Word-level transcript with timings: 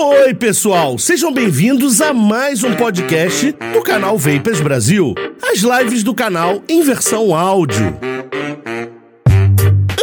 Oi, 0.00 0.32
pessoal, 0.32 0.96
sejam 0.96 1.32
bem-vindos 1.32 2.00
a 2.00 2.14
mais 2.14 2.62
um 2.62 2.72
podcast 2.76 3.50
do 3.72 3.82
canal 3.82 4.16
Vapers 4.16 4.60
Brasil. 4.60 5.12
As 5.42 5.58
lives 5.58 6.04
do 6.04 6.14
canal 6.14 6.62
em 6.68 6.84
versão 6.84 7.34
áudio. 7.34 7.98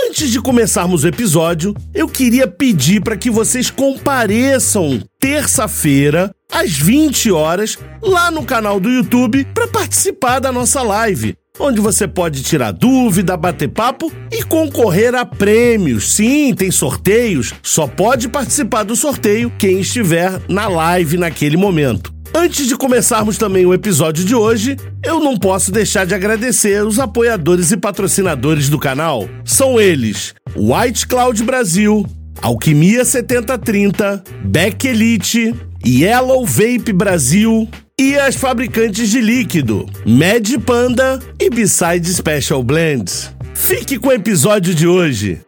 Antes 0.06 0.30
de 0.32 0.42
começarmos 0.42 1.06
o 1.06 1.08
episódio, 1.08 1.74
eu 1.94 2.10
queria 2.10 2.46
pedir 2.46 3.02
para 3.02 3.16
que 3.16 3.32
vocês 3.32 3.72
compareçam 3.72 5.02
terça-feira 5.18 6.30
às 6.52 6.72
20 6.72 7.32
horas 7.32 7.80
lá 8.02 8.30
no 8.30 8.44
canal 8.44 8.82
do 8.82 8.90
YouTube 8.90 9.48
para 9.54 9.66
participar 9.66 10.40
da 10.40 10.52
nossa 10.52 10.82
live 10.82 11.38
onde 11.60 11.80
você 11.80 12.08
pode 12.08 12.44
tirar 12.44 12.72
dúvida, 12.72 13.38
bater 13.38 13.70
papo 13.70 14.12
e 14.32 14.44
concorrer 14.44 15.16
a 15.16 15.26
prêmios. 15.26 16.14
Sim, 16.14 16.54
tem 16.54 16.72
sorteios, 16.72 17.54
só 17.62 17.88
pode 17.88 18.30
participar 18.30 18.84
do 18.84 18.96
sorteio 18.96 19.52
quem 19.58 19.80
estiver 19.80 20.40
na 20.48 20.68
live 20.68 21.18
naquele 21.18 21.58
momento. 21.58 22.14
Antes 22.38 22.68
de 22.68 22.76
começarmos 22.76 23.38
também 23.38 23.66
o 23.66 23.74
episódio 23.74 24.26
de 24.26 24.36
hoje, 24.36 24.76
eu 25.02 25.22
não 25.22 25.38
posso 25.38 25.72
deixar 25.72 26.06
de 26.06 26.14
agradecer 26.14 26.86
os 26.86 27.00
apoiadores 27.00 27.72
e 27.72 27.78
patrocinadores 27.78 28.68
do 28.68 28.78
canal. 28.78 29.30
São 29.46 29.80
eles: 29.80 30.34
White 30.54 31.08
Cloud 31.08 31.42
Brasil, 31.44 32.06
Alquimia 32.42 33.06
7030, 33.06 34.22
Beck 34.44 34.86
Elite, 34.86 35.56
Yellow 35.86 36.46
Vape 36.46 36.92
Brasil, 36.92 37.70
e 37.98 38.18
as 38.18 38.36
fabricantes 38.36 39.10
de 39.10 39.22
líquido, 39.22 39.86
Mad 40.06 40.52
Panda 40.66 41.18
e 41.40 41.50
Beside 41.50 42.14
Special 42.14 42.62
Blends. 42.62 43.34
Fique 43.54 43.98
com 43.98 44.10
o 44.10 44.12
episódio 44.12 44.76
de 44.76 44.86
hoje. 44.86 45.40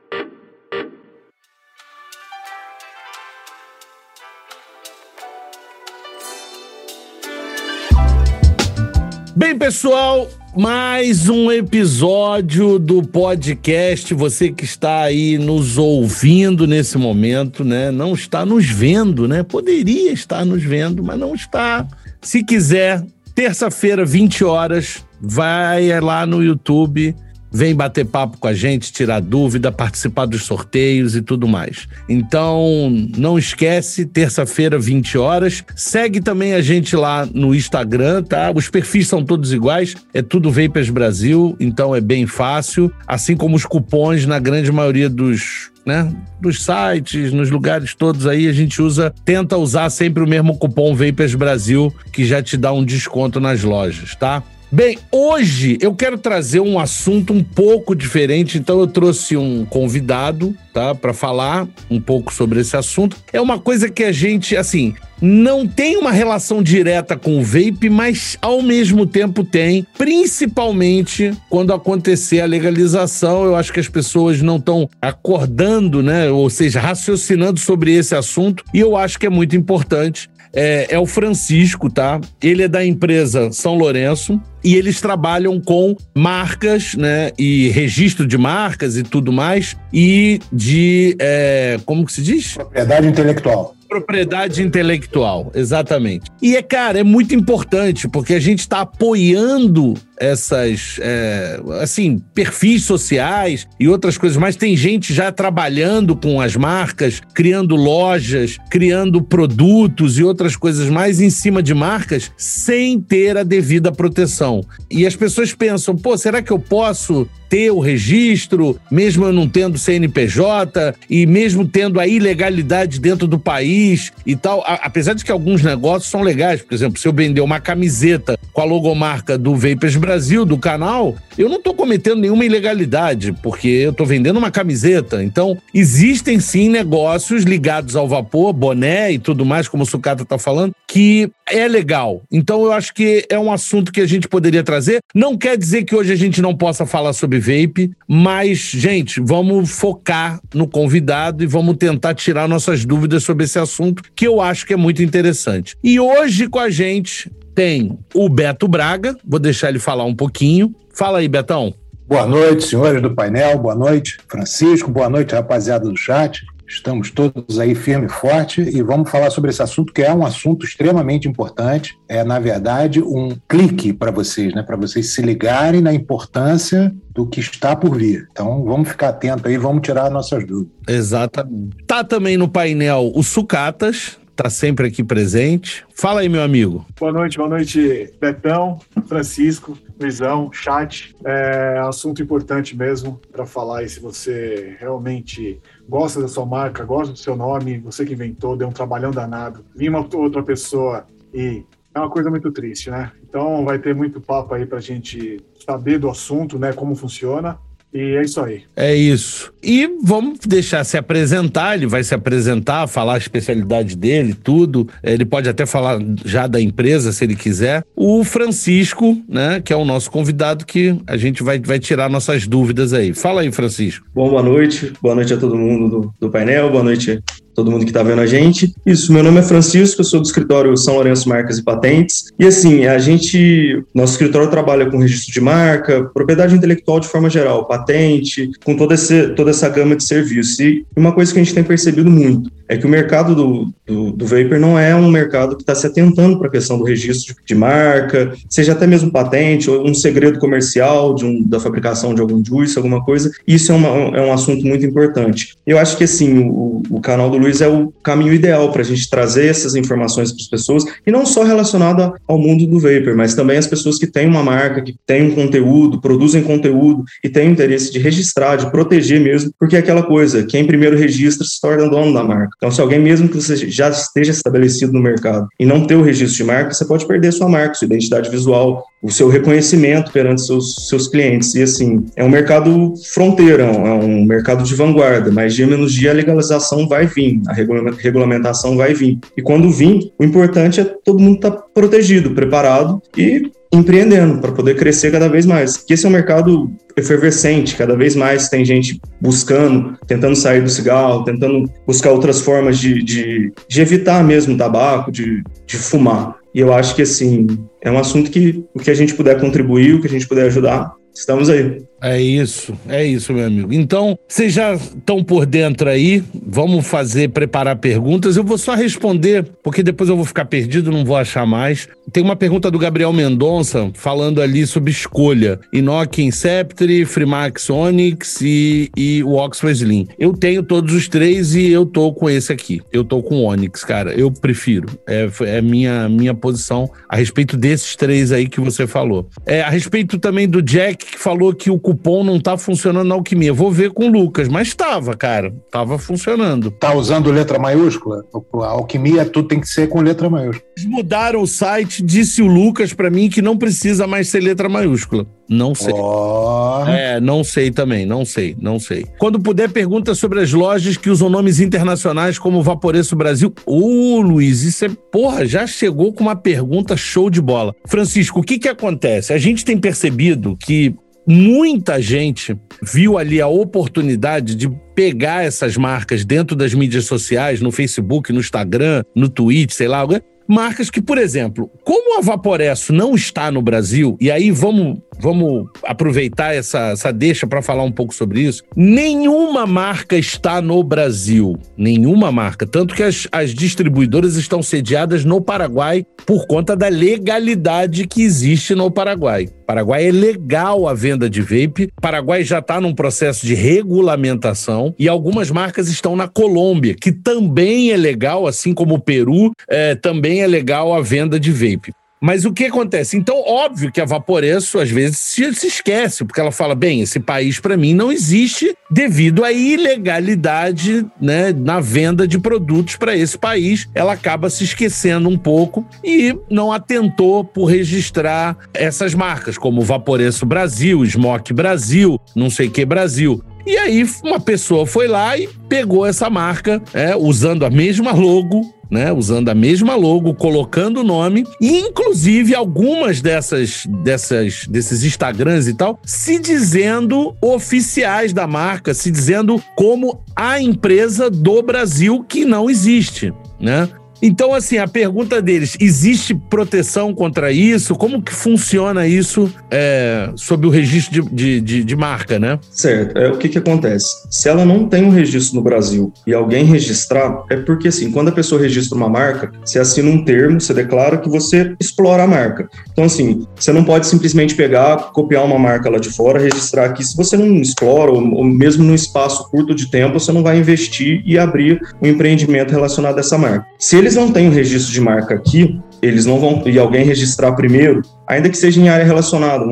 Bem, 9.36 9.58
pessoal, 9.58 10.30
mais 10.56 11.28
um 11.28 11.52
episódio 11.52 12.80
do 12.80 13.04
podcast. 13.04 14.14
Você 14.14 14.54
que 14.54 14.64
está 14.64 15.02
aí 15.02 15.38
nos 15.38 15.78
ouvindo 15.78 16.66
nesse 16.66 16.98
momento, 16.98 17.66
né? 17.66 17.92
Não 17.92 18.14
está 18.14 18.46
nos 18.46 18.66
vendo, 18.66 19.28
né? 19.28 19.44
Poderia 19.44 20.14
estar 20.14 20.46
nos 20.46 20.64
vendo, 20.64 21.04
mas 21.04 21.20
não 21.20 21.36
está. 21.36 21.86
Se 22.28 22.44
quiser, 22.44 23.02
terça-feira, 23.34 24.04
20 24.04 24.44
horas, 24.44 25.02
vai 25.22 25.98
lá 26.02 26.26
no 26.26 26.44
YouTube, 26.44 27.16
vem 27.50 27.74
bater 27.74 28.06
papo 28.06 28.38
com 28.38 28.50
a 28.50 28.54
gente, 28.54 28.92
tirar 28.92 29.22
dúvida, 29.22 29.72
participar 29.72 30.26
dos 30.26 30.44
sorteios 30.44 31.16
e 31.16 31.22
tudo 31.22 31.48
mais. 31.48 31.88
Então, 32.10 32.92
não 33.18 33.40
esquece, 33.40 34.06
terça-feira, 34.06 34.78
20 34.78 35.18
horas. 35.18 35.64
Segue 35.74 36.20
também 36.20 36.54
a 36.54 36.62
gente 36.62 36.98
lá 36.98 37.26
no 37.34 37.56
Instagram, 37.56 38.22
tá? 38.24 38.52
Os 38.54 38.70
perfis 38.70 39.08
são 39.08 39.24
todos 39.24 39.54
iguais, 39.54 39.96
é 40.14 40.22
tudo 40.22 40.52
Vapers 40.52 40.90
Brasil, 40.90 41.56
então 41.62 41.96
é 41.96 42.02
bem 42.02 42.28
fácil, 42.28 42.92
assim 43.08 43.38
como 43.38 43.56
os 43.56 43.66
cupons 43.66 44.26
na 44.26 44.38
grande 44.38 44.70
maioria 44.70 45.10
dos 45.10 45.72
né? 45.88 46.14
Dos 46.40 46.66
sites, 46.66 47.32
nos 47.32 47.50
lugares 47.50 47.96
todos 47.96 48.28
aí, 48.28 48.50
a 48.50 48.52
gente 48.52 48.82
usa, 48.82 49.14
tenta 49.24 49.56
usar 49.56 49.90
sempre 49.90 50.22
o 50.22 50.28
mesmo 50.28 50.58
cupom 50.58 50.94
Vapers 50.94 51.34
Brasil, 51.34 51.96
que 52.12 52.26
já 52.26 52.44
te 52.44 52.58
dá 52.58 52.74
um 52.74 52.84
desconto 52.84 53.40
nas 53.40 53.64
lojas, 53.64 54.14
tá? 54.14 54.44
Bem, 54.70 55.00
hoje 55.14 55.78
eu 55.80 55.96
quero 55.96 56.18
trazer 56.18 56.60
um 56.60 56.78
assunto 56.78 57.32
um 57.32 57.42
pouco 57.42 57.96
diferente, 57.96 58.58
então 58.58 58.82
eu 58.82 58.88
trouxe 58.88 59.38
um 59.38 59.64
convidado, 59.64 60.54
tá, 60.74 60.94
para 60.94 61.14
falar 61.14 61.66
um 61.90 62.02
pouco 62.02 62.34
sobre 62.34 62.60
esse 62.60 62.76
assunto. 62.76 63.16
É 63.32 63.40
uma 63.40 63.58
coisa 63.58 63.90
que 63.90 64.04
a 64.04 64.12
gente, 64.12 64.58
assim, 64.58 64.94
não 65.22 65.66
tem 65.66 65.96
uma 65.96 66.12
relação 66.12 66.62
direta 66.62 67.16
com 67.16 67.40
o 67.40 67.42
vape, 67.42 67.90
mas 67.90 68.38
ao 68.42 68.62
mesmo 68.62 69.08
tempo 69.08 69.42
tem, 69.42 69.88
principalmente 69.98 71.32
quando 71.50 71.72
acontecer 71.72 72.42
a 72.42 72.46
legalização. 72.46 73.46
Eu 73.46 73.56
acho 73.56 73.72
que 73.72 73.80
as 73.80 73.88
pessoas 73.88 74.42
não 74.42 74.58
estão 74.58 74.90
acordando, 75.02 76.04
né, 76.04 76.30
ou 76.30 76.50
seja, 76.50 76.82
raciocinando 76.82 77.58
sobre 77.58 77.96
esse 77.96 78.14
assunto, 78.14 78.66
e 78.74 78.82
eu 78.82 78.98
acho 78.98 79.18
que 79.18 79.26
é 79.26 79.30
muito 79.30 79.56
importante 79.56 80.30
é, 80.58 80.88
é 80.90 81.00
o 81.00 81.06
Francisco, 81.06 81.88
tá? 81.88 82.20
Ele 82.42 82.64
é 82.64 82.68
da 82.68 82.84
empresa 82.84 83.52
São 83.52 83.76
Lourenço 83.76 84.42
e 84.64 84.76
eles 84.76 85.00
trabalham 85.00 85.62
com 85.62 85.96
marcas, 86.16 86.96
né? 86.96 87.30
E 87.38 87.70
registro 87.70 88.26
de 88.26 88.40
marcas 88.40 88.98
e 88.98 89.04
tudo 89.04 89.32
mais, 89.32 89.78
e 89.94 90.40
de. 90.52 91.16
É, 91.20 91.80
como 91.86 92.04
que 92.04 92.12
se 92.12 92.24
diz? 92.24 92.56
Propriedade 92.56 93.08
intelectual. 93.08 93.76
Propriedade 93.88 94.64
intelectual, 94.64 95.52
exatamente. 95.54 96.30
E 96.42 96.58
é, 96.58 96.64
cara, 96.64 97.00
é 97.00 97.04
muito 97.04 97.36
importante, 97.36 98.08
porque 98.08 98.34
a 98.34 98.40
gente 98.40 98.60
está 98.60 98.82
apoiando 98.82 99.94
essas, 100.20 100.98
é, 101.00 101.60
assim, 101.82 102.22
perfis 102.34 102.84
sociais 102.84 103.68
e 103.80 103.88
outras 103.88 104.18
coisas 104.18 104.38
mais. 104.38 104.56
Tem 104.56 104.76
gente 104.76 105.14
já 105.14 105.32
trabalhando 105.32 106.16
com 106.16 106.42
as 106.42 106.56
marcas, 106.56 107.22
criando 107.34 107.76
lojas, 107.76 108.58
criando 108.70 109.22
produtos 109.22 110.18
e 110.18 110.24
outras 110.24 110.56
coisas 110.56 110.90
mais 110.90 111.22
em 111.22 111.30
cima 111.30 111.62
de 111.62 111.74
marcas 111.74 112.32
sem 112.38 113.00
ter 113.00 113.38
a 113.38 113.44
devida 113.44 113.92
proteção. 113.92 114.62
E 114.90 115.06
as 115.06 115.16
pessoas 115.16 115.54
pensam, 115.54 115.96
pô, 115.96 116.18
será 116.18 116.42
que 116.42 116.52
eu 116.52 116.60
posso 116.60 117.28
ter 117.50 117.72
o 117.72 117.80
registro, 117.80 118.80
mesmo 118.92 119.26
eu 119.26 119.34
não 119.34 119.48
tendo 119.48 119.78
CNPJ 119.78 120.96
e 121.10 121.26
mesmo 121.26 121.68
tendo 121.68 122.00
a 122.00 122.08
ilegalidade 122.08 123.00
dentro 123.00 123.28
do 123.28 123.40
país 123.40 124.12
e 124.26 124.36
tal. 124.36 124.62
A, 124.62 124.76
apesar 124.84 125.14
de 125.14 125.24
que 125.24 125.32
alguns 125.32 125.64
negócios 125.64 126.10
são 126.10 126.22
legais, 126.22 126.62
por 126.62 126.74
exemplo, 126.74 127.00
se 127.00 127.08
eu 127.08 127.14
vender 127.14 127.42
uma 127.42 127.60
camiseta 127.60 128.38
com 128.52 128.62
a 128.62 128.66
logomarca 128.66 129.38
do 129.38 129.56
Vapers 129.56 129.96
Brasil, 130.08 130.46
do 130.46 130.58
canal, 130.58 131.18
eu 131.38 131.50
não 131.50 131.58
estou 131.58 131.74
cometendo 131.74 132.22
nenhuma 132.22 132.46
ilegalidade, 132.46 133.34
porque 133.44 133.68
eu 133.68 133.92
estou 133.92 134.06
vendendo 134.06 134.38
uma 134.38 134.50
camiseta. 134.50 135.22
Então, 135.22 135.58
existem 135.74 136.40
sim 136.40 136.70
negócios 136.70 137.44
ligados 137.44 137.94
ao 137.94 138.08
vapor, 138.08 138.54
boné 138.54 139.12
e 139.12 139.20
tudo 139.20 139.46
mais, 139.46 139.68
como 139.68 139.84
o 139.84 139.86
Sucata 139.86 140.24
está 140.24 140.38
falando, 140.38 140.74
que 140.88 141.30
é 141.46 141.68
legal. 141.68 142.22
Então, 142.32 142.64
eu 142.64 142.72
acho 142.72 142.94
que 142.94 143.26
é 143.30 143.38
um 143.38 143.52
assunto 143.52 143.92
que 143.92 144.00
a 144.00 144.06
gente 144.06 144.30
poderia 144.30 144.64
trazer. 144.64 145.02
Não 145.14 145.38
quer 145.38 145.58
dizer 145.58 145.84
que 145.84 145.94
hoje 145.94 146.14
a 146.14 146.16
gente 146.16 146.42
não 146.42 146.56
possa 146.56 146.86
falar 146.86 147.12
sobre 147.12 147.38
vape, 147.38 147.92
mas, 148.08 148.60
gente, 148.60 149.20
vamos 149.20 149.70
focar 149.72 150.40
no 150.56 150.70
convidado 150.70 151.44
e 151.44 151.48
vamos 151.48 151.76
tentar 151.76 152.14
tirar 152.14 152.48
nossas 152.48 152.86
dúvidas 152.86 153.24
sobre 153.24 153.44
esse 153.44 153.60
assunto, 153.60 154.04
que 154.16 154.26
eu 154.26 154.40
acho 154.40 154.66
que 154.66 154.72
é 154.72 154.78
muito 154.78 155.04
interessante. 155.04 155.76
E 155.84 156.00
hoje 156.00 156.48
com 156.48 156.60
a 156.60 156.70
gente 156.70 157.30
tem 157.58 157.98
o 158.14 158.30
Beto 158.30 158.68
Braga, 158.68 159.18
vou 159.26 159.40
deixar 159.40 159.70
ele 159.70 159.80
falar 159.80 160.04
um 160.04 160.14
pouquinho. 160.14 160.76
Fala 160.94 161.18
aí, 161.18 161.28
Betão. 161.28 161.74
Boa 162.08 162.28
noite, 162.28 162.68
senhores 162.68 163.02
do 163.02 163.16
painel, 163.16 163.58
boa 163.58 163.74
noite, 163.74 164.20
Francisco, 164.28 164.92
boa 164.92 165.10
noite, 165.10 165.34
rapaziada 165.34 165.90
do 165.90 165.98
chat. 165.98 166.46
Estamos 166.68 167.10
todos 167.10 167.60
aí 167.60 167.74
firme 167.74 168.06
e 168.06 168.10
forte 168.10 168.62
e 168.62 168.84
vamos 168.84 169.10
falar 169.10 169.32
sobre 169.32 169.50
esse 169.50 169.64
assunto 169.64 169.92
que 169.92 170.04
é 170.04 170.14
um 170.14 170.24
assunto 170.24 170.68
extremamente 170.68 171.28
importante. 171.28 171.98
É, 172.08 172.24
na 172.24 172.38
verdade, 172.38 173.02
um 173.02 173.36
clique 173.50 173.92
para 173.92 174.12
vocês, 174.12 174.54
né? 174.54 174.62
Para 174.62 174.76
vocês 174.76 175.16
se 175.16 175.24
ligarem 175.24 175.82
na 175.82 175.92
importância 175.92 176.94
do 177.10 177.26
que 177.26 177.40
está 177.40 177.76
por 177.76 177.98
vir. 177.98 178.28
Então, 178.32 178.66
vamos 178.66 178.90
ficar 178.90 179.10
atento 179.10 179.48
aí, 179.48 179.58
vamos 179.58 179.82
tirar 179.82 180.12
nossas 180.12 180.46
dúvidas. 180.46 180.74
Exatamente. 180.88 181.76
Tá 181.88 182.04
também 182.04 182.38
no 182.38 182.48
painel 182.48 183.12
o 183.16 183.24
Sucatas, 183.24 184.20
está 184.38 184.52
sempre 184.52 184.88
aqui 184.88 185.04
presente. 185.04 185.84
Fala 185.96 186.22
aí, 186.22 186.30
meu 186.30 186.44
amigo. 186.44 186.86
Boa 187.00 187.12
noite, 187.12 187.38
boa 187.38 187.50
noite, 187.50 188.14
Betão, 188.22 188.80
Francisco, 189.08 189.76
Luizão, 190.00 190.52
chat. 190.54 191.16
É 191.26 191.80
assunto 191.80 192.22
importante 192.22 192.78
mesmo 192.78 193.20
para 193.32 193.48
falar 193.48 193.80
aí 193.80 193.90
se 193.90 194.00
você 194.00 194.78
realmente 194.80 195.60
gosta 195.90 196.22
da 196.22 196.28
sua 196.28 196.46
marca, 196.46 196.86
gosta 196.86 197.14
do 197.14 197.20
seu 197.20 197.36
nome, 197.36 197.80
você 197.80 198.06
que 198.06 198.14
inventou, 198.14 198.56
deu 198.56 198.68
um 198.68 198.72
trabalhão 198.72 199.10
danado. 199.10 199.66
Vinha 199.76 199.90
uma 199.90 200.08
outra 200.16 200.44
pessoa 200.44 201.08
e 201.34 201.66
é 201.96 202.00
uma 202.00 202.10
coisa 202.10 202.30
muito 202.30 202.52
triste, 202.52 202.92
né? 202.92 203.12
Então 203.28 203.66
vai 203.66 203.80
ter 203.80 203.96
muito 203.96 204.22
papo 204.22 204.54
aí 204.54 204.68
para 204.68 204.78
a 204.78 204.82
gente 204.82 205.44
saber 205.66 205.98
do 205.98 206.10
assunto, 206.10 206.60
né? 206.60 206.74
Como 206.74 206.96
funciona. 206.96 207.58
E 207.98 208.16
é 208.16 208.22
isso 208.22 208.40
aí. 208.40 208.62
É 208.76 208.96
isso. 208.96 209.52
E 209.64 209.90
vamos 210.04 210.38
deixar 210.48 210.84
se 210.84 210.98
apresentar, 210.98 211.76
ele 211.76 211.88
vai 211.88 212.04
se 212.04 212.14
apresentar, 212.14 212.86
falar 212.86 213.16
a 213.16 213.18
especialidade 213.18 213.98
dele, 213.98 214.36
tudo. 214.36 214.88
Ele 215.02 215.26
pode 215.26 215.50
até 215.50 215.66
falar 215.66 216.00
já 216.24 216.46
da 216.46 216.62
empresa, 216.62 217.12
se 217.12 217.24
ele 217.24 217.36
quiser. 217.36 217.84
O 217.96 218.24
Francisco, 218.24 219.20
né, 219.28 219.60
que 219.66 219.74
é 219.74 219.76
o 219.76 219.84
nosso 219.84 220.12
convidado, 220.12 220.64
que 220.64 220.96
a 221.08 221.18
gente 221.18 221.42
vai, 221.42 221.60
vai 221.60 221.80
tirar 221.80 222.08
nossas 222.08 222.46
dúvidas 222.46 222.94
aí. 222.94 223.16
Fala 223.16 223.42
aí, 223.42 223.52
Francisco. 223.52 224.06
Bom, 224.14 224.30
boa 224.30 224.44
noite. 224.44 224.94
Boa 225.02 225.16
noite 225.16 225.34
a 225.34 225.38
todo 225.38 225.58
mundo 225.58 225.90
do, 225.90 226.14
do 226.20 226.30
painel, 226.30 226.70
boa 226.70 226.84
noite 226.84 227.20
todo 227.58 227.72
mundo 227.72 227.86
que 227.86 227.90
está 227.90 228.04
vendo 228.04 228.22
a 228.22 228.28
gente. 228.28 228.72
Isso, 228.86 229.12
meu 229.12 229.24
nome 229.24 229.40
é 229.40 229.42
Francisco, 229.42 230.02
eu 230.02 230.06
sou 230.06 230.22
do 230.22 230.28
escritório 230.28 230.78
São 230.78 230.94
Lourenço 230.94 231.28
Marcas 231.28 231.58
e 231.58 231.64
Patentes. 231.64 232.32
E 232.38 232.46
assim, 232.46 232.86
a 232.86 233.00
gente, 233.00 233.84
nosso 233.96 234.14
escritório 234.14 234.48
trabalha 234.48 234.86
com 234.86 235.00
registro 235.00 235.34
de 235.34 235.42
marca, 235.42 236.04
propriedade 236.14 236.54
intelectual 236.54 237.00
de 237.00 237.08
forma 237.08 237.32
geral, 237.32 237.66
patente, 237.66 238.52
com 238.64 238.76
toda, 238.78 238.94
esse, 238.94 239.30
toda 239.30 239.50
essa 239.50 239.68
gama 239.70 239.96
de 239.96 240.04
serviços. 240.04 240.60
E 240.60 240.86
uma 240.96 241.12
coisa 241.12 241.34
que 241.34 241.40
a 241.40 241.44
gente 241.44 241.56
tem 241.56 241.64
percebido 241.64 242.12
muito 242.12 242.52
é 242.68 242.78
que 242.78 242.86
o 242.86 242.90
mercado 242.90 243.34
do, 243.34 243.74
do, 243.86 244.12
do 244.12 244.26
vapor 244.26 244.60
não 244.60 244.78
é 244.78 244.96
um 244.96 245.10
mercado 245.10 245.56
que 245.56 245.64
está 245.64 245.74
se 245.74 245.88
atentando 245.88 246.38
para 246.38 246.48
a 246.48 246.52
questão 246.52 246.78
do 246.78 246.84
registro 246.84 247.36
de, 247.46 247.56
marca, 247.56 248.34
seja 248.50 248.74
até 248.74 248.86
mesmo 248.86 249.12
patente 249.12 249.70
ou 249.70 249.88
um 249.88 249.94
segredo 249.94 250.40
comercial 250.40 251.16
de 251.16 251.26
um, 251.26 251.44
da 251.44 251.60
fabricação 251.60 252.14
de 252.14 252.22
algum 252.22 252.44
juice, 252.44 252.78
alguma 252.78 253.04
coisa. 253.04 253.32
Isso 253.48 253.72
é, 253.72 253.76
uma, 253.76 254.18
é 254.18 254.22
um 254.22 254.34
assunto 254.34 254.66
muito 254.66 254.86
importante. 254.86 255.56
Eu 255.66 255.80
acho 255.80 255.98
que, 255.98 256.04
assim, 256.04 256.40
o, 256.40 256.84
o 256.90 257.02
canal 257.02 257.30
do 257.30 257.38
Luiz 257.38 257.62
é 257.62 257.68
o 257.68 257.92
caminho 258.04 258.34
ideal 258.34 258.72
para 258.72 258.82
a 258.82 258.86
gente 258.86 259.10
trazer 259.10 259.48
essas 259.48 259.76
informações 259.76 260.32
para 260.32 260.42
as 260.42 260.50
pessoas, 260.50 260.84
e 261.06 261.12
não 261.12 261.26
só 261.26 261.44
relacionado 261.44 262.14
ao 262.28 262.38
mundo 262.38 262.68
do 262.68 262.80
vapor, 262.80 263.16
mas 263.16 263.34
também 263.34 263.58
as 263.58 263.68
pessoas 263.68 263.98
que 263.98 264.08
têm 264.08 264.28
uma 264.28 264.44
marca, 264.44 264.82
que 264.82 264.96
têm 265.06 265.24
um 265.24 265.36
conteúdo, 265.36 266.02
produzem 266.02 266.44
conteúdo 266.44 267.04
e 267.24 267.30
têm 267.30 267.52
interesse 267.52 267.92
de 267.92 268.00
registrar, 268.00 268.56
de 268.56 268.70
proteger 268.72 269.20
mesmo, 269.20 269.52
porque 269.60 269.76
é 269.76 269.80
aquela 269.80 270.04
coisa, 270.04 270.44
quem 270.44 270.66
primeiro 270.66 270.98
registra 270.98 271.46
se 271.46 271.60
torna 271.60 271.90
dono 271.90 272.14
da 272.14 272.24
marca. 272.24 272.57
Então, 272.58 272.72
se 272.72 272.82
alguém 272.82 273.00
mesmo 273.00 273.30
que 273.30 273.36
você 273.36 273.56
já 273.56 273.90
esteja 273.90 274.32
estabelecido 274.32 274.92
no 274.92 275.00
mercado 275.00 275.48
e 275.60 275.66
não 275.66 275.86
ter 275.86 275.96
o 275.96 276.02
registro 276.02 276.38
de 276.38 276.44
marca, 276.44 276.74
você 276.74 276.86
pode 276.86 277.06
perder 277.06 277.32
sua 277.32 277.48
marca, 277.48 277.76
sua 277.76 277.86
identidade 277.86 278.32
visual, 278.32 278.84
o 279.02 279.12
seu 279.12 279.30
reconhecimento 279.30 280.12
perante 280.12 280.42
seus, 280.42 280.88
seus 280.88 281.08
clientes. 281.08 281.54
E 281.54 281.62
assim, 281.62 282.06
é 282.16 282.24
um 282.24 282.30
mercado 282.30 282.96
fronteira, 283.14 283.64
é 283.64 283.94
um 283.94 284.26
mercado 284.26 284.64
de 284.64 284.74
vanguarda, 284.74 285.32
mas 285.32 285.54
dia 285.54 285.68
menos 285.68 285.94
dia 285.94 286.10
a 286.10 286.14
legalização 286.14 286.88
vai 286.88 287.06
vir, 287.06 287.40
a 287.48 287.54
regulamentação 287.54 288.76
vai 288.76 288.94
vir. 288.94 289.20
E 289.38 289.42
quando 289.42 289.70
vir, 289.70 290.12
o 290.18 290.24
importante 290.24 290.82
é 290.82 290.84
todo 290.84 291.20
mundo 291.20 291.36
estar 291.36 291.52
tá 291.52 291.64
protegido, 291.74 292.32
preparado 292.32 293.00
e 293.16 293.52
empreendendo 293.72 294.40
para 294.40 294.52
poder 294.52 294.76
crescer 294.76 295.12
cada 295.12 295.28
vez 295.28 295.46
mais. 295.46 295.78
Que 295.78 295.94
esse 295.94 296.06
é 296.06 296.10
um 296.10 296.12
mercado 296.12 296.72
efervescente, 296.96 297.76
cada 297.76 297.96
vez 297.96 298.16
mais 298.16 298.50
tem 298.50 298.66
gente 298.66 299.00
buscando, 299.22 299.98
tentando 300.08 300.36
sair 300.36 300.62
do 300.64 300.70
cigarro, 300.70 301.24
tentando 301.24 301.70
buscar 301.86 302.12
outras 302.12 302.42
formas 302.42 302.80
de, 302.80 303.04
de, 303.04 303.52
de 303.68 303.82
evitar 303.82 304.24
mesmo 304.24 304.56
o 304.56 304.58
tabaco, 304.58 305.12
de, 305.12 305.44
de 305.66 305.78
fumar. 305.78 306.36
E 306.54 306.60
eu 306.60 306.74
acho 306.74 306.96
que, 306.96 307.04
assim, 307.04 307.46
é 307.82 307.92
um 307.92 308.00
assunto 308.00 308.32
que 308.32 308.64
o 308.74 308.80
que 308.80 308.90
a 308.90 308.94
gente 308.96 309.14
puder 309.14 309.40
contribuir, 309.40 309.94
o 309.94 310.02
que 310.02 310.08
a 310.08 310.10
gente 310.10 310.28
puder 310.28 310.48
ajudar, 310.48 310.92
estamos 311.14 311.50
aí. 311.50 311.84
É 312.02 312.22
isso, 312.22 312.74
é 312.88 313.04
isso, 313.06 313.34
meu 313.34 313.46
amigo. 313.46 313.74
Então, 313.74 314.18
vocês 314.28 314.54
já 314.54 314.76
estão 314.76 315.24
por 315.24 315.46
dentro 315.46 315.90
aí, 315.90 316.24
vamos 316.46 316.88
fazer, 316.88 317.30
preparar 317.30 317.76
perguntas. 317.76 318.38
Eu 318.38 318.44
vou 318.44 318.58
só 318.58 318.76
responder, 318.76 319.46
porque 319.64 319.82
depois 319.82 320.10
eu 320.10 320.16
vou 320.16 320.26
ficar 320.26 320.46
perdido, 320.46 320.92
não 320.92 321.04
vou 321.04 321.16
achar 321.16 321.46
mais. 321.46 321.88
Tem 322.12 322.24
uma 322.24 322.36
pergunta 322.36 322.72
do 322.72 322.80
Gabriel 322.80 323.12
Mendonça, 323.12 323.92
falando 323.94 324.42
ali 324.42 324.66
sobre 324.66 324.92
escolha. 324.92 325.60
Inoki 325.74 326.24
Inceptre, 326.24 327.06
Freemax 327.06 327.70
Onyx 327.70 328.42
e, 328.42 328.90
e 328.96 329.24
o 329.24 329.34
Oxford 329.34 329.78
Slim. 329.78 330.08
Eu 330.18 330.34
tenho 330.34 330.64
todos 330.64 330.94
os 330.94 331.08
três 331.08 331.54
e 331.54 331.70
eu 331.70 331.86
tô 331.86 332.14
com 332.14 332.30
esse 332.30 332.52
aqui. 332.52 332.82
Eu 332.92 333.04
tô 333.04 333.22
com 333.22 333.38
o 333.38 333.44
Onyx, 333.44 333.84
cara. 333.84 334.14
Eu 334.14 334.32
prefiro. 334.32 334.88
É, 335.08 335.30
é 335.42 335.62
minha, 335.62 336.08
minha 336.08 336.34
posição 336.34 336.90
a 337.10 337.16
respeito 337.16 337.58
desses 337.58 337.96
três 337.96 338.32
aí 338.32 338.48
que 338.48 338.62
você 338.62 338.88
falou. 338.88 339.28
É, 339.46 339.62
a 339.62 339.70
respeito 339.70 340.18
também 340.18 340.48
do 340.48 340.62
Jack, 340.62 341.06
que 341.06 341.20
falou 341.20 341.54
que 341.54 341.70
o 341.70 341.78
cupom 341.80 342.24
não 342.24 342.40
tá 342.40 342.58
funcionando 342.58 343.08
na 343.08 343.16
alquimia. 343.16 343.54
Vou 343.54 343.72
ver 343.72 343.92
com 343.92 344.08
o 344.08 344.12
Lucas, 344.12 344.48
mas 344.48 344.70
estava, 344.70 345.16
cara. 345.16 345.54
Tava 345.70 345.98
funcionando. 345.98 346.72
Tá 346.72 346.94
usando 346.94 347.32
letra 347.32 347.60
maiúscula? 347.60 348.24
A 348.62 348.68
alquimia 348.68 349.26
tudo 349.26 349.48
tem 349.50 349.60
que 349.60 349.68
ser 349.68 349.88
com 349.88 350.02
letra 350.02 350.30
maiúscula. 350.30 350.66
Eles 350.78 350.90
mudaram 350.90 351.42
o 351.42 351.48
site, 351.48 351.97
disse 352.04 352.42
o 352.42 352.48
Lucas 352.48 352.94
para 352.94 353.10
mim 353.10 353.30
que 353.30 353.42
não 353.42 353.58
precisa 353.58 354.08
mais 354.08 354.30
ser 354.30 354.42
letra 354.42 354.68
maiúscula. 354.68 355.26
Não 355.50 355.74
sei. 355.74 355.94
Oh. 355.94 356.84
É, 356.88 357.20
não 357.22 357.44
sei 357.44 357.72
também, 357.72 358.06
não 358.06 358.26
sei, 358.26 358.56
não 358.60 358.80
sei. 358.80 359.06
Quando 359.18 359.40
puder, 359.40 359.70
pergunta 359.70 360.14
sobre 360.14 360.42
as 360.42 360.52
lojas 360.52 360.98
que 360.98 361.10
usam 361.10 361.30
nomes 361.30 361.60
internacionais 361.60 362.38
como 362.38 362.62
Vaporeço 362.62 363.16
Brasil. 363.16 363.54
Ô, 363.66 364.20
Luiz, 364.20 364.64
isso 364.64 364.86
é. 364.86 364.90
Porra, 365.12 365.46
já 365.46 365.66
chegou 365.66 366.12
com 366.12 366.24
uma 366.24 366.36
pergunta 366.36 366.98
show 366.98 367.30
de 367.30 367.42
bola. 367.42 367.74
Francisco, 367.88 368.42
o 368.42 368.44
que 368.44 368.60
que 368.60 368.68
acontece? 368.68 369.32
A 369.32 369.38
gente 369.38 369.64
tem 369.64 369.78
percebido 369.78 370.58
que 370.58 370.94
muita 371.28 372.02
gente 372.02 372.58
viu 372.82 373.18
ali 373.18 373.42
a 373.42 373.48
oportunidade 373.48 374.56
de 374.56 374.70
pegar 374.96 375.44
essas 375.44 375.76
marcas 375.76 376.24
dentro 376.24 376.56
das 376.56 376.74
mídias 376.74 377.06
sociais, 377.06 377.60
no 377.60 377.72
Facebook, 377.72 378.32
no 378.32 378.40
Instagram, 378.40 379.04
no 379.14 379.28
Twitter, 379.28 379.76
sei 379.76 379.88
lá, 379.88 380.08
marcas 380.48 380.90
que, 380.90 381.02
por 381.02 381.18
exemplo, 381.18 381.70
como 381.84 382.18
a 382.18 382.22
Vaporesso 382.22 382.94
não 382.94 383.16
está 383.16 383.52
no 383.52 383.62
Brasil, 383.62 384.18
e 384.20 384.32
aí 384.32 384.52
vamos, 384.52 385.00
vamos 385.20 385.70
aproveitar 385.84 386.56
essa, 386.56 386.92
essa 386.92 387.12
deixa 387.12 387.46
para 387.46 387.62
falar 387.62 387.84
um 387.84 387.92
pouco 387.92 388.14
sobre 388.14 388.42
isso, 388.42 388.64
nenhuma 388.76 389.66
marca 389.66 390.18
está 390.18 390.62
no 390.62 390.84
Brasil. 390.84 391.58
Nenhuma 391.78 392.32
marca. 392.32 392.66
Tanto 392.66 392.96
que 392.96 393.04
as, 393.04 393.28
as 393.32 393.54
distribuidoras 393.54 394.36
estão 394.36 394.62
sediadas 394.62 395.26
no 395.26 395.42
Paraguai 395.42 396.06
por 396.26 396.48
conta 396.48 396.76
da 396.76 396.88
legalidade 396.88 398.08
que 398.08 398.22
existe 398.22 398.76
no 398.76 398.90
Paraguai. 398.92 399.48
Paraguai 399.68 400.08
é 400.08 400.12
legal 400.12 400.88
a 400.88 400.94
venda 400.94 401.30
de 401.30 401.42
vape. 401.42 401.90
Paraguai 402.02 402.44
já 402.44 402.60
está 402.60 402.80
num 402.80 402.96
processo 402.96 403.46
de 403.46 403.54
regulamentação 403.54 404.96
e 404.98 405.10
algumas 405.10 405.52
marcas 405.52 405.90
estão 405.90 406.16
na 406.16 406.28
Colômbia, 406.28 406.96
que 406.96 407.12
também 407.12 407.92
é 407.92 407.98
legal, 407.98 408.48
assim 408.48 408.74
como 408.74 408.96
o 408.96 409.00
Peru, 409.00 409.52
é, 409.70 409.94
também 409.94 410.37
é 410.42 410.48
legal 410.48 410.94
a 410.94 411.02
venda 411.02 411.40
de 411.40 411.52
vape. 411.52 411.94
Mas 412.20 412.46
o 412.46 412.52
que 412.52 412.66
acontece? 412.66 413.16
Então, 413.16 413.44
óbvio 413.46 413.92
que 413.92 414.02
a 414.02 414.06
Vaporesso 414.06 414.80
às 414.80 414.90
vezes 414.90 415.18
se, 415.20 415.54
se 415.54 415.68
esquece, 415.68 416.26
porque 416.26 416.40
ela 416.40 416.52
fala: 416.52 416.74
bem, 416.74 417.02
esse 417.02 417.20
país 417.20 417.60
para 417.60 417.78
mim 417.78 417.94
não 417.94 418.12
existe 418.12 418.76
devido 418.90 419.44
à 419.44 419.52
ilegalidade 419.52 421.06
né, 421.22 421.54
na 421.54 421.80
venda 421.80 422.28
de 422.28 422.40
produtos 422.40 422.96
para 422.96 423.16
esse 423.16 423.38
país. 423.38 423.88
Ela 423.94 424.14
acaba 424.14 424.50
se 424.50 424.64
esquecendo 424.64 425.30
um 425.30 425.38
pouco 425.38 425.88
e 426.04 426.36
não 426.50 426.72
atentou 426.72 427.44
por 427.44 427.66
registrar 427.66 428.58
essas 428.74 429.14
marcas, 429.14 429.58
como 429.58 429.82
Vaporesso 429.82 430.46
Brasil, 430.46 431.06
Smoke 431.06 431.54
Brasil, 431.54 432.20
não 432.36 432.50
sei 432.50 432.68
que 432.68 432.84
Brasil. 432.84 433.44
E 433.68 433.78
aí, 433.78 434.10
uma 434.24 434.40
pessoa 434.40 434.86
foi 434.88 435.10
lá 435.10 435.38
e 435.38 435.50
pegou 435.68 436.06
essa 436.06 436.30
marca, 436.30 436.82
é, 436.94 437.14
usando 437.18 437.66
a 437.66 437.70
mesma 437.70 438.14
logo, 438.14 438.74
né, 438.90 439.12
usando 439.12 439.50
a 439.50 439.54
mesma 439.54 439.94
logo, 439.94 440.34
colocando 440.34 441.02
o 441.02 441.04
nome, 441.04 441.46
e 441.60 441.80
inclusive 441.80 442.56
algumas 442.56 443.22
dessas, 443.22 443.86
dessas 444.06 444.66
desses 444.70 445.04
Instagrams 445.04 445.68
e 445.68 445.74
tal, 445.74 446.00
se 446.06 446.40
dizendo 446.40 447.36
oficiais 447.42 448.32
da 448.32 448.48
marca, 448.48 448.94
se 448.94 449.12
dizendo 449.12 449.62
como 449.76 450.24
a 450.34 450.62
empresa 450.62 451.30
do 451.30 451.62
Brasil 451.62 452.24
que 452.24 452.46
não 452.46 452.70
existe, 452.70 453.34
né? 453.60 453.90
Então, 454.22 454.54
assim, 454.54 454.78
a 454.78 454.88
pergunta 454.88 455.42
deles: 455.42 455.78
existe 455.80 456.34
proteção 456.34 457.14
contra 457.14 457.52
isso? 457.52 457.96
Como 457.96 458.22
que 458.22 458.34
funciona 458.34 459.08
isso 459.08 459.52
é, 459.70 460.30
sob 460.36 460.68
o 460.68 460.70
registro 460.70 461.24
de, 461.24 461.30
de, 461.30 461.62
de, 461.62 461.84
de, 461.84 461.96
marca, 461.96 462.40
né? 462.40 462.60
Certo. 462.72 463.18
É, 463.18 463.30
o 463.30 463.38
que, 463.38 463.50
que 463.50 463.58
acontece? 463.58 464.08
Se 464.30 464.50
ela 464.50 464.66
não 464.66 464.88
tem 464.88 465.04
um 465.04 465.10
registro 465.10 465.56
no 465.56 465.62
Brasil 465.62 466.12
e 466.26 466.34
alguém 466.34 466.66
registrar, 466.66 467.44
é 467.50 467.56
porque, 467.56 467.88
assim, 467.88 468.12
quando 468.12 468.30
a 468.30 468.32
pessoa 468.32 468.62
registra 468.62 468.98
uma 468.98 469.10
marca, 469.10 469.52
você 469.64 469.80
assina 469.80 470.10
um 470.10 470.24
termo, 470.24 470.60
você 470.60 470.74
declara 470.74 471.18
que 471.18 471.30
você 471.30 471.76
explora 471.80 472.24
a 472.24 472.28
marca. 472.28 472.70
Então, 472.92 473.04
assim, 473.04 473.46
você 473.56 473.72
não 473.72 473.84
pode 473.84 474.08
simplesmente 474.08 474.56
pegar, 474.56 475.12
copiar 475.12 475.46
uma 475.46 475.60
marca 475.60 475.90
lá 475.90 475.98
de 475.98 476.10
fora, 476.10 476.40
registrar 476.40 476.86
aqui. 476.86 477.04
Se 477.04 477.16
você 477.16 477.38
não 477.38 477.56
explora, 477.56 478.12
ou, 478.12 478.34
ou 478.34 478.44
mesmo 478.44 478.84
num 478.84 478.96
espaço 478.96 479.50
curto 479.50 479.74
de 479.74 479.90
tempo, 479.90 480.20
você 480.20 480.32
não 480.32 480.44
vai 480.44 480.58
investir 480.58 481.22
e 481.26 481.38
abrir 481.38 481.82
um 482.02 482.08
empreendimento 482.08 482.72
relacionado 482.72 483.18
a 483.18 483.20
essa 483.20 483.38
marca. 483.38 483.66
Se 483.80 483.98
ele 483.98 484.07
eles 484.08 484.16
não 484.16 484.32
têm 484.32 484.48
um 484.48 484.54
registro 484.54 484.94
de 484.94 485.02
marca 485.02 485.36
aqui, 485.36 485.78
eles 486.02 486.26
não 486.26 486.40
vão 486.40 486.64
e 486.66 486.80
alguém 486.80 487.04
registrar 487.04 487.52
primeiro, 487.54 488.02
ainda 488.26 488.50
que 488.50 488.58
seja 488.58 488.80
em 488.80 488.88
área 488.88 489.04
relacionada, 489.04 489.66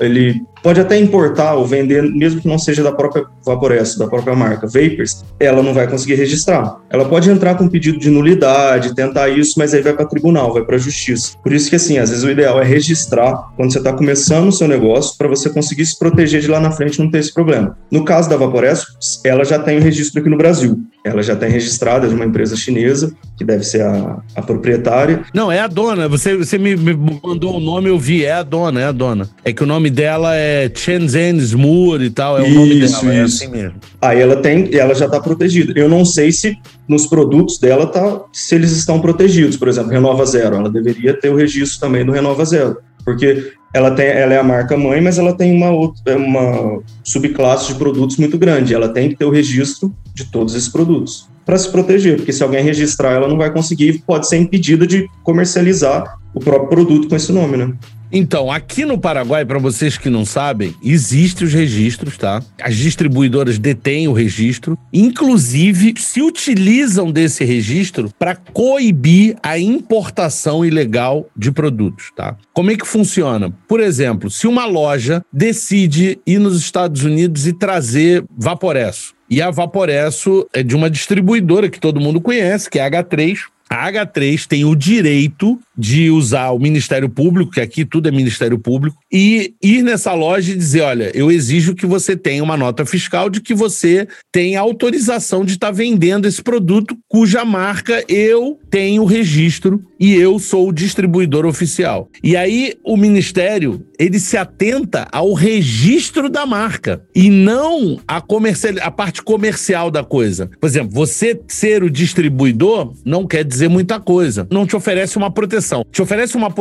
ele 0.00 0.40
pode 0.62 0.80
até 0.80 0.98
importar 0.98 1.54
ou 1.54 1.66
vender, 1.66 2.02
mesmo 2.02 2.40
que 2.40 2.48
não 2.48 2.58
seja 2.58 2.82
da 2.82 2.92
própria 2.92 3.24
Vaporesso, 3.44 3.98
da 3.98 4.06
própria 4.06 4.36
marca 4.36 4.66
Vapers, 4.66 5.24
ela 5.38 5.62
não 5.62 5.72
vai 5.72 5.88
conseguir 5.88 6.14
registrar. 6.14 6.76
Ela 6.90 7.06
pode 7.06 7.30
entrar 7.30 7.56
com 7.56 7.66
pedido 7.68 7.98
de 7.98 8.10
nulidade, 8.10 8.94
tentar 8.94 9.30
isso, 9.30 9.54
mas 9.56 9.72
aí 9.72 9.80
vai 9.80 9.94
para 9.94 10.04
tribunal, 10.04 10.52
vai 10.52 10.62
para 10.62 10.76
justiça. 10.76 11.38
Por 11.42 11.52
isso 11.52 11.70
que 11.70 11.76
assim, 11.76 11.98
às 11.98 12.10
vezes 12.10 12.22
o 12.22 12.30
ideal 12.30 12.60
é 12.60 12.64
registrar 12.64 13.48
quando 13.56 13.72
você 13.72 13.78
está 13.78 13.92
começando 13.92 14.48
o 14.48 14.52
seu 14.52 14.68
negócio 14.68 15.16
para 15.16 15.26
você 15.26 15.48
conseguir 15.48 15.86
se 15.86 15.98
proteger 15.98 16.40
de 16.40 16.48
lá 16.48 16.60
na 16.60 16.70
frente 16.70 17.00
não 17.00 17.10
ter 17.10 17.18
esse 17.18 17.32
problema. 17.32 17.76
No 17.90 18.04
caso 18.04 18.28
da 18.28 18.36
Vaporesso, 18.36 18.86
ela 19.24 19.44
já 19.44 19.58
tem 19.58 19.78
o 19.78 19.82
registro 19.82 20.20
aqui 20.20 20.28
no 20.28 20.36
Brasil. 20.36 20.78
Ela 21.02 21.22
já 21.22 21.34
tem 21.34 21.50
registrada 21.50 22.06
de 22.06 22.14
uma 22.14 22.26
empresa 22.26 22.54
chinesa, 22.54 23.14
que 23.38 23.44
deve 23.44 23.64
ser 23.64 23.82
a, 23.82 24.20
a 24.36 24.42
proprietária. 24.42 25.22
Não, 25.32 25.50
é 25.50 25.60
a 25.60 25.66
dona. 25.66 26.06
Você, 26.08 26.36
você 26.36 26.58
me, 26.58 26.76
me 26.76 26.94
mandou 27.22 27.56
o 27.56 27.60
nome, 27.60 27.88
eu 27.88 27.98
vi. 27.98 28.24
É 28.24 28.32
a 28.32 28.42
dona, 28.42 28.80
é 28.80 28.84
a 28.84 28.92
dona. 28.92 29.28
É 29.42 29.52
que 29.52 29.62
o 29.62 29.66
nome 29.66 29.88
dela 29.88 30.36
é 30.36 30.70
Shenzhen 30.74 31.38
Smur 31.38 32.02
e 32.02 32.10
tal, 32.10 32.38
é 32.38 32.42
isso, 32.42 32.50
o 32.50 32.54
nome 32.60 32.80
dela, 32.80 33.14
é 33.14 33.20
assim 33.22 33.48
mesmo. 33.48 33.74
Aí 34.00 34.20
ela 34.20 34.36
tem, 34.36 34.74
ela 34.74 34.94
já 34.94 35.06
está 35.06 35.18
protegida. 35.18 35.72
Eu 35.74 35.88
não 35.88 36.04
sei 36.04 36.30
se 36.32 36.58
nos 36.86 37.06
produtos 37.06 37.58
dela 37.58 37.86
tá, 37.86 38.20
se 38.32 38.54
eles 38.54 38.72
estão 38.72 39.00
protegidos, 39.00 39.56
por 39.56 39.68
exemplo, 39.68 39.90
Renova 39.90 40.26
Zero, 40.26 40.56
ela 40.56 40.68
deveria 40.68 41.14
ter 41.14 41.30
o 41.30 41.36
registro 41.36 41.80
também 41.80 42.04
do 42.04 42.12
Renova 42.12 42.44
Zero, 42.44 42.78
porque 43.04 43.52
ela 43.72 43.92
tem, 43.92 44.06
ela 44.06 44.34
é 44.34 44.38
a 44.38 44.42
marca 44.42 44.76
mãe, 44.76 45.00
mas 45.00 45.18
ela 45.18 45.32
tem 45.32 45.54
uma 45.54 45.70
outra, 45.70 46.16
uma 46.16 46.80
subclasse 47.04 47.72
de 47.72 47.78
produtos 47.78 48.16
muito 48.16 48.36
grande. 48.36 48.74
Ela 48.74 48.88
tem 48.88 49.08
que 49.08 49.16
ter 49.16 49.24
o 49.24 49.30
registro 49.30 49.94
de 50.24 50.30
todos 50.30 50.54
esses 50.54 50.68
produtos. 50.68 51.28
para 51.44 51.58
se 51.58 51.68
proteger, 51.68 52.16
porque 52.16 52.32
se 52.32 52.44
alguém 52.44 52.62
registrar, 52.62 53.14
ela 53.14 53.26
não 53.26 53.36
vai 53.36 53.52
conseguir, 53.52 54.04
pode 54.06 54.28
ser 54.28 54.36
impedida 54.36 54.86
de 54.86 55.08
comercializar 55.24 56.19
o 56.34 56.40
próprio 56.40 56.68
produto 56.68 57.08
com 57.08 57.16
esse 57.16 57.32
nome, 57.32 57.56
né? 57.56 57.72
Então, 58.12 58.50
aqui 58.50 58.84
no 58.84 58.98
Paraguai, 58.98 59.44
para 59.44 59.60
vocês 59.60 59.96
que 59.96 60.10
não 60.10 60.24
sabem, 60.24 60.74
existem 60.82 61.46
os 61.46 61.54
registros, 61.54 62.16
tá? 62.16 62.42
As 62.60 62.74
distribuidoras 62.74 63.56
detêm 63.56 64.08
o 64.08 64.12
registro, 64.12 64.76
inclusive 64.92 65.94
se 65.96 66.20
utilizam 66.20 67.12
desse 67.12 67.44
registro 67.44 68.10
para 68.18 68.34
coibir 68.34 69.36
a 69.42 69.56
importação 69.60 70.64
ilegal 70.64 71.28
de 71.36 71.52
produtos, 71.52 72.10
tá? 72.16 72.36
Como 72.52 72.72
é 72.72 72.76
que 72.76 72.86
funciona? 72.86 73.52
Por 73.68 73.78
exemplo, 73.78 74.28
se 74.28 74.48
uma 74.48 74.64
loja 74.64 75.24
decide 75.32 76.18
ir 76.26 76.40
nos 76.40 76.58
Estados 76.58 77.04
Unidos 77.04 77.46
e 77.46 77.52
trazer 77.52 78.24
Vaporesso, 78.36 79.14
e 79.30 79.40
a 79.40 79.52
Vaporesso 79.52 80.48
é 80.52 80.64
de 80.64 80.74
uma 80.74 80.90
distribuidora 80.90 81.70
que 81.70 81.78
todo 81.78 82.00
mundo 82.00 82.20
conhece, 82.20 82.68
que 82.68 82.80
é 82.80 82.84
a 82.84 82.90
H3, 82.90 83.38
a 83.72 83.88
H3 83.88 84.46
tem 84.48 84.64
o 84.64 84.74
direito 84.74 85.56
de 85.80 86.10
usar 86.10 86.50
o 86.50 86.58
Ministério 86.58 87.08
Público, 87.08 87.52
que 87.52 87.60
aqui 87.60 87.84
tudo 87.84 88.08
é 88.08 88.12
Ministério 88.12 88.58
Público, 88.58 88.98
e 89.10 89.54
ir 89.62 89.82
nessa 89.82 90.12
loja 90.12 90.52
e 90.52 90.56
dizer: 90.56 90.82
olha, 90.82 91.10
eu 91.14 91.30
exijo 91.30 91.74
que 91.74 91.86
você 91.86 92.14
tenha 92.14 92.44
uma 92.44 92.56
nota 92.56 92.84
fiscal 92.84 93.30
de 93.30 93.40
que 93.40 93.54
você 93.54 94.06
tem 94.30 94.56
autorização 94.56 95.44
de 95.44 95.54
estar 95.54 95.68
tá 95.68 95.72
vendendo 95.72 96.28
esse 96.28 96.42
produto 96.42 96.96
cuja 97.08 97.44
marca 97.44 98.04
eu 98.08 98.58
tenho 98.70 99.04
registro 99.04 99.82
e 99.98 100.14
eu 100.14 100.38
sou 100.38 100.68
o 100.68 100.72
distribuidor 100.72 101.46
oficial. 101.46 102.08
E 102.22 102.36
aí 102.36 102.74
o 102.84 102.96
Ministério 102.96 103.86
ele 103.98 104.18
se 104.18 104.36
atenta 104.36 105.06
ao 105.12 105.34
registro 105.34 106.30
da 106.30 106.46
marca 106.46 107.02
e 107.14 107.28
não 107.28 108.00
a, 108.08 108.20
comercial, 108.20 108.74
a 108.80 108.90
parte 108.90 109.22
comercial 109.22 109.90
da 109.90 110.02
coisa. 110.02 110.50
Por 110.58 110.66
exemplo, 110.66 110.94
você 110.94 111.38
ser 111.48 111.82
o 111.82 111.90
distribuidor 111.90 112.94
não 113.04 113.26
quer 113.26 113.44
dizer 113.44 113.68
muita 113.68 114.00
coisa. 114.00 114.48
Não 114.50 114.66
te 114.66 114.74
oferece 114.74 115.18
uma 115.18 115.30
proteção 115.30 115.69
proteção. 115.70 115.86
Te 115.90 116.02
oferece 116.02 116.36
uma, 116.36 116.52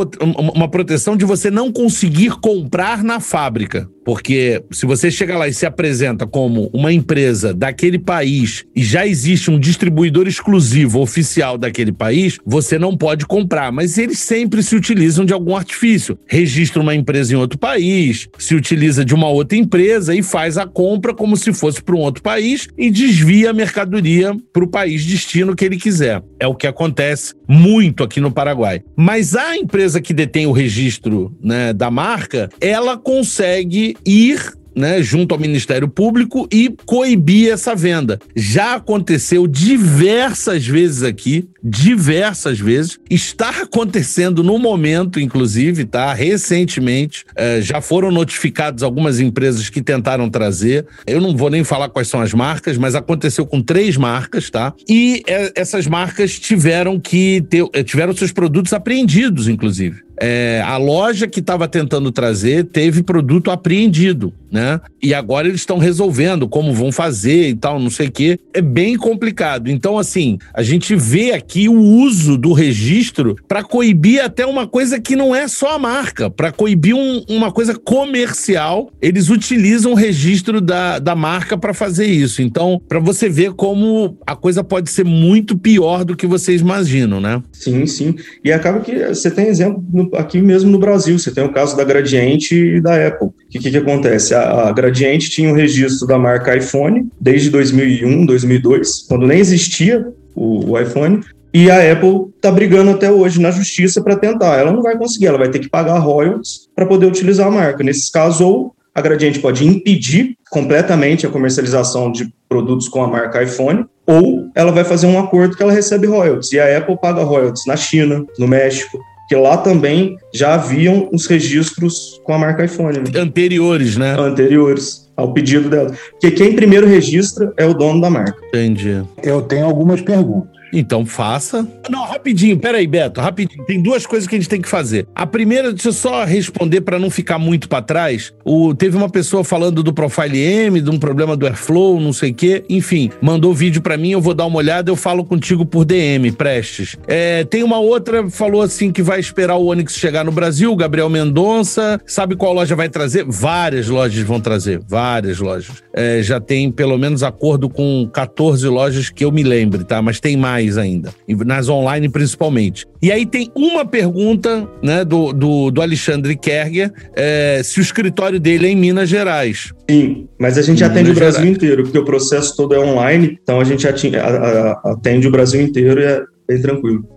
uma 0.53 0.67
proteção 0.67 1.17
de 1.17 1.25
você 1.25 1.49
não 1.49 1.71
conseguir 1.71 2.39
comprar 2.39 3.03
na 3.03 3.19
fábrica. 3.19 3.89
Porque 4.09 4.63
se 4.71 4.87
você 4.87 5.11
chega 5.11 5.37
lá 5.37 5.47
e 5.47 5.53
se 5.53 5.67
apresenta 5.67 6.25
como 6.25 6.67
uma 6.73 6.91
empresa 6.91 7.53
daquele 7.53 7.99
país 7.99 8.65
e 8.75 8.83
já 8.83 9.05
existe 9.05 9.51
um 9.51 9.59
distribuidor 9.59 10.27
exclusivo 10.27 10.99
oficial 10.99 11.59
daquele 11.59 11.91
país, 11.91 12.39
você 12.43 12.79
não 12.79 12.97
pode 12.97 13.27
comprar. 13.27 13.71
Mas 13.71 13.99
eles 13.99 14.17
sempre 14.17 14.63
se 14.63 14.75
utilizam 14.75 15.25
de 15.25 15.31
algum 15.31 15.55
artifício. 15.55 16.17
Registra 16.27 16.81
uma 16.81 16.95
empresa 16.95 17.33
em 17.33 17.37
outro 17.37 17.59
país, 17.59 18.27
se 18.39 18.55
utiliza 18.55 19.05
de 19.05 19.13
uma 19.13 19.27
outra 19.29 19.55
empresa 19.55 20.15
e 20.15 20.23
faz 20.23 20.57
a 20.57 20.65
compra 20.65 21.13
como 21.13 21.37
se 21.37 21.53
fosse 21.53 21.79
para 21.79 21.95
um 21.95 21.99
outro 21.99 22.23
país 22.23 22.67
e 22.75 22.89
desvia 22.89 23.51
a 23.51 23.53
mercadoria 23.53 24.35
para 24.51 24.63
o 24.63 24.67
país 24.67 25.05
destino 25.05 25.55
que 25.55 25.65
ele 25.65 25.77
quiser. 25.77 26.23
É 26.39 26.47
o 26.47 26.55
que 26.55 26.65
acontece 26.65 27.35
muito 27.47 28.03
aqui 28.03 28.19
no 28.19 28.31
Paraguai. 28.31 28.81
Mas 29.01 29.33
a 29.33 29.55
empresa 29.55 30.01
que 30.01 30.13
detém 30.13 30.45
o 30.45 30.51
registro 30.51 31.33
né, 31.41 31.71
da 31.71 31.89
marca, 31.89 32.49
ela 32.59 32.97
consegue 32.97 33.95
ir 34.05 34.58
né, 34.75 35.01
junto 35.01 35.33
ao 35.33 35.39
Ministério 35.39 35.87
Público 35.87 36.47
e 36.51 36.73
coibir 36.85 37.51
essa 37.51 37.75
venda. 37.75 38.19
Já 38.35 38.75
aconteceu 38.75 39.47
diversas 39.47 40.65
vezes 40.65 41.03
aqui, 41.03 41.49
diversas 41.63 42.59
vezes. 42.59 42.97
Está 43.09 43.49
acontecendo 43.49 44.43
no 44.43 44.57
momento, 44.57 45.19
inclusive, 45.19 45.85
tá? 45.85 46.13
Recentemente, 46.13 47.25
é, 47.35 47.61
já 47.61 47.81
foram 47.81 48.11
notificadas 48.11 48.83
algumas 48.83 49.19
empresas 49.19 49.69
que 49.69 49.81
tentaram 49.81 50.29
trazer. 50.29 50.85
Eu 51.05 51.19
não 51.21 51.35
vou 51.35 51.49
nem 51.49 51.63
falar 51.63 51.89
quais 51.89 52.07
são 52.07 52.21
as 52.21 52.33
marcas, 52.33 52.77
mas 52.77 52.95
aconteceu 52.95 53.45
com 53.45 53.61
três 53.61 53.97
marcas, 53.97 54.49
tá? 54.49 54.73
E 54.87 55.23
é, 55.27 55.51
essas 55.55 55.87
marcas 55.87 56.39
tiveram 56.39 56.99
que 56.99 57.41
ter, 57.49 57.65
tiveram 57.83 58.15
seus 58.15 58.31
produtos 58.31 58.73
apreendidos, 58.73 59.47
inclusive. 59.47 60.08
É, 60.21 60.61
a 60.65 60.77
loja 60.77 61.27
que 61.27 61.39
estava 61.39 61.67
tentando 61.67 62.11
trazer 62.11 62.65
teve 62.65 63.01
produto 63.01 63.51
apreendido, 63.51 64.33
né? 64.51 64.81
E 65.01 65.13
agora 65.13 65.47
eles 65.47 65.61
estão 65.61 65.77
resolvendo 65.77 66.47
como 66.47 66.73
vão 66.73 66.91
fazer 66.91 67.49
e 67.49 67.55
tal, 67.55 67.79
não 67.79 67.89
sei 67.89 68.07
o 68.07 68.11
quê. 68.11 68.39
É 68.53 68.61
bem 68.61 68.97
complicado. 68.97 69.69
Então, 69.69 69.97
assim, 69.97 70.37
a 70.53 70.61
gente 70.61 70.95
vê 70.95 71.31
aqui 71.31 71.69
o 71.69 71.79
uso 71.79 72.37
do 72.37 72.51
registro 72.51 73.35
para 73.47 73.63
coibir 73.63 74.23
até 74.23 74.45
uma 74.45 74.67
coisa 74.67 74.99
que 74.99 75.15
não 75.15 75.33
é 75.33 75.47
só 75.47 75.75
a 75.75 75.79
marca, 75.79 76.29
para 76.29 76.51
coibir 76.51 76.95
um, 76.95 77.23
uma 77.29 77.51
coisa 77.51 77.75
comercial. 77.75 78.91
Eles 79.01 79.29
utilizam 79.29 79.93
o 79.93 79.95
registro 79.95 80.59
da, 80.59 80.99
da 80.99 81.15
marca 81.15 81.57
para 81.57 81.73
fazer 81.73 82.07
isso. 82.07 82.41
Então, 82.41 82.81
para 82.87 82.99
você 82.99 83.29
ver 83.29 83.53
como 83.53 84.17
a 84.27 84.35
coisa 84.35 84.63
pode 84.63 84.89
ser 84.89 85.05
muito 85.05 85.57
pior 85.57 86.03
do 86.03 86.15
que 86.15 86.27
vocês 86.27 86.59
imaginam, 86.59 87.21
né? 87.21 87.41
Sim, 87.51 87.85
sim. 87.85 88.15
E 88.43 88.51
acaba 88.51 88.81
que 88.81 89.07
você 89.07 89.31
tem 89.31 89.47
exemplo 89.47 89.83
no 89.93 90.08
aqui 90.15 90.41
mesmo 90.41 90.69
no 90.71 90.79
Brasil. 90.79 91.17
Você 91.17 91.31
tem 91.31 91.43
o 91.43 91.51
caso 91.51 91.75
da 91.75 91.83
Gradiente 91.83 92.55
e 92.55 92.81
da 92.81 93.07
Apple. 93.07 93.27
O 93.27 93.33
que, 93.49 93.59
que, 93.59 93.71
que 93.71 93.77
acontece? 93.77 94.33
A, 94.33 94.69
a, 94.69 94.71
Gradiente 94.71 95.29
tinha 95.29 95.49
o 95.49 95.53
um 95.53 95.55
registro 95.55 96.07
da 96.07 96.17
marca 96.17 96.55
iPhone 96.55 97.07
desde 97.19 97.49
2001, 97.49 98.25
2002, 98.25 99.05
quando 99.07 99.27
nem 99.27 99.39
existia 99.39 100.07
o, 100.35 100.71
o 100.71 100.79
iPhone. 100.79 101.21
E 101.53 101.69
a 101.71 101.91
Apple 101.91 102.27
está 102.35 102.51
brigando 102.51 102.91
até 102.91 103.11
hoje 103.11 103.41
na 103.41 103.49
justiça 103.49 104.01
para 104.03 104.15
tentar. 104.15 104.57
Ela 104.57 104.71
não 104.71 104.83
vai 104.83 104.97
conseguir, 104.97 105.27
ela 105.27 105.37
vai 105.37 105.49
ter 105.49 105.59
que 105.59 105.69
pagar 105.69 105.97
royalties 105.97 106.69
para 106.75 106.85
poder 106.85 107.07
utilizar 107.07 107.47
a 107.47 107.51
marca. 107.51 107.83
Nesses 107.83 108.09
casos, 108.09 108.41
ou 108.41 108.75
a 108.93 109.01
Gradiente 109.01 109.39
pode 109.39 109.65
impedir 109.65 110.35
completamente 110.51 111.25
a 111.25 111.29
comercialização 111.29 112.11
de 112.11 112.31
produtos 112.47 112.87
com 112.87 113.03
a 113.03 113.07
marca 113.07 113.41
iPhone, 113.41 113.85
ou 114.05 114.49
ela 114.55 114.71
vai 114.71 114.83
fazer 114.83 115.07
um 115.07 115.19
acordo 115.19 115.55
que 115.55 115.63
ela 115.63 115.71
recebe 115.71 116.07
royalties. 116.07 116.51
E 116.51 116.59
a 116.59 116.77
Apple 116.77 116.97
paga 116.99 117.23
royalties 117.23 117.65
na 117.65 117.77
China, 117.77 118.25
no 118.37 118.47
México, 118.47 118.99
que 119.29 119.35
lá 119.35 119.57
também 119.57 120.17
já 120.33 120.55
haviam 120.55 121.07
os 121.13 121.27
registros 121.27 122.19
com 122.23 122.33
a 122.33 122.37
marca 122.39 122.65
iPhone. 122.65 122.97
Né? 122.97 123.19
Anteriores, 123.19 123.95
né? 123.95 124.15
Anteriores 124.19 125.07
ao 125.15 125.31
pedido 125.31 125.69
dela. 125.69 125.93
Porque 126.11 126.31
quem 126.31 126.55
primeiro 126.55 126.87
registra 126.87 127.53
é 127.55 127.63
o 127.63 127.73
dono 127.75 128.01
da 128.01 128.09
marca. 128.09 128.35
Entendi. 128.47 129.03
Eu 129.21 129.43
tenho 129.43 129.67
algumas 129.67 130.01
perguntas. 130.01 130.58
Então 130.73 131.05
faça. 131.05 131.67
Não, 131.89 132.05
rapidinho, 132.05 132.57
peraí, 132.57 132.87
Beto, 132.87 133.21
rapidinho. 133.21 133.65
Tem 133.65 133.81
duas 133.81 134.05
coisas 134.05 134.27
que 134.27 134.35
a 134.35 134.39
gente 134.39 134.49
tem 134.49 134.61
que 134.61 134.69
fazer. 134.69 135.07
A 135.15 135.25
primeira, 135.25 135.71
deixa 135.71 135.89
eu 135.89 135.93
só 135.93 136.23
responder 136.23 136.81
para 136.81 136.99
não 136.99 137.09
ficar 137.09 137.39
muito 137.39 137.67
para 137.67 137.81
trás. 137.81 138.33
O, 138.45 138.73
teve 138.73 138.95
uma 138.95 139.09
pessoa 139.09 139.43
falando 139.43 139.81
do 139.83 139.93
Profile 139.93 140.39
M, 140.39 140.81
de 140.81 140.89
um 140.89 140.99
problema 140.99 141.35
do 141.35 141.45
Airflow, 141.45 141.99
não 141.99 142.13
sei 142.13 142.31
o 142.31 142.33
quê. 142.33 142.63
Enfim, 142.69 143.09
mandou 143.21 143.53
vídeo 143.53 143.81
para 143.81 143.97
mim, 143.97 144.11
eu 144.11 144.21
vou 144.21 144.33
dar 144.33 144.45
uma 144.45 144.57
olhada, 144.57 144.91
eu 144.91 144.95
falo 144.95 145.23
contigo 145.23 145.65
por 145.65 145.85
DM, 145.85 146.31
prestes. 146.31 146.97
É, 147.07 147.43
tem 147.43 147.63
uma 147.63 147.79
outra, 147.79 148.29
falou 148.29 148.61
assim 148.61 148.91
que 148.91 149.01
vai 149.01 149.19
esperar 149.19 149.55
o 149.55 149.65
Onix 149.65 149.95
chegar 149.95 150.23
no 150.23 150.31
Brasil, 150.31 150.75
Gabriel 150.75 151.09
Mendonça. 151.09 151.99
Sabe 152.05 152.35
qual 152.35 152.53
loja 152.53 152.75
vai 152.75 152.89
trazer? 152.89 153.25
Várias 153.25 153.87
lojas 153.87 154.23
vão 154.23 154.39
trazer, 154.39 154.79
várias 154.87 155.39
lojas. 155.39 155.83
É, 155.93 156.21
já 156.21 156.39
tem 156.39 156.71
pelo 156.71 156.97
menos 156.97 157.23
acordo 157.23 157.69
com 157.69 158.09
14 158.13 158.67
lojas 158.67 159.09
que 159.09 159.25
eu 159.25 159.31
me 159.31 159.43
lembre, 159.43 159.83
tá? 159.83 160.01
Mas 160.01 160.19
tem 160.19 160.37
mais 160.37 160.58
mais 160.59 160.77
ainda, 160.77 161.13
nas 161.45 161.69
online 161.69 162.09
principalmente. 162.09 162.85
E 163.01 163.11
aí 163.11 163.25
tem 163.25 163.49
uma 163.55 163.85
pergunta 163.85 164.67
né, 164.83 165.05
do, 165.05 165.31
do, 165.31 165.71
do 165.71 165.81
Alexandre 165.81 166.35
Kerger, 166.35 166.91
é, 167.15 167.61
se 167.63 167.79
o 167.79 167.81
escritório 167.81 168.39
dele 168.39 168.67
é 168.67 168.69
em 168.69 168.75
Minas 168.75 169.07
Gerais. 169.09 169.71
Sim, 169.89 170.27
mas 170.37 170.57
a 170.57 170.61
gente 170.61 170.83
atende 170.83 171.11
o 171.11 171.15
Brasil 171.15 171.45
inteiro, 171.45 171.83
porque 171.83 171.97
o 171.97 172.05
processo 172.05 172.55
todo 172.55 172.75
é 172.75 172.79
online, 172.79 173.39
então 173.41 173.59
a 173.59 173.63
gente 173.63 173.87
atende 173.87 175.27
o 175.27 175.31
Brasil 175.31 175.61
inteiro 175.61 176.01
e 176.01 176.03
é 176.03 176.21
bem 176.47 176.61
tranquilo. 176.61 177.07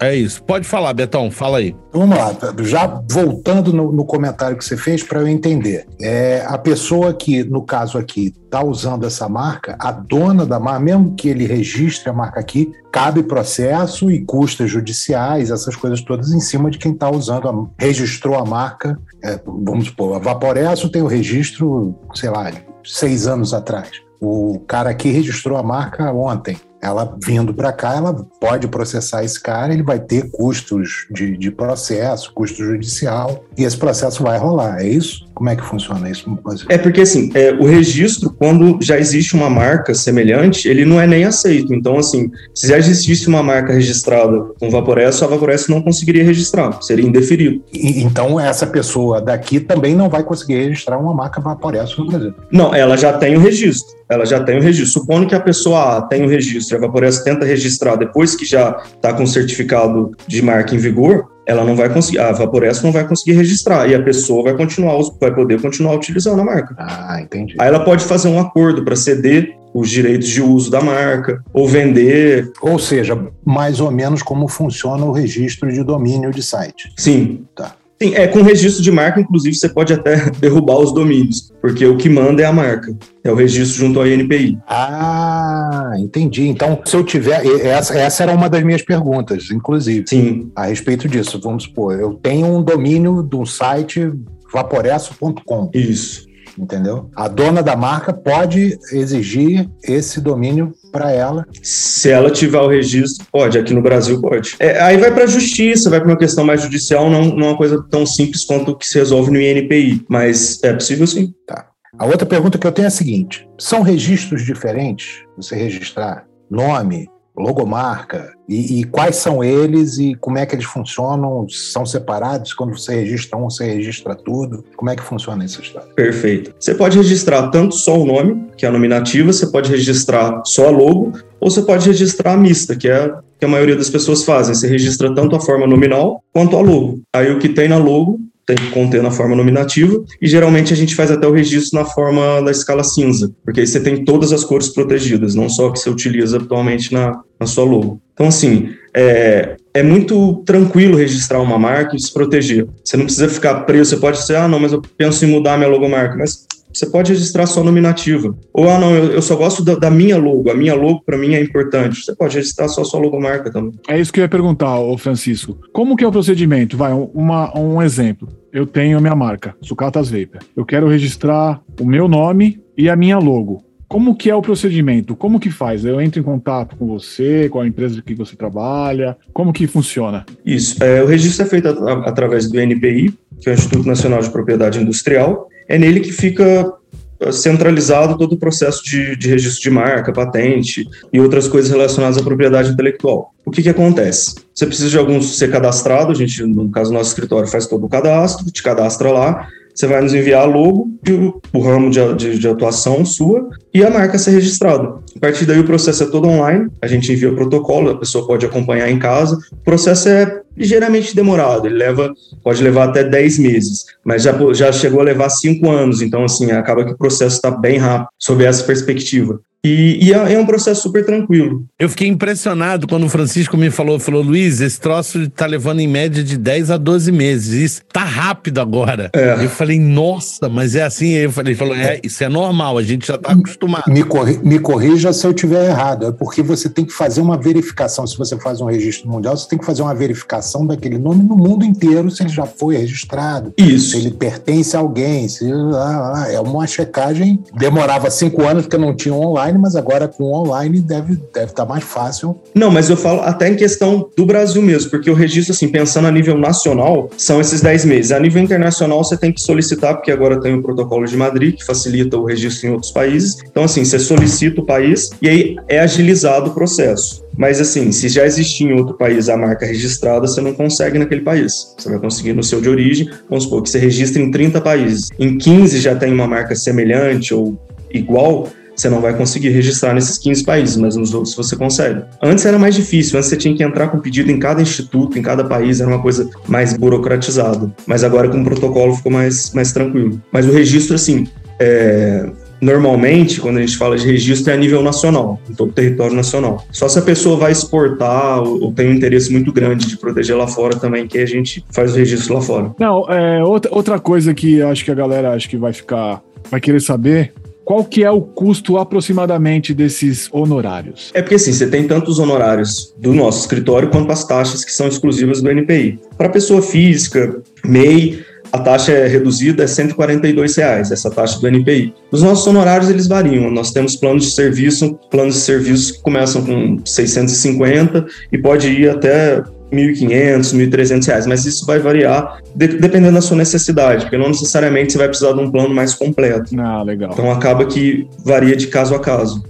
É 0.00 0.14
isso. 0.14 0.42
Pode 0.42 0.66
falar, 0.66 0.92
Betão, 0.92 1.30
fala 1.30 1.58
aí. 1.58 1.74
Vamos 1.92 2.16
lá, 2.16 2.36
já 2.60 3.02
voltando 3.10 3.72
no, 3.72 3.90
no 3.90 4.04
comentário 4.04 4.56
que 4.56 4.64
você 4.64 4.76
fez 4.76 5.02
para 5.02 5.20
eu 5.20 5.28
entender. 5.28 5.86
É, 6.00 6.44
a 6.46 6.56
pessoa 6.56 7.12
que, 7.12 7.42
no 7.42 7.62
caso 7.62 7.98
aqui, 7.98 8.32
está 8.44 8.62
usando 8.62 9.06
essa 9.06 9.28
marca, 9.28 9.76
a 9.78 9.90
dona 9.90 10.46
da 10.46 10.60
marca, 10.60 10.80
mesmo 10.80 11.14
que 11.14 11.28
ele 11.28 11.46
registre 11.46 12.08
a 12.08 12.12
marca 12.12 12.38
aqui, 12.38 12.72
cabe 12.92 13.22
processo 13.22 14.10
e 14.10 14.24
custas 14.24 14.70
judiciais, 14.70 15.50
essas 15.50 15.74
coisas 15.74 16.00
todas 16.00 16.32
em 16.32 16.40
cima 16.40 16.70
de 16.70 16.78
quem 16.78 16.92
está 16.92 17.10
usando, 17.10 17.48
a, 17.48 17.82
registrou 17.82 18.36
a 18.36 18.44
marca. 18.44 18.98
É, 19.22 19.40
vamos 19.44 19.86
supor, 19.86 20.16
a 20.16 20.18
Vaporesso 20.18 20.88
tem 20.88 21.02
o 21.02 21.06
registro, 21.06 21.94
sei 22.14 22.30
lá, 22.30 22.52
seis 22.84 23.26
anos 23.26 23.52
atrás. 23.52 23.90
O 24.20 24.60
cara 24.66 24.90
aqui 24.90 25.10
registrou 25.10 25.58
a 25.58 25.62
marca 25.62 26.12
ontem 26.12 26.56
ela 26.80 27.16
vindo 27.22 27.52
para 27.52 27.72
cá, 27.72 27.96
ela 27.96 28.14
pode 28.40 28.68
processar 28.68 29.24
esse 29.24 29.40
cara, 29.40 29.72
ele 29.72 29.82
vai 29.82 29.98
ter 29.98 30.30
custos 30.30 31.06
de, 31.10 31.36
de 31.36 31.50
processo, 31.50 32.32
custo 32.32 32.64
judicial, 32.64 33.44
e 33.56 33.64
esse 33.64 33.76
processo 33.76 34.22
vai 34.22 34.38
rolar, 34.38 34.80
é 34.80 34.88
isso? 34.88 35.27
Como 35.38 35.50
é 35.50 35.54
que 35.54 35.62
funciona 35.62 36.10
isso? 36.10 36.36
É 36.68 36.76
porque, 36.76 37.02
assim, 37.02 37.30
é, 37.32 37.52
o 37.52 37.64
registro, 37.64 38.28
quando 38.28 38.76
já 38.82 38.98
existe 38.98 39.36
uma 39.36 39.48
marca 39.48 39.94
semelhante, 39.94 40.68
ele 40.68 40.84
não 40.84 41.00
é 41.00 41.06
nem 41.06 41.22
aceito. 41.22 41.72
Então, 41.72 41.96
assim, 41.96 42.28
se 42.52 42.66
já 42.66 42.76
existisse 42.76 43.28
uma 43.28 43.40
marca 43.40 43.72
registrada 43.72 44.46
com 44.58 44.68
Vaporessa, 44.68 45.26
a 45.26 45.28
Vaporessa 45.28 45.70
não 45.70 45.80
conseguiria 45.80 46.24
registrar, 46.24 46.82
seria 46.82 47.06
indeferido. 47.06 47.62
E, 47.72 48.02
então, 48.02 48.40
essa 48.40 48.66
pessoa 48.66 49.20
daqui 49.20 49.60
também 49.60 49.94
não 49.94 50.08
vai 50.08 50.24
conseguir 50.24 50.56
registrar 50.56 50.98
uma 50.98 51.14
marca 51.14 51.40
Vaporessa 51.40 51.94
no 51.98 52.06
Brasil? 52.08 52.34
Não, 52.50 52.74
ela 52.74 52.96
já 52.96 53.12
tem 53.12 53.36
o 53.36 53.40
registro. 53.40 53.96
Ela 54.08 54.26
já 54.26 54.42
tem 54.42 54.58
o 54.58 54.60
registro. 54.60 55.00
Supondo 55.00 55.28
que 55.28 55.36
a 55.36 55.40
pessoa 55.40 55.98
A 55.98 56.02
tem 56.02 56.24
o 56.24 56.28
registro 56.28 56.74
e 56.74 56.78
a 56.78 56.80
Vaporessa 56.80 57.22
tenta 57.22 57.46
registrar 57.46 57.94
depois 57.94 58.34
que 58.34 58.44
já 58.44 58.82
está 58.92 59.12
com 59.12 59.22
o 59.22 59.26
certificado 59.26 60.10
de 60.26 60.42
marca 60.42 60.74
em 60.74 60.78
vigor, 60.78 61.28
ela 61.48 61.64
não 61.64 61.74
vai 61.74 61.88
conseguir, 61.88 62.18
a 62.18 62.30
Vaporessa 62.30 62.82
não 62.82 62.92
vai 62.92 63.08
conseguir 63.08 63.32
registrar 63.32 63.88
e 63.88 63.94
a 63.94 64.02
pessoa 64.02 64.44
vai 64.44 64.54
continuar, 64.54 64.98
vai 65.18 65.34
poder 65.34 65.58
continuar 65.58 65.94
utilizando 65.94 66.42
a 66.42 66.44
marca. 66.44 66.76
Ah, 66.78 67.22
entendi. 67.22 67.56
Aí 67.58 67.68
ela 67.68 67.82
pode 67.82 68.04
fazer 68.04 68.28
um 68.28 68.38
acordo 68.38 68.84
para 68.84 68.94
ceder 68.94 69.56
os 69.72 69.88
direitos 69.88 70.28
de 70.28 70.42
uso 70.42 70.70
da 70.70 70.82
marca 70.82 71.42
ou 71.50 71.66
vender. 71.66 72.52
Ou 72.60 72.78
seja, 72.78 73.18
mais 73.42 73.80
ou 73.80 73.90
menos 73.90 74.22
como 74.22 74.46
funciona 74.46 75.02
o 75.06 75.10
registro 75.12 75.72
de 75.72 75.82
domínio 75.82 76.30
de 76.30 76.42
site. 76.42 76.92
Sim. 76.98 77.46
Tá. 77.56 77.74
Sim, 78.00 78.14
é 78.14 78.28
com 78.28 78.42
registro 78.42 78.82
de 78.82 78.92
marca, 78.92 79.20
inclusive, 79.20 79.54
você 79.56 79.68
pode 79.68 79.92
até 79.92 80.30
derrubar 80.38 80.78
os 80.78 80.92
domínios, 80.92 81.52
porque 81.60 81.84
o 81.84 81.96
que 81.96 82.08
manda 82.08 82.42
é 82.42 82.44
a 82.44 82.52
marca, 82.52 82.96
é 83.24 83.30
o 83.30 83.34
registro 83.34 83.78
junto 83.78 83.98
ao 83.98 84.06
INPI. 84.06 84.56
Ah, 84.68 85.92
entendi. 85.98 86.46
Então, 86.46 86.80
se 86.84 86.94
eu 86.96 87.02
tiver. 87.02 87.44
Essa, 87.66 87.98
essa 87.98 88.22
era 88.22 88.32
uma 88.32 88.48
das 88.48 88.62
minhas 88.62 88.82
perguntas, 88.82 89.50
inclusive. 89.50 90.04
Sim. 90.06 90.50
A 90.54 90.66
respeito 90.66 91.08
disso. 91.08 91.40
Vamos 91.42 91.64
supor, 91.64 91.98
eu 91.98 92.14
tenho 92.14 92.46
um 92.46 92.62
domínio 92.62 93.22
do 93.22 93.44
site 93.44 94.12
vaporesso.com. 94.52 95.70
Isso 95.74 96.27
entendeu? 96.58 97.10
A 97.14 97.28
dona 97.28 97.62
da 97.62 97.76
marca 97.76 98.12
pode 98.12 98.78
exigir 98.92 99.68
esse 99.82 100.20
domínio 100.20 100.72
para 100.90 101.12
ela. 101.12 101.46
Se 101.62 102.10
ela 102.10 102.30
tiver 102.30 102.60
o 102.60 102.68
registro, 102.68 103.26
pode. 103.30 103.58
Aqui 103.58 103.72
no 103.72 103.82
Brasil, 103.82 104.20
pode. 104.20 104.56
É, 104.58 104.80
aí 104.80 104.96
vai 104.96 105.12
para 105.12 105.24
a 105.24 105.28
justiça, 105.28 105.90
vai 105.90 106.00
para 106.00 106.08
uma 106.08 106.18
questão 106.18 106.44
mais 106.44 106.62
judicial, 106.62 107.08
não, 107.08 107.24
não 107.24 107.46
é 107.46 107.50
uma 107.50 107.56
coisa 107.56 107.84
tão 107.90 108.04
simples 108.04 108.44
quanto 108.44 108.72
o 108.72 108.76
que 108.76 108.86
se 108.86 108.98
resolve 108.98 109.30
no 109.30 109.40
INPI. 109.40 110.04
Mas 110.08 110.62
é 110.62 110.72
possível 110.72 111.06
sim. 111.06 111.32
Tá. 111.46 111.66
A 111.98 112.06
outra 112.06 112.26
pergunta 112.26 112.58
que 112.58 112.66
eu 112.66 112.72
tenho 112.72 112.86
é 112.86 112.88
a 112.88 112.90
seguinte: 112.90 113.48
são 113.58 113.82
registros 113.82 114.44
diferentes? 114.44 115.22
Você 115.36 115.54
registrar 115.56 116.26
nome, 116.50 117.08
logomarca, 117.38 118.32
e, 118.48 118.80
e, 118.80 118.84
quais 118.84 119.16
são 119.16 119.44
eles 119.44 119.98
e 119.98 120.14
como 120.14 120.38
é 120.38 120.46
que 120.46 120.54
eles 120.54 120.64
funcionam? 120.64 121.46
São 121.50 121.84
separados? 121.84 122.54
Quando 122.54 122.78
você 122.78 122.94
registra 122.94 123.38
um, 123.38 123.50
você 123.50 123.66
registra 123.66 124.14
tudo? 124.14 124.64
Como 124.74 124.90
é 124.90 124.96
que 124.96 125.02
funciona 125.02 125.44
essa 125.44 125.60
história? 125.60 125.88
Perfeito. 125.94 126.54
Você 126.58 126.74
pode 126.74 126.96
registrar 126.96 127.48
tanto 127.50 127.74
só 127.74 127.98
o 127.98 128.06
nome, 128.06 128.48
que 128.56 128.64
é 128.64 128.68
a 128.68 128.72
nominativa, 128.72 129.32
você 129.32 129.46
pode 129.46 129.70
registrar 129.70 130.42
só 130.46 130.68
a 130.68 130.70
logo, 130.70 131.12
ou 131.38 131.50
você 131.50 131.60
pode 131.60 131.86
registrar 131.86 132.32
a 132.32 132.36
mista, 132.38 132.74
que 132.74 132.88
é 132.88 133.12
que 133.38 133.44
a 133.44 133.48
maioria 133.48 133.76
das 133.76 133.90
pessoas 133.90 134.24
fazem. 134.24 134.54
Você 134.54 134.66
registra 134.66 135.14
tanto 135.14 135.36
a 135.36 135.40
forma 135.40 135.66
nominal 135.66 136.22
quanto 136.32 136.56
a 136.56 136.60
logo. 136.60 137.02
Aí 137.14 137.30
o 137.30 137.38
que 137.38 137.50
tem 137.50 137.68
na 137.68 137.76
logo 137.76 138.18
tem 138.48 138.56
que 138.56 138.70
conter 138.70 139.02
na 139.02 139.10
forma 139.10 139.36
nominativa, 139.36 140.02
e 140.22 140.26
geralmente 140.26 140.72
a 140.72 140.76
gente 140.76 140.94
faz 140.94 141.10
até 141.10 141.26
o 141.26 141.32
registro 141.32 141.78
na 141.78 141.84
forma 141.84 142.40
da 142.40 142.50
escala 142.50 142.82
cinza, 142.82 143.30
porque 143.44 143.60
aí 143.60 143.66
você 143.66 143.78
tem 143.78 144.06
todas 144.06 144.32
as 144.32 144.42
cores 144.42 144.70
protegidas, 144.70 145.34
não 145.34 145.50
só 145.50 145.70
que 145.70 145.78
você 145.78 145.90
utiliza 145.90 146.38
atualmente 146.38 146.90
na, 146.90 147.20
na 147.38 147.46
sua 147.46 147.64
logo. 147.64 148.00
Então, 148.14 148.26
assim, 148.26 148.70
é, 148.94 149.54
é 149.74 149.82
muito 149.82 150.42
tranquilo 150.46 150.96
registrar 150.96 151.40
uma 151.42 151.58
marca 151.58 151.94
e 151.94 152.00
se 152.00 152.10
proteger. 152.10 152.66
Você 152.82 152.96
não 152.96 153.04
precisa 153.04 153.28
ficar 153.28 153.60
preso, 153.60 153.90
você 153.90 153.96
pode 153.98 154.18
dizer, 154.18 154.36
ah, 154.36 154.48
não, 154.48 154.58
mas 154.58 154.72
eu 154.72 154.80
penso 154.96 155.26
em 155.26 155.28
mudar 155.28 155.58
minha 155.58 155.68
logomarca, 155.68 156.16
mas 156.16 156.47
você 156.78 156.86
pode 156.86 157.12
registrar 157.12 157.46
só 157.46 157.62
nominativa. 157.62 158.36
Ou, 158.52 158.68
ah, 158.70 158.78
não, 158.78 158.94
eu, 158.94 159.12
eu 159.12 159.22
só 159.22 159.34
gosto 159.34 159.64
da, 159.64 159.74
da, 159.74 159.90
minha 159.90 160.16
logo, 160.16 160.50
a 160.50 160.54
minha 160.54 160.74
logo 160.74 161.02
para 161.04 161.18
mim 161.18 161.34
é 161.34 161.40
importante. 161.40 162.04
Você 162.04 162.14
pode 162.14 162.36
registrar 162.36 162.68
só 162.68 162.82
a 162.82 162.84
sua 162.84 163.00
logomarca 163.00 163.50
também. 163.50 163.72
É 163.88 163.98
isso 163.98 164.12
que 164.12 164.20
eu 164.20 164.22
ia 164.22 164.28
perguntar, 164.28 164.78
ô 164.78 164.96
Francisco. 164.96 165.58
Como 165.72 165.96
que 165.96 166.04
é 166.04 166.08
o 166.08 166.12
procedimento? 166.12 166.76
Vai, 166.76 166.92
uma, 166.92 167.56
um 167.58 167.82
exemplo. 167.82 168.28
Eu 168.52 168.66
tenho 168.66 168.96
a 168.96 169.00
minha 169.00 169.14
marca, 169.14 169.56
Sucatas 169.60 170.10
Vapor. 170.10 170.40
Eu 170.56 170.64
quero 170.64 170.88
registrar 170.88 171.60
o 171.80 171.84
meu 171.84 172.06
nome 172.06 172.60
e 172.76 172.88
a 172.88 172.96
minha 172.96 173.18
logo. 173.18 173.64
Como 173.88 174.14
que 174.14 174.30
é 174.30 174.34
o 174.34 174.42
procedimento? 174.42 175.16
Como 175.16 175.40
que 175.40 175.50
faz? 175.50 175.84
Eu 175.84 175.98
entro 175.98 176.20
em 176.20 176.22
contato 176.22 176.76
com 176.76 176.86
você, 176.86 177.48
com 177.48 177.58
a 177.60 177.66
empresa 177.66 178.02
que 178.02 178.14
você 178.14 178.36
trabalha? 178.36 179.16
Como 179.32 179.52
que 179.52 179.66
funciona? 179.66 180.26
Isso. 180.44 180.82
É, 180.84 181.02
o 181.02 181.06
registro 181.06 181.46
é 181.46 181.48
feito 181.48 181.68
através 181.68 182.50
do 182.50 182.60
NPI, 182.60 183.14
que 183.40 183.48
é 183.48 183.52
o 183.52 183.54
Instituto 183.54 183.86
Nacional 183.86 184.20
de 184.20 184.28
Propriedade 184.28 184.78
Industrial, 184.78 185.48
é 185.68 185.78
nele 185.78 186.00
que 186.00 186.10
fica 186.10 186.72
eh, 187.20 187.32
centralizado 187.32 188.16
todo 188.16 188.32
o 188.32 188.38
processo 188.38 188.82
de, 188.82 189.16
de, 189.16 189.28
registro 189.28 189.62
de 189.62 189.70
marca, 189.70 190.12
patente 190.12 190.88
e 191.12 191.20
outras 191.20 191.46
coisas 191.46 191.70
relacionadas 191.70 192.16
à 192.16 192.22
propriedade 192.22 192.70
intelectual. 192.70 193.34
O 193.44 193.50
que, 193.50 193.62
que 193.62 193.68
acontece? 193.68 194.36
Você 194.54 194.66
precisa 194.66 194.88
de 194.88 194.98
alguns 194.98 195.36
ser 195.36 195.50
cadastrado, 195.50 196.12
a 196.12 196.14
gente, 196.14 196.42
no 196.44 196.70
caso 196.70 196.92
nosso 196.92 197.10
escritório, 197.10 197.48
faz 197.48 197.66
todo 197.66 197.84
o 197.84 197.88
cadastro, 197.88 198.50
te 198.50 198.62
cadastra 198.62 199.10
lá, 199.10 199.48
você 199.78 199.86
vai 199.86 200.02
nos 200.02 200.12
enviar 200.12 200.42
a 200.42 200.44
logo 200.44 200.90
o, 201.08 201.40
o 201.56 201.60
ramo 201.60 201.88
de, 201.88 202.14
de, 202.14 202.38
de, 202.38 202.48
atuação 202.48 203.04
sua 203.04 203.48
e 203.72 203.84
a 203.84 203.88
marca 203.88 204.18
ser 204.18 204.32
registrada. 204.32 204.94
A 205.14 205.20
partir 205.20 205.46
daí 205.46 205.60
o 205.60 205.64
processo 205.64 206.02
é 206.02 206.06
todo 206.06 206.26
online, 206.26 206.68
a 206.82 206.88
gente 206.88 207.12
envia 207.12 207.30
o 207.30 207.36
protocolo, 207.36 207.90
a 207.90 207.96
pessoa 207.96 208.26
pode 208.26 208.44
acompanhar 208.44 208.90
em 208.90 208.98
casa. 208.98 209.38
O 209.52 209.64
processo 209.64 210.08
é 210.08 210.37
ligeiramente 210.56 211.14
demorado, 211.14 211.66
ele 211.66 211.76
leva, 211.76 212.12
pode 212.42 212.62
levar 212.62 212.88
até 212.88 213.04
10 213.04 213.38
meses, 213.38 213.86
mas 214.04 214.22
já, 214.22 214.32
já 214.52 214.72
chegou 214.72 215.00
a 215.00 215.04
levar 215.04 215.28
5 215.28 215.70
anos, 215.70 216.02
então 216.02 216.24
assim, 216.24 216.50
acaba 216.50 216.84
que 216.84 216.92
o 216.92 216.98
processo 216.98 217.36
está 217.36 217.50
bem 217.50 217.78
rápido 217.78 218.08
sob 218.18 218.44
essa 218.44 218.64
perspectiva. 218.64 219.40
E, 219.64 220.06
e 220.06 220.12
é, 220.12 220.34
é, 220.34 220.38
um 220.38 220.46
processo 220.46 220.82
super 220.82 221.04
tranquilo. 221.04 221.64
Eu 221.78 221.88
fiquei 221.88 222.06
impressionado 222.06 222.86
quando 222.86 223.04
o 223.04 223.08
Francisco 223.08 223.56
me 223.56 223.70
falou, 223.70 223.98
falou, 223.98 224.22
Luiz, 224.22 224.60
esse 224.60 224.80
troço 224.80 225.28
tá 225.30 225.46
levando 225.46 225.80
em 225.80 225.88
média 225.88 226.22
de 226.22 226.38
10 226.38 226.70
a 226.70 226.76
12 226.76 227.10
meses. 227.10 227.52
Isso 227.54 227.82
tá 227.92 228.04
rápido 228.04 228.60
agora. 228.60 229.10
É. 229.12 229.34
Eu 229.44 229.48
falei, 229.48 229.80
nossa, 229.80 230.48
mas 230.48 230.76
é 230.76 230.82
assim. 230.82 231.10
Eu 231.10 231.32
falei, 231.32 231.52
ele 231.52 231.58
falou, 231.58 231.74
é, 231.74 232.00
isso 232.04 232.22
é 232.22 232.28
normal, 232.28 232.78
a 232.78 232.82
gente 232.84 233.08
já 233.08 233.18
tá 233.18 233.32
acostumado. 233.32 233.90
Me, 233.90 234.04
corri, 234.04 234.38
me 234.44 234.60
corrija 234.60 235.12
se 235.12 235.26
eu 235.26 235.34
tiver 235.34 235.68
errado. 235.68 236.06
É 236.06 236.12
porque 236.12 236.40
você 236.40 236.68
tem 236.68 236.84
que 236.84 236.92
fazer 236.92 237.20
uma 237.20 237.36
verificação. 237.36 238.06
Se 238.06 238.16
você 238.16 238.38
faz 238.38 238.60
um 238.60 238.66
registro 238.66 239.10
mundial, 239.10 239.36
você 239.36 239.48
tem 239.48 239.58
que 239.58 239.66
fazer 239.66 239.82
uma 239.82 239.94
verificação 239.94 240.64
daquele 240.64 240.98
nome 240.98 241.24
no 241.24 241.36
mundo 241.36 241.64
inteiro, 241.64 242.10
se 242.12 242.22
ele 242.22 242.30
já 242.30 242.46
foi 242.46 242.76
registrado. 242.76 243.52
Isso. 243.58 243.90
Se 243.90 243.96
ele 243.96 244.12
pertence 244.12 244.76
a 244.76 244.78
alguém. 244.78 245.28
Se, 245.28 245.50
ah, 245.50 246.12
ah, 246.14 246.32
é 246.32 246.40
uma 246.40 246.64
checagem. 246.66 247.42
Demorava 247.56 248.08
cinco 248.08 248.46
anos 248.46 248.62
porque 248.62 248.78
não 248.78 248.94
tinha 248.94 249.14
online 249.14 249.47
online, 249.48 249.58
mas 249.58 249.74
agora 249.74 250.06
com 250.06 250.24
online 250.24 250.80
deve 250.80 251.14
estar 251.14 251.40
deve 251.40 251.52
tá 251.52 251.64
mais 251.64 251.84
fácil. 251.84 252.38
Não, 252.54 252.70
mas 252.70 252.90
eu 252.90 252.96
falo 252.96 253.20
até 253.22 253.48
em 253.48 253.56
questão 253.56 254.08
do 254.16 254.26
Brasil 254.26 254.60
mesmo, 254.62 254.90
porque 254.90 255.10
o 255.10 255.14
registro, 255.14 255.52
assim, 255.52 255.68
pensando 255.68 256.06
a 256.06 256.10
nível 256.10 256.36
nacional, 256.36 257.10
são 257.16 257.40
esses 257.40 257.60
10 257.60 257.84
meses. 257.84 258.12
A 258.12 258.20
nível 258.20 258.42
internacional, 258.42 259.02
você 259.02 259.16
tem 259.16 259.32
que 259.32 259.40
solicitar, 259.40 259.94
porque 259.94 260.10
agora 260.10 260.40
tem 260.40 260.54
o 260.54 260.62
protocolo 260.62 261.06
de 261.06 261.16
Madrid, 261.16 261.56
que 261.56 261.64
facilita 261.64 262.16
o 262.16 262.24
registro 262.24 262.68
em 262.68 262.72
outros 262.72 262.92
países. 262.92 263.38
Então, 263.50 263.64
assim, 263.64 263.84
você 263.84 263.98
solicita 263.98 264.60
o 264.60 264.66
país 264.66 265.10
e 265.22 265.28
aí 265.28 265.56
é 265.68 265.80
agilizado 265.80 266.50
o 266.50 266.54
processo. 266.54 267.26
Mas 267.36 267.60
assim, 267.60 267.92
se 267.92 268.08
já 268.08 268.26
existir 268.26 268.64
em 268.64 268.72
outro 268.72 268.96
país 268.96 269.28
a 269.28 269.36
marca 269.36 269.64
registrada, 269.64 270.26
você 270.26 270.40
não 270.40 270.52
consegue 270.52 270.98
naquele 270.98 271.20
país. 271.20 271.72
Você 271.78 271.88
vai 271.88 272.00
conseguir 272.00 272.32
no 272.32 272.42
seu 272.42 272.60
de 272.60 272.68
origem, 272.68 273.08
vamos 273.28 273.44
supor 273.44 273.62
que 273.62 273.70
você 273.70 273.78
registra 273.78 274.20
em 274.20 274.28
30 274.28 274.60
países. 274.60 275.08
Em 275.16 275.38
15 275.38 275.78
já 275.78 275.94
tem 275.94 276.12
uma 276.12 276.26
marca 276.26 276.56
semelhante 276.56 277.32
ou 277.32 277.56
igual, 277.92 278.48
você 278.80 278.88
não 278.88 279.00
vai 279.00 279.12
conseguir 279.16 279.50
registrar 279.50 279.92
nesses 279.92 280.16
15 280.18 280.44
países, 280.44 280.76
mas 280.76 280.94
nos 280.94 281.12
outros 281.12 281.34
você 281.34 281.56
consegue. 281.56 282.02
Antes 282.22 282.46
era 282.46 282.58
mais 282.58 282.74
difícil, 282.74 283.18
antes 283.18 283.28
você 283.28 283.36
tinha 283.36 283.54
que 283.54 283.62
entrar 283.62 283.88
com 283.88 283.98
pedido 283.98 284.30
em 284.30 284.38
cada 284.38 284.62
instituto, 284.62 285.18
em 285.18 285.22
cada 285.22 285.44
país, 285.44 285.80
era 285.80 285.90
uma 285.90 286.00
coisa 286.00 286.30
mais 286.46 286.76
burocratizada. 286.76 287.72
Mas 287.86 288.04
agora 288.04 288.28
com 288.28 288.40
o 288.40 288.44
protocolo 288.44 288.94
ficou 288.94 289.10
mais, 289.10 289.52
mais 289.52 289.72
tranquilo. 289.72 290.22
Mas 290.32 290.46
o 290.46 290.52
registro, 290.52 290.94
assim, 290.94 291.26
é, 291.58 292.30
normalmente, 292.60 293.40
quando 293.40 293.58
a 293.58 293.60
gente 293.60 293.76
fala 293.76 293.96
de 293.96 294.06
registro, 294.06 294.52
é 294.52 294.54
a 294.54 294.56
nível 294.56 294.80
nacional, 294.80 295.40
em 295.50 295.54
todo 295.54 295.70
o 295.70 295.72
território 295.72 296.14
nacional. 296.14 296.64
Só 296.70 296.88
se 296.88 297.00
a 297.00 297.02
pessoa 297.02 297.36
vai 297.36 297.50
exportar 297.50 298.42
ou, 298.42 298.62
ou, 298.62 298.72
tem 298.72 298.88
um 298.88 298.92
interesse 298.92 299.32
muito 299.32 299.52
grande 299.52 299.88
de 299.88 299.96
proteger 299.96 300.36
lá 300.36 300.46
fora 300.46 300.76
também, 300.76 301.08
que 301.08 301.18
a 301.18 301.26
gente 301.26 301.64
faz 301.70 301.94
o 301.94 301.96
registro 301.96 302.34
lá 302.34 302.40
fora. 302.40 302.70
Não, 302.78 303.10
é, 303.10 303.42
outra, 303.42 303.74
outra 303.74 303.98
coisa 303.98 304.32
que 304.32 304.62
acho 304.62 304.84
que 304.84 304.90
a 304.92 304.94
galera 304.94 305.32
acho 305.32 305.48
que 305.48 305.56
vai 305.56 305.72
ficar, 305.72 306.22
vai 306.48 306.60
querer 306.60 306.80
saber 306.80 307.32
qual 307.68 307.84
que 307.84 308.02
é 308.02 308.10
o 308.10 308.22
custo 308.22 308.78
aproximadamente 308.78 309.74
desses 309.74 310.26
honorários? 310.32 311.10
É 311.12 311.20
porque 311.20 311.34
assim, 311.34 311.52
você 311.52 311.66
tem 311.66 311.86
tanto 311.86 312.10
os 312.10 312.18
honorários 312.18 312.94
do 312.96 313.12
nosso 313.12 313.40
escritório 313.40 313.90
quanto 313.90 314.10
as 314.10 314.24
taxas 314.26 314.64
que 314.64 314.72
são 314.72 314.88
exclusivas 314.88 315.42
do 315.42 315.50
NPI. 315.50 315.98
Para 316.16 316.30
pessoa 316.30 316.62
física, 316.62 317.42
MEI, 317.62 318.24
a 318.50 318.58
taxa 318.58 318.92
é 318.92 319.06
reduzida, 319.06 319.64
é 319.64 319.66
142 319.66 320.56
reais, 320.56 320.90
essa 320.90 321.10
taxa 321.10 321.38
do 321.38 321.46
NPI. 321.46 321.92
Os 322.10 322.22
nossos 322.22 322.46
honorários, 322.46 322.88
eles 322.88 323.06
variam. 323.06 323.50
Nós 323.50 323.70
temos 323.70 323.96
planos 323.96 324.24
de 324.24 324.30
serviço, 324.30 324.98
planos 325.10 325.34
de 325.34 325.40
serviço 325.42 325.92
que 325.92 326.00
começam 326.00 326.42
com 326.42 326.78
650 326.82 328.06
e 328.32 328.38
pode 328.38 328.66
ir 328.66 328.88
até 328.88 329.42
1.500, 329.72 330.54
1.300 330.54 331.06
reais, 331.06 331.26
mas 331.26 331.44
isso 331.44 331.66
vai 331.66 331.78
variar 331.78 332.40
de, 332.54 332.68
dependendo 332.68 333.14
da 333.14 333.20
sua 333.20 333.36
necessidade, 333.36 334.02
porque 334.02 334.18
não 334.18 334.28
necessariamente 334.28 334.92
você 334.92 334.98
vai 334.98 335.08
precisar 335.08 335.32
de 335.32 335.40
um 335.40 335.50
plano 335.50 335.74
mais 335.74 335.94
completo. 335.94 336.58
Ah, 336.58 336.82
legal. 336.82 337.10
Então 337.12 337.30
acaba 337.30 337.66
que 337.66 338.08
varia 338.24 338.56
de 338.56 338.68
caso 338.68 338.94
a 338.94 339.00
caso. 339.00 339.42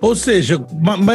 Ou 0.00 0.14
seja, 0.14 0.60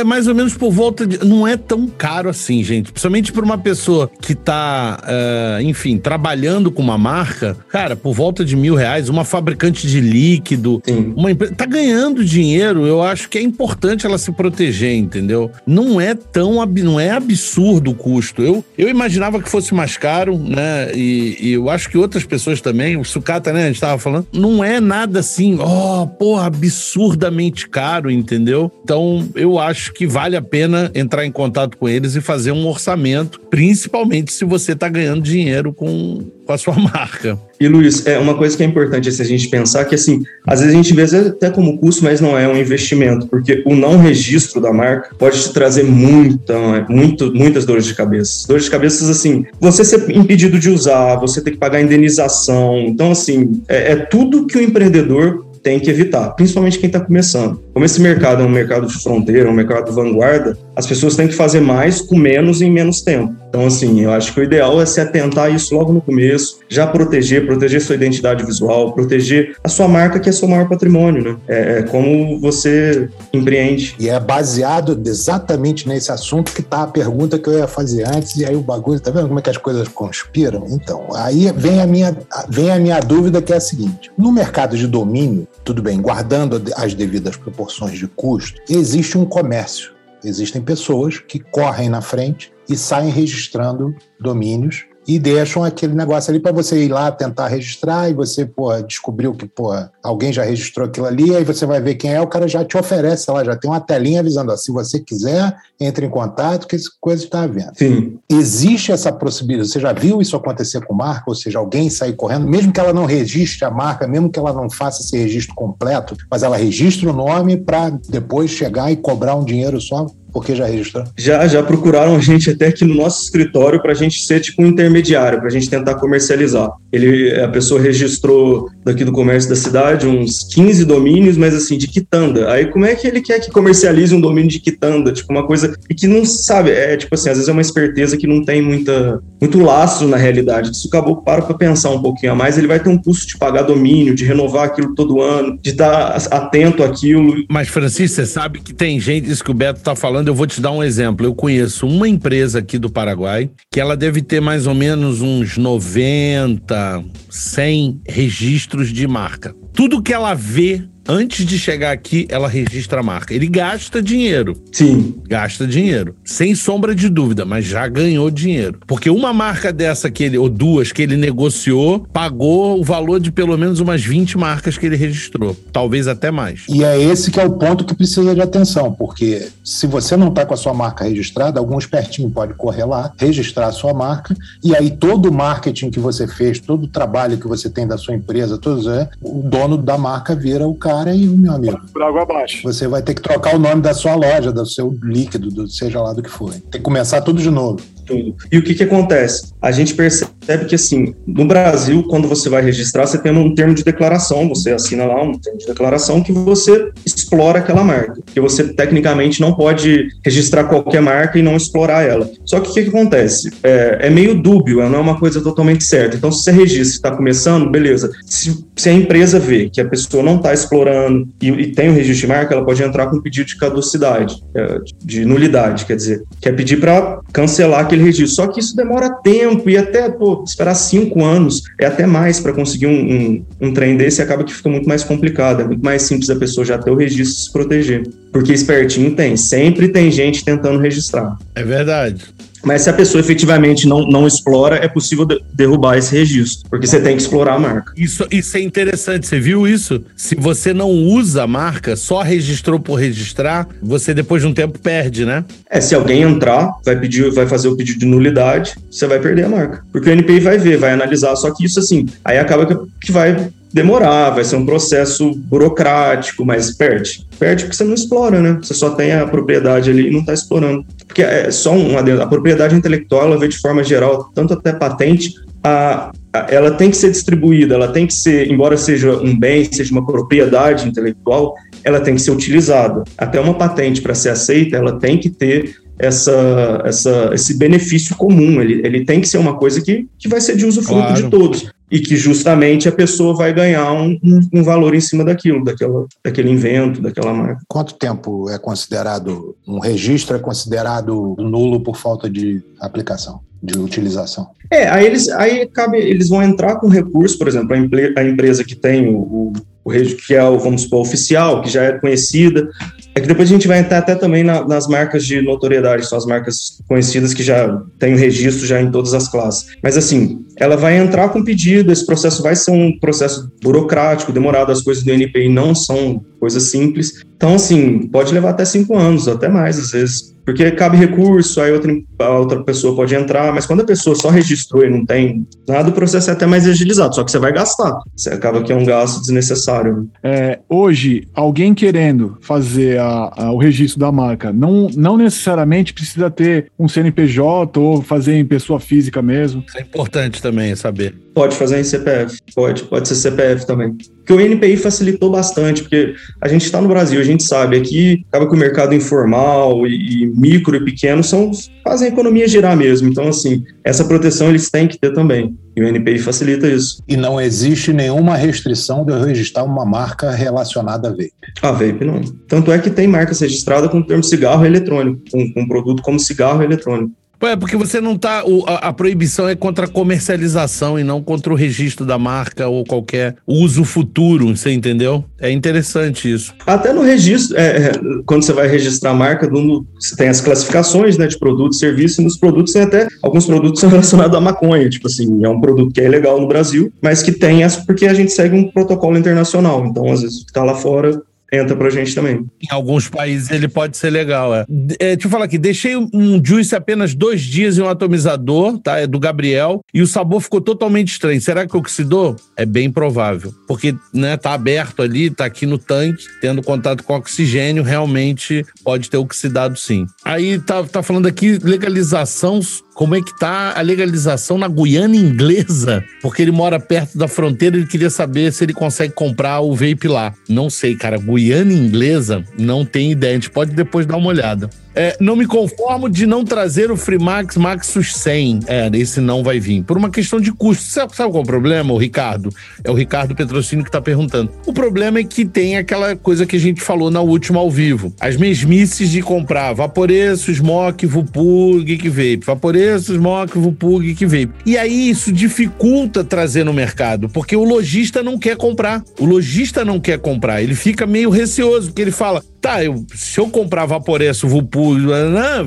mais 0.05 0.27
ou 0.27 0.35
menos 0.35 0.55
por 0.55 0.71
volta 0.71 1.07
de. 1.07 1.23
Não 1.25 1.47
é 1.47 1.55
tão 1.55 1.87
caro 1.87 2.29
assim, 2.29 2.63
gente. 2.63 2.91
Principalmente 2.91 3.31
para 3.31 3.45
uma 3.45 3.57
pessoa 3.57 4.09
que 4.21 4.35
tá, 4.35 4.99
uh, 5.03 5.61
enfim, 5.61 5.97
trabalhando 5.97 6.69
com 6.69 6.81
uma 6.81 6.97
marca, 6.97 7.55
cara, 7.69 7.95
por 7.95 8.13
volta 8.13 8.43
de 8.43 8.55
mil 8.55 8.75
reais, 8.75 9.07
uma 9.07 9.23
fabricante 9.23 9.87
de 9.87 10.01
líquido, 10.01 10.81
Sim. 10.85 11.13
uma 11.15 11.31
empresa. 11.31 11.55
Tá 11.55 11.65
ganhando 11.65 12.25
dinheiro, 12.25 12.85
eu 12.85 13.01
acho 13.01 13.29
que 13.29 13.37
é 13.37 13.41
importante 13.41 14.05
ela 14.05 14.17
se 14.17 14.31
proteger, 14.31 14.95
entendeu? 14.95 15.49
Não 15.65 15.99
é 15.99 16.13
tão. 16.13 16.53
Não 16.65 16.99
é 16.99 17.11
absurdo 17.11 17.91
o 17.91 17.95
custo. 17.95 18.41
Eu, 18.41 18.65
eu 18.77 18.89
imaginava 18.89 19.41
que 19.41 19.49
fosse 19.49 19.73
mais 19.73 19.97
caro, 19.97 20.37
né? 20.37 20.91
E, 20.93 21.37
e 21.39 21.51
eu 21.53 21.69
acho 21.69 21.89
que 21.89 21.97
outras 21.97 22.25
pessoas 22.25 22.59
também, 22.59 22.97
o 22.97 23.05
sucata, 23.05 23.53
né? 23.53 23.63
A 23.63 23.67
gente 23.67 23.79
tava 23.79 23.97
falando, 23.97 24.27
não 24.33 24.63
é 24.63 24.79
nada 24.81 25.19
assim, 25.19 25.57
ó, 25.59 26.03
oh, 26.03 26.07
porra, 26.07 26.47
absurdamente 26.47 27.69
caro, 27.69 28.11
entendeu? 28.11 28.72
Então, 28.83 29.25
eu 29.35 29.57
acho 29.57 29.93
que 29.93 30.05
vale 30.05 30.35
a 30.35 30.41
pena 30.41 30.91
entrar 30.93 31.25
em 31.25 31.31
contato 31.31 31.77
com 31.77 31.87
eles 31.87 32.15
e 32.15 32.21
fazer 32.21 32.51
um 32.51 32.67
orçamento, 32.67 33.39
principalmente 33.49 34.33
se 34.33 34.43
você 34.43 34.73
está 34.73 34.89
ganhando 34.89 35.21
dinheiro 35.21 35.73
com, 35.73 36.25
com 36.45 36.53
a 36.53 36.57
sua 36.57 36.75
marca. 36.77 37.39
E 37.59 37.67
Luiz, 37.69 38.05
é 38.05 38.19
uma 38.19 38.35
coisa 38.35 38.57
que 38.57 38.63
é 38.63 38.65
importante 38.65 39.09
se 39.09 39.21
a 39.21 39.25
gente 39.25 39.47
pensar 39.47 39.85
que 39.85 39.95
assim, 39.95 40.21
às 40.45 40.59
vezes 40.59 40.73
a 40.73 40.77
gente 40.77 40.93
vê 40.93 41.03
até 41.03 41.49
como 41.49 41.77
custo, 41.77 42.03
mas 42.03 42.19
não 42.19 42.37
é 42.37 42.45
um 42.45 42.57
investimento, 42.57 43.25
porque 43.27 43.63
o 43.65 43.73
não 43.73 43.97
registro 43.97 44.59
da 44.59 44.73
marca 44.73 45.15
pode 45.17 45.41
te 45.41 45.53
trazer 45.53 45.83
muita, 45.83 46.85
muito, 46.89 47.33
muitas 47.33 47.65
dores 47.65 47.85
de 47.85 47.95
cabeça. 47.95 48.45
Dores 48.49 48.65
de 48.65 48.71
cabeça 48.71 49.09
assim, 49.09 49.45
você 49.61 49.85
ser 49.85 50.11
impedido 50.11 50.59
de 50.59 50.69
usar, 50.69 51.15
você 51.15 51.39
ter 51.41 51.51
que 51.51 51.57
pagar 51.57 51.81
indenização. 51.81 52.79
Então 52.79 53.11
assim, 53.11 53.61
é, 53.69 53.93
é 53.93 53.95
tudo 53.95 54.45
que 54.45 54.57
o 54.57 54.61
empreendedor 54.61 55.52
tem 55.63 55.79
que 55.79 55.89
evitar, 55.89 56.31
principalmente 56.31 56.77
quem 56.77 56.87
está 56.87 56.99
começando. 56.99 57.63
Como 57.73 57.85
esse 57.85 58.01
mercado 58.01 58.43
é 58.43 58.45
um 58.45 58.49
mercado 58.49 58.85
de 58.85 58.93
fronteira, 59.01 59.49
um 59.49 59.53
mercado 59.53 59.85
de 59.85 59.95
vanguarda, 59.95 60.57
as 60.75 60.85
pessoas 60.85 61.15
têm 61.15 61.27
que 61.27 61.33
fazer 61.33 61.61
mais 61.61 62.01
com 62.01 62.17
menos 62.17 62.61
em 62.61 62.69
menos 62.69 63.01
tempo. 63.01 63.33
Então, 63.47 63.67
assim, 63.67 64.01
eu 64.01 64.11
acho 64.11 64.33
que 64.33 64.39
o 64.39 64.43
ideal 64.43 64.81
é 64.81 64.85
se 64.85 64.99
atentar 64.99 65.45
a 65.45 65.49
isso 65.49 65.75
logo 65.75 65.93
no 65.93 66.01
começo, 66.01 66.59
já 66.67 66.87
proteger, 66.87 67.45
proteger 67.45 67.81
sua 67.81 67.95
identidade 67.95 68.43
visual, 68.43 68.93
proteger 68.93 69.55
a 69.63 69.69
sua 69.69 69.87
marca, 69.87 70.19
que 70.19 70.27
é 70.27 70.31
seu 70.31 70.47
maior 70.47 70.67
patrimônio, 70.67 71.23
né? 71.23 71.37
É, 71.47 71.79
é 71.79 71.81
como 71.83 72.39
você 72.39 73.07
empreende. 73.31 73.95
E 73.99 74.09
é 74.09 74.19
baseado 74.19 74.99
exatamente 75.05 75.87
nesse 75.87 76.11
assunto 76.11 76.51
que 76.51 76.63
tá 76.63 76.83
a 76.83 76.87
pergunta 76.87 77.37
que 77.37 77.47
eu 77.47 77.59
ia 77.59 77.67
fazer 77.67 78.07
antes, 78.07 78.35
e 78.35 78.43
aí 78.43 78.55
o 78.55 78.61
bagulho, 78.61 78.99
tá 78.99 79.11
vendo 79.11 79.27
como 79.27 79.39
é 79.39 79.41
que 79.41 79.51
as 79.51 79.57
coisas 79.57 79.87
conspiram? 79.87 80.65
Então, 80.69 81.07
aí 81.13 81.51
vem 81.55 81.79
a 81.79 81.85
minha, 81.85 82.17
vem 82.49 82.71
a 82.71 82.79
minha 82.79 82.99
dúvida 82.99 83.39
que 83.39 83.53
é 83.53 83.57
a 83.57 83.61
seguinte: 83.61 84.11
no 84.17 84.31
mercado 84.31 84.75
de 84.75 84.87
domínio, 84.87 85.47
tudo 85.63 85.81
bem, 85.81 86.01
guardando 86.01 86.61
as 86.75 86.93
devidas 86.93 87.37
proporções 87.37 87.97
de 87.97 88.07
custo, 88.07 88.61
existe 88.69 89.17
um 89.17 89.25
comércio. 89.25 89.93
Existem 90.23 90.61
pessoas 90.61 91.19
que 91.19 91.39
correm 91.39 91.89
na 91.89 92.01
frente 92.01 92.53
e 92.69 92.75
saem 92.75 93.09
registrando 93.09 93.95
domínios 94.19 94.85
e 95.07 95.19
deixam 95.19 95.63
aquele 95.63 95.93
negócio 95.93 96.31
ali 96.31 96.39
para 96.39 96.51
você 96.51 96.85
ir 96.85 96.89
lá 96.89 97.11
tentar 97.11 97.47
registrar 97.47 98.09
e 98.09 98.13
você, 98.13 98.45
pô, 98.45 98.73
descobriu 98.81 99.33
que, 99.33 99.45
pô, 99.45 99.71
alguém 100.01 100.31
já 100.31 100.43
registrou 100.43 100.87
aquilo 100.87 101.05
ali, 101.05 101.35
aí 101.35 101.43
você 101.43 101.65
vai 101.65 101.81
ver 101.81 101.95
quem 101.95 102.13
é, 102.13 102.21
o 102.21 102.27
cara 102.27 102.47
já 102.47 102.63
te 102.63 102.77
oferece 102.77 103.29
lá, 103.29 103.43
já 103.43 103.55
tem 103.55 103.69
uma 103.69 103.79
telinha 103.79 104.21
avisando, 104.21 104.51
ó, 104.51 104.57
se 104.57 104.71
você 104.71 104.99
quiser, 104.99 105.55
entre 105.79 106.05
em 106.05 106.09
contato, 106.09 106.67
que 106.67 106.75
essa 106.75 106.89
coisa 107.01 107.23
está 107.23 107.45
vendo. 107.45 107.71
Sim. 107.75 108.17
Existe 108.29 108.91
essa 108.91 109.11
possibilidade, 109.11 109.69
você 109.69 109.79
já 109.79 109.91
viu 109.91 110.21
isso 110.21 110.35
acontecer 110.35 110.85
com 110.85 110.93
marca, 110.93 111.25
ou 111.27 111.35
seja, 111.35 111.59
alguém 111.59 111.89
sair 111.89 112.13
correndo, 112.13 112.47
mesmo 112.47 112.71
que 112.71 112.79
ela 112.79 112.93
não 112.93 113.05
registre 113.05 113.65
a 113.65 113.71
marca, 113.71 114.07
mesmo 114.07 114.29
que 114.29 114.39
ela 114.39 114.53
não 114.53 114.69
faça 114.69 115.01
esse 115.01 115.17
registro 115.17 115.55
completo, 115.55 116.15
mas 116.29 116.43
ela 116.43 116.57
registra 116.57 117.09
o 117.09 117.13
nome 117.13 117.57
para 117.57 117.89
depois 117.89 118.51
chegar 118.51 118.91
e 118.91 118.95
cobrar 118.95 119.35
um 119.35 119.43
dinheiro 119.43 119.79
só 119.81 120.07
porque 120.33 120.55
já 120.55 120.65
registrou? 120.65 121.03
Já, 121.17 121.47
já 121.47 121.61
procuraram 121.61 122.15
a 122.15 122.19
gente 122.19 122.49
até 122.49 122.67
aqui 122.67 122.83
no 122.83 122.95
nosso 122.95 123.23
escritório 123.23 123.81
para 123.81 123.91
a 123.91 123.95
gente 123.95 124.25
ser 124.25 124.39
tipo 124.39 124.61
um 124.61 124.67
intermediário, 124.67 125.39
para 125.39 125.47
a 125.47 125.51
gente 125.51 125.69
tentar 125.69 125.95
comercializar. 125.95 126.69
Ele, 126.91 127.39
a 127.39 127.47
pessoa 127.47 127.79
registrou 127.79 128.69
daqui 128.83 129.05
do 129.05 129.11
comércio 129.11 129.49
da 129.49 129.55
cidade 129.55 130.07
uns 130.07 130.39
15 130.53 130.85
domínios, 130.85 131.37
mas 131.37 131.53
assim, 131.53 131.77
de 131.77 131.87
quitanda. 131.87 132.51
Aí 132.51 132.65
como 132.65 132.85
é 132.85 132.95
que 132.95 133.07
ele 133.07 133.21
quer 133.21 133.39
que 133.39 133.51
comercialize 133.51 134.13
um 134.13 134.21
domínio 134.21 134.49
de 134.49 134.59
quitanda? 134.59 135.11
Tipo, 135.11 135.31
uma 135.31 135.45
coisa 135.45 135.73
e 135.89 135.93
que 135.93 136.07
não 136.07 136.25
sabe, 136.25 136.71
é 136.71 136.97
tipo 136.97 137.13
assim, 137.13 137.29
às 137.29 137.37
vezes 137.37 137.49
é 137.49 137.51
uma 137.51 137.61
esperteza 137.61 138.17
que 138.17 138.27
não 138.27 138.43
tem 138.43 138.61
muita, 138.61 139.21
muito 139.39 139.59
laço 139.59 140.07
na 140.07 140.17
realidade. 140.17 140.75
Se 140.75 140.87
o 140.87 140.89
caboclo 140.89 141.23
para 141.23 141.41
para 141.41 141.55
pensar 141.55 141.89
um 141.91 142.01
pouquinho 142.01 142.31
a 142.31 142.35
mais, 142.35 142.57
ele 142.57 142.67
vai 142.67 142.79
ter 142.79 142.89
um 142.89 142.97
custo 142.97 143.27
de 143.27 143.37
pagar 143.37 143.63
domínio, 143.63 144.15
de 144.15 144.25
renovar 144.25 144.65
aquilo 144.65 144.95
todo 144.95 145.21
ano, 145.21 145.59
de 145.61 145.71
estar 145.71 146.15
atento 146.31 146.83
àquilo. 146.83 147.43
Mas, 147.49 147.67
Francisco, 147.67 148.15
você 148.15 148.25
sabe 148.25 148.59
que 148.59 148.73
tem 148.73 148.99
gente, 148.99 149.29
isso 149.29 149.43
que 149.43 149.51
o 149.51 149.53
Beto 149.53 149.81
tá 149.81 149.95
falando, 149.95 150.22
eu 150.29 150.35
vou 150.35 150.47
te 150.47 150.61
dar 150.61 150.71
um 150.71 150.83
exemplo. 150.83 151.25
Eu 151.25 151.35
conheço 151.35 151.87
uma 151.87 152.07
empresa 152.07 152.59
aqui 152.59 152.77
do 152.77 152.89
Paraguai 152.89 153.49
que 153.71 153.79
ela 153.79 153.95
deve 153.95 154.21
ter 154.21 154.39
mais 154.39 154.67
ou 154.67 154.73
menos 154.73 155.21
uns 155.21 155.57
90, 155.57 157.03
100 157.29 158.01
registros 158.07 158.89
de 158.89 159.07
marca. 159.07 159.55
Tudo 159.73 160.01
que 160.01 160.13
ela 160.13 160.33
vê 160.33 160.83
antes 161.07 161.45
de 161.45 161.59
chegar 161.59 161.91
aqui, 161.91 162.25
ela 162.29 162.47
registra 162.47 162.99
a 162.99 163.03
marca. 163.03 163.33
Ele 163.33 163.47
gasta 163.47 164.01
dinheiro. 164.01 164.55
Sim. 164.71 165.15
Gasta 165.27 165.67
dinheiro. 165.67 166.15
Sem 166.23 166.55
sombra 166.55 166.95
de 166.95 167.09
dúvida, 167.09 167.45
mas 167.45 167.65
já 167.65 167.87
ganhou 167.87 168.29
dinheiro. 168.31 168.79
Porque 168.87 169.09
uma 169.09 169.33
marca 169.33 169.71
dessa 169.71 170.09
que 170.09 170.23
ele, 170.23 170.37
ou 170.37 170.49
duas 170.49 170.91
que 170.91 171.01
ele 171.01 171.17
negociou, 171.17 171.99
pagou 172.11 172.79
o 172.79 172.83
valor 172.83 173.19
de 173.19 173.31
pelo 173.31 173.57
menos 173.57 173.79
umas 173.79 174.03
20 174.03 174.37
marcas 174.37 174.77
que 174.77 174.85
ele 174.85 174.95
registrou. 174.95 175.55
Talvez 175.71 176.07
até 176.07 176.31
mais. 176.31 176.65
E 176.69 176.83
é 176.83 177.01
esse 177.01 177.31
que 177.31 177.39
é 177.39 177.45
o 177.45 177.51
ponto 177.51 177.85
que 177.85 177.95
precisa 177.95 178.33
de 178.33 178.41
atenção, 178.41 178.93
porque 178.93 179.49
se 179.63 179.87
você 179.87 180.15
não 180.15 180.29
está 180.29 180.45
com 180.45 180.53
a 180.53 180.57
sua 180.57 180.73
marca 180.73 181.03
registrada, 181.03 181.59
algum 181.59 181.77
espertinho 181.77 182.29
pode 182.29 182.53
correr 182.53 182.85
lá, 182.85 183.11
registrar 183.17 183.67
a 183.67 183.71
sua 183.71 183.93
marca, 183.93 184.35
e 184.63 184.75
aí 184.75 184.91
todo 184.91 185.29
o 185.29 185.33
marketing 185.33 185.89
que 185.89 185.99
você 185.99 186.27
fez, 186.27 186.59
todo 186.59 186.83
o 186.83 186.87
trabalho 186.87 187.37
que 187.37 187.47
você 187.47 187.69
tem 187.69 187.87
da 187.87 187.97
sua 187.97 188.15
empresa, 188.15 188.57
todos, 188.57 188.87
é, 188.87 189.09
o 189.21 189.41
dono 189.41 189.77
da 189.77 189.97
marca 189.97 190.35
vira 190.35 190.67
o 190.67 190.75
cara 190.75 190.92
e, 191.13 191.27
meu 191.27 191.53
amigo. 191.53 191.79
Por 191.91 192.01
água 192.01 192.23
abaixo. 192.23 192.61
Você 192.63 192.87
vai 192.87 193.01
ter 193.01 193.13
que 193.13 193.21
trocar 193.21 193.55
o 193.55 193.59
nome 193.59 193.81
da 193.81 193.93
sua 193.93 194.15
loja, 194.15 194.51
do 194.51 194.65
seu 194.65 194.95
líquido, 195.03 195.49
do, 195.49 195.67
seja 195.69 196.01
lá 196.01 196.13
do 196.13 196.21
que 196.21 196.29
for. 196.29 196.53
Tem 196.53 196.71
que 196.71 196.79
começar 196.79 197.21
tudo 197.21 197.41
de 197.41 197.49
novo 197.49 197.81
tudo. 198.05 198.35
E 198.51 198.57
o 198.57 198.63
que, 198.63 198.73
que 198.73 198.83
acontece? 198.83 199.53
A 199.61 199.71
gente 199.71 199.93
percebe 199.93 200.65
que, 200.67 200.75
assim, 200.75 201.13
no 201.25 201.45
Brasil, 201.45 202.03
quando 202.03 202.27
você 202.27 202.49
vai 202.49 202.61
registrar, 202.61 203.05
você 203.05 203.17
tem 203.17 203.31
um 203.31 203.53
termo 203.55 203.73
de 203.73 203.83
declaração, 203.83 204.47
você 204.49 204.71
assina 204.71 205.05
lá 205.05 205.21
um 205.21 205.37
termo 205.37 205.59
de 205.59 205.65
declaração 205.65 206.21
que 206.21 206.31
você 206.31 206.91
explora 207.05 207.59
aquela 207.59 207.83
marca. 207.83 208.21
Que 208.25 208.39
você, 208.39 208.63
tecnicamente, 208.73 209.41
não 209.41 209.53
pode 209.53 210.07
registrar 210.23 210.65
qualquer 210.65 211.01
marca 211.01 211.39
e 211.39 211.41
não 211.41 211.55
explorar 211.55 212.03
ela. 212.03 212.29
Só 212.45 212.59
que 212.59 212.69
o 212.69 212.73
que, 212.73 212.83
que 212.83 212.89
acontece? 212.89 213.51
É, 213.63 214.07
é, 214.07 214.09
meio 214.09 214.35
dúbio, 214.35 214.87
não 214.89 214.99
é 214.99 215.01
uma 215.01 215.19
coisa 215.19 215.41
totalmente 215.41 215.83
certa. 215.83 216.15
Então, 216.15 216.31
se 216.31 216.43
você 216.43 216.51
registra, 216.51 217.09
está 217.09 217.11
começando, 217.11 217.69
beleza. 217.69 218.11
Se, 218.25 218.65
se, 218.75 218.89
a 218.89 218.93
empresa 218.93 219.39
vê 219.39 219.69
que 219.69 219.81
a 219.81 219.85
pessoa 219.85 220.23
não 220.23 220.37
está 220.37 220.53
explorando 220.53 221.27
e, 221.41 221.49
e, 221.49 221.71
tem 221.71 221.89
o 221.89 221.93
registro 221.93 222.27
de 222.27 222.27
marca, 222.27 222.53
ela 222.53 222.65
pode 222.65 222.83
entrar 222.83 223.07
com 223.07 223.17
um 223.17 223.21
pedido 223.21 223.47
de 223.47 223.57
caducidade, 223.57 224.35
é, 224.55 224.79
de 225.03 225.25
nulidade, 225.25 225.85
quer 225.85 225.95
dizer, 225.95 226.23
quer 226.41 226.53
pedir 226.55 226.79
para 226.79 227.19
cancelar 227.31 227.87
aquele 227.93 228.03
registro. 228.03 228.35
Só 228.35 228.47
que 228.47 228.59
isso 228.59 228.75
demora 228.75 229.09
tempo 229.09 229.69
e 229.69 229.77
até 229.77 230.09
pô, 230.09 230.43
esperar 230.45 230.75
cinco 230.75 231.23
anos 231.23 231.61
é 231.79 231.85
até 231.85 232.05
mais 232.05 232.39
para 232.39 232.53
conseguir 232.53 232.87
um, 232.87 232.91
um, 232.91 233.45
um 233.61 233.73
trem 233.73 233.95
desse 233.95 234.21
acaba 234.21 234.43
que 234.43 234.53
fica 234.53 234.69
muito 234.69 234.87
mais 234.87 235.03
complicado. 235.03 235.61
É 235.61 235.65
muito 235.65 235.83
mais 235.83 236.01
simples 236.03 236.29
a 236.29 236.35
pessoa 236.35 236.65
já 236.65 236.77
ter 236.77 236.91
o 236.91 236.95
registro 236.95 237.39
e 237.39 237.45
se 237.45 237.51
proteger. 237.51 238.07
Porque 238.31 238.51
espertinho 238.51 239.15
tem, 239.15 239.37
sempre 239.37 239.87
tem 239.87 240.11
gente 240.11 240.43
tentando 240.43 240.79
registrar. 240.79 241.37
É 241.55 241.63
verdade. 241.63 242.25
Mas 242.63 242.83
se 242.83 242.89
a 242.89 242.93
pessoa 242.93 243.19
efetivamente 243.19 243.87
não, 243.87 244.07
não 244.07 244.25
explora, 244.25 244.77
é 244.77 244.87
possível 244.87 245.25
de, 245.25 245.39
derrubar 245.53 245.97
esse 245.97 246.15
registro, 246.15 246.69
porque 246.69 246.87
você 246.87 246.99
tem 247.01 247.15
que 247.15 247.21
explorar 247.21 247.55
a 247.55 247.59
marca. 247.59 247.93
Isso, 247.97 248.25
isso 248.31 248.57
é 248.57 248.61
interessante, 248.61 249.27
você 249.27 249.39
viu 249.39 249.67
isso? 249.67 250.03
Se 250.15 250.35
você 250.35 250.73
não 250.73 250.89
usa 250.89 251.43
a 251.43 251.47
marca, 251.47 251.95
só 251.95 252.21
registrou 252.21 252.79
por 252.79 252.95
registrar, 252.95 253.67
você 253.81 254.13
depois 254.13 254.41
de 254.41 254.47
um 254.47 254.53
tempo 254.53 254.79
perde, 254.79 255.25
né? 255.25 255.43
É, 255.69 255.81
se 255.81 255.93
alguém 255.93 256.21
entrar, 256.21 256.71
vai 256.85 256.99
pedir, 256.99 257.29
vai 257.31 257.45
fazer 257.45 257.67
o 257.67 257.75
pedido 257.75 257.99
de 257.99 258.05
nulidade, 258.05 258.75
você 258.89 259.05
vai 259.07 259.19
perder 259.19 259.45
a 259.45 259.49
marca. 259.49 259.83
Porque 259.91 260.09
o 260.09 260.13
NPI 260.13 260.39
vai 260.39 260.57
ver, 260.57 260.77
vai 260.77 260.91
analisar, 260.91 261.35
só 261.35 261.51
que 261.51 261.65
isso 261.65 261.79
assim, 261.79 262.05
aí 262.23 262.37
acaba 262.37 262.65
que, 262.65 262.75
que 263.01 263.11
vai 263.11 263.51
demorar, 263.73 264.29
vai 264.29 264.43
ser 264.43 264.55
um 264.55 264.65
processo 264.65 265.33
burocrático, 265.35 266.45
mas 266.45 266.71
perde. 266.71 267.25
Perde 267.39 267.63
porque 267.63 267.75
você 267.75 267.83
não 267.83 267.95
explora, 267.95 268.39
né? 268.39 268.59
Você 268.61 268.73
só 268.73 268.91
tem 268.91 269.11
a 269.11 269.25
propriedade 269.25 269.89
ali 269.89 270.07
e 270.07 270.11
não 270.11 270.19
está 270.19 270.33
explorando. 270.33 270.85
Porque 271.07 271.23
é 271.23 271.49
só 271.49 271.73
um 271.73 271.97
A 271.97 272.27
propriedade 272.27 272.75
intelectual, 272.75 273.25
ela 273.25 273.39
vê 273.39 273.47
de 273.47 273.57
forma 273.57 273.83
geral, 273.83 274.31
tanto 274.35 274.53
até 274.53 274.71
patente, 274.71 275.33
a, 275.63 276.11
a, 276.31 276.47
ela 276.49 276.71
tem 276.71 276.91
que 276.91 276.97
ser 276.97 277.09
distribuída, 277.09 277.73
ela 277.73 277.87
tem 277.87 278.05
que 278.05 278.13
ser, 278.13 278.51
embora 278.51 278.77
seja 278.77 279.17
um 279.17 279.37
bem, 279.37 279.67
seja 279.71 279.91
uma 279.91 280.05
propriedade 280.05 280.87
intelectual, 280.87 281.55
ela 281.83 281.99
tem 281.99 282.13
que 282.13 282.21
ser 282.21 282.31
utilizada. 282.31 283.03
Até 283.17 283.39
uma 283.39 283.55
patente 283.55 284.01
para 284.01 284.13
ser 284.13 284.29
aceita, 284.29 284.77
ela 284.77 284.99
tem 284.99 285.17
que 285.17 285.29
ter 285.29 285.75
essa, 285.97 286.81
essa, 286.85 287.31
esse 287.33 287.57
benefício 287.57 288.15
comum. 288.15 288.61
Ele, 288.61 288.85
ele 288.85 289.03
tem 289.03 289.19
que 289.19 289.27
ser 289.27 289.39
uma 289.39 289.55
coisa 289.55 289.81
que, 289.81 290.07
que 290.19 290.27
vai 290.27 290.39
ser 290.39 290.55
de 290.55 290.65
uso 290.65 290.83
fruto 290.83 291.01
claro. 291.01 291.23
de 291.23 291.29
todos 291.29 291.72
e 291.93 291.99
que 291.99 292.15
justamente 292.15 292.89
a 292.89 292.91
pessoa 292.91 293.35
vai 293.35 293.53
ganhar 293.53 293.91
um, 293.93 294.19
um, 294.51 294.63
valor 294.63 294.95
em 294.95 294.99
cima 294.99 295.23
daquilo, 295.23 295.63
daquela, 295.63 296.07
daquele 296.25 296.49
invento, 296.49 296.99
daquela 296.99 297.31
marca. 297.31 297.61
Quanto 297.67 297.93
tempo 297.93 298.49
é 298.49 298.57
considerado, 298.57 299.55
um 299.67 299.77
registro 299.77 300.35
é 300.35 300.39
considerado 300.39 301.35
nulo 301.37 301.81
por 301.81 301.95
falta 301.95 302.27
de 302.27 302.63
aplicação, 302.79 303.41
de 303.61 303.77
utilização? 303.77 304.47
É, 304.71 304.87
aí 304.87 305.05
eles, 305.05 305.29
aí 305.29 305.67
cabe, 305.67 305.99
eles 305.99 306.29
vão 306.29 306.41
entrar 306.41 306.77
com 306.77 306.87
recurso, 306.87 307.37
por 307.37 307.47
exemplo, 307.47 307.75
a, 307.75 308.19
a 308.19 308.27
empresa 308.27 308.63
que 308.63 308.75
tem 308.75 309.07
o, 309.07 309.19
o, 309.19 309.53
o 309.83 309.91
que 309.91 310.33
é 310.33 310.43
o, 310.43 310.57
vamos 310.57 310.83
supor, 310.83 311.01
oficial, 311.01 311.61
que 311.61 311.69
já 311.69 311.83
é 311.83 311.91
conhecida, 311.99 312.69
é 313.15 313.19
que 313.21 313.27
depois 313.27 313.49
a 313.49 313.53
gente 313.53 313.67
vai 313.67 313.79
entrar 313.79 313.99
até 313.99 314.15
também 314.15 314.43
na, 314.43 314.65
nas 314.67 314.87
marcas 314.87 315.25
de 315.25 315.41
notoriedade, 315.41 316.07
são 316.07 316.17
as 316.17 316.25
marcas 316.25 316.81
conhecidas 316.87 317.33
que 317.33 317.43
já 317.43 317.81
têm 317.99 318.15
registro 318.15 318.65
já 318.65 318.81
em 318.81 318.89
todas 318.89 319.13
as 319.13 319.27
classes. 319.27 319.75
Mas 319.83 319.97
assim, 319.97 320.45
ela 320.57 320.75
vai 320.75 320.97
entrar 320.97 321.29
com 321.29 321.43
pedido, 321.43 321.91
esse 321.91 322.05
processo 322.05 322.41
vai 322.41 322.55
ser 322.55 322.71
um 322.71 322.97
processo 322.97 323.51
burocrático, 323.61 324.31
demorado, 324.31 324.71
as 324.71 324.81
coisas 324.81 325.03
do 325.03 325.11
NPI 325.11 325.49
não 325.49 325.75
são 325.75 326.23
coisas 326.39 326.63
simples. 326.63 327.23
Então, 327.35 327.55
assim, 327.55 328.07
pode 328.07 328.33
levar 328.33 328.51
até 328.51 328.65
cinco 328.65 328.97
anos, 328.97 329.27
até 329.27 329.47
mais, 329.47 329.77
às 329.77 329.91
vezes, 329.91 330.33
porque 330.45 330.71
cabe 330.71 330.97
recurso, 330.97 331.61
aí 331.61 331.71
outra, 331.71 331.93
a 332.23 332.39
outra 332.39 332.63
pessoa 332.63 332.95
pode 332.95 333.15
entrar, 333.15 333.53
mas 333.53 333.65
quando 333.65 333.81
a 333.81 333.85
pessoa 333.85 334.15
só 334.15 334.29
registrou 334.29 334.83
e 334.83 334.89
não 334.89 335.05
tem 335.05 335.47
nada, 335.67 335.89
o 335.89 335.93
processo 335.93 336.29
é 336.29 336.33
até 336.33 336.45
mais 336.45 336.67
agilizado, 336.67 337.15
só 337.15 337.23
que 337.23 337.31
você 337.31 337.39
vai 337.39 337.51
gastar. 337.51 337.99
Você 338.15 338.29
acaba 338.29 338.63
que 338.63 338.71
é 338.71 338.75
um 338.75 338.85
gasto 338.85 339.21
desnecessário. 339.21 340.09
É, 340.23 340.59
hoje, 340.69 341.27
alguém 341.33 341.73
querendo 341.73 342.37
fazer 342.41 342.99
a, 342.99 343.31
a, 343.35 343.51
o 343.51 343.57
registro 343.57 343.99
da 343.99 344.11
marca, 344.11 344.51
não, 344.51 344.89
não 344.95 345.17
necessariamente 345.17 345.93
precisa 345.93 346.29
ter 346.29 346.71
um 346.77 346.87
CNPJ 346.87 347.79
ou 347.79 348.01
fazer 348.01 348.35
em 348.35 348.45
pessoa 348.45 348.79
física 348.79 349.21
mesmo. 349.21 349.63
Isso 349.67 349.77
é 349.77 349.81
importante 349.81 350.41
também 350.41 350.75
saber. 350.75 351.15
Pode 351.33 351.55
fazer 351.55 351.79
em 351.79 351.83
CPF, 351.83 352.37
pode, 352.53 352.83
pode 352.83 353.07
ser 353.07 353.15
CPF 353.15 353.65
também. 353.65 353.95
Porque 354.23 354.33
o 354.33 354.39
NPI 354.39 354.77
facilitou 354.77 355.29
bastante, 355.31 355.81
porque 355.81 356.13
a 356.41 356.47
gente 356.47 356.63
está 356.63 356.79
no 356.79 356.87
Brasil, 356.87 357.19
a 357.19 357.23
gente 357.23 357.43
sabe, 357.43 357.75
aqui 357.75 358.23
acaba 358.29 358.47
que 358.47 358.55
o 358.55 358.57
mercado 358.57 358.93
informal 358.93 359.85
e, 359.85 360.23
e, 360.23 360.27
micro 360.27 360.75
e 360.75 360.85
pequeno 360.85 361.23
são, 361.23 361.51
fazem 361.83 362.12
economia 362.13 362.47
girar 362.47 362.75
mesmo. 362.75 363.09
Então, 363.09 363.27
assim, 363.27 363.63
essa 363.83 364.05
proteção 364.05 364.49
eles 364.49 364.69
têm 364.69 364.87
que 364.87 364.97
ter 364.97 365.13
também. 365.13 365.55
E 365.75 365.81
o 365.81 365.87
NPI 365.87 366.19
facilita 366.19 366.67
isso. 366.67 367.03
E 367.07 367.17
não 367.17 367.41
existe 367.41 367.91
nenhuma 367.91 368.35
restrição 368.35 369.03
de 369.03 369.11
eu 369.11 369.23
registrar 369.23 369.63
uma 369.63 369.85
marca 369.85 370.31
relacionada 370.31 371.09
a 371.09 371.11
vape. 371.11 371.33
A 371.61 371.71
vape 371.71 372.05
não. 372.05 372.21
Tanto 372.47 372.71
é 372.71 372.79
que 372.79 372.89
tem 372.89 373.07
marcas 373.07 373.39
registradas 373.41 373.89
com 373.89 373.99
o 373.99 374.05
termo 374.05 374.23
cigarro 374.23 374.65
eletrônico, 374.65 375.21
com, 375.31 375.53
com 375.53 375.61
um 375.61 375.67
produto 375.67 376.01
como 376.01 376.19
cigarro 376.19 376.63
eletrônico. 376.63 377.13
É, 377.45 377.55
porque 377.55 377.75
você 377.75 377.99
não 377.99 378.17
tá. 378.17 378.43
a, 378.67 378.87
a, 378.87 378.93
proibição 378.93 379.47
é 379.47 379.55
contra 379.55 379.85
a 379.85 379.89
comercialização 379.89 380.97
e 380.97 381.03
não 381.03 381.21
contra 381.21 381.51
o 381.51 381.55
registro 381.55 382.05
da 382.05 382.17
marca 382.17 382.67
ou 382.67 382.83
qualquer 382.83 383.35
uso 383.45 383.83
futuro, 383.83 384.55
você 384.55 384.71
entendeu? 384.71 385.25
É 385.39 385.51
interessante 385.51 386.31
isso. 386.31 386.53
Até 386.65 386.93
no 386.93 387.01
registro, 387.01 387.57
é, 387.57 387.87
é 387.87 387.91
quando 388.25 388.43
você 388.43 388.53
vai 388.53 388.67
registrar 388.67 389.11
a 389.11 389.13
marca, 389.13 389.47
no, 389.47 389.85
você 389.99 390.15
tem 390.15 390.29
as 390.29 390.41
classificações 390.41 391.17
né, 391.17 391.27
de 391.27 391.37
produto 391.37 391.73
e 391.73 391.75
serviço, 391.75 392.21
e 392.21 392.23
nos 392.23 392.37
produtos 392.37 392.73
tem 392.73 392.83
até 392.83 393.07
alguns 393.21 393.45
produtos 393.45 393.79
são 393.79 393.89
relacionados 393.91 394.35
à 394.35 394.41
maconha. 394.41 394.89
Tipo 394.89 395.07
assim, 395.07 395.43
é 395.43 395.49
um 395.49 395.59
produto 395.59 395.93
que 395.93 396.01
é 396.01 396.05
ilegal 396.05 396.39
no 396.39 396.47
Brasil, 396.47 396.91
mas 397.01 397.21
que 397.21 397.31
tem 397.31 397.63
as 397.63 397.75
porque 397.75 398.05
a 398.05 398.13
gente 398.13 398.31
segue 398.31 398.55
um 398.55 398.71
protocolo 398.71 399.17
internacional. 399.17 399.85
Então, 399.85 400.11
às 400.11 400.21
vezes, 400.21 400.37
está 400.37 400.63
lá 400.63 400.75
fora 400.75 401.21
entra 401.53 401.75
pra 401.75 401.89
gente 401.89 402.15
também. 402.15 402.45
Em 402.61 402.73
alguns 402.73 403.07
países 403.07 403.49
ele 403.51 403.67
pode 403.67 403.97
ser 403.97 404.09
legal, 404.09 404.53
é. 404.55 404.65
é 404.99 405.15
deixa 405.15 405.27
eu 405.27 405.31
falar 405.31 405.45
aqui, 405.45 405.57
deixei 405.57 405.95
um 405.95 406.43
juice 406.43 406.75
apenas 406.75 407.13
dois 407.13 407.41
dias 407.41 407.77
em 407.77 407.81
um 407.81 407.89
atomizador, 407.89 408.79
tá? 408.79 408.99
É 408.99 409.07
do 409.07 409.19
Gabriel, 409.19 409.81
e 409.93 410.01
o 410.01 410.07
sabor 410.07 410.41
ficou 410.41 410.61
totalmente 410.61 411.09
estranho. 411.09 411.39
Será 411.39 411.67
que 411.67 411.77
oxidou? 411.77 412.35
É 412.57 412.65
bem 412.65 412.91
provável. 412.91 413.53
Porque, 413.67 413.95
né, 414.13 414.37
tá 414.37 414.53
aberto 414.53 415.01
ali, 415.01 415.29
tá 415.29 415.45
aqui 415.45 415.65
no 415.65 415.77
tanque, 415.77 416.25
tendo 416.41 416.61
contato 416.61 417.03
com 417.03 417.13
oxigênio, 417.13 417.83
realmente 417.83 418.65
pode 418.83 419.09
ter 419.09 419.17
oxidado 419.17 419.77
sim. 419.77 420.05
Aí 420.23 420.59
tá, 420.59 420.83
tá 420.83 421.03
falando 421.03 421.27
aqui 421.27 421.59
legalização 421.61 422.61
como 422.93 423.15
é 423.15 423.21
que 423.21 423.37
tá 423.37 423.73
a 423.75 423.81
legalização 423.81 424.57
na 424.57 424.67
Guiana 424.67 425.15
inglesa, 425.15 426.03
porque 426.21 426.41
ele 426.41 426.51
mora 426.51 426.79
perto 426.79 427.17
da 427.17 427.27
fronteira 427.27 427.75
e 427.75 427.79
ele 427.79 427.87
queria 427.87 428.09
saber 428.09 428.53
se 428.53 428.63
ele 428.63 428.73
consegue 428.73 429.13
comprar 429.13 429.59
o 429.61 429.73
vape 429.73 430.07
lá. 430.07 430.33
Não 430.47 430.69
sei, 430.69 430.95
cara, 430.95 431.17
Guiana 431.17 431.73
inglesa, 431.73 432.43
não 432.57 432.85
tem 432.85 433.11
ideia, 433.11 433.31
a 433.31 433.35
gente 433.35 433.49
pode 433.49 433.71
depois 433.71 434.05
dar 434.05 434.17
uma 434.17 434.27
olhada. 434.27 434.69
É, 434.95 435.15
não 435.19 435.35
me 435.35 435.45
conformo 435.45 436.09
de 436.09 436.25
não 436.25 436.43
trazer 436.43 436.91
o 436.91 436.97
Freemax 436.97 437.57
Maxus 437.57 438.15
100. 438.15 438.59
É, 438.67 438.89
esse 438.93 439.19
não 439.19 439.43
vai 439.43 439.59
vir. 439.59 439.83
Por 439.83 439.97
uma 439.97 440.09
questão 440.09 440.39
de 440.39 440.51
custo. 440.51 440.83
Sabe, 440.83 441.15
sabe 441.15 441.31
qual 441.31 441.41
é 441.41 441.43
o 441.43 441.47
problema, 441.47 441.93
o 441.93 441.97
Ricardo? 441.97 442.49
É 442.83 442.91
o 442.91 442.93
Ricardo 442.93 443.35
Petrocínio 443.35 443.83
que 443.83 443.89
está 443.89 444.01
perguntando. 444.01 444.51
O 444.65 444.73
problema 444.73 445.19
é 445.19 445.23
que 445.23 445.45
tem 445.45 445.77
aquela 445.77 446.15
coisa 446.15 446.45
que 446.45 446.55
a 446.55 446.59
gente 446.59 446.81
falou 446.81 447.09
na 447.09 447.21
última 447.21 447.59
ao 447.59 447.69
vivo. 447.69 448.13
As 448.19 448.37
mesmices 448.37 449.09
de 449.09 449.21
comprar 449.21 449.73
Vaporeço, 449.73 450.53
Smoke, 450.53 451.05
Vupu, 451.05 451.81
Geek 451.83 452.09
Vape. 452.09 452.45
Vaporeço, 452.45 453.15
Smoke, 453.15 453.57
Vupu, 453.57 453.99
Geek 453.99 454.25
Vape. 454.25 454.51
E 454.65 454.77
aí 454.77 455.09
isso 455.09 455.31
dificulta 455.31 456.23
trazer 456.23 456.63
no 456.63 456.73
mercado, 456.73 457.29
porque 457.29 457.55
o 457.55 457.63
lojista 457.63 458.21
não 458.21 458.37
quer 458.37 458.55
comprar. 458.55 459.03
O 459.19 459.25
lojista 459.25 459.83
não 459.83 459.99
quer 459.99 460.19
comprar. 460.19 460.61
Ele 460.61 460.75
fica 460.75 461.05
meio 461.05 461.29
receoso, 461.29 461.87
porque 461.87 462.01
ele 462.01 462.11
fala: 462.11 462.43
Tá, 462.63 462.81
eu, 462.81 463.05
se 463.13 463.37
eu 463.37 463.49
comprar 463.49 463.85
Vaporesso, 463.85 464.47
Vupu, 464.47 464.95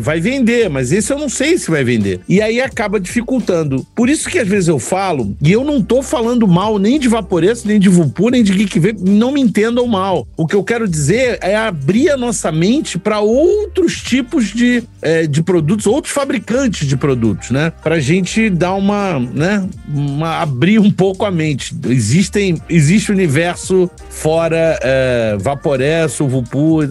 vai 0.00 0.18
vender, 0.18 0.70
mas 0.70 0.92
esse 0.92 1.12
eu 1.12 1.18
não 1.18 1.28
sei 1.28 1.59
se 1.59 1.70
vai 1.70 1.85
vender. 1.85 2.20
E 2.26 2.40
aí 2.40 2.59
acaba 2.59 2.98
dificultando. 2.98 3.87
Por 3.94 4.09
isso 4.09 4.30
que 4.30 4.38
às 4.38 4.48
vezes 4.48 4.68
eu 4.68 4.78
falo, 4.78 5.37
e 5.42 5.52
eu 5.52 5.62
não 5.62 5.82
tô 5.82 6.00
falando 6.00 6.48
mal 6.48 6.78
nem 6.78 6.98
de 6.98 7.06
Vaporesso, 7.06 7.68
nem 7.68 7.78
de 7.78 7.90
Vupu, 7.90 8.30
nem 8.30 8.42
de 8.42 8.50
Geek 8.50 8.80
Vape, 8.80 9.11
não 9.11 9.30
me 9.30 9.42
entendam 9.42 9.87
mal. 9.87 10.26
O 10.38 10.46
que 10.46 10.56
eu 10.56 10.64
quero 10.64 10.88
dizer 10.88 11.38
é 11.42 11.54
abrir 11.54 12.09
a 12.09 12.16
nossa 12.16 12.50
mente 12.50 12.98
para 12.98 13.20
outros 13.20 14.00
tipos 14.00 14.46
de, 14.46 14.82
é, 15.02 15.26
de 15.26 15.42
produtos, 15.42 15.87
outros 15.87 16.14
fabricantes 16.14 16.88
de 16.88 16.96
produtos, 16.96 17.50
né? 17.50 17.74
Pra 17.82 18.00
gente 18.00 18.48
dar 18.48 18.72
uma, 18.72 19.20
né, 19.20 19.68
uma, 19.87 20.40
abrir 20.40 20.78
um 20.78 20.90
pouco 20.90 21.26
a 21.26 21.30
mente. 21.30 21.76
Existem, 21.90 22.56
existe 22.70 23.12
universo 23.12 23.90
fora 24.09 24.78
é, 24.80 25.37
Vaporesso, 25.38 26.26
Vupu, 26.26 26.86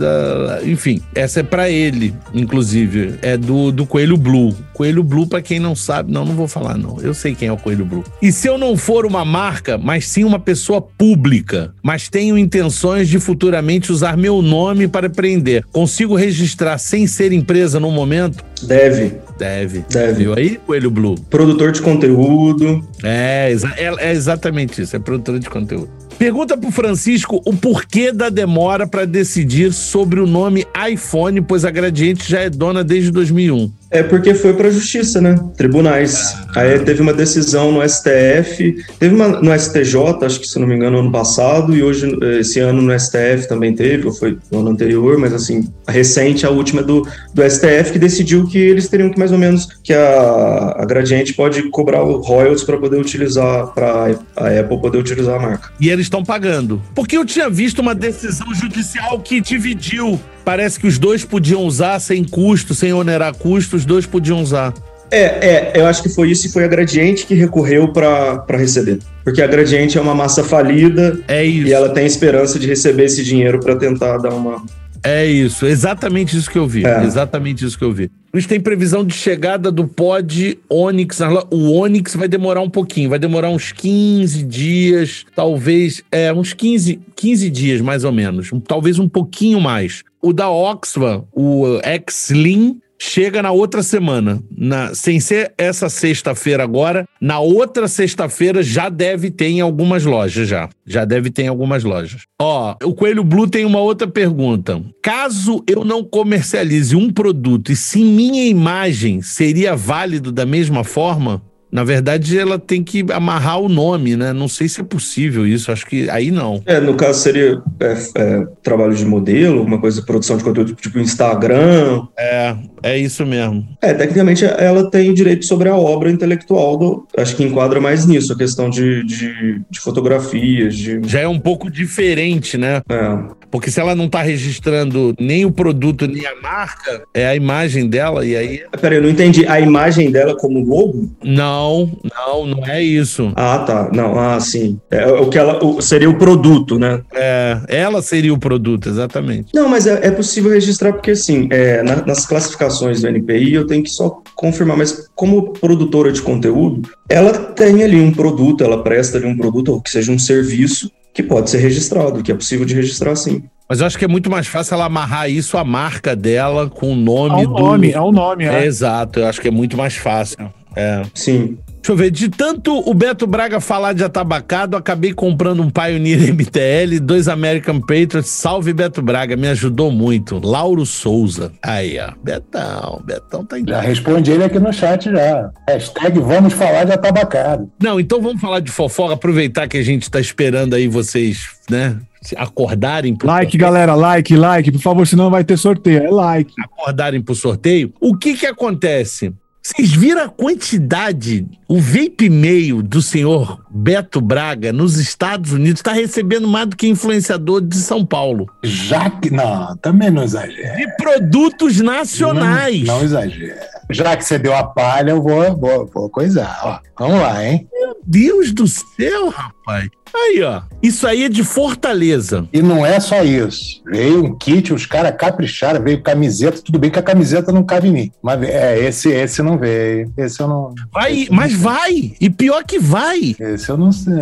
enfim, 0.63 1.01
essa 1.13 1.39
é 1.39 1.43
para 1.43 1.69
ele, 1.69 2.13
inclusive. 2.33 3.15
É 3.21 3.37
do, 3.37 3.71
do 3.71 3.85
Coelho 3.85 4.17
Blue. 4.17 4.55
Coelho 4.73 5.03
Blue, 5.03 5.27
para 5.27 5.41
quem 5.41 5.59
não 5.59 5.75
sabe, 5.75 6.11
não, 6.11 6.25
não 6.25 6.35
vou 6.35 6.47
falar, 6.47 6.77
não. 6.77 6.99
Eu 7.01 7.13
sei 7.13 7.33
quem 7.33 7.47
é 7.47 7.51
o 7.51 7.57
Coelho 7.57 7.85
Blue. 7.85 8.03
E 8.21 8.31
se 8.31 8.47
eu 8.47 8.57
não 8.57 8.75
for 8.75 9.05
uma 9.05 9.23
marca, 9.23 9.77
mas 9.77 10.07
sim 10.07 10.23
uma 10.23 10.39
pessoa 10.39 10.81
pública, 10.81 11.73
mas 11.81 12.09
tenho 12.09 12.37
intenções 12.37 13.07
de 13.07 13.19
futuramente 13.19 13.91
usar 13.91 14.17
meu 14.17 14.41
nome 14.41 14.87
para 14.87 15.07
empreender, 15.07 15.63
consigo 15.71 16.15
registrar 16.15 16.77
sem 16.77 17.07
ser 17.07 17.31
empresa 17.31 17.79
no 17.79 17.91
momento? 17.91 18.43
Deve. 18.63 19.13
Deve. 19.37 19.85
Deve. 19.89 20.13
Viu 20.13 20.33
aí, 20.33 20.57
Coelho 20.65 20.89
Blue? 20.89 21.15
Produtor 21.29 21.71
de 21.71 21.81
conteúdo. 21.81 22.85
É, 23.03 23.53
é, 23.77 24.09
é 24.09 24.11
exatamente 24.11 24.81
isso, 24.81 24.95
é 24.95 24.99
produtor 24.99 25.39
de 25.39 25.49
conteúdo. 25.49 25.89
Pergunta 26.17 26.55
pro 26.55 26.71
Francisco 26.71 27.41
o 27.45 27.53
porquê 27.53 28.11
da 28.11 28.29
demora 28.29 28.87
para 28.87 29.05
decidir 29.05 29.73
sobre 29.73 30.21
o 30.21 30.25
nome 30.25 30.65
iPhone, 30.89 31.41
pois 31.41 31.65
a 31.65 31.71
Gradiente 31.71 32.29
já 32.29 32.39
é 32.39 32.49
dona 32.49 32.85
desde 32.85 33.11
2001. 33.11 33.69
É 33.95 34.03
porque 34.03 34.33
foi 34.33 34.53
para 34.53 34.67
a 34.67 34.71
justiça, 34.71 35.21
né? 35.21 35.39
Tribunais. 35.55 36.35
Aí 36.53 36.77
teve 36.79 37.01
uma 37.01 37.13
decisão 37.13 37.71
no 37.71 37.81
STF, 37.81 38.83
teve 38.99 39.15
uma 39.15 39.29
no 39.39 39.57
STJ, 39.57 39.95
acho 40.21 40.41
que 40.41 40.47
se 40.47 40.59
não 40.59 40.67
me 40.67 40.75
engano, 40.75 40.99
ano 40.99 41.09
passado, 41.09 41.73
e 41.73 41.81
hoje, 41.81 42.13
esse 42.37 42.59
ano 42.59 42.81
no 42.81 42.99
STF 42.99 43.47
também 43.47 43.73
teve, 43.73 44.05
ou 44.05 44.13
foi 44.13 44.37
no 44.51 44.59
ano 44.59 44.71
anterior, 44.71 45.17
mas 45.17 45.33
assim, 45.33 45.69
a 45.87 45.93
recente, 45.93 46.45
a 46.45 46.49
última 46.49 46.83
do, 46.83 47.07
do 47.33 47.49
STF, 47.49 47.93
que 47.93 47.99
decidiu 47.99 48.45
que 48.45 48.57
eles 48.57 48.89
teriam 48.89 49.09
que 49.09 49.17
mais 49.17 49.31
ou 49.31 49.37
menos, 49.37 49.65
que 49.81 49.93
a, 49.93 50.75
a 50.77 50.85
Gradiente 50.85 51.33
pode 51.33 51.69
cobrar 51.69 52.03
o 52.03 52.19
royalties 52.19 52.65
para 52.65 52.77
poder 52.77 52.99
utilizar, 52.99 53.67
para 53.67 54.13
a 54.35 54.59
Apple 54.59 54.81
poder 54.81 54.97
utilizar 54.97 55.35
a 55.35 55.39
marca. 55.39 55.71
E 55.79 55.89
eles 55.89 56.07
estão 56.07 56.21
pagando. 56.21 56.81
Porque 56.93 57.15
eu 57.15 57.23
tinha 57.23 57.49
visto 57.49 57.79
uma 57.79 57.95
decisão 57.95 58.53
judicial 58.53 59.21
que 59.21 59.39
dividiu 59.39 60.19
parece 60.45 60.79
que 60.79 60.87
os 60.87 60.99
dois 60.99 61.25
podiam 61.25 61.63
usar 61.63 61.99
sem 61.99 62.23
custo, 62.23 62.75
sem 62.75 62.93
onerar 62.93 63.35
custo, 63.35 63.75
os 63.75 63.83
dois 63.83 64.05
podiam 64.05 64.41
usar. 64.41 64.73
É, 65.11 65.21
é, 65.21 65.73
eu 65.75 65.85
acho 65.85 66.01
que 66.01 66.09
foi 66.09 66.31
isso 66.31 66.47
e 66.47 66.49
foi 66.51 66.63
a 66.63 66.67
Gradiente 66.67 67.25
que 67.25 67.33
recorreu 67.33 67.91
para 67.91 68.43
receber. 68.49 68.99
Porque 69.23 69.41
a 69.41 69.47
Gradiente 69.47 69.97
é 69.97 70.01
uma 70.01 70.15
massa 70.15 70.43
falida 70.43 71.19
é 71.27 71.43
isso. 71.43 71.67
e 71.67 71.73
ela 71.73 71.89
tem 71.89 72.05
esperança 72.05 72.59
de 72.59 72.67
receber 72.67 73.05
esse 73.05 73.23
dinheiro 73.23 73.59
para 73.59 73.75
tentar 73.75 74.17
dar 74.17 74.33
uma. 74.33 74.63
É 75.03 75.25
isso, 75.25 75.65
exatamente 75.65 76.35
isso 76.37 76.49
que 76.49 76.57
eu 76.57 76.67
vi. 76.67 76.85
É. 76.85 77.03
Exatamente 77.03 77.65
isso 77.65 77.77
que 77.77 77.83
eu 77.83 77.91
vi. 77.91 78.09
A 78.33 78.37
gente 78.37 78.49
tem 78.49 78.59
previsão 78.59 79.05
de 79.05 79.13
chegada 79.13 79.71
do 79.71 79.87
pod 79.87 80.59
Onix. 80.69 81.19
O 81.49 81.71
Onix 81.71 82.15
vai 82.15 82.27
demorar 82.27 82.61
um 82.61 82.69
pouquinho, 82.69 83.09
vai 83.09 83.19
demorar 83.19 83.49
uns 83.49 83.71
15 83.71 84.43
dias, 84.43 85.25
talvez, 85.35 86.03
é, 86.11 86.33
uns 86.33 86.53
15, 86.53 86.99
15 87.15 87.49
dias 87.49 87.81
mais 87.81 88.03
ou 88.03 88.11
menos, 88.11 88.51
talvez 88.67 88.99
um 88.99 89.07
pouquinho 89.07 89.61
mais. 89.61 90.03
O 90.21 90.33
da 90.33 90.49
Oxfam, 90.49 91.23
o 91.31 91.79
X-Slim, 91.83 92.79
chega 92.99 93.41
na 93.41 93.51
outra 93.51 93.83
semana. 93.83 94.41
Na, 94.55 94.93
sem 94.93 95.19
ser 95.19 95.53
essa 95.57 95.89
sexta-feira 95.89 96.63
agora, 96.63 97.07
na 97.19 97.39
outra 97.39 97.87
sexta-feira 97.87 98.63
já 98.63 98.89
deve 98.89 99.29
ter 99.31 99.47
em 99.47 99.61
algumas 99.61 100.05
lojas 100.05 100.47
já. 100.47 100.69
Já 100.85 101.05
deve 101.05 101.29
ter 101.29 101.43
em 101.43 101.47
algumas 101.47 101.83
lojas. 101.83 102.23
Ó, 102.39 102.75
o 102.83 102.93
Coelho 102.93 103.23
Blue 103.23 103.47
tem 103.47 103.65
uma 103.65 103.79
outra 103.79 104.07
pergunta. 104.07 104.81
Caso 105.01 105.63
eu 105.67 105.83
não 105.83 106.03
comercialize 106.03 106.95
um 106.95 107.11
produto 107.11 107.71
e 107.71 107.75
sim 107.75 108.05
minha 108.05 108.45
imagem 108.45 109.21
seria 109.21 109.75
válido 109.75 110.31
da 110.31 110.45
mesma 110.45 110.83
forma? 110.83 111.41
Na 111.75 111.83
verdade, 111.83 112.39
ela 112.39 112.57
tem 112.57 112.81
que 112.81 113.05
amarrar 113.11 113.59
o 113.59 113.67
nome, 113.67 114.15
né? 114.15 114.31
Não 114.31 114.47
sei 114.47 114.69
se 114.69 114.79
é 114.79 114.83
possível 114.83 115.45
isso, 115.45 115.73
acho 115.73 115.85
que 115.85 116.09
aí 116.09 116.31
não. 116.31 116.63
É, 116.65 116.79
no 116.79 116.93
caso 116.93 117.19
seria 117.19 117.61
é, 117.81 117.97
é, 118.15 118.47
trabalho 118.63 118.95
de 118.95 119.03
modelo, 119.03 119.61
uma 119.61 119.77
coisa, 119.77 120.01
produção 120.01 120.37
de 120.37 120.45
conteúdo 120.45 120.73
tipo 120.73 120.97
Instagram. 120.99 122.07
É, 122.17 122.55
é 122.81 122.97
isso 122.97 123.25
mesmo. 123.25 123.67
É, 123.81 123.93
tecnicamente 123.93 124.45
ela 124.45 124.89
tem 124.89 125.09
o 125.09 125.13
direito 125.13 125.43
sobre 125.43 125.67
a 125.67 125.75
obra 125.75 126.09
intelectual, 126.09 126.77
do, 126.77 127.07
acho 127.17 127.35
que 127.35 127.43
enquadra 127.43 127.81
mais 127.81 128.05
nisso, 128.05 128.31
a 128.31 128.37
questão 128.37 128.69
de, 128.69 129.03
de, 129.03 129.61
de 129.69 129.79
fotografias. 129.81 130.77
De... 130.77 131.01
Já 131.03 131.19
é 131.19 131.27
um 131.27 131.41
pouco 131.41 131.69
diferente, 131.69 132.57
né? 132.57 132.81
É. 132.87 133.35
Porque 133.51 133.69
se 133.69 133.81
ela 133.81 133.95
não 133.95 134.07
tá 134.07 134.21
registrando 134.21 135.13
nem 135.19 135.45
o 135.45 135.51
produto, 135.51 136.07
nem 136.07 136.25
a 136.25 136.41
marca, 136.41 137.03
é 137.13 137.27
a 137.27 137.35
imagem 137.35 137.87
dela, 137.87 138.25
e 138.25 138.35
aí. 138.35 138.63
Peraí, 138.79 138.97
eu 138.97 139.03
não 139.03 139.09
entendi. 139.09 139.45
A 139.45 139.59
imagem 139.59 140.11
dela 140.11 140.35
como 140.37 140.59
logo? 140.59 141.09
Não, 141.23 141.64
não, 142.03 142.45
não 142.45 142.65
é 142.65 142.81
isso. 142.81 143.31
Ah, 143.35 143.59
tá. 143.59 143.89
Não, 143.93 144.17
ah, 144.19 144.39
sim. 144.39 144.79
É, 144.91 145.05
o 145.07 145.29
que 145.29 145.37
ela 145.37 145.63
o, 145.63 145.81
seria 145.81 146.09
o 146.09 146.17
produto, 146.17 146.77
né? 146.77 147.01
É, 147.13 147.61
ela 147.67 148.01
seria 148.01 148.33
o 148.33 148.37
produto, 148.37 148.89
exatamente. 148.89 149.49
Não, 149.53 149.67
mas 149.67 149.87
é, 149.87 150.07
é 150.07 150.11
possível 150.11 150.51
registrar, 150.51 150.93
porque 150.93 151.11
assim, 151.11 151.47
é, 151.51 151.81
na, 151.83 152.05
nas 152.05 152.25
classificações 152.25 153.01
do 153.01 153.07
NPI, 153.07 153.53
eu 153.53 153.67
tenho 153.67 153.83
que 153.83 153.89
só 153.89 154.21
confirmar, 154.35 154.77
mas 154.77 155.09
como 155.15 155.53
produtora 155.53 156.11
de 156.11 156.21
conteúdo, 156.21 156.89
ela 157.09 157.31
tem 157.31 157.83
ali 157.83 157.99
um 157.99 158.11
produto, 158.11 158.63
ela 158.63 158.83
presta 158.83 159.17
ali 159.17 159.25
um 159.25 159.37
produto, 159.37 159.73
ou 159.73 159.81
que 159.81 159.89
seja 159.89 160.11
um 160.11 160.19
serviço, 160.19 160.91
que 161.13 161.23
pode 161.23 161.49
ser 161.49 161.59
registrado, 161.59 162.21
que 162.21 162.31
é 162.31 162.35
possível 162.35 162.65
de 162.65 162.75
registrar 162.75 163.15
sim. 163.15 163.43
Mas 163.67 163.79
eu 163.79 163.87
acho 163.87 163.97
que 163.97 164.05
é 164.05 164.07
muito 164.07 164.29
mais 164.29 164.45
fácil 164.45 164.75
ela 164.75 164.85
amarrar 164.85 165.29
isso 165.29 165.57
à 165.57 165.63
marca 165.63 166.15
dela 166.15 166.69
com 166.69 166.91
o 166.91 166.95
nome 166.95 167.43
é 167.43 167.47
um 167.47 167.53
do. 167.53 167.61
Nome, 167.61 167.91
é 167.91 167.99
o 167.99 168.09
um 168.09 168.11
nome, 168.11 168.45
é. 168.45 168.63
é. 168.63 168.65
Exato, 168.65 169.21
eu 169.21 169.27
acho 169.27 169.41
que 169.41 169.47
é 169.47 169.51
muito 169.51 169.75
mais 169.75 169.95
fácil. 169.95 170.53
É. 170.75 171.01
Sim. 171.13 171.57
Deixa 171.85 171.91
eu 171.93 171.97
ver, 171.97 172.09
de 172.09 172.29
tanto 172.29 172.79
o 172.89 172.93
Beto 172.95 173.27
Braga 173.27 173.59
falar 173.59 173.93
de 173.93 174.03
atabacado, 174.03 174.75
acabei 174.75 175.13
comprando 175.13 175.61
um 175.61 175.69
Pioneer 175.69 176.19
MTL, 176.33 176.99
dois 176.99 177.27
American 177.27 177.79
Patriots. 177.79 178.25
Salve 178.27 178.73
Beto 178.73 179.03
Braga, 179.03 179.35
me 179.35 179.47
ajudou 179.49 179.91
muito. 179.91 180.39
Lauro 180.43 180.83
Souza. 180.83 181.51
Aí, 181.61 181.99
ó. 181.99 182.11
Betão, 182.23 183.03
Betão 183.05 183.45
tá 183.45 183.59
em. 183.59 183.65
Já 183.67 183.81
respondi 183.81 184.31
ele 184.31 184.43
aqui 184.45 184.57
no 184.57 184.73
chat 184.73 185.11
já. 185.11 185.51
Hashtag 185.69 186.19
vamos 186.19 186.53
falar 186.53 186.85
de 186.85 186.93
atabacado. 186.93 187.69
Não, 187.79 187.99
então 187.99 188.19
vamos 188.19 188.41
falar 188.41 188.61
de 188.61 188.71
fofoca, 188.71 189.13
aproveitar 189.13 189.67
que 189.67 189.77
a 189.77 189.83
gente 189.83 190.09
tá 190.09 190.19
esperando 190.19 190.73
aí 190.73 190.87
vocês, 190.87 191.49
né? 191.69 191.97
acordarem 192.35 193.15
pro 193.15 193.27
Like, 193.27 193.51
sorteio. 193.51 193.61
galera, 193.61 193.93
like, 193.93 194.35
like, 194.35 194.71
por 194.71 194.81
favor, 194.81 195.05
senão 195.05 195.29
vai 195.29 195.43
ter 195.43 195.57
sorteio. 195.57 196.03
É 196.03 196.09
like. 196.09 196.51
Acordarem 196.59 197.21
pro 197.21 197.35
sorteio. 197.35 197.93
O 198.01 198.17
que 198.17 198.33
que 198.33 198.47
acontece? 198.47 199.31
Vocês 199.65 199.93
viram 199.93 200.21
a 200.21 200.29
quantidade? 200.29 201.43
O 201.67 201.81
vape 201.81 202.29
meio 202.29 202.83
do 202.83 203.01
senhor 203.01 203.65
Beto 203.71 204.21
Braga 204.21 204.71
nos 204.71 204.99
Estados 204.99 205.53
Unidos 205.53 205.79
está 205.79 205.91
recebendo 205.91 206.47
mais 206.47 206.67
do 206.67 206.75
que 206.75 206.87
influenciador 206.87 207.61
de 207.61 207.75
São 207.75 208.05
Paulo. 208.05 208.45
Já 208.61 209.09
que. 209.09 209.31
Não, 209.31 209.75
também 209.77 210.11
não 210.11 210.21
exagera. 210.21 210.75
De 210.75 210.95
produtos 210.97 211.81
nacionais. 211.81 212.83
Não, 212.83 212.97
não 212.97 213.03
exagera. 213.03 213.59
Já 213.89 214.15
que 214.15 214.23
você 214.23 214.37
deu 214.37 214.55
a 214.55 214.63
palha, 214.63 215.09
eu 215.09 215.23
vou, 215.23 215.57
vou, 215.57 215.89
vou 215.91 216.09
coisar. 216.11 216.59
Ó, 216.63 216.79
vamos 216.99 217.19
lá, 217.19 217.43
hein? 217.43 217.67
Meu 217.73 217.97
Deus 218.05 218.51
do 218.51 218.67
céu, 218.67 219.29
rapaz. 219.29 219.89
Aí, 220.15 220.41
ó. 220.43 220.61
Isso 220.81 221.05
aí 221.05 221.23
é 221.23 221.29
de 221.29 221.43
Fortaleza. 221.43 222.47
E 222.53 222.61
não 222.61 222.85
é 222.85 222.99
só 222.99 223.23
isso. 223.23 223.81
Veio 223.85 224.23
um 224.23 224.37
kit, 224.37 224.73
os 224.73 224.85
caras 224.85 225.15
capricharam, 225.17 225.83
veio 225.83 226.01
camiseta. 226.01 226.61
Tudo 226.61 226.79
bem 226.79 226.89
que 226.89 226.99
a 226.99 227.03
camiseta 227.03 227.51
não 227.51 227.63
cabe 227.63 227.89
em 227.89 227.91
mim. 227.91 228.11
Mas 228.23 228.41
é, 228.43 228.79
esse, 228.79 229.09
esse 229.09 229.41
não 229.41 229.57
veio. 229.57 230.11
Esse 230.17 230.41
eu 230.41 230.47
não. 230.47 230.73
Vai, 230.93 231.27
mas 231.29 231.53
não 231.53 231.59
vai. 231.59 232.13
E 232.19 232.29
pior 232.29 232.63
que 232.63 232.79
vai. 232.79 233.35
Esse 233.39 233.69
eu 233.69 233.77
não 233.77 233.91
sei. 233.91 234.13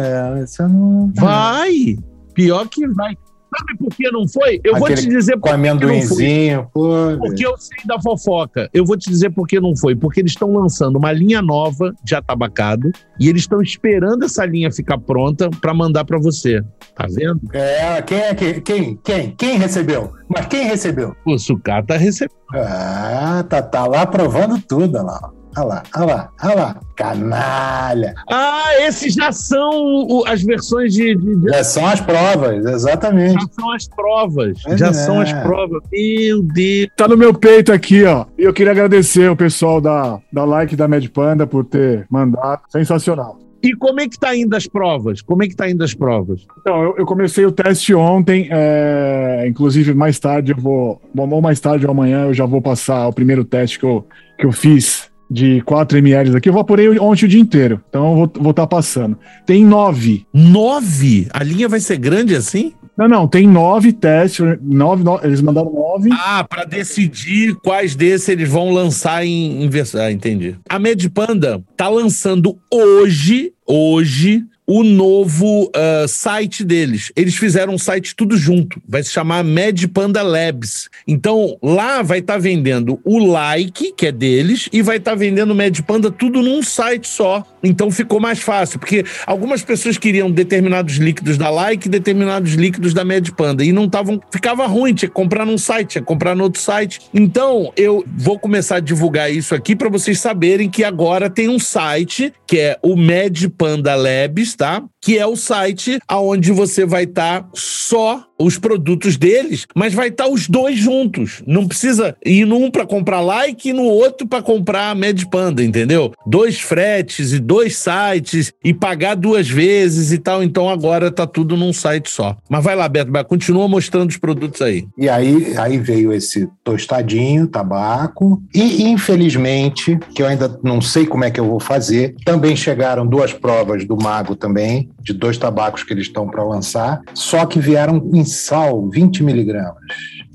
Esse 0.43 0.61
eu 0.61 0.69
não. 0.69 1.11
Vai. 1.15 1.97
Pior 2.33 2.67
que 2.67 2.87
vai. 2.87 3.15
Sabe 3.57 3.77
por 3.77 3.95
que 3.95 4.11
não 4.11 4.27
foi? 4.27 4.59
Eu 4.63 4.75
Aquele 4.75 4.79
vou 4.79 4.95
te 4.95 5.09
dizer 5.09 5.37
por 5.37 5.43
que 5.43 5.49
amendoinzinho, 5.49 6.67
pô. 6.73 7.17
Porque 7.19 7.45
eu 7.45 7.57
sei 7.57 7.77
da 7.85 8.01
fofoca. 8.01 8.69
Eu 8.73 8.85
vou 8.85 8.97
te 8.97 9.09
dizer 9.09 9.29
por 9.29 9.47
que 9.47 9.59
não 9.59 9.75
foi. 9.75 9.95
Porque 9.95 10.19
eles 10.19 10.31
estão 10.31 10.51
lançando 10.53 10.97
uma 10.97 11.11
linha 11.11 11.41
nova 11.41 11.93
de 12.03 12.15
atabacado 12.15 12.91
e 13.19 13.29
eles 13.29 13.43
estão 13.43 13.61
esperando 13.61 14.25
essa 14.25 14.45
linha 14.45 14.71
ficar 14.71 14.97
pronta 14.97 15.49
para 15.49 15.73
mandar 15.73 16.05
para 16.05 16.19
você. 16.19 16.61
Tá 16.95 17.05
vendo? 17.09 17.41
É, 17.53 18.01
quem 18.01 18.19
é 18.19 18.35
que 18.35 18.61
quem 18.61 18.99
quem 19.03 19.31
quem 19.31 19.57
recebeu? 19.57 20.13
Mas 20.27 20.45
quem 20.47 20.65
recebeu? 20.65 21.15
O 21.25 21.37
sucata 21.37 21.97
recebeu. 21.97 22.35
Ah, 22.53 23.43
tá, 23.47 23.61
tá 23.61 23.85
lá 23.87 24.05
provando 24.05 24.59
tudo 24.61 25.03
lá. 25.03 25.31
Olha 25.55 25.65
lá, 25.65 25.83
olha 25.95 26.05
lá, 26.05 26.29
olha 26.43 26.55
lá. 26.55 26.75
Canalha. 26.95 28.13
Ah, 28.31 28.69
esses 28.81 29.13
já 29.13 29.31
são 29.31 29.71
o, 30.07 30.23
as 30.27 30.43
versões 30.43 30.93
de, 30.93 31.15
de, 31.15 31.49
Já 31.49 31.63
são 31.63 31.85
as 31.87 31.99
provas, 31.99 32.65
exatamente. 32.65 33.33
Já 33.33 33.47
são 33.51 33.71
as 33.71 33.87
provas. 33.87 34.57
já 34.77 34.87
é. 34.87 34.93
são 34.93 35.21
as 35.21 35.33
provas. 35.33 35.81
Meu 35.91 36.43
Deus. 36.43 36.89
Tá 36.95 37.07
no 37.07 37.17
meu 37.17 37.33
peito 37.33 37.71
aqui, 37.71 38.03
ó. 38.03 38.25
E 38.37 38.43
eu 38.43 38.53
queria 38.53 38.71
agradecer 38.71 39.29
o 39.29 39.35
pessoal 39.35 39.81
da, 39.81 40.19
da 40.31 40.45
Like 40.45 40.75
da 40.75 40.87
Med 40.87 41.09
Panda 41.09 41.47
por 41.47 41.65
ter 41.65 42.05
mandado. 42.09 42.61
Sensacional. 42.69 43.39
E 43.63 43.73
como 43.73 44.01
é 44.01 44.09
que 44.09 44.19
tá 44.19 44.35
indo 44.35 44.53
as 44.55 44.67
provas? 44.67 45.21
Como 45.21 45.41
é 45.41 45.47
que 45.47 45.55
tá 45.55 45.69
indo 45.69 45.81
as 45.85 45.93
provas? 45.93 46.45
Então, 46.59 46.83
eu, 46.83 46.97
eu 46.97 47.05
comecei 47.05 47.45
o 47.45 47.51
teste 47.51 47.95
ontem, 47.95 48.49
é, 48.51 49.45
inclusive 49.47 49.93
mais 49.93 50.19
tarde 50.19 50.51
eu 50.51 50.57
vou, 50.57 51.01
ou 51.17 51.41
mais 51.41 51.61
tarde 51.61 51.85
ou 51.85 51.91
amanhã 51.91 52.25
eu 52.25 52.33
já 52.33 52.45
vou 52.45 52.61
passar 52.61 53.07
o 53.07 53.13
primeiro 53.13 53.45
teste 53.45 53.79
que 53.79 53.85
eu, 53.85 54.05
que 54.37 54.45
eu 54.45 54.51
fiz 54.51 55.12
de 55.29 55.61
4 55.61 55.97
ml 55.97 56.37
aqui, 56.37 56.49
eu 56.49 56.53
vaporei 56.53 56.87
ontem 56.99 57.25
o 57.25 57.27
dia 57.27 57.39
inteiro. 57.39 57.81
Então 57.89 58.11
eu 58.11 58.15
vou 58.15 58.51
estar 58.51 58.63
tá 58.63 58.67
passando. 58.67 59.17
Tem 59.45 59.65
nove. 59.65 60.25
Nove? 60.33 61.27
A 61.31 61.43
linha 61.43 61.67
vai 61.67 61.79
ser 61.79 61.97
grande 61.97 62.35
assim? 62.35 62.73
Não, 62.95 63.07
não, 63.07 63.27
tem 63.27 63.47
nove 63.47 63.91
testes, 63.91 64.45
nove, 64.61 65.03
nove 65.03 65.25
eles 65.25 65.41
mandaram 65.41 65.73
nove. 65.73 66.09
Ah, 66.13 66.45
para 66.47 66.63
decidir 66.63 67.55
quais 67.55 67.95
desses 67.95 68.29
eles 68.29 68.47
vão 68.47 68.71
lançar 68.71 69.25
em, 69.25 69.63
em 69.63 69.69
Ah, 69.99 70.11
entendi. 70.11 70.55
A 70.69 70.77
Medpanda 70.77 71.63
tá 71.75 71.89
lançando 71.89 72.55
hoje, 72.71 73.51
hoje, 73.65 74.43
o 74.65 74.83
novo 74.83 75.65
uh, 75.65 76.07
site 76.07 76.63
deles. 76.63 77.11
Eles 77.15 77.35
fizeram 77.35 77.73
um 77.73 77.77
site 77.77 78.15
tudo 78.15 78.37
junto. 78.37 78.81
Vai 78.87 79.03
se 79.03 79.11
chamar 79.11 79.43
Med 79.43 79.87
Panda 79.89 80.21
Labs. 80.21 80.89
Então, 81.07 81.57
lá 81.61 82.01
vai 82.01 82.19
estar 82.19 82.33
tá 82.33 82.39
vendendo 82.39 82.99
o 83.03 83.19
like, 83.19 83.93
que 83.93 84.07
é 84.07 84.11
deles, 84.11 84.69
e 84.71 84.81
vai 84.81 84.97
estar 84.97 85.11
tá 85.11 85.17
vendendo 85.17 85.51
o 85.51 85.55
Med 85.55 85.81
Panda 85.83 86.09
tudo 86.09 86.41
num 86.41 86.63
site 86.63 87.07
só. 87.07 87.45
Então 87.63 87.89
ficou 87.89 88.19
mais 88.19 88.39
fácil, 88.39 88.77
porque 88.77 89.05
algumas 89.25 89.63
pessoas 89.63 89.97
queriam 89.97 90.29
determinados 90.29 90.95
líquidos 90.95 91.37
da 91.37 91.49
like 91.49 91.87
e 91.87 91.89
determinados 91.89 92.53
líquidos 92.53 92.93
da 92.93 93.05
Med 93.05 93.31
Panda. 93.33 93.63
E 93.63 93.71
não 93.71 93.85
estavam. 93.85 94.19
Ficava 94.31 94.65
ruim, 94.67 94.93
tinha 94.93 95.09
que 95.09 95.15
comprar 95.15 95.45
num 95.45 95.57
site, 95.57 95.91
tinha 95.91 96.01
que 96.01 96.07
comprar 96.07 96.35
no 96.35 96.43
outro 96.43 96.61
site. 96.61 97.01
Então, 97.13 97.71
eu 97.77 98.03
vou 98.17 98.37
começar 98.37 98.77
a 98.77 98.79
divulgar 98.79 99.31
isso 99.31 99.55
aqui 99.55 99.75
para 99.75 99.89
vocês 99.89 100.19
saberem 100.19 100.69
que 100.69 100.83
agora 100.83 101.29
tem 101.29 101.47
um 101.47 101.59
site 101.59 102.33
que 102.45 102.59
é 102.59 102.77
o 102.81 102.95
Med 102.95 103.49
Panda 103.49 103.95
Labs 103.95 104.52
tá? 104.55 104.83
Que 105.01 105.17
é 105.17 105.25
o 105.25 105.35
site 105.35 105.99
aonde 106.07 106.51
você 106.51 106.85
vai 106.85 107.03
estar 107.03 107.43
tá 107.43 107.49
só 107.53 108.25
os 108.39 108.57
produtos 108.57 109.15
deles, 109.17 109.65
mas 109.75 109.93
vai 109.93 110.09
estar 110.09 110.25
tá 110.25 110.29
os 110.29 110.47
dois 110.47 110.77
juntos. 110.77 111.41
Não 111.47 111.67
precisa 111.67 112.15
ir 112.25 112.45
num 112.45 112.69
para 112.69 112.85
comprar 112.85 113.21
like 113.21 113.69
e 113.69 113.73
no 113.73 113.83
outro 113.83 114.27
para 114.27 114.41
comprar 114.41 114.89
a 114.89 114.95
Med 114.95 115.27
Panda, 115.29 115.63
entendeu? 115.63 116.11
Dois 116.25 116.59
fretes 116.59 117.31
e 117.31 117.39
dois 117.39 117.77
sites 117.77 118.51
e 118.63 118.73
pagar 118.73 119.15
duas 119.15 119.49
vezes 119.49 120.11
e 120.11 120.17
tal. 120.17 120.43
Então 120.43 120.69
agora 120.69 121.11
tá 121.11 121.25
tudo 121.25 121.55
num 121.55 121.71
site 121.71 122.09
só. 122.09 122.35
Mas 122.49 122.63
vai 122.63 122.75
lá, 122.75 122.87
Beto, 122.87 123.11
continua 123.25 123.67
mostrando 123.67 124.09
os 124.09 124.17
produtos 124.17 124.61
aí. 124.61 124.85
E 124.97 125.07
aí, 125.07 125.55
aí 125.57 125.77
veio 125.77 126.11
esse 126.11 126.47
tostadinho, 126.63 127.47
tabaco 127.47 128.41
e 128.53 128.83
infelizmente, 128.83 129.97
que 130.15 130.21
eu 130.21 130.27
ainda 130.27 130.59
não 130.63 130.81
sei 130.81 131.05
como 131.05 131.23
é 131.23 131.31
que 131.31 131.39
eu 131.39 131.45
vou 131.45 131.59
fazer, 131.59 132.15
também 132.25 132.55
chegaram 132.55 133.05
duas 133.05 133.33
provas 133.33 133.85
do 133.85 133.95
Mago 133.95 134.35
também, 134.43 134.89
de 134.99 135.13
dois 135.13 135.37
tabacos 135.37 135.83
que 135.83 135.93
eles 135.93 136.07
estão 136.07 136.27
para 136.27 136.43
lançar, 136.43 137.01
só 137.13 137.45
que 137.45 137.59
vieram 137.59 138.09
em 138.13 138.25
sal 138.25 138.89
20 138.89 139.23
miligramas. 139.23 139.81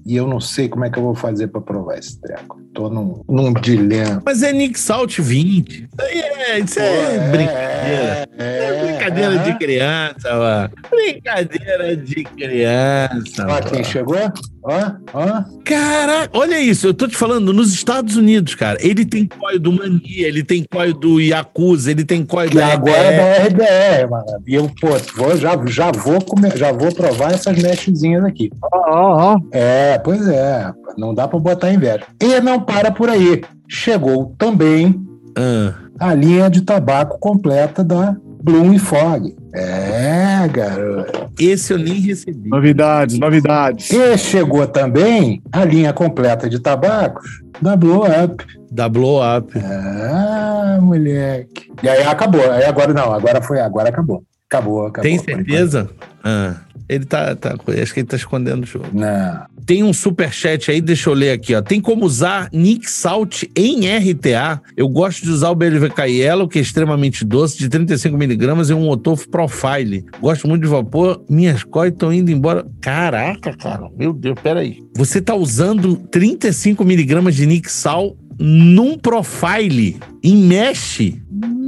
E 0.06 0.16
eu 0.16 0.26
não 0.26 0.40
sei 0.40 0.70
como 0.70 0.86
é 0.86 0.90
que 0.90 0.98
eu 0.98 1.02
vou 1.02 1.14
fazer 1.14 1.48
para 1.48 1.60
provar 1.60 1.98
esse 1.98 2.18
treco. 2.18 2.58
Tô 2.72 2.88
num, 2.88 3.22
num 3.28 3.52
dilema. 3.52 4.22
Mas 4.24 4.42
é 4.42 4.50
Nick 4.50 4.80
Salt 4.80 5.18
20. 5.18 5.68
Isso 5.68 5.88
é, 6.00 6.58
isso 6.60 6.80
é, 6.80 7.16
é 7.16 7.30
brincadeira. 7.30 8.28
É, 8.38 8.64
é 8.64 8.86
brincadeira 8.86 9.34
é. 9.34 9.38
de 9.42 9.58
criança, 9.58 10.34
mano. 10.34 10.70
Brincadeira 10.90 11.96
de 11.96 12.24
criança. 12.24 13.46
Olha 13.46 13.62
quem 13.64 13.84
chegou. 13.84 14.32
Ó, 14.68 15.18
ó. 15.18 15.44
Caraca, 15.64 16.30
olha 16.38 16.60
isso, 16.60 16.86
eu 16.86 16.92
tô 16.94 17.08
te 17.08 17.16
falando, 17.16 17.52
nos 17.52 17.72
Estados 17.72 18.16
Unidos, 18.16 18.54
cara, 18.54 18.78
ele 18.80 19.04
tem 19.06 19.26
COI 19.26 19.58
do 19.58 19.72
Mania, 19.72 20.28
ele 20.28 20.42
tem 20.44 20.62
COI 20.70 20.92
do 20.92 21.18
Yakuza, 21.20 21.90
ele 21.90 22.04
tem 22.04 22.24
COI 22.24 22.48
E 22.48 22.54
da 22.54 22.66
agora 22.74 22.98
é 22.98 23.16
da 23.16 23.46
RBR, 23.48 24.10
mano. 24.10 24.24
E 24.46 24.54
eu, 24.54 24.70
pô, 24.80 24.88
vou, 25.16 25.36
já, 25.36 25.58
já, 25.66 25.90
vou 25.90 26.20
comer, 26.20 26.56
já 26.56 26.70
vou 26.70 26.94
provar 26.94 27.32
essas 27.32 27.56
meshzinhas 27.60 28.24
aqui. 28.24 28.50
Ó, 28.62 28.68
ó, 28.90 29.34
ó. 29.34 29.40
É, 29.52 29.98
pois 29.98 30.28
é. 30.28 30.70
Não 30.98 31.14
dá 31.14 31.26
pra 31.26 31.38
botar 31.38 31.72
inveja. 31.72 32.02
E 32.20 32.40
não 32.40 32.60
para 32.60 32.90
por 32.90 33.08
aí. 33.08 33.40
Chegou 33.68 34.34
também 34.38 35.00
Ah, 35.36 35.74
a 35.98 36.14
linha 36.14 36.50
de 36.50 36.60
tabaco 36.62 37.18
completa 37.18 37.82
da 37.84 38.16
Bloom 38.42 38.72
e 38.72 38.78
Fog. 38.78 39.36
É, 39.52 40.46
garoto. 40.48 41.30
esse 41.38 41.72
eu 41.72 41.78
nem 41.78 41.94
recebi. 42.00 42.48
Novidades, 42.48 43.18
novidades. 43.18 43.90
E 43.90 44.18
chegou 44.18 44.66
também 44.66 45.42
a 45.50 45.64
linha 45.64 45.92
completa 45.92 46.48
de 46.48 46.58
tabacos 46.58 47.42
da 47.60 47.76
Blow 47.76 48.04
Up. 48.04 48.44
Da 48.70 48.88
Blow 48.88 49.20
Up. 49.20 49.52
Ah, 49.58 50.78
moleque. 50.80 51.72
E 51.82 51.88
aí 51.88 52.02
acabou. 52.02 52.50
Aí 52.50 52.64
agora 52.64 52.92
não, 52.92 53.12
agora 53.12 53.40
foi, 53.42 53.60
agora 53.60 53.88
acabou. 53.88 54.22
Acabou, 54.50 54.86
acabou. 54.86 55.02
Tem 55.02 55.18
certeza? 55.18 55.90
Ah, 56.24 56.54
ele 56.88 57.04
tá, 57.04 57.34
tá. 57.36 57.54
Acho 57.82 57.92
que 57.92 58.00
ele 58.00 58.06
tá 58.06 58.16
escondendo 58.16 58.62
o 58.62 58.66
jogo. 58.66 58.86
Não. 58.92 59.46
Tem 59.66 59.82
um 59.82 59.92
superchat 59.92 60.70
aí, 60.70 60.80
deixa 60.80 61.10
eu 61.10 61.14
ler 61.14 61.32
aqui, 61.32 61.54
ó. 61.54 61.60
Tem 61.60 61.80
como 61.80 62.04
usar 62.04 62.48
Nick 62.52 62.90
Salt 62.90 63.44
em 63.54 63.80
RTA? 63.86 64.62
Eu 64.76 64.88
gosto 64.88 65.22
de 65.22 65.30
usar 65.30 65.50
o 65.50 65.54
BLVK 65.54 66.02
Yellow, 66.06 66.48
que 66.48 66.58
é 66.58 66.62
extremamente 66.62 67.24
doce, 67.24 67.58
de 67.58 67.68
35mg 67.68 68.70
e 68.70 68.72
um 68.72 68.86
motor 68.86 69.18
profile. 69.26 70.06
Gosto 70.20 70.48
muito 70.48 70.62
de 70.62 70.68
vapor, 70.68 71.22
minhas 71.28 71.62
cóis 71.62 71.92
estão 71.92 72.12
indo 72.12 72.30
embora. 72.30 72.66
Caraca, 72.80 73.54
cara, 73.56 73.90
meu 73.96 74.12
Deus, 74.12 74.38
peraí. 74.42 74.82
Você 74.96 75.20
tá 75.20 75.34
usando 75.34 75.96
35mg 76.10 77.30
de 77.30 77.46
Nick 77.46 77.70
Sal 77.70 78.16
num 78.38 78.96
profile 78.96 79.98
em 80.22 80.36
mesh? 80.36 81.12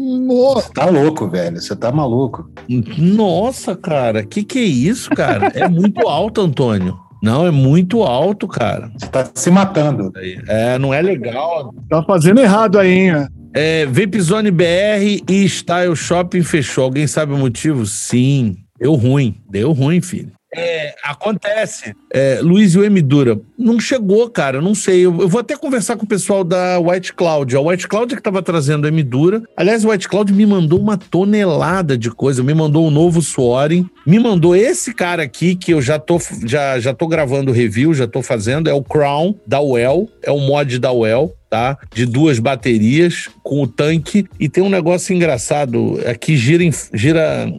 Nossa, 0.00 0.72
tá 0.72 0.86
louco, 0.86 1.28
velho. 1.28 1.60
Você 1.60 1.76
tá 1.76 1.92
maluco. 1.92 2.50
Nossa, 2.98 3.76
cara, 3.76 4.24
que 4.24 4.42
que 4.42 4.58
é 4.58 4.64
isso, 4.64 5.10
cara? 5.10 5.52
É 5.54 5.68
muito 5.68 6.08
alto, 6.08 6.40
Antônio. 6.40 6.98
Não, 7.22 7.46
é 7.46 7.50
muito 7.50 8.02
alto, 8.02 8.48
cara. 8.48 8.90
Você 8.98 9.06
tá 9.06 9.28
se 9.34 9.50
matando. 9.50 10.10
É, 10.48 10.78
não 10.78 10.94
é 10.94 11.02
legal. 11.02 11.74
Tá 11.88 12.02
fazendo 12.02 12.40
errado 12.40 12.78
aí, 12.78 13.08
hein? 13.08 13.26
É, 13.54 13.84
Vapezone 13.84 14.50
BR 14.50 15.22
e 15.28 15.48
Style 15.48 15.94
Shopping 15.94 16.42
fechou. 16.42 16.84
Alguém 16.84 17.06
sabe 17.06 17.34
o 17.34 17.36
motivo? 17.36 17.84
Sim. 17.84 18.56
Deu 18.78 18.94
ruim. 18.94 19.36
Deu 19.50 19.72
ruim, 19.72 20.00
filho. 20.00 20.32
É, 20.54 20.94
acontece. 21.04 21.94
É, 22.12 22.40
Luiz 22.42 22.74
e 22.74 22.78
o 22.78 22.84
M 22.84 23.00
Dura. 23.00 23.40
Não 23.56 23.78
chegou, 23.78 24.28
cara. 24.28 24.60
Não 24.60 24.74
sei. 24.74 25.06
Eu, 25.06 25.20
eu 25.20 25.28
vou 25.28 25.40
até 25.40 25.56
conversar 25.56 25.96
com 25.96 26.04
o 26.04 26.08
pessoal 26.08 26.42
da 26.42 26.78
White 26.80 27.14
Cloud. 27.14 27.56
A 27.56 27.60
White 27.60 27.86
Cloud 27.86 28.12
é 28.12 28.16
que 28.16 28.22
tava 28.22 28.42
trazendo 28.42 28.88
M 28.88 29.02
Dura. 29.02 29.42
Aliás, 29.56 29.84
o 29.84 29.90
White 29.90 30.08
Cloud 30.08 30.32
me 30.32 30.44
mandou 30.44 30.80
uma 30.80 30.96
tonelada 30.96 31.96
de 31.96 32.10
coisa. 32.10 32.42
Me 32.42 32.52
mandou 32.52 32.86
o 32.86 32.90
novo 32.90 33.22
Soaring. 33.22 33.88
Me 34.04 34.18
mandou 34.18 34.56
esse 34.56 34.92
cara 34.92 35.22
aqui 35.22 35.54
que 35.54 35.72
eu 35.72 35.80
já 35.80 35.98
tô, 35.98 36.18
já, 36.44 36.80
já 36.80 36.92
tô 36.92 37.06
gravando 37.06 37.52
review, 37.52 37.94
já 37.94 38.08
tô 38.08 38.20
fazendo. 38.20 38.68
É 38.68 38.74
o 38.74 38.82
Crown 38.82 39.36
da 39.46 39.60
Well. 39.60 40.08
É 40.22 40.32
o 40.32 40.40
mod 40.40 40.78
da 40.78 40.90
Well 40.90 41.34
tá? 41.48 41.76
De 41.92 42.06
duas 42.06 42.38
baterias 42.38 43.28
com 43.42 43.60
o 43.60 43.66
tanque 43.66 44.24
e 44.38 44.48
tem 44.48 44.62
um 44.62 44.68
negócio 44.68 45.12
engraçado 45.12 46.00
aqui 46.06 46.36
gira 46.36 46.62
em, 46.62 46.70
gira 46.94 47.52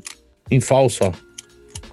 em 0.50 0.62
falso, 0.62 1.04
ó. 1.04 1.12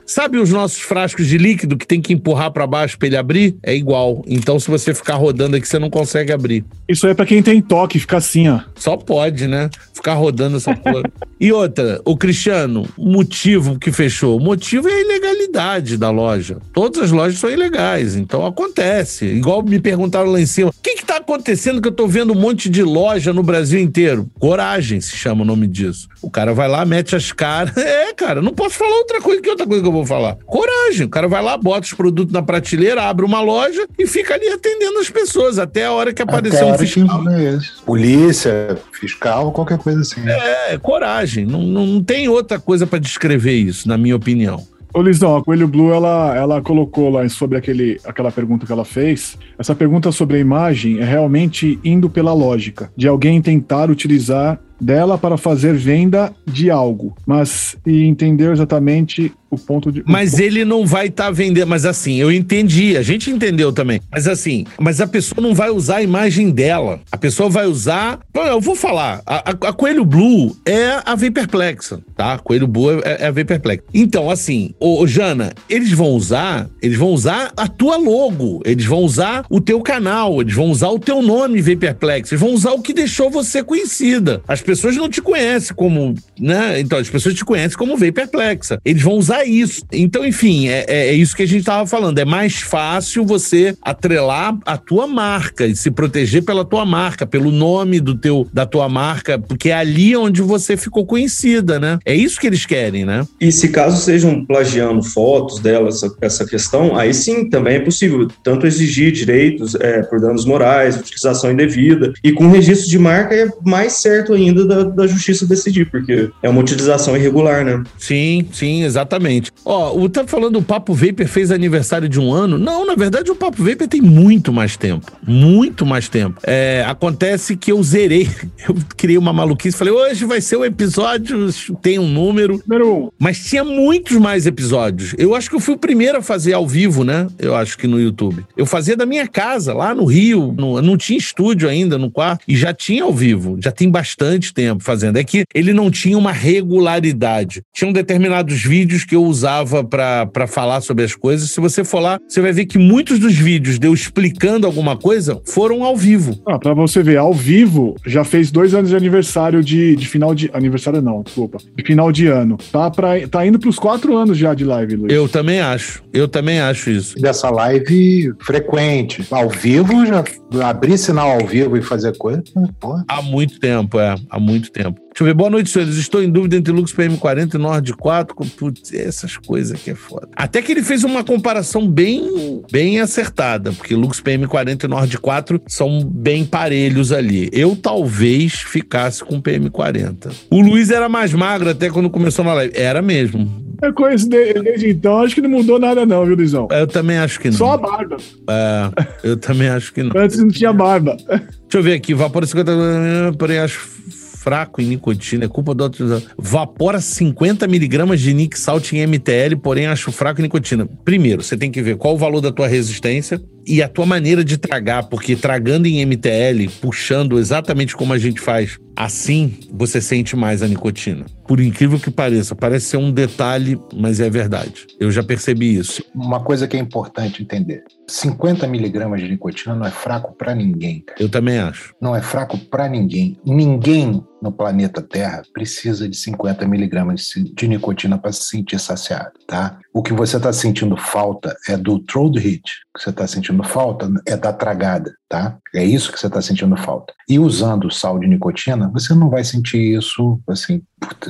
Sabe 0.08 0.38
os 0.38 0.48
nossos 0.48 0.80
frascos 0.80 1.26
de 1.26 1.36
líquido 1.36 1.76
que 1.76 1.86
tem 1.86 2.00
que 2.00 2.14
empurrar 2.14 2.50
para 2.50 2.66
baixo 2.66 2.98
para 2.98 3.08
ele 3.08 3.16
abrir? 3.18 3.58
É 3.62 3.76
igual. 3.76 4.24
Então 4.26 4.58
se 4.58 4.70
você 4.70 4.94
ficar 4.94 5.16
rodando 5.16 5.54
aqui 5.54 5.68
você 5.68 5.78
não 5.78 5.90
consegue 5.90 6.32
abrir. 6.32 6.64
Isso 6.88 7.04
aí 7.04 7.12
é 7.12 7.14
pra 7.14 7.26
quem 7.26 7.42
tem 7.42 7.60
toque, 7.60 7.98
fica 7.98 8.16
assim, 8.16 8.48
ó. 8.48 8.60
Só 8.74 8.96
pode, 8.96 9.46
né? 9.46 9.68
Ficar 9.92 10.14
rodando 10.14 10.56
essa 10.56 10.74
porra. 10.74 11.02
e 11.38 11.52
outra, 11.52 12.00
o 12.06 12.16
Cristiano, 12.16 12.88
o 12.96 13.06
motivo 13.06 13.78
que 13.78 13.92
fechou. 13.92 14.38
O 14.38 14.40
motivo 14.40 14.88
é 14.88 14.92
a 14.92 15.00
ilegalidade 15.02 15.98
da 15.98 16.08
loja. 16.08 16.56
Todas 16.72 17.02
as 17.02 17.10
lojas 17.10 17.38
são 17.38 17.50
ilegais, 17.50 18.16
então 18.16 18.46
acontece. 18.46 19.26
Igual 19.26 19.62
me 19.62 19.78
perguntaram 19.78 20.30
lá 20.30 20.40
em 20.40 20.46
cima: 20.46 20.70
o 20.70 20.82
que 20.82 20.96
que 20.96 21.04
tá 21.04 21.18
acontecendo 21.18 21.82
que 21.82 21.88
eu 21.88 21.92
tô 21.92 22.06
vendo 22.06 22.32
um 22.32 22.40
monte 22.40 22.70
de 22.70 22.82
loja 22.82 23.34
no 23.34 23.42
Brasil 23.42 23.78
inteiro? 23.78 24.26
Coragem 24.38 25.02
se 25.02 25.14
chama 25.14 25.42
o 25.42 25.46
nome 25.46 25.66
disso. 25.66 26.08
O 26.22 26.30
cara 26.30 26.54
vai 26.54 26.66
lá, 26.68 26.86
mete 26.86 27.14
as 27.14 27.30
caras. 27.30 27.76
É, 27.98 28.12
cara, 28.12 28.42
não 28.42 28.52
posso 28.52 28.76
falar 28.76 28.96
outra 28.96 29.20
coisa 29.20 29.40
que 29.40 29.48
outra 29.48 29.66
coisa 29.66 29.82
que 29.82 29.88
eu 29.88 29.92
vou 29.92 29.97
falar. 30.06 30.36
Coragem. 30.46 31.06
O 31.06 31.08
cara 31.08 31.28
vai 31.28 31.42
lá, 31.42 31.56
bota 31.56 31.86
os 31.86 31.92
produtos 31.92 32.32
na 32.32 32.42
prateleira, 32.42 33.02
abre 33.02 33.24
uma 33.24 33.40
loja 33.40 33.86
e 33.98 34.06
fica 34.06 34.34
ali 34.34 34.48
atendendo 34.48 34.98
as 34.98 35.10
pessoas 35.10 35.58
até 35.58 35.84
a 35.86 35.92
hora 35.92 36.12
que 36.12 36.22
aparecer 36.22 36.64
um 36.64 36.72
que- 36.72 36.86
fiscal. 36.86 37.28
é. 37.30 37.58
Polícia, 37.84 38.78
fiscal, 38.92 39.52
qualquer 39.52 39.78
coisa 39.78 40.00
assim. 40.00 40.20
É, 40.26 40.78
coragem. 40.78 41.44
Não, 41.44 41.62
não, 41.62 41.86
não 41.86 42.02
tem 42.02 42.28
outra 42.28 42.58
coisa 42.58 42.86
pra 42.86 42.98
descrever 42.98 43.52
isso, 43.54 43.88
na 43.88 43.98
minha 43.98 44.16
opinião. 44.16 44.62
Ô, 44.94 45.02
Lisão, 45.02 45.36
a 45.36 45.44
Coelho 45.44 45.68
Blue, 45.68 45.92
ela, 45.92 46.34
ela 46.34 46.62
colocou 46.62 47.10
lá 47.10 47.28
sobre 47.28 47.58
aquele, 47.58 48.00
aquela 48.04 48.32
pergunta 48.32 48.64
que 48.64 48.72
ela 48.72 48.86
fez. 48.86 49.36
Essa 49.58 49.74
pergunta 49.74 50.10
sobre 50.10 50.38
a 50.38 50.40
imagem 50.40 50.98
é 50.98 51.04
realmente 51.04 51.78
indo 51.84 52.08
pela 52.08 52.32
lógica 52.32 52.90
de 52.96 53.06
alguém 53.06 53.40
tentar 53.42 53.90
utilizar 53.90 54.58
dela 54.80 55.18
para 55.18 55.36
fazer 55.36 55.74
venda 55.74 56.32
de 56.46 56.70
algo, 56.70 57.14
mas 57.26 57.76
e 57.84 58.04
entender 58.04 58.50
exatamente 58.52 59.32
o 59.50 59.56
ponto 59.58 59.90
de. 59.90 60.02
Mas 60.06 60.38
ele 60.38 60.64
não 60.64 60.84
vai 60.86 61.06
estar 61.06 61.30
vendendo. 61.30 61.66
Mas 61.68 61.84
assim, 61.84 62.16
eu 62.16 62.30
entendi, 62.32 62.96
a 62.96 63.02
gente 63.02 63.30
entendeu 63.30 63.72
também. 63.72 64.00
Mas 64.10 64.26
assim, 64.28 64.64
mas 64.78 65.00
a 65.00 65.06
pessoa 65.06 65.40
não 65.40 65.54
vai 65.54 65.70
usar 65.70 65.96
a 65.96 66.02
imagem 66.02 66.50
dela. 66.50 67.00
A 67.10 67.16
pessoa 67.16 67.48
vai 67.48 67.66
usar. 67.66 68.20
Eu 68.34 68.60
vou 68.60 68.74
falar, 68.74 69.22
a, 69.26 69.50
a- 69.50 69.72
Coelho 69.72 70.04
Blue 70.04 70.56
é 70.66 71.00
a 71.04 71.14
Vaporplexa, 71.14 72.00
tá? 72.16 72.38
Coelho 72.38 72.66
Blue 72.66 73.00
é, 73.04 73.24
é 73.24 73.26
a 73.26 73.30
Vaporplexa. 73.30 73.82
Então, 73.92 74.30
assim, 74.30 74.74
ô, 74.78 75.00
ô, 75.02 75.06
Jana, 75.06 75.52
eles 75.68 75.92
vão 75.92 76.08
usar, 76.10 76.68
eles 76.82 76.96
vão 76.98 77.08
usar 77.10 77.52
a 77.56 77.66
tua 77.68 77.96
logo, 77.96 78.60
eles 78.64 78.84
vão 78.84 79.00
usar 79.00 79.44
o 79.50 79.60
teu 79.60 79.80
canal, 79.80 80.40
eles 80.40 80.54
vão 80.54 80.66
usar 80.70 80.88
o 80.88 80.98
teu 80.98 81.22
nome 81.22 81.60
Vaporplex, 81.60 82.30
eles 82.32 82.40
vão 82.40 82.52
usar 82.52 82.72
o 82.72 82.82
que 82.82 82.92
deixou 82.92 83.30
você 83.30 83.62
conhecida. 83.62 84.42
As 84.46 84.60
pessoas 84.60 84.96
não 84.96 85.08
te 85.08 85.20
conhecem 85.22 85.74
como, 85.74 86.14
né? 86.38 86.80
Então, 86.80 86.98
as 86.98 87.08
pessoas 87.08 87.34
te 87.34 87.44
conhecem 87.44 87.76
como 87.78 87.96
Vaporplexa. 87.96 88.80
Eles 88.84 89.02
vão 89.02 89.14
usar 89.14 89.37
isso. 89.44 89.82
Então, 89.92 90.24
enfim, 90.24 90.68
é, 90.68 90.84
é- 90.88 91.08
é 91.08 91.12
isso 91.12 91.36
que 91.36 91.42
a 91.42 91.46
gente 91.46 91.64
tava 91.64 91.86
falando. 91.86 92.18
É 92.18 92.24
mais 92.24 92.56
fácil 92.56 93.24
você 93.24 93.74
atrelar 93.82 94.56
a 94.64 94.76
tua 94.76 95.06
marca 95.06 95.66
e 95.66 95.74
se 95.76 95.90
proteger 95.90 96.42
pela 96.44 96.64
tua 96.64 96.84
marca, 96.84 97.26
pelo 97.26 97.50
nome 97.50 98.00
do 98.00 98.14
teu, 98.14 98.46
da 98.52 98.66
tua 98.66 98.88
marca, 98.88 99.38
porque 99.38 99.70
é 99.70 99.74
ali 99.74 100.16
onde 100.16 100.42
você 100.42 100.76
ficou 100.76 101.04
conhecida, 101.06 101.78
né? 101.78 101.98
É 102.04 102.14
isso 102.14 102.40
que 102.40 102.46
eles 102.46 102.64
querem, 102.66 103.04
né? 103.04 103.26
E 103.40 103.50
se 103.52 103.68
caso 103.68 104.00
sejam 104.02 104.44
plagiando 104.44 105.02
fotos 105.02 105.58
dela, 105.60 105.88
essa, 105.88 106.10
essa 106.20 106.46
questão, 106.46 106.96
aí 106.96 107.12
sim 107.14 107.48
também 107.48 107.76
é 107.76 107.80
possível 107.80 108.28
tanto 108.42 108.66
exigir 108.66 109.12
direitos 109.12 109.74
é, 109.76 110.02
por 110.02 110.20
danos 110.20 110.44
morais, 110.44 110.96
utilização 110.96 111.50
indevida, 111.52 112.12
e 112.22 112.32
com 112.32 112.48
registro 112.48 112.88
de 112.88 112.98
marca 112.98 113.34
é 113.34 113.48
mais 113.64 113.94
certo 113.94 114.32
ainda 114.32 114.64
da, 114.64 114.82
da 114.84 115.06
justiça 115.06 115.46
decidir, 115.46 115.90
porque 115.90 116.30
é 116.42 116.48
uma 116.48 116.60
utilização 116.60 117.16
irregular, 117.16 117.64
né? 117.64 117.82
Sim, 117.98 118.46
sim, 118.52 118.84
exatamente. 118.84 119.27
Ó, 119.64 119.96
o 119.98 120.08
tá 120.08 120.26
falando 120.26 120.58
o 120.58 120.62
Papo 120.62 120.94
Vapor 120.94 121.26
fez 121.26 121.50
aniversário 121.50 122.08
de 122.08 122.18
um 122.20 122.32
ano. 122.32 122.58
Não, 122.58 122.84
na 122.86 122.94
verdade 122.94 123.30
o 123.30 123.34
Papo 123.36 123.62
Vapor 123.62 123.86
tem 123.88 124.00
muito 124.00 124.52
mais 124.52 124.76
tempo. 124.76 125.10
Muito 125.26 125.84
mais 125.86 126.08
tempo. 126.08 126.40
É, 126.44 126.84
acontece 126.86 127.56
que 127.56 127.72
eu 127.72 127.82
zerei. 127.82 128.28
Eu 128.68 128.74
criei 128.96 129.16
uma 129.16 129.32
maluquice. 129.32 129.76
Falei, 129.78 129.92
hoje 129.94 130.24
vai 130.24 130.40
ser 130.40 130.56
o 130.56 130.64
episódio, 130.64 131.48
tem 131.80 131.98
um 131.98 132.08
número. 132.08 132.60
Número 132.66 132.94
um. 133.04 133.08
Mas 133.18 133.38
tinha 133.44 133.64
muitos 133.64 134.16
mais 134.18 134.46
episódios. 134.46 135.14
Eu 135.16 135.34
acho 135.34 135.48
que 135.48 135.56
eu 135.56 135.60
fui 135.60 135.74
o 135.74 135.78
primeiro 135.78 136.18
a 136.18 136.22
fazer 136.22 136.52
ao 136.52 136.66
vivo, 136.66 137.04
né? 137.04 137.26
Eu 137.38 137.54
acho 137.54 137.78
que 137.78 137.86
no 137.86 138.00
YouTube. 138.00 138.44
Eu 138.56 138.66
fazia 138.66 138.96
da 138.96 139.06
minha 139.06 139.26
casa, 139.26 139.72
lá 139.72 139.94
no 139.94 140.04
Rio. 140.04 140.54
No- 140.56 140.82
não 140.82 140.96
tinha 140.96 141.18
estúdio 141.18 141.68
ainda 141.68 141.96
no 141.96 142.10
quarto. 142.10 142.44
E 142.48 142.56
já 142.56 142.74
tinha 142.74 143.04
ao 143.04 143.12
vivo. 143.12 143.56
Já 143.62 143.70
tem 143.70 143.88
bastante 143.90 144.52
tempo 144.52 144.82
fazendo. 144.82 145.16
É 145.16 145.24
que 145.24 145.44
ele 145.54 145.72
não 145.72 145.90
tinha 145.90 146.18
uma 146.18 146.32
regularidade. 146.32 147.62
Tinham 147.74 147.92
determinados 147.92 148.60
vídeos 148.62 149.04
que 149.04 149.14
eu 149.16 149.17
usava 149.22 149.84
pra 149.84 150.26
pra 150.26 150.46
falar 150.46 150.80
sobre 150.80 151.04
as 151.04 151.14
coisas. 151.14 151.50
Se 151.50 151.60
você 151.60 151.84
for 151.84 152.00
lá, 152.00 152.18
você 152.28 152.40
vai 152.40 152.52
ver 152.52 152.66
que 152.66 152.78
muitos 152.78 153.18
dos 153.18 153.34
vídeos 153.34 153.78
de 153.78 153.86
eu 153.86 153.94
explicando 153.94 154.66
alguma 154.66 154.96
coisa 154.96 155.40
foram 155.46 155.84
ao 155.84 155.96
vivo. 155.96 156.40
Ah, 156.46 156.58
pra 156.58 156.74
você 156.74 157.02
ver, 157.02 157.16
ao 157.16 157.32
vivo, 157.32 157.96
já 158.06 158.24
fez 158.24 158.50
dois 158.50 158.74
anos 158.74 158.90
de 158.90 158.96
aniversário 158.96 159.62
de, 159.62 159.96
de 159.96 160.06
final 160.06 160.34
de. 160.34 160.50
Aniversário 160.52 161.00
não, 161.02 161.22
desculpa. 161.22 161.58
De 161.76 161.84
final 161.84 162.12
de 162.12 162.26
ano. 162.26 162.56
Tá, 162.70 162.90
pra, 162.90 163.26
tá 163.28 163.46
indo 163.46 163.58
pros 163.58 163.78
quatro 163.78 164.16
anos 164.16 164.36
já 164.36 164.54
de 164.54 164.64
live, 164.64 164.96
Luiz. 164.96 165.12
Eu 165.12 165.28
também 165.28 165.60
acho. 165.60 166.02
Eu 166.12 166.28
também 166.28 166.60
acho 166.60 166.90
isso. 166.90 167.18
Dessa 167.20 167.50
live 167.50 168.32
frequente. 168.40 169.26
Ao 169.30 169.48
vivo, 169.48 170.06
já 170.06 170.24
abrir 170.68 170.98
sinal 170.98 171.30
ao 171.30 171.46
vivo 171.46 171.76
e 171.76 171.82
fazer 171.82 172.16
coisa. 172.16 172.42
Pô, 172.80 173.00
Há 173.08 173.22
muito 173.22 173.58
tempo, 173.58 173.98
é. 173.98 174.14
Há 174.30 174.38
muito 174.38 174.70
tempo. 174.70 175.00
Deixa 175.18 175.30
eu 175.30 175.34
ver. 175.34 175.34
Boa 175.34 175.50
noite, 175.50 175.68
senhores. 175.68 175.96
Estou 175.96 176.22
em 176.22 176.30
dúvida 176.30 176.54
entre 176.54 176.72
Lux 176.72 176.92
PM40 176.92 177.54
e 177.54 177.58
Nord 177.58 177.92
4. 177.94 178.36
Putz, 178.56 178.94
essas 178.94 179.36
coisas 179.36 179.76
que 179.82 179.90
é 179.90 179.94
foda. 179.96 180.28
Até 180.36 180.62
que 180.62 180.70
ele 180.70 180.80
fez 180.80 181.02
uma 181.02 181.24
comparação 181.24 181.88
bem, 181.88 182.62
bem 182.70 183.00
acertada, 183.00 183.72
porque 183.72 183.96
Lux 183.96 184.20
PM40 184.20 184.84
e 184.84 184.86
Nord 184.86 185.18
4 185.18 185.60
são 185.66 186.04
bem 186.04 186.44
parelhos 186.44 187.10
ali. 187.10 187.50
Eu 187.52 187.74
talvez 187.74 188.52
ficasse 188.60 189.24
com 189.24 189.42
PM40. 189.42 190.30
O 190.52 190.60
Luiz 190.60 190.88
era 190.88 191.08
mais 191.08 191.32
magro 191.32 191.68
até 191.68 191.90
quando 191.90 192.08
começou 192.08 192.44
na 192.44 192.54
live. 192.54 192.72
Era 192.76 193.02
mesmo. 193.02 193.66
Eu 193.82 193.92
conheço 193.92 194.28
desde, 194.28 194.62
desde 194.62 194.90
então, 194.90 195.18
acho 195.18 195.34
que 195.34 195.40
não 195.40 195.50
mudou 195.50 195.80
nada, 195.80 196.06
não, 196.06 196.24
viu, 196.24 196.36
Luizão? 196.36 196.68
Eu 196.70 196.86
também 196.86 197.18
acho 197.18 197.40
que 197.40 197.50
não. 197.50 197.56
Só 197.56 197.72
a 197.72 197.76
barba. 197.76 198.18
É, 198.48 198.90
eu 199.24 199.36
também 199.36 199.68
acho 199.68 199.92
que 199.92 200.00
não. 200.00 200.12
Antes 200.16 200.38
não 200.38 200.48
tinha 200.48 200.72
barba. 200.72 201.16
Deixa 201.16 201.48
eu 201.74 201.82
ver 201.82 201.94
aqui. 201.94 202.14
Vapor 202.14 202.46
50, 202.46 203.34
porém 203.36 203.58
acho 203.58 203.98
fraco 204.38 204.80
em 204.80 204.86
nicotina, 204.86 205.44
é 205.44 205.48
culpa 205.48 205.74
do 205.74 205.84
outro. 205.84 206.22
Vapora 206.38 207.00
50 207.00 207.66
miligramas 207.66 208.20
de 208.20 208.32
Nick 208.32 208.58
Salt 208.58 208.92
em 208.92 209.06
MTL, 209.06 209.56
porém 209.62 209.86
acho 209.86 210.12
fraco 210.12 210.40
em 210.40 210.44
nicotina. 210.44 210.88
Primeiro, 211.04 211.42
você 211.42 211.56
tem 211.56 211.70
que 211.70 211.82
ver 211.82 211.96
qual 211.96 212.14
o 212.14 212.18
valor 212.18 212.40
da 212.40 212.52
tua 212.52 212.68
resistência 212.68 213.40
e 213.66 213.82
a 213.82 213.88
tua 213.88 214.06
maneira 214.06 214.44
de 214.44 214.56
tragar, 214.56 215.08
porque 215.08 215.36
tragando 215.36 215.86
em 215.86 216.04
MTL, 216.06 216.70
puxando 216.80 217.38
exatamente 217.38 217.94
como 217.94 218.12
a 218.12 218.18
gente 218.18 218.40
faz, 218.40 218.78
assim 218.98 219.56
você 219.70 220.00
sente 220.00 220.34
mais 220.34 220.60
a 220.60 220.66
nicotina. 220.66 221.24
Por 221.46 221.60
incrível 221.60 222.00
que 222.00 222.10
pareça, 222.10 222.56
parece 222.56 222.86
ser 222.86 222.96
um 222.96 223.12
detalhe, 223.12 223.80
mas 223.94 224.18
é 224.18 224.28
verdade. 224.28 224.86
Eu 224.98 225.10
já 225.10 225.22
percebi 225.22 225.76
isso. 225.76 226.02
Uma 226.12 226.40
coisa 226.40 226.66
que 226.66 226.76
é 226.76 226.80
importante 226.80 227.40
entender: 227.40 227.84
50 228.08 228.66
miligramas 228.66 229.20
de 229.20 229.28
nicotina 229.28 229.74
não 229.74 229.86
é 229.86 229.90
fraco 229.90 230.34
para 230.36 230.54
ninguém. 230.54 231.00
Cara. 231.02 231.22
Eu 231.22 231.28
também 231.28 231.58
acho. 231.58 231.94
Não 232.00 232.14
é 232.14 232.20
fraco 232.20 232.58
para 232.58 232.88
ninguém. 232.88 233.38
Ninguém 233.46 234.22
no 234.40 234.52
planeta 234.52 235.02
Terra 235.02 235.42
precisa 235.52 236.08
de 236.08 236.16
50 236.16 236.66
miligramas 236.66 237.32
de 237.54 237.68
nicotina 237.68 238.18
para 238.18 238.32
se 238.32 238.44
sentir 238.44 238.78
saciado, 238.78 239.32
tá? 239.46 239.78
O 239.92 240.02
que 240.02 240.12
você 240.12 240.36
está 240.36 240.52
sentindo 240.52 240.96
falta 240.96 241.56
é 241.68 241.76
do 241.76 241.98
throat 241.98 242.38
hit, 242.38 242.62
que 242.94 243.02
você 243.02 243.10
está 243.10 243.26
sentindo 243.26 243.62
falta 243.64 244.08
é 244.26 244.36
da 244.36 244.52
tragada, 244.52 245.12
tá? 245.28 245.58
É 245.74 245.84
isso 245.84 246.12
que 246.12 246.18
você 246.18 246.26
está 246.26 246.40
sentindo 246.40 246.76
falta. 246.76 247.12
E 247.28 247.38
usando 247.38 247.92
sal 247.92 248.18
de 248.18 248.26
nicotina, 248.26 248.90
você 248.92 249.14
não 249.14 249.28
vai 249.28 249.44
sentir 249.44 249.98
isso, 249.98 250.40
assim, 250.48 250.82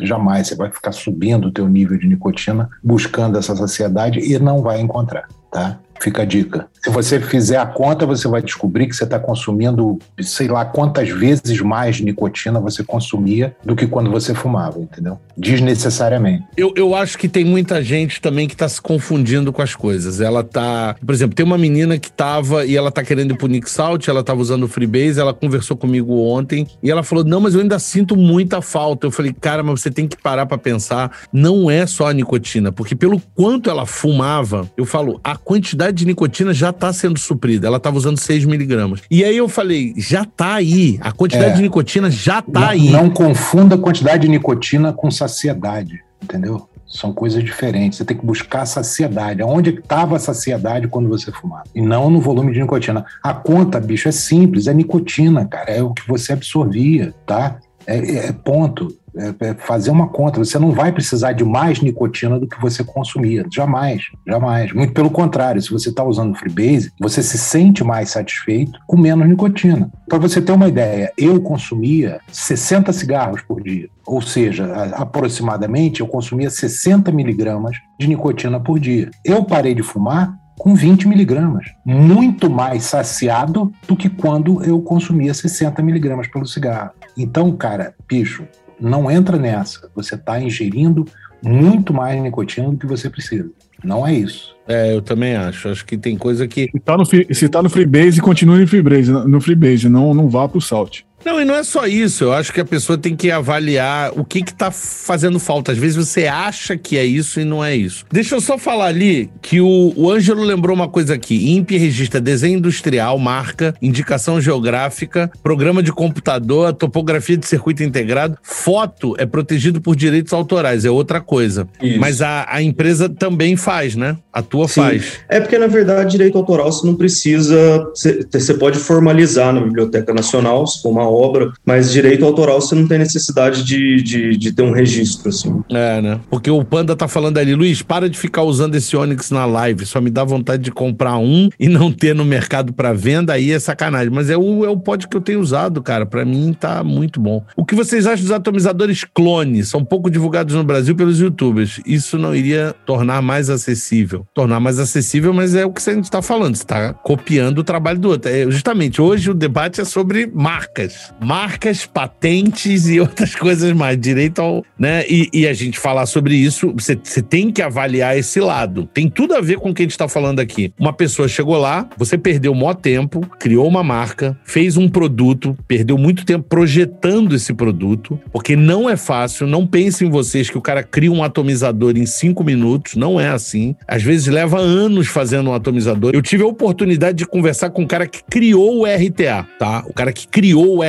jamais. 0.02 0.48
Você 0.48 0.54
vai 0.54 0.70
ficar 0.70 0.92
subindo 0.92 1.48
o 1.48 1.52
teu 1.52 1.68
nível 1.68 1.98
de 1.98 2.06
nicotina, 2.06 2.68
buscando 2.82 3.38
essa 3.38 3.56
saciedade 3.56 4.20
e 4.20 4.38
não 4.38 4.62
vai 4.62 4.80
encontrar, 4.80 5.26
tá? 5.50 5.80
Fica 6.00 6.22
a 6.22 6.24
dica. 6.24 6.66
Se 6.82 6.90
você 6.90 7.20
fizer 7.20 7.58
a 7.58 7.66
conta, 7.66 8.06
você 8.06 8.28
vai 8.28 8.40
descobrir 8.40 8.86
que 8.86 8.94
você 8.94 9.04
está 9.04 9.18
consumindo, 9.18 9.98
sei 10.20 10.48
lá, 10.48 10.64
quantas 10.64 11.08
vezes 11.08 11.60
mais 11.60 12.00
nicotina 12.00 12.60
você 12.60 12.84
consumia 12.84 13.56
do 13.64 13.74
que 13.74 13.86
quando 13.86 14.10
você 14.10 14.34
fumava, 14.34 14.78
entendeu? 14.78 15.18
Desnecessariamente. 15.36 16.44
Eu, 16.56 16.72
eu 16.76 16.94
acho 16.94 17.18
que 17.18 17.28
tem 17.28 17.44
muita 17.44 17.82
gente 17.82 18.20
também 18.20 18.46
que 18.46 18.54
está 18.54 18.68
se 18.68 18.80
confundindo 18.80 19.52
com 19.52 19.60
as 19.60 19.74
coisas. 19.74 20.20
Ela 20.20 20.44
tá. 20.44 20.94
Por 21.04 21.14
exemplo, 21.14 21.34
tem 21.34 21.44
uma 21.44 21.58
menina 21.58 21.98
que 21.98 22.10
tava 22.10 22.64
e 22.64 22.76
ela 22.76 22.90
tá 22.90 23.02
querendo 23.02 23.34
ir 23.34 23.36
pro 23.36 23.48
Nick 23.48 23.68
Salt, 23.68 24.06
ela 24.08 24.22
tava 24.22 24.40
usando 24.40 24.64
o 24.64 24.68
Freebase, 24.68 25.20
ela 25.20 25.34
conversou 25.34 25.76
comigo 25.76 26.20
ontem 26.22 26.66
e 26.82 26.90
ela 26.90 27.02
falou: 27.02 27.24
Não, 27.24 27.40
mas 27.40 27.54
eu 27.54 27.60
ainda 27.60 27.78
sinto 27.78 28.16
muita 28.16 28.62
falta. 28.62 29.06
Eu 29.06 29.10
falei, 29.10 29.32
cara, 29.32 29.62
mas 29.62 29.80
você 29.80 29.90
tem 29.90 30.06
que 30.06 30.16
parar 30.16 30.46
para 30.46 30.58
pensar. 30.58 31.10
Não 31.32 31.70
é 31.70 31.86
só 31.86 32.08
a 32.08 32.12
nicotina, 32.12 32.70
porque 32.70 32.94
pelo 32.94 33.20
quanto 33.34 33.70
ela 33.70 33.86
fumava, 33.86 34.68
eu 34.76 34.84
falo, 34.84 35.20
a 35.24 35.36
quantidade 35.36 35.87
de 35.96 36.06
nicotina 36.06 36.52
já 36.52 36.70
está 36.70 36.92
sendo 36.92 37.18
suprida. 37.18 37.66
Ela 37.66 37.76
estava 37.78 37.96
usando 37.96 38.18
6 38.18 38.44
miligramas. 38.44 39.00
E 39.10 39.24
aí 39.24 39.36
eu 39.36 39.48
falei, 39.48 39.94
já 39.96 40.22
está 40.22 40.54
aí. 40.54 40.98
A 41.00 41.12
quantidade 41.12 41.52
é, 41.52 41.54
de 41.54 41.62
nicotina 41.62 42.10
já 42.10 42.40
está 42.40 42.70
aí. 42.70 42.90
Não 42.90 43.10
confunda 43.10 43.74
a 43.74 43.78
quantidade 43.78 44.22
de 44.22 44.28
nicotina 44.28 44.92
com 44.92 45.10
saciedade, 45.10 46.02
entendeu? 46.22 46.68
São 46.86 47.12
coisas 47.12 47.44
diferentes. 47.44 47.98
Você 47.98 48.04
tem 48.04 48.16
que 48.16 48.24
buscar 48.24 48.62
a 48.62 48.66
saciedade. 48.66 49.42
Onde 49.42 49.70
estava 49.70 50.16
a 50.16 50.18
saciedade 50.18 50.88
quando 50.88 51.08
você 51.08 51.30
fumava? 51.30 51.64
E 51.74 51.82
não 51.82 52.08
no 52.08 52.20
volume 52.20 52.52
de 52.52 52.60
nicotina. 52.60 53.04
A 53.22 53.34
conta, 53.34 53.78
bicho, 53.78 54.08
é 54.08 54.12
simples. 54.12 54.66
É 54.66 54.72
nicotina, 54.72 55.44
cara. 55.44 55.70
É 55.70 55.82
o 55.82 55.92
que 55.92 56.06
você 56.08 56.32
absorvia, 56.32 57.14
tá? 57.26 57.58
É, 57.86 57.98
é, 57.98 58.26
é 58.28 58.32
ponto. 58.32 58.88
É, 59.18 59.48
é, 59.48 59.54
fazer 59.54 59.90
uma 59.90 60.08
conta. 60.08 60.38
Você 60.38 60.58
não 60.58 60.70
vai 60.70 60.92
precisar 60.92 61.32
de 61.32 61.44
mais 61.44 61.80
nicotina 61.80 62.38
do 62.38 62.46
que 62.46 62.60
você 62.60 62.84
consumia. 62.84 63.44
Jamais, 63.52 64.02
jamais. 64.26 64.72
Muito 64.72 64.92
pelo 64.92 65.10
contrário, 65.10 65.60
se 65.60 65.70
você 65.70 65.88
está 65.90 66.04
usando 66.04 66.36
Freebase, 66.36 66.92
você 67.00 67.22
se 67.22 67.36
sente 67.36 67.82
mais 67.82 68.10
satisfeito 68.10 68.78
com 68.86 68.96
menos 68.96 69.28
nicotina. 69.28 69.90
Para 70.08 70.18
você 70.18 70.40
ter 70.40 70.52
uma 70.52 70.68
ideia, 70.68 71.12
eu 71.18 71.40
consumia 71.40 72.20
60 72.30 72.92
cigarros 72.92 73.42
por 73.42 73.62
dia. 73.62 73.88
Ou 74.06 74.22
seja, 74.22 74.72
aproximadamente 74.94 76.00
eu 76.00 76.06
consumia 76.06 76.48
60 76.48 77.10
miligramas 77.12 77.76
de 77.98 78.06
nicotina 78.06 78.60
por 78.60 78.78
dia. 78.78 79.10
Eu 79.24 79.44
parei 79.44 79.74
de 79.74 79.82
fumar 79.82 80.34
com 80.58 80.74
20 80.74 81.06
miligramas, 81.06 81.66
muito 81.84 82.50
mais 82.50 82.84
saciado 82.84 83.72
do 83.86 83.96
que 83.96 84.08
quando 84.08 84.62
eu 84.64 84.80
consumia 84.80 85.32
60 85.32 85.80
miligramas 85.82 86.26
pelo 86.26 86.46
cigarro. 86.46 86.90
Então, 87.16 87.52
cara, 87.52 87.94
bicho, 88.08 88.44
não 88.80 89.10
entra 89.10 89.36
nessa. 89.36 89.90
Você 89.94 90.14
está 90.14 90.40
ingerindo 90.40 91.04
muito 91.42 91.92
mais 91.92 92.20
nicotina 92.20 92.70
do 92.70 92.76
que 92.76 92.86
você 92.86 93.08
precisa. 93.08 93.50
Não 93.82 94.06
é 94.06 94.12
isso. 94.12 94.56
É, 94.66 94.94
eu 94.94 95.00
também 95.00 95.36
acho. 95.36 95.68
Acho 95.68 95.86
que 95.86 95.96
tem 95.96 96.16
coisa 96.16 96.46
que. 96.48 96.68
Se 96.70 96.80
tá 96.80 96.96
no, 96.96 97.04
se 97.06 97.48
tá 97.48 97.62
no 97.62 97.70
Freebase, 97.70 98.20
continue 98.20 98.60
no 98.60 98.66
Freebase, 98.66 99.10
no 99.10 99.40
Freebase, 99.40 99.88
não, 99.88 100.12
não 100.12 100.28
vá 100.28 100.48
pro 100.48 100.60
Salt. 100.60 101.02
Não, 101.24 101.40
e 101.40 101.44
não 101.44 101.54
é 101.54 101.62
só 101.62 101.86
isso. 101.86 102.24
Eu 102.24 102.32
acho 102.32 102.52
que 102.52 102.60
a 102.60 102.64
pessoa 102.64 102.96
tem 102.96 103.14
que 103.14 103.30
avaliar 103.30 104.12
o 104.16 104.24
que 104.24 104.42
que 104.42 104.54
tá 104.54 104.70
fazendo 104.70 105.38
falta. 105.38 105.72
Às 105.72 105.78
vezes 105.78 105.96
você 105.96 106.26
acha 106.26 106.76
que 106.76 106.96
é 106.96 107.04
isso 107.04 107.40
e 107.40 107.44
não 107.44 107.64
é 107.64 107.76
isso. 107.76 108.04
Deixa 108.10 108.34
eu 108.34 108.40
só 108.40 108.56
falar 108.56 108.86
ali 108.86 109.30
que 109.42 109.60
o, 109.60 109.92
o 109.96 110.10
Ângelo 110.10 110.42
lembrou 110.42 110.74
uma 110.74 110.88
coisa 110.88 111.14
aqui. 111.14 111.54
INPE 111.54 111.76
registra 111.76 112.20
desenho 112.20 112.58
industrial, 112.58 113.18
marca, 113.18 113.74
indicação 113.82 114.40
geográfica, 114.40 115.30
programa 115.42 115.82
de 115.82 115.92
computador, 115.92 116.72
topografia 116.72 117.36
de 117.36 117.46
circuito 117.46 117.82
integrado. 117.82 118.38
Foto 118.42 119.14
é 119.18 119.26
protegido 119.26 119.80
por 119.80 119.96
direitos 119.96 120.32
autorais, 120.32 120.84
é 120.84 120.90
outra 120.90 121.20
coisa. 121.20 121.68
Isso. 121.82 121.98
Mas 121.98 122.22
a, 122.22 122.46
a 122.48 122.62
empresa 122.62 123.08
também 123.08 123.56
faz, 123.56 123.96
né? 123.96 124.16
A 124.32 124.42
tua 124.42 124.68
Sim. 124.68 124.80
faz. 124.80 125.20
É 125.28 125.40
porque, 125.40 125.58
na 125.58 125.66
verdade, 125.66 126.12
direito 126.12 126.38
autoral 126.38 126.70
você 126.70 126.86
não 126.86 126.94
precisa. 126.94 127.84
Você, 127.94 128.26
você 128.30 128.54
pode 128.54 128.78
formalizar 128.78 129.52
na 129.52 129.60
Biblioteca 129.60 130.14
Nacional, 130.14 130.66
se 130.66 130.80
for 130.80 130.90
uma 130.90 131.07
obra, 131.08 131.52
mas 131.64 131.92
direito 131.92 132.24
autoral 132.24 132.60
você 132.60 132.74
não 132.74 132.86
tem 132.86 132.98
necessidade 132.98 133.64
de, 133.64 134.02
de, 134.02 134.36
de, 134.36 134.52
ter 134.52 134.62
um 134.62 134.72
registro, 134.72 135.28
assim. 135.28 135.62
É, 135.70 136.00
né? 136.00 136.20
Porque 136.30 136.50
o 136.50 136.64
Panda 136.64 136.94
tá 136.94 137.08
falando 137.08 137.38
ali, 137.38 137.54
Luiz, 137.54 137.82
para 137.82 138.08
de 138.08 138.18
ficar 138.18 138.42
usando 138.42 138.74
esse 138.74 138.96
Onix 138.96 139.30
na 139.30 139.44
live, 139.44 139.86
só 139.86 140.00
me 140.00 140.10
dá 140.10 140.24
vontade 140.24 140.62
de 140.62 140.70
comprar 140.70 141.16
um 141.18 141.48
e 141.58 141.68
não 141.68 141.92
ter 141.92 142.14
no 142.14 142.24
mercado 142.24 142.72
para 142.72 142.92
venda, 142.92 143.32
aí 143.32 143.52
é 143.52 143.58
sacanagem. 143.58 144.10
Mas 144.10 144.30
é 144.30 144.36
o, 144.36 144.64
é 144.64 144.68
o 144.68 144.76
pod 144.76 145.08
que 145.08 145.16
eu 145.16 145.20
tenho 145.20 145.40
usado, 145.40 145.82
cara. 145.82 146.06
Para 146.06 146.24
mim 146.24 146.54
tá 146.58 146.82
muito 146.84 147.20
bom. 147.20 147.44
O 147.56 147.64
que 147.64 147.74
vocês 147.74 148.06
acham 148.06 148.22
dos 148.22 148.32
atomizadores 148.32 149.04
clone? 149.04 149.64
São 149.64 149.84
pouco 149.84 150.10
divulgados 150.10 150.54
no 150.54 150.64
Brasil 150.64 150.94
pelos 150.94 151.20
youtubers. 151.20 151.80
Isso 151.86 152.18
não 152.18 152.34
iria 152.34 152.74
tornar 152.86 153.22
mais 153.22 153.50
acessível. 153.50 154.26
Tornar 154.34 154.60
mais 154.60 154.78
acessível, 154.78 155.32
mas 155.32 155.54
é 155.54 155.64
o 155.64 155.72
que 155.72 155.88
a 155.88 155.94
gente 155.94 156.10
tá 156.10 156.22
falando. 156.22 156.56
Você 156.56 156.64
tá 156.64 156.92
copiando 156.92 157.58
o 157.58 157.64
trabalho 157.64 157.98
do 157.98 158.10
outro. 158.10 158.30
É, 158.30 158.50
justamente, 158.50 159.00
hoje 159.00 159.30
o 159.30 159.34
debate 159.34 159.80
é 159.80 159.84
sobre 159.84 160.30
marcas 160.32 160.97
marcas, 161.20 161.86
patentes 161.86 162.88
e 162.88 162.98
outras 163.00 163.34
coisas 163.34 163.72
mais, 163.72 163.98
direito 163.98 164.40
ao, 164.40 164.64
né? 164.78 165.04
E, 165.08 165.28
e 165.32 165.46
a 165.46 165.52
gente 165.52 165.78
falar 165.78 166.06
sobre 166.06 166.34
isso, 166.34 166.72
você, 166.76 166.96
tem 167.22 167.50
que 167.50 167.62
avaliar 167.62 168.16
esse 168.16 168.40
lado. 168.40 168.88
Tem 168.92 169.08
tudo 169.08 169.34
a 169.34 169.40
ver 169.40 169.58
com 169.58 169.70
o 169.70 169.74
que 169.74 169.82
a 169.82 169.84
gente 169.84 169.92
está 169.92 170.08
falando 170.08 170.40
aqui. 170.40 170.72
Uma 170.78 170.92
pessoa 170.92 171.28
chegou 171.28 171.58
lá, 171.58 171.88
você 171.96 172.16
perdeu 172.16 172.52
o 172.52 172.54
maior 172.54 172.74
tempo, 172.74 173.20
criou 173.38 173.66
uma 173.66 173.82
marca, 173.82 174.38
fez 174.44 174.76
um 174.76 174.88
produto, 174.88 175.56
perdeu 175.66 175.98
muito 175.98 176.24
tempo 176.24 176.46
projetando 176.48 177.34
esse 177.34 177.52
produto, 177.52 178.18
porque 178.32 178.56
não 178.56 178.88
é 178.88 178.96
fácil. 178.96 179.46
Não 179.46 179.66
pense 179.66 180.04
em 180.04 180.10
vocês 180.10 180.48
que 180.48 180.58
o 180.58 180.62
cara 180.62 180.82
cria 180.82 181.12
um 181.12 181.22
atomizador 181.22 181.96
em 181.96 182.06
cinco 182.06 182.44
minutos, 182.44 182.96
não 182.96 183.20
é 183.20 183.28
assim. 183.28 183.74
Às 183.86 184.02
vezes 184.02 184.26
leva 184.26 184.58
anos 184.58 185.08
fazendo 185.08 185.50
um 185.50 185.54
atomizador. 185.54 186.12
Eu 186.14 186.22
tive 186.22 186.42
a 186.42 186.46
oportunidade 186.46 187.18
de 187.18 187.26
conversar 187.26 187.70
com 187.70 187.82
um 187.82 187.86
cara 187.86 188.06
que 188.06 188.22
criou 188.30 188.80
o 188.80 188.84
RTA, 188.84 189.46
tá? 189.58 189.84
O 189.86 189.92
cara 189.92 190.12
que 190.12 190.26
criou 190.26 190.78
o 190.78 190.82
RTA. 190.82 190.87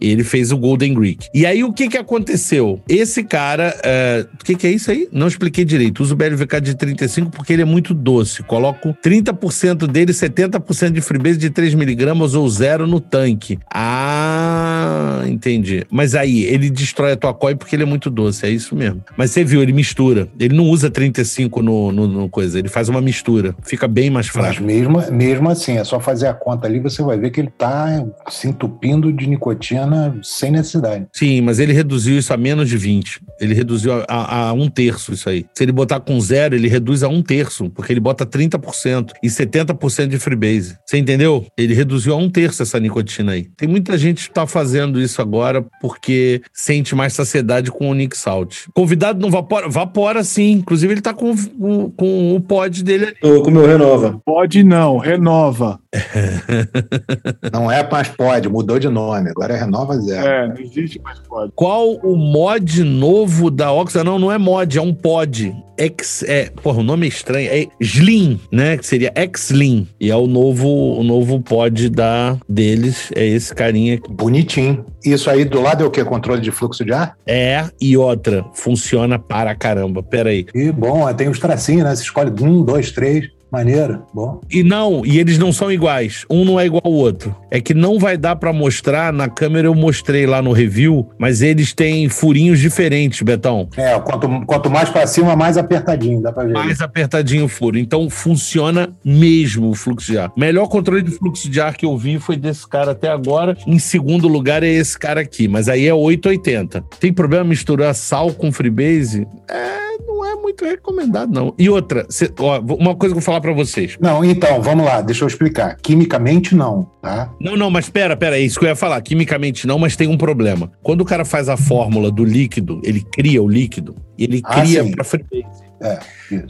Ele 0.00 0.24
fez 0.24 0.52
o 0.52 0.56
Golden 0.56 0.94
Greek. 0.94 1.28
E 1.34 1.46
aí 1.46 1.64
o 1.64 1.72
que 1.72 1.88
que 1.88 1.98
aconteceu? 1.98 2.80
Esse 2.88 3.22
cara, 3.24 3.74
é, 3.82 4.26
o 4.40 4.44
que 4.44 4.54
que 4.54 4.66
é 4.66 4.70
isso 4.70 4.90
aí? 4.90 5.08
Não 5.12 5.26
expliquei 5.26 5.64
direito. 5.64 6.02
Uso 6.02 6.14
o 6.14 6.16
BLVK 6.16 6.60
de 6.60 6.74
35 6.74 7.30
porque 7.30 7.52
ele 7.52 7.62
é 7.62 7.64
muito 7.64 7.94
doce. 7.94 8.42
Coloco 8.42 8.94
30% 9.04 9.86
dele, 9.86 10.12
70% 10.12 10.90
de 10.90 11.00
freebase 11.00 11.38
de 11.38 11.50
3mg 11.50 12.34
ou 12.34 12.48
zero 12.48 12.86
no 12.86 13.00
tanque. 13.00 13.58
Ah, 13.72 15.22
entendi. 15.26 15.84
Mas 15.90 16.14
aí, 16.14 16.44
ele 16.44 16.70
destrói 16.70 17.12
a 17.12 17.16
tua 17.16 17.34
COI 17.34 17.54
porque 17.54 17.76
ele 17.76 17.82
é 17.82 17.86
muito 17.86 18.10
doce, 18.10 18.46
é 18.46 18.50
isso 18.50 18.74
mesmo. 18.74 19.02
Mas 19.16 19.30
você 19.30 19.44
viu, 19.44 19.62
ele 19.62 19.72
mistura. 19.72 20.28
Ele 20.38 20.54
não 20.54 20.64
usa 20.64 20.90
35 20.90 21.62
no, 21.62 21.92
no, 21.92 22.06
no 22.06 22.28
coisa, 22.28 22.58
ele 22.58 22.68
faz 22.68 22.88
uma 22.88 23.00
mistura. 23.00 23.54
Fica 23.62 23.86
bem 23.86 24.10
mais 24.10 24.28
fraco. 24.28 24.48
Mas 24.48 24.58
mesmo, 24.60 25.12
mesmo 25.12 25.48
assim, 25.48 25.78
é 25.78 25.84
só 25.84 26.00
fazer 26.00 26.26
a 26.26 26.34
conta 26.34 26.66
ali, 26.66 26.80
você 26.80 27.02
vai 27.02 27.18
ver 27.18 27.30
que 27.30 27.40
ele 27.40 27.50
tá 27.56 28.04
se 28.28 28.48
entupindo 28.48 29.12
de 29.12 29.28
nicotina 29.34 30.18
sem 30.22 30.50
necessidade. 30.50 31.06
Sim, 31.12 31.40
mas 31.40 31.58
ele 31.58 31.72
reduziu 31.72 32.18
isso 32.18 32.32
a 32.32 32.36
menos 32.36 32.68
de 32.68 32.76
20. 32.76 33.20
Ele 33.40 33.54
reduziu 33.54 33.92
a, 33.92 34.04
a, 34.08 34.48
a 34.48 34.52
um 34.52 34.68
terço 34.68 35.12
isso 35.12 35.28
aí. 35.28 35.44
Se 35.54 35.64
ele 35.64 35.72
botar 35.72 36.00
com 36.00 36.18
zero, 36.20 36.54
ele 36.54 36.68
reduz 36.68 37.02
a 37.02 37.08
um 37.08 37.22
terço, 37.22 37.70
porque 37.70 37.92
ele 37.92 38.00
bota 38.00 38.26
30% 38.26 39.12
e 39.22 39.28
70% 39.28 40.08
de 40.08 40.18
freebase. 40.18 40.76
Você 40.84 40.98
entendeu? 40.98 41.46
Ele 41.56 41.74
reduziu 41.74 42.14
a 42.14 42.16
um 42.16 42.30
terço 42.30 42.62
essa 42.62 42.80
nicotina 42.80 43.32
aí. 43.32 43.44
Tem 43.56 43.68
muita 43.68 43.96
gente 43.96 44.28
que 44.28 44.34
tá 44.34 44.46
fazendo 44.46 45.00
isso 45.00 45.20
agora 45.20 45.64
porque 45.80 46.42
sente 46.52 46.94
mais 46.94 47.12
saciedade 47.12 47.70
com 47.70 47.90
o 47.90 47.94
Nick 47.94 48.16
Salt. 48.16 48.66
Convidado 48.74 49.20
não 49.20 49.30
vapora? 49.30 49.68
Vapora 49.68 50.24
sim. 50.24 50.52
Inclusive, 50.52 50.94
ele 50.94 51.00
tá 51.00 51.12
com, 51.12 51.34
com, 51.36 51.90
com 51.90 52.36
o 52.36 52.40
pod 52.40 52.82
dele 52.82 53.04
ali. 53.06 53.14
Tô 53.20 53.42
com 53.42 53.50
o 53.50 53.52
meu 53.52 53.66
Renova. 53.66 54.20
Pode 54.24 54.64
não, 54.64 54.98
renova. 54.98 55.78
Não 57.52 57.70
é 57.70 57.88
mais 57.88 58.08
pode, 58.08 58.48
mudou 58.48 58.78
de 58.78 58.88
nome, 58.88 59.23
agora 59.30 59.54
é 59.54 59.58
Renova 59.58 59.98
Zero. 59.98 60.26
É, 60.26 60.48
não 60.48 60.58
existe 60.58 61.00
mais 61.02 61.18
pode. 61.20 61.52
Qual 61.54 61.94
o 61.96 62.16
mod 62.16 62.82
novo 62.82 63.50
da 63.50 63.72
Oxa? 63.72 64.04
Não, 64.04 64.18
não 64.18 64.30
é 64.30 64.38
mod, 64.38 64.76
é 64.76 64.82
um 64.82 64.94
pod. 64.94 65.54
X, 65.76 66.22
é, 66.22 66.50
porra, 66.62 66.80
o 66.80 66.82
nome 66.82 67.06
é 67.06 67.08
estranho. 67.08 67.48
É 67.50 67.66
Slim, 67.80 68.40
né? 68.50 68.76
Que 68.76 68.86
seria 68.86 69.12
X-Slim. 69.14 69.88
E 70.00 70.10
é 70.10 70.16
o 70.16 70.26
novo, 70.26 70.68
o 70.68 71.02
novo 71.02 71.40
pod 71.40 71.88
da, 71.90 72.36
deles. 72.48 73.10
É 73.14 73.26
esse 73.26 73.54
carinha. 73.54 73.96
aqui. 73.96 74.10
Bonitinho. 74.10 74.84
Isso 75.04 75.28
aí 75.28 75.44
do 75.44 75.60
lado 75.60 75.84
é 75.84 75.86
o 75.86 75.90
que? 75.90 76.02
Controle 76.04 76.40
de 76.40 76.50
fluxo 76.50 76.84
de 76.84 76.92
ar? 76.92 77.16
É, 77.26 77.64
e 77.80 77.96
outra, 77.96 78.44
funciona 78.54 79.18
para 79.18 79.54
caramba. 79.54 80.02
Pera 80.02 80.30
aí. 80.30 80.46
E 80.54 80.70
bom, 80.70 81.12
tem 81.12 81.28
os 81.28 81.38
tracinhos, 81.38 81.84
né? 81.84 81.94
Você 81.94 82.02
escolhe 82.02 82.30
um, 82.42 82.62
dois, 82.62 82.92
três. 82.92 83.28
Maneiro, 83.54 84.02
bom. 84.12 84.40
E 84.50 84.64
não, 84.64 85.06
e 85.06 85.20
eles 85.20 85.38
não 85.38 85.52
são 85.52 85.70
iguais. 85.70 86.26
Um 86.28 86.44
não 86.44 86.58
é 86.58 86.66
igual 86.66 86.82
ao 86.84 86.92
outro. 86.92 87.36
É 87.52 87.60
que 87.60 87.72
não 87.72 88.00
vai 88.00 88.16
dar 88.16 88.34
pra 88.34 88.52
mostrar. 88.52 89.12
Na 89.12 89.28
câmera 89.28 89.68
eu 89.68 89.74
mostrei 89.76 90.26
lá 90.26 90.42
no 90.42 90.50
review, 90.50 91.08
mas 91.16 91.40
eles 91.40 91.72
têm 91.72 92.08
furinhos 92.08 92.58
diferentes, 92.58 93.22
Betão. 93.22 93.68
É, 93.76 93.96
quanto, 94.00 94.28
quanto 94.44 94.68
mais 94.68 94.90
pra 94.90 95.06
cima, 95.06 95.36
mais 95.36 95.56
apertadinho, 95.56 96.20
dá 96.20 96.32
pra 96.32 96.42
ver. 96.42 96.52
Mais 96.52 96.80
apertadinho 96.80 97.44
o 97.44 97.48
furo. 97.48 97.78
Então 97.78 98.10
funciona 98.10 98.92
mesmo 99.04 99.70
o 99.70 99.74
fluxo 99.74 100.10
de 100.10 100.18
ar. 100.18 100.32
Melhor 100.36 100.66
controle 100.66 101.02
de 101.02 101.12
fluxo 101.12 101.48
de 101.48 101.60
ar 101.60 101.76
que 101.76 101.86
eu 101.86 101.96
vi 101.96 102.18
foi 102.18 102.36
desse 102.36 102.68
cara 102.68 102.90
até 102.90 103.08
agora. 103.08 103.56
Em 103.68 103.78
segundo 103.78 104.26
lugar 104.26 104.64
é 104.64 104.68
esse 104.68 104.98
cara 104.98 105.20
aqui, 105.20 105.46
mas 105.46 105.68
aí 105.68 105.86
é 105.86 105.94
880. 105.94 106.84
Tem 106.98 107.12
problema 107.12 107.44
misturar 107.44 107.94
sal 107.94 108.32
com 108.32 108.50
freebase? 108.50 109.28
É, 109.48 109.93
não 110.06 110.24
é 110.24 110.34
muito 110.34 110.64
recomendado 110.64 111.32
não. 111.32 111.54
E 111.58 111.68
outra, 111.68 112.06
cê- 112.08 112.30
ó, 112.38 112.58
uma 112.60 112.94
coisa 112.94 113.14
que 113.14 113.18
eu 113.18 113.20
vou 113.20 113.22
falar 113.22 113.40
pra 113.40 113.52
vocês. 113.52 113.96
Não, 114.00 114.24
então, 114.24 114.60
vamos 114.62 114.84
lá, 114.84 115.00
deixa 115.00 115.24
eu 115.24 115.28
explicar. 115.28 115.76
Quimicamente, 115.82 116.54
não, 116.54 116.90
tá? 117.02 117.30
Não, 117.40 117.56
não, 117.56 117.70
mas 117.70 117.88
pera, 117.88 118.16
pera, 118.16 118.36
é 118.38 118.40
isso 118.40 118.58
que 118.58 118.64
eu 118.64 118.68
ia 118.70 118.76
falar. 118.76 119.00
Quimicamente 119.02 119.66
não, 119.66 119.78
mas 119.78 119.96
tem 119.96 120.08
um 120.08 120.16
problema. 120.16 120.70
Quando 120.82 121.00
o 121.00 121.04
cara 121.04 121.24
faz 121.24 121.48
a 121.48 121.56
fórmula 121.56 122.10
do 122.10 122.24
líquido, 122.24 122.80
ele 122.84 123.04
cria 123.12 123.42
o 123.42 123.48
líquido, 123.48 123.94
e 124.18 124.24
ele 124.24 124.40
Ah, 124.44 124.60
cria 124.60 124.84
pra 124.90 125.04
freebase. 125.04 125.64
É. 125.82 125.98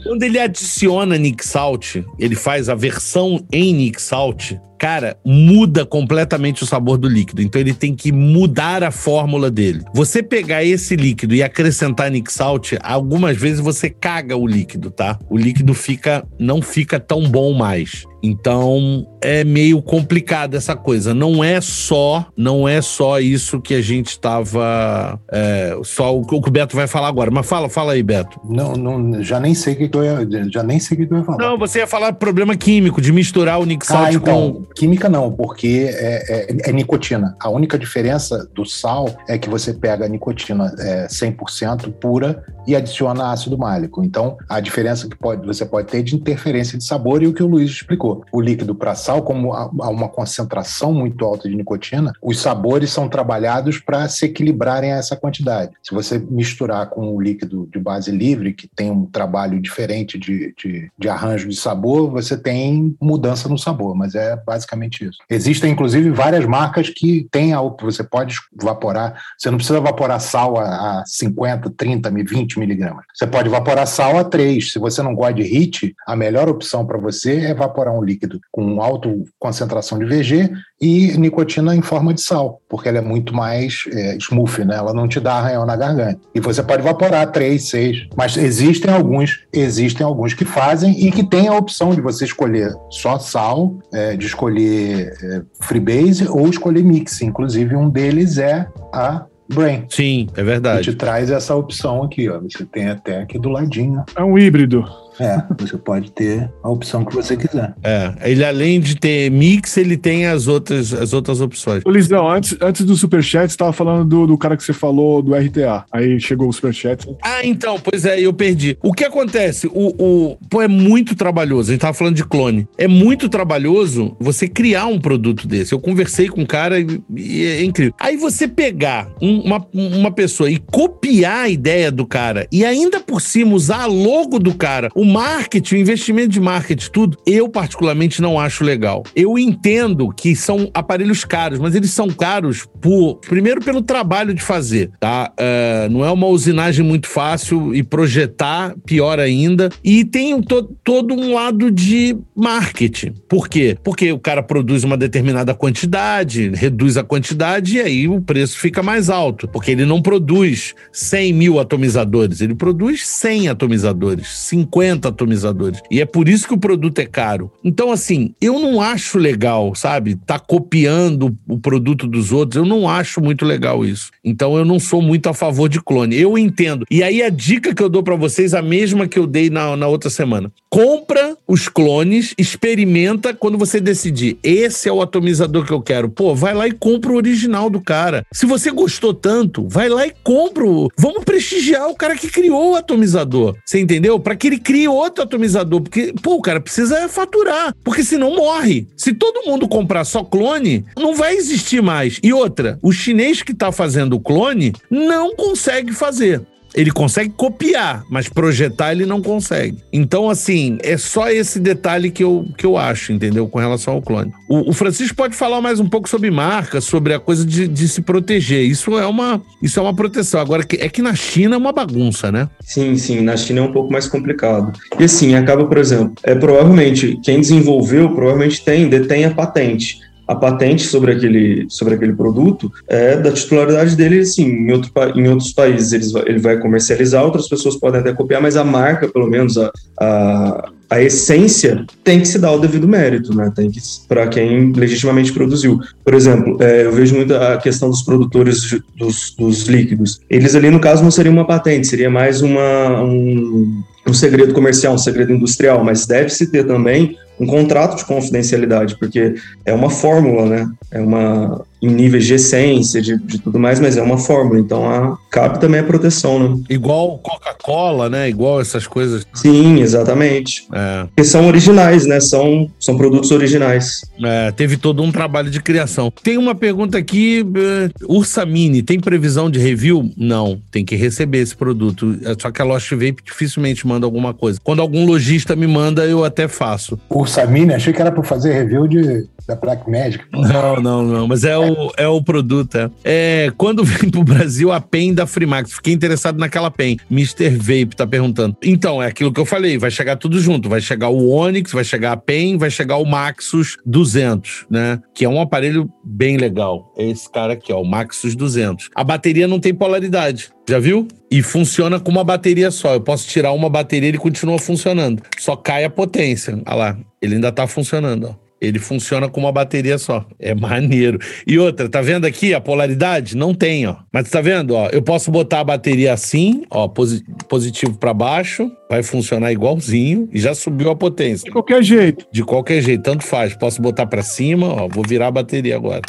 Quando 0.03 0.23
ele 0.23 0.39
adiciona 0.39 1.17
Nick 1.17 1.45
Salt, 1.45 1.97
ele 2.17 2.35
faz 2.35 2.69
a 2.69 2.75
versão 2.75 3.43
em 3.51 3.73
Nick 3.73 4.01
Salt, 4.01 4.53
cara, 4.77 5.17
muda 5.23 5.85
completamente 5.85 6.63
o 6.63 6.65
sabor 6.65 6.97
do 6.97 7.07
líquido. 7.07 7.41
Então 7.41 7.59
ele 7.59 7.73
tem 7.73 7.95
que 7.95 8.11
mudar 8.11 8.83
a 8.83 8.91
fórmula 8.91 9.49
dele. 9.49 9.83
Você 9.93 10.21
pegar 10.21 10.63
esse 10.63 10.95
líquido 10.95 11.33
e 11.35 11.43
acrescentar 11.43 12.11
Nick 12.11 12.31
Salt, 12.31 12.73
algumas 12.81 13.37
vezes 13.37 13.59
você 13.59 13.89
caga 13.89 14.35
o 14.35 14.47
líquido, 14.47 14.91
tá? 14.91 15.17
O 15.29 15.37
líquido 15.37 15.73
fica 15.73 16.25
não 16.39 16.61
fica 16.61 16.99
tão 16.99 17.23
bom 17.29 17.53
mais. 17.53 18.05
Então 18.25 19.05
é 19.21 19.43
meio 19.43 19.81
complicado 19.81 20.55
essa 20.55 20.75
coisa. 20.75 21.13
Não 21.13 21.43
é 21.43 21.61
só, 21.61 22.25
não 22.35 22.67
é 22.67 22.81
só 22.81 23.19
isso 23.19 23.61
que 23.61 23.75
a 23.75 23.81
gente 23.81 24.09
estava, 24.09 25.19
é, 25.31 25.77
só 25.83 26.17
o 26.17 26.25
que 26.25 26.35
o 26.35 26.51
Beto 26.51 26.75
vai 26.75 26.87
falar 26.87 27.07
agora. 27.07 27.29
Mas 27.29 27.47
fala, 27.47 27.69
fala 27.69 27.93
aí, 27.93 28.01
Beto. 28.01 28.39
Não, 28.43 28.73
não, 28.73 29.21
já 29.21 29.39
nem 29.39 29.53
sei 29.53 29.73
o 29.73 29.77
que, 29.77 29.95
eu 29.95 30.03
ia. 30.03 30.49
Já 30.51 30.63
nem 30.63 30.79
sei 30.79 30.97
o 30.97 31.07
que, 31.07 31.13
eu 31.13 31.17
ia 31.19 31.23
falar. 31.23 31.37
Não, 31.37 31.57
você 31.57 31.79
ia 31.79 31.87
falar 31.87 32.13
problema 32.13 32.55
químico, 32.55 32.99
de 32.99 33.11
misturar 33.11 33.59
o 33.59 33.65
Nick 33.65 33.85
Salt 33.85 34.07
Ah, 34.07 34.13
então, 34.13 34.53
com. 34.53 34.65
Química 34.75 35.09
não, 35.09 35.31
porque 35.31 35.89
é, 35.91 36.49
é- 36.51 36.69
é 36.69 36.71
nicotina. 36.71 37.35
A 37.39 37.49
única 37.49 37.77
diferença 37.79 38.47
do 38.53 38.65
sal 38.65 39.07
é 39.27 39.37
que 39.37 39.49
você 39.49 39.73
pega 39.73 40.05
a 40.05 40.09
nicotina 40.09 40.73
é, 40.79 41.07
100% 41.07 41.91
pura 41.93 42.43
e 42.67 42.75
adiciona 42.75 43.31
ácido 43.31 43.57
málico. 43.57 44.03
Então, 44.03 44.37
a 44.49 44.59
diferença 44.59 45.07
que 45.07 45.15
pode, 45.15 45.45
você 45.45 45.65
pode 45.65 45.87
ter 45.87 45.99
é 45.99 46.01
de 46.01 46.15
interferência 46.15 46.77
de 46.77 46.83
sabor 46.83 47.23
e 47.23 47.27
o 47.27 47.33
que 47.33 47.43
o 47.43 47.47
Luiz 47.47 47.69
explicou. 47.71 48.25
O 48.31 48.41
líquido 48.41 48.75
para 48.75 48.95
sal, 48.95 49.21
como 49.21 49.53
há 49.53 49.89
uma 49.89 50.09
concentração 50.09 50.93
muito 50.93 51.23
alta 51.23 51.47
de 51.47 51.55
nicotina, 51.55 52.11
os 52.21 52.39
sabores 52.39 52.89
são 52.91 53.07
trabalhados 53.07 53.79
para 53.79 54.07
se 54.09 54.25
equilibrarem 54.25 54.91
a 54.91 54.97
essa 54.97 55.15
quantidade. 55.15 55.71
Se 55.81 55.93
você 55.93 56.19
misturar 56.19 56.89
com 56.89 57.15
o 57.15 57.21
líquido 57.21 57.69
de 57.71 57.79
base 57.79 58.11
livre, 58.11 58.53
que 58.53 58.67
tem 58.67 58.91
um 58.91 59.05
trabalho 59.05 59.61
diferente 59.61 60.17
de, 60.17 60.53
de, 60.57 60.91
de 60.97 61.09
arranjo 61.09 61.47
de 61.47 61.55
sabor, 61.55 62.09
você 62.09 62.35
tem 62.35 62.95
mudança 62.99 63.47
no 63.47 63.57
sabor, 63.57 63.95
mas 63.95 64.15
é 64.15 64.35
basicamente 64.55 65.05
isso. 65.05 65.17
Existem, 65.29 65.71
inclusive, 65.71 66.09
várias 66.09 66.45
marcas 66.45 66.89
que 66.89 67.27
têm 67.29 67.53
a 67.53 67.61
você 67.81 68.03
pode 68.03 68.35
evaporar, 68.59 69.21
você 69.37 69.49
não 69.49 69.57
precisa 69.57 69.79
evaporar 69.79 70.19
sal 70.19 70.57
a, 70.57 70.99
a 70.99 71.03
50, 71.05 71.71
30, 71.71 72.09
20 72.09 72.59
miligramas. 72.59 73.05
Você 73.13 73.27
pode 73.27 73.49
evaporar 73.49 73.85
sal 73.87 74.17
a 74.17 74.23
3. 74.23 74.71
Se 74.71 74.79
você 74.79 75.01
não 75.01 75.13
gosta 75.13 75.33
de 75.33 75.43
HIT, 75.43 75.95
a 76.07 76.15
melhor 76.15 76.47
opção 76.47 76.85
para 76.85 76.97
você 76.97 77.37
é 77.37 77.49
evaporar 77.51 77.93
um 77.93 78.03
líquido 78.03 78.39
com 78.51 78.81
alta 78.81 79.09
concentração 79.39 79.99
de 79.99 80.05
VG 80.05 80.51
e 80.79 81.17
nicotina 81.17 81.75
em 81.75 81.81
forma 81.81 82.13
de 82.13 82.21
sal, 82.21 82.61
porque 82.69 82.89
ela 82.89 82.97
é 82.97 83.01
muito 83.01 83.33
mais 83.33 83.85
é, 83.91 84.17
smooth, 84.17 84.65
né? 84.65 84.75
Ela 84.75 84.93
não 84.93 85.07
te 85.07 85.19
dá 85.19 85.35
arranhão 85.35 85.65
na 85.65 85.75
garganta. 85.75 86.19
E 86.33 86.39
você 86.39 86.61
pode 86.61 86.81
evaporar 86.81 87.31
3, 87.31 87.69
6. 87.69 88.07
Mas 88.15 88.37
existem 88.37 88.91
alguns, 88.91 89.45
existem 89.53 90.05
alguns 90.05 90.33
que 90.33 90.45
fazem 90.45 91.05
e 91.05 91.11
que 91.11 91.23
tem 91.23 91.47
a 91.47 91.55
opção 91.55 91.93
de 91.95 92.01
você 92.01 92.25
escolher 92.25 92.73
só 92.89 93.17
sal, 93.17 93.75
é, 93.93 94.15
é, 94.49 95.41
freebase 95.61 96.27
ou 96.27 96.47
escolher 96.47 96.83
mix. 96.83 97.21
Inclusive, 97.21 97.75
um 97.75 97.89
deles 97.89 98.37
é 98.37 98.67
a 98.93 99.25
Brain. 99.47 99.85
Sim, 99.89 100.27
é 100.31 100.35
Que 100.37 100.43
verdade. 100.43 100.91
te 100.91 100.95
traz 100.95 101.29
essa 101.29 101.55
opção 101.55 102.03
aqui, 102.03 102.27
ó. 102.29 102.39
Você 102.39 102.65
tem 102.65 102.87
até 102.89 103.21
aqui 103.21 103.37
do 103.37 103.49
ladinho. 103.49 104.03
É 104.15 104.23
um 104.23 104.37
híbrido. 104.37 104.83
É, 105.19 105.41
você 105.59 105.77
pode 105.77 106.11
ter 106.11 106.49
a 106.63 106.69
opção 106.69 107.05
que 107.05 107.13
você 107.15 107.37
quiser. 107.37 107.73
É, 107.83 108.13
ele 108.23 108.43
além 108.43 108.79
de 108.79 108.95
ter 108.95 109.29
mix, 109.31 109.77
ele 109.77 109.97
tem 109.97 110.25
as 110.25 110.47
outras, 110.47 110.93
as 110.93 111.13
outras 111.13 111.41
opções. 111.41 111.83
Ô, 111.85 111.89
Lisão, 111.91 112.29
antes, 112.29 112.57
antes 112.61 112.83
do 112.85 112.95
Superchat, 112.95 113.51
você 113.51 113.57
tava 113.57 113.73
falando 113.73 114.05
do, 114.07 114.27
do 114.27 114.37
cara 114.37 114.57
que 114.57 114.63
você 114.63 114.73
falou 114.73 115.21
do 115.21 115.33
RTA. 115.33 115.85
Aí 115.91 116.19
chegou 116.19 116.49
o 116.49 116.53
Superchat. 116.53 117.07
Ah, 117.21 117.45
então, 117.45 117.79
pois 117.79 118.05
é, 118.05 118.19
eu 118.19 118.33
perdi. 118.33 118.77
O 118.83 118.93
que 118.93 119.03
acontece? 119.05 119.67
O, 119.67 119.93
o, 119.97 120.37
pô, 120.49 120.61
é 120.61 120.67
muito 120.67 121.15
trabalhoso. 121.15 121.69
A 121.69 121.73
gente 121.73 121.81
tava 121.81 121.93
falando 121.93 122.15
de 122.15 122.25
clone. 122.25 122.67
É 122.77 122.87
muito 122.87 123.29
trabalhoso 123.29 124.15
você 124.19 124.47
criar 124.47 124.87
um 124.87 124.99
produto 124.99 125.47
desse. 125.47 125.73
Eu 125.73 125.79
conversei 125.79 126.27
com 126.27 126.41
um 126.41 126.45
cara 126.45 126.79
e, 126.79 127.01
e 127.15 127.45
é 127.45 127.63
incrível. 127.63 127.93
Aí 127.99 128.17
você 128.17 128.47
pegar 128.47 129.09
um- 129.21 129.39
uma, 129.41 129.65
uma 129.73 130.11
pessoa 130.11 130.49
e 130.49 130.57
copiar 130.57 131.45
a 131.45 131.49
ideia 131.49 131.91
do 131.91 132.05
cara 132.05 132.47
e 132.51 132.65
ainda 132.65 132.99
por 132.99 133.21
cima 133.21 133.53
usar 133.53 133.83
a 133.83 133.85
logo 133.85 134.39
do 134.39 134.53
cara, 134.53 134.89
o 134.95 135.04
marketing, 135.05 135.75
o 135.75 135.77
investimento 135.79 136.29
de 136.29 136.39
marketing, 136.41 136.89
tudo, 136.91 137.17
eu 137.25 137.47
particularmente 137.49 138.21
não 138.21 138.39
acho 138.39 138.63
legal. 138.63 139.03
Eu 139.15 139.37
entendo 139.37 140.09
que 140.11 140.35
são 140.35 140.69
aparelhos 140.73 141.23
caros, 141.23 141.59
mas 141.59 141.75
eles 141.75 141.91
são 141.91 142.07
caros 142.09 142.65
por, 142.81 143.15
primeiro 143.15 143.61
pelo 143.61 143.81
trabalho 143.81 144.33
de 144.33 144.41
fazer, 144.41 144.91
tá? 144.99 145.31
É, 145.37 145.87
não 145.89 146.03
é 146.03 146.11
uma 146.11 146.27
usinagem 146.27 146.85
muito 146.85 147.07
fácil 147.07 147.73
e 147.75 147.83
projetar, 147.83 148.75
pior 148.85 149.19
ainda. 149.19 149.69
E 149.83 150.03
tem 150.03 150.41
to- 150.41 150.75
todo 150.83 151.13
um 151.13 151.33
lado 151.33 151.71
de 151.71 152.17
marketing. 152.35 153.13
Por 153.27 153.47
quê? 153.47 153.77
Porque 153.83 154.11
o 154.11 154.19
cara 154.19 154.41
produz 154.43 154.83
uma 154.83 154.97
determinada 154.97 155.53
quantidade, 155.53 156.49
reduz 156.53 156.97
a 156.97 157.03
quantidade 157.03 157.77
e 157.77 157.81
aí 157.81 158.07
o 158.07 158.21
preço 158.21 158.57
fica 158.59 158.81
mais 158.83 159.09
alto. 159.09 159.47
Porque 159.47 159.71
ele 159.71 159.85
não 159.85 160.01
produz 160.01 160.73
100 160.91 161.33
mil 161.33 161.59
atomizadores, 161.59 162.41
ele 162.41 162.55
produz 162.55 163.05
100 163.07 163.49
atomizadores, 163.49 164.27
50 164.27 164.94
atomizadores. 165.03 165.81
E 165.91 165.99
é 166.01 166.05
por 166.05 166.29
isso 166.29 166.47
que 166.47 166.53
o 166.53 166.57
produto 166.59 166.99
é 166.99 167.05
caro. 167.05 167.51
Então, 167.63 167.91
assim, 167.91 168.33
eu 168.41 168.59
não 168.59 168.79
acho 168.81 169.17
legal, 169.17 169.73
sabe? 169.75 170.15
Tá 170.15 170.39
copiando 170.39 171.35
o 171.47 171.57
produto 171.59 172.07
dos 172.07 172.31
outros, 172.31 172.57
eu 172.57 172.65
não 172.65 172.87
acho 172.89 173.19
muito 173.21 173.45
legal 173.45 173.83
isso. 173.85 174.11
Então, 174.23 174.57
eu 174.57 174.65
não 174.65 174.79
sou 174.79 175.01
muito 175.01 175.27
a 175.27 175.33
favor 175.33 175.67
de 175.69 175.81
clone. 175.81 176.15
Eu 176.19 176.37
entendo. 176.37 176.85
E 176.89 177.01
aí, 177.03 177.21
a 177.21 177.29
dica 177.29 177.73
que 177.73 177.81
eu 177.83 177.89
dou 177.89 178.03
pra 178.03 178.15
vocês, 178.15 178.53
a 178.53 178.61
mesma 178.61 179.07
que 179.07 179.19
eu 179.19 179.27
dei 179.27 179.49
na, 179.49 179.75
na 179.75 179.87
outra 179.87 180.09
semana. 180.09 180.51
Compra 180.69 181.37
os 181.47 181.67
clones, 181.69 182.33
experimenta 182.37 183.33
quando 183.33 183.57
você 183.57 183.79
decidir. 183.79 184.37
Esse 184.43 184.89
é 184.89 184.91
o 184.91 185.01
atomizador 185.01 185.65
que 185.65 185.71
eu 185.71 185.81
quero. 185.81 186.09
Pô, 186.09 186.33
vai 186.35 186.53
lá 186.53 186.67
e 186.67 186.71
compra 186.71 187.11
o 187.11 187.15
original 187.15 187.69
do 187.69 187.79
cara. 187.79 188.25
Se 188.33 188.45
você 188.45 188.71
gostou 188.71 189.13
tanto, 189.13 189.67
vai 189.69 189.87
lá 189.89 190.05
e 190.07 190.13
compra. 190.23 190.65
o- 190.65 190.89
Vamos 190.97 191.23
prestigiar 191.23 191.87
o 191.89 191.95
cara 191.95 192.15
que 192.15 192.27
criou 192.29 192.71
o 192.71 192.75
atomizador. 192.75 193.55
Você 193.65 193.79
entendeu? 193.79 194.19
Para 194.19 194.35
que 194.35 194.47
ele 194.47 194.57
crie 194.59 194.84
E 194.85 194.87
outro 194.87 195.23
atomizador, 195.23 195.81
porque, 195.81 196.13
pô, 196.21 196.35
o 196.35 196.41
cara 196.41 196.61
precisa 196.61 197.09
faturar, 197.09 197.73
porque 197.83 198.03
senão 198.03 198.35
morre. 198.35 198.87
Se 198.95 199.15
todo 199.15 199.43
mundo 199.43 199.67
comprar 199.67 200.05
só 200.05 200.23
clone, 200.23 200.85
não 200.95 201.15
vai 201.15 201.35
existir 201.35 201.81
mais. 201.81 202.19
E 202.21 202.31
outra, 202.31 202.77
o 202.83 202.91
chinês 202.91 203.41
que 203.41 203.51
tá 203.51 203.71
fazendo 203.71 204.13
o 204.13 204.19
clone 204.19 204.73
não 204.87 205.35
consegue 205.35 205.91
fazer. 205.91 206.45
Ele 206.75 206.91
consegue 206.91 207.29
copiar, 207.29 208.03
mas 208.09 208.27
projetar 208.27 208.91
ele 208.91 209.05
não 209.05 209.21
consegue. 209.21 209.77
Então, 209.91 210.29
assim, 210.29 210.77
é 210.81 210.97
só 210.97 211.29
esse 211.29 211.59
detalhe 211.59 212.11
que 212.11 212.23
eu, 212.23 212.45
que 212.57 212.65
eu 212.65 212.77
acho, 212.77 213.13
entendeu? 213.13 213.47
Com 213.47 213.59
relação 213.59 213.93
ao 213.93 214.01
clone. 214.01 214.31
O, 214.49 214.69
o 214.69 214.73
Francisco 214.73 215.15
pode 215.15 215.35
falar 215.35 215.61
mais 215.61 215.79
um 215.79 215.87
pouco 215.87 216.09
sobre 216.09 216.29
marca, 216.29 216.81
sobre 216.81 217.13
a 217.13 217.19
coisa 217.19 217.45
de, 217.45 217.67
de, 217.67 217.87
se 217.87 218.01
proteger. 218.01 218.63
Isso 218.63 218.97
é 218.97 219.05
uma, 219.05 219.41
isso 219.61 219.79
é 219.79 219.81
uma 219.81 219.95
proteção. 219.95 220.39
Agora, 220.39 220.65
é 220.79 220.89
que 220.89 221.01
na 221.01 221.15
China 221.15 221.55
é 221.55 221.57
uma 221.57 221.71
bagunça, 221.71 222.31
né? 222.31 222.49
Sim, 222.61 222.95
sim. 222.97 223.21
Na 223.21 223.37
China 223.37 223.61
é 223.61 223.63
um 223.63 223.71
pouco 223.71 223.91
mais 223.91 224.07
complicado. 224.07 224.77
E 224.99 225.03
assim, 225.03 225.35
acaba, 225.35 225.65
por 225.65 225.77
exemplo, 225.77 226.13
é 226.23 226.35
provavelmente 226.35 227.19
quem 227.23 227.39
desenvolveu 227.39 228.09
provavelmente 228.13 228.63
tem, 228.63 228.89
detém 228.89 229.25
a 229.25 229.31
patente 229.31 229.99
a 230.27 230.35
patente 230.35 230.83
sobre 230.83 231.11
aquele, 231.11 231.65
sobre 231.69 231.95
aquele 231.95 232.13
produto 232.13 232.71
é 232.87 233.17
da 233.17 233.31
titularidade 233.31 233.95
dele, 233.95 234.25
sim. 234.25 234.45
Em, 234.45 234.71
outro, 234.71 234.91
em 235.15 235.27
outros 235.27 235.53
países 235.53 235.93
eles, 235.93 236.13
ele 236.25 236.39
vai 236.39 236.57
comercializar, 236.57 237.23
outras 237.23 237.47
pessoas 237.47 237.75
podem 237.75 238.01
até 238.01 238.13
copiar, 238.13 238.41
mas 238.41 238.57
a 238.57 238.63
marca, 238.63 239.07
pelo 239.07 239.27
menos 239.27 239.57
a, 239.57 239.71
a, 239.99 240.69
a 240.89 241.01
essência, 241.01 241.85
tem 242.03 242.19
que 242.19 242.27
se 242.27 242.39
dar 242.39 242.51
o 242.51 242.59
devido 242.59 242.87
mérito, 242.87 243.35
né? 243.35 243.51
Tem 243.55 243.69
que 243.69 243.79
para 244.07 244.27
quem 244.27 244.71
legitimamente 244.71 245.31
produziu. 245.31 245.79
Por 246.03 246.13
exemplo, 246.13 246.57
é, 246.59 246.85
eu 246.85 246.91
vejo 246.91 247.15
muito 247.15 247.35
a 247.35 247.57
questão 247.57 247.89
dos 247.89 248.01
produtores 248.01 248.79
dos, 248.95 249.35
dos 249.37 249.63
líquidos. 249.63 250.21
Eles 250.29 250.55
ali, 250.55 250.69
no 250.69 250.79
caso, 250.79 251.03
não 251.03 251.11
seria 251.11 251.31
uma 251.31 251.45
patente, 251.45 251.87
seria 251.87 252.09
mais 252.09 252.41
uma, 252.41 253.01
um, 253.01 253.83
um 254.07 254.13
segredo 254.13 254.53
comercial, 254.53 254.93
um 254.93 254.99
segredo 254.99 255.33
industrial, 255.33 255.83
mas 255.83 256.05
deve-se 256.05 256.51
ter 256.51 256.65
também 256.65 257.17
um 257.39 257.45
contrato 257.45 257.97
de 257.97 258.05
confidencialidade, 258.05 258.97
porque 258.97 259.35
é 259.65 259.73
uma 259.73 259.89
fórmula, 259.89 260.45
né? 260.45 260.69
É 260.91 260.99
uma 260.99 261.65
em 261.81 261.89
níveis 261.89 262.25
de 262.25 262.35
essência, 262.35 263.01
de, 263.01 263.17
de 263.17 263.39
tudo 263.39 263.59
mais, 263.59 263.79
mas 263.79 263.97
é 263.97 264.01
uma 264.01 264.17
fórmula, 264.17 264.59
então 264.59 264.89
a, 264.89 265.17
cabe 265.29 265.59
também 265.59 265.79
a 265.79 265.83
proteção, 265.83 266.39
né? 266.39 266.63
Igual 266.69 267.17
Coca-Cola, 267.19 268.09
né? 268.09 268.29
Igual 268.29 268.61
essas 268.61 268.87
coisas. 268.87 269.25
Sim, 269.33 269.81
exatamente. 269.81 270.67
É. 270.73 271.03
Porque 271.05 271.23
são 271.23 271.47
originais, 271.47 272.05
né? 272.05 272.19
São, 272.19 272.69
são 272.79 272.97
produtos 272.97 273.31
originais. 273.31 274.01
É, 274.23 274.51
teve 274.51 274.77
todo 274.77 275.03
um 275.03 275.11
trabalho 275.11 275.49
de 275.49 275.61
criação. 275.61 276.11
Tem 276.23 276.37
uma 276.37 276.55
pergunta 276.55 276.97
aqui, 276.97 277.43
uh, 277.43 278.13
Ursa 278.13 278.45
Mini, 278.45 278.81
tem 278.81 278.99
previsão 278.99 279.49
de 279.49 279.59
review? 279.59 280.11
Não, 280.17 280.59
tem 280.71 280.85
que 280.85 280.95
receber 280.95 281.39
esse 281.39 281.55
produto. 281.55 282.17
É 282.23 282.35
só 282.39 282.51
que 282.51 282.61
a 282.61 282.65
Lost 282.65 282.91
Vape 282.91 283.17
dificilmente 283.23 283.85
manda 283.85 284.05
alguma 284.05 284.33
coisa. 284.33 284.59
Quando 284.63 284.81
algum 284.81 285.05
lojista 285.05 285.55
me 285.55 285.67
manda, 285.67 286.05
eu 286.05 286.23
até 286.23 286.47
faço. 286.47 286.97
Ursa 287.09 287.45
Mini, 287.45 287.73
achei 287.73 287.93
que 287.93 288.01
era 288.01 288.11
para 288.11 288.23
fazer 288.23 288.53
review 288.53 288.87
de 288.87 289.27
da 289.47 289.55
Black 289.55 289.89
Magic. 289.89 290.23
Não, 290.31 290.81
não, 290.81 291.03
não. 291.03 291.27
Mas 291.27 291.43
é 291.43 291.57
o, 291.65 291.91
é 291.97 292.07
o 292.07 292.21
produto. 292.21 292.75
É. 292.75 292.89
é 293.03 293.51
quando 293.57 293.83
vem 293.83 294.09
pro 294.09 294.23
Brasil 294.23 294.71
a 294.71 294.79
PEN 294.79 295.13
da 295.13 295.25
Freemax. 295.25 295.73
Fiquei 295.73 295.93
interessado 295.93 296.39
naquela 296.39 296.71
PEN. 296.71 296.97
Mr. 297.09 297.49
Vape 297.49 297.95
tá 297.95 298.07
perguntando. 298.07 298.55
Então, 298.63 299.01
é 299.01 299.07
aquilo 299.07 299.31
que 299.31 299.39
eu 299.39 299.45
falei. 299.45 299.77
Vai 299.77 299.91
chegar 299.91 300.15
tudo 300.15 300.39
junto. 300.39 300.69
Vai 300.69 300.81
chegar 300.81 301.09
o 301.09 301.29
Onix, 301.29 301.71
vai 301.71 301.83
chegar 301.83 302.13
a 302.13 302.17
PEN, 302.17 302.57
vai 302.57 302.69
chegar 302.69 302.97
o 302.97 303.05
Maxus 303.05 303.77
200, 303.85 304.65
né? 304.69 304.99
Que 305.13 305.25
é 305.25 305.29
um 305.29 305.41
aparelho 305.41 305.89
bem 306.03 306.37
legal. 306.37 306.93
É 306.97 307.07
esse 307.09 307.31
cara 307.31 307.53
aqui, 307.53 307.71
ó. 307.71 307.81
O 307.81 307.85
Maxus 307.85 308.35
200. 308.35 308.89
A 308.95 309.03
bateria 309.03 309.47
não 309.47 309.59
tem 309.59 309.73
polaridade. 309.73 310.49
Já 310.67 310.79
viu? 310.79 311.07
E 311.29 311.43
funciona 311.43 311.99
com 311.99 312.11
uma 312.11 312.23
bateria 312.23 312.71
só. 312.71 312.93
Eu 312.93 313.01
posso 313.01 313.27
tirar 313.27 313.51
uma 313.51 313.69
bateria 313.69 314.07
e 314.07 314.11
ele 314.11 314.17
continua 314.17 314.57
funcionando. 314.57 315.21
Só 315.37 315.55
cai 315.55 315.83
a 315.83 315.89
potência. 315.89 316.59
Olha 316.65 316.75
lá. 316.75 316.97
Ele 317.21 317.35
ainda 317.35 317.51
tá 317.51 317.65
funcionando, 317.67 318.27
ó. 318.29 318.44
Ele 318.59 318.79
funciona 318.79 319.27
com 319.27 319.39
uma 319.39 319.51
bateria 319.51 319.97
só. 319.97 320.25
É 320.39 320.55
maneiro. 320.55 321.19
E 321.45 321.59
outra, 321.59 321.89
tá 321.89 322.01
vendo 322.01 322.25
aqui 322.25 322.53
a 322.53 322.61
polaridade? 322.61 323.35
Não 323.35 323.53
tem, 323.53 323.85
ó. 323.85 323.97
Mas 324.11 324.29
tá 324.29 324.41
vendo, 324.41 324.75
ó? 324.75 324.87
Eu 324.87 325.01
posso 325.01 325.29
botar 325.29 325.59
a 325.59 325.63
bateria 325.63 326.13
assim, 326.13 326.63
ó, 326.69 326.87
positivo 326.87 327.97
para 327.97 328.13
baixo, 328.13 328.71
vai 328.89 329.03
funcionar 329.03 329.51
igualzinho 329.51 330.29
e 330.31 330.39
já 330.39 330.55
subiu 330.55 330.89
a 330.89 330.95
potência. 330.95 331.45
De 331.45 331.51
qualquer 331.51 331.83
jeito. 331.83 332.25
De 332.31 332.43
qualquer 332.43 332.81
jeito, 332.81 333.03
tanto 333.03 333.23
faz. 333.25 333.55
Posso 333.55 333.81
botar 333.81 334.05
para 334.05 334.23
cima, 334.23 334.67
ó, 334.67 334.87
vou 334.87 335.03
virar 335.05 335.27
a 335.27 335.31
bateria 335.31 335.75
agora. 335.75 336.01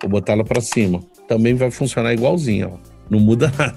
Vou 0.00 0.10
botar 0.10 0.34
ela 0.34 0.44
para 0.44 0.60
cima. 0.60 1.00
Também 1.28 1.54
vai 1.54 1.70
funcionar 1.70 2.12
igualzinho, 2.12 2.72
ó. 2.74 2.92
Não 3.10 3.18
muda 3.18 3.52
nada. 3.58 3.76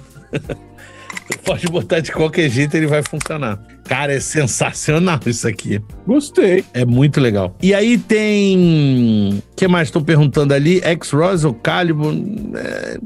Pode 1.43 1.67
botar 1.67 1.99
de 1.99 2.11
qualquer 2.11 2.49
jeito, 2.49 2.75
ele 2.75 2.87
vai 2.87 3.01
funcionar. 3.01 3.59
Cara, 3.85 4.13
é 4.13 4.19
sensacional 4.19 5.19
isso 5.25 5.47
aqui. 5.47 5.81
Gostei. 6.05 6.63
É 6.73 6.85
muito 6.85 7.19
legal. 7.19 7.55
E 7.61 7.73
aí 7.73 7.97
tem. 7.97 9.41
O 9.51 9.55
que 9.55 9.67
mais 9.67 9.87
estão 9.87 10.03
perguntando 10.03 10.53
ali? 10.53 10.81
X-Rose 10.83 11.45
ou 11.45 11.53
Calibur? 11.53 12.13
É... 12.55 12.97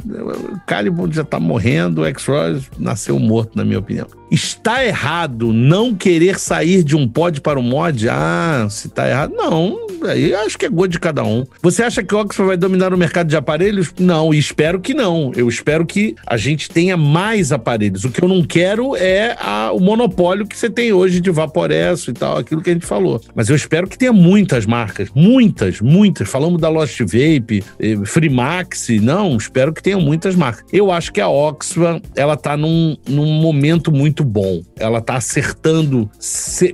Calibur 0.65 1.11
já 1.11 1.23
tá 1.23 1.39
morrendo, 1.39 2.05
X-Rose 2.05 2.67
nasceu 2.77 3.19
morto, 3.19 3.55
na 3.55 3.63
minha 3.63 3.79
opinião. 3.79 4.07
Está 4.31 4.85
errado 4.85 5.51
não 5.51 5.95
querer 5.95 6.39
sair 6.39 6.83
de 6.83 6.95
um 6.95 7.07
pod 7.07 7.41
para 7.41 7.59
o 7.59 7.63
um 7.63 7.65
mod? 7.65 8.07
Ah, 8.09 8.67
se 8.69 8.87
tá 8.89 9.09
errado. 9.09 9.33
Não, 9.33 9.87
aí 10.05 10.33
acho 10.35 10.57
que 10.57 10.65
é 10.65 10.69
gosto 10.69 10.91
de 10.91 10.99
cada 10.99 11.23
um. 11.23 11.43
Você 11.63 11.81
acha 11.81 12.03
que 12.03 12.13
o 12.13 12.19
Oxford 12.19 12.47
vai 12.47 12.57
dominar 12.57 12.93
o 12.93 12.97
mercado 12.97 13.27
de 13.27 13.35
aparelhos? 13.35 13.91
Não, 13.99 14.33
e 14.33 14.37
espero 14.37 14.79
que 14.79 14.93
não. 14.93 15.31
Eu 15.35 15.49
espero 15.49 15.85
que 15.85 16.15
a 16.27 16.37
gente 16.37 16.69
tenha 16.69 16.95
mais 16.95 17.51
aparelhos. 17.51 18.05
O 18.05 18.11
que 18.11 18.23
eu 18.23 18.27
não 18.27 18.43
quero 18.43 18.95
é 18.95 19.35
a, 19.39 19.71
o 19.71 19.79
monopólio 19.79 20.47
que 20.47 20.57
você 20.57 20.68
você 20.69 20.71
tem 20.71 20.93
hoje 20.93 21.19
de 21.19 21.31
Vaporesso 21.31 22.11
e 22.11 22.13
tal, 22.13 22.37
aquilo 22.37 22.61
que 22.61 22.69
a 22.69 22.73
gente 22.73 22.85
falou. 22.85 23.19
Mas 23.33 23.49
eu 23.49 23.55
espero 23.55 23.87
que 23.87 23.97
tenha 23.97 24.13
muitas 24.13 24.65
marcas, 24.65 25.09
muitas, 25.13 25.81
muitas. 25.81 26.29
Falamos 26.29 26.61
da 26.61 26.69
Lost 26.69 26.99
Vape, 26.99 27.63
eh, 27.79 27.97
Freemax, 28.05 28.89
não, 29.01 29.35
espero 29.35 29.73
que 29.73 29.81
tenha 29.81 29.97
muitas 29.97 30.35
marcas. 30.35 30.65
Eu 30.71 30.91
acho 30.91 31.11
que 31.11 31.19
a 31.19 31.27
Oxfam, 31.27 32.01
ela 32.15 32.37
tá 32.37 32.55
num, 32.55 32.95
num 33.07 33.41
momento 33.41 33.91
muito 33.91 34.23
bom. 34.23 34.61
Ela 34.77 35.01
tá 35.01 35.15
acertando, 35.15 36.09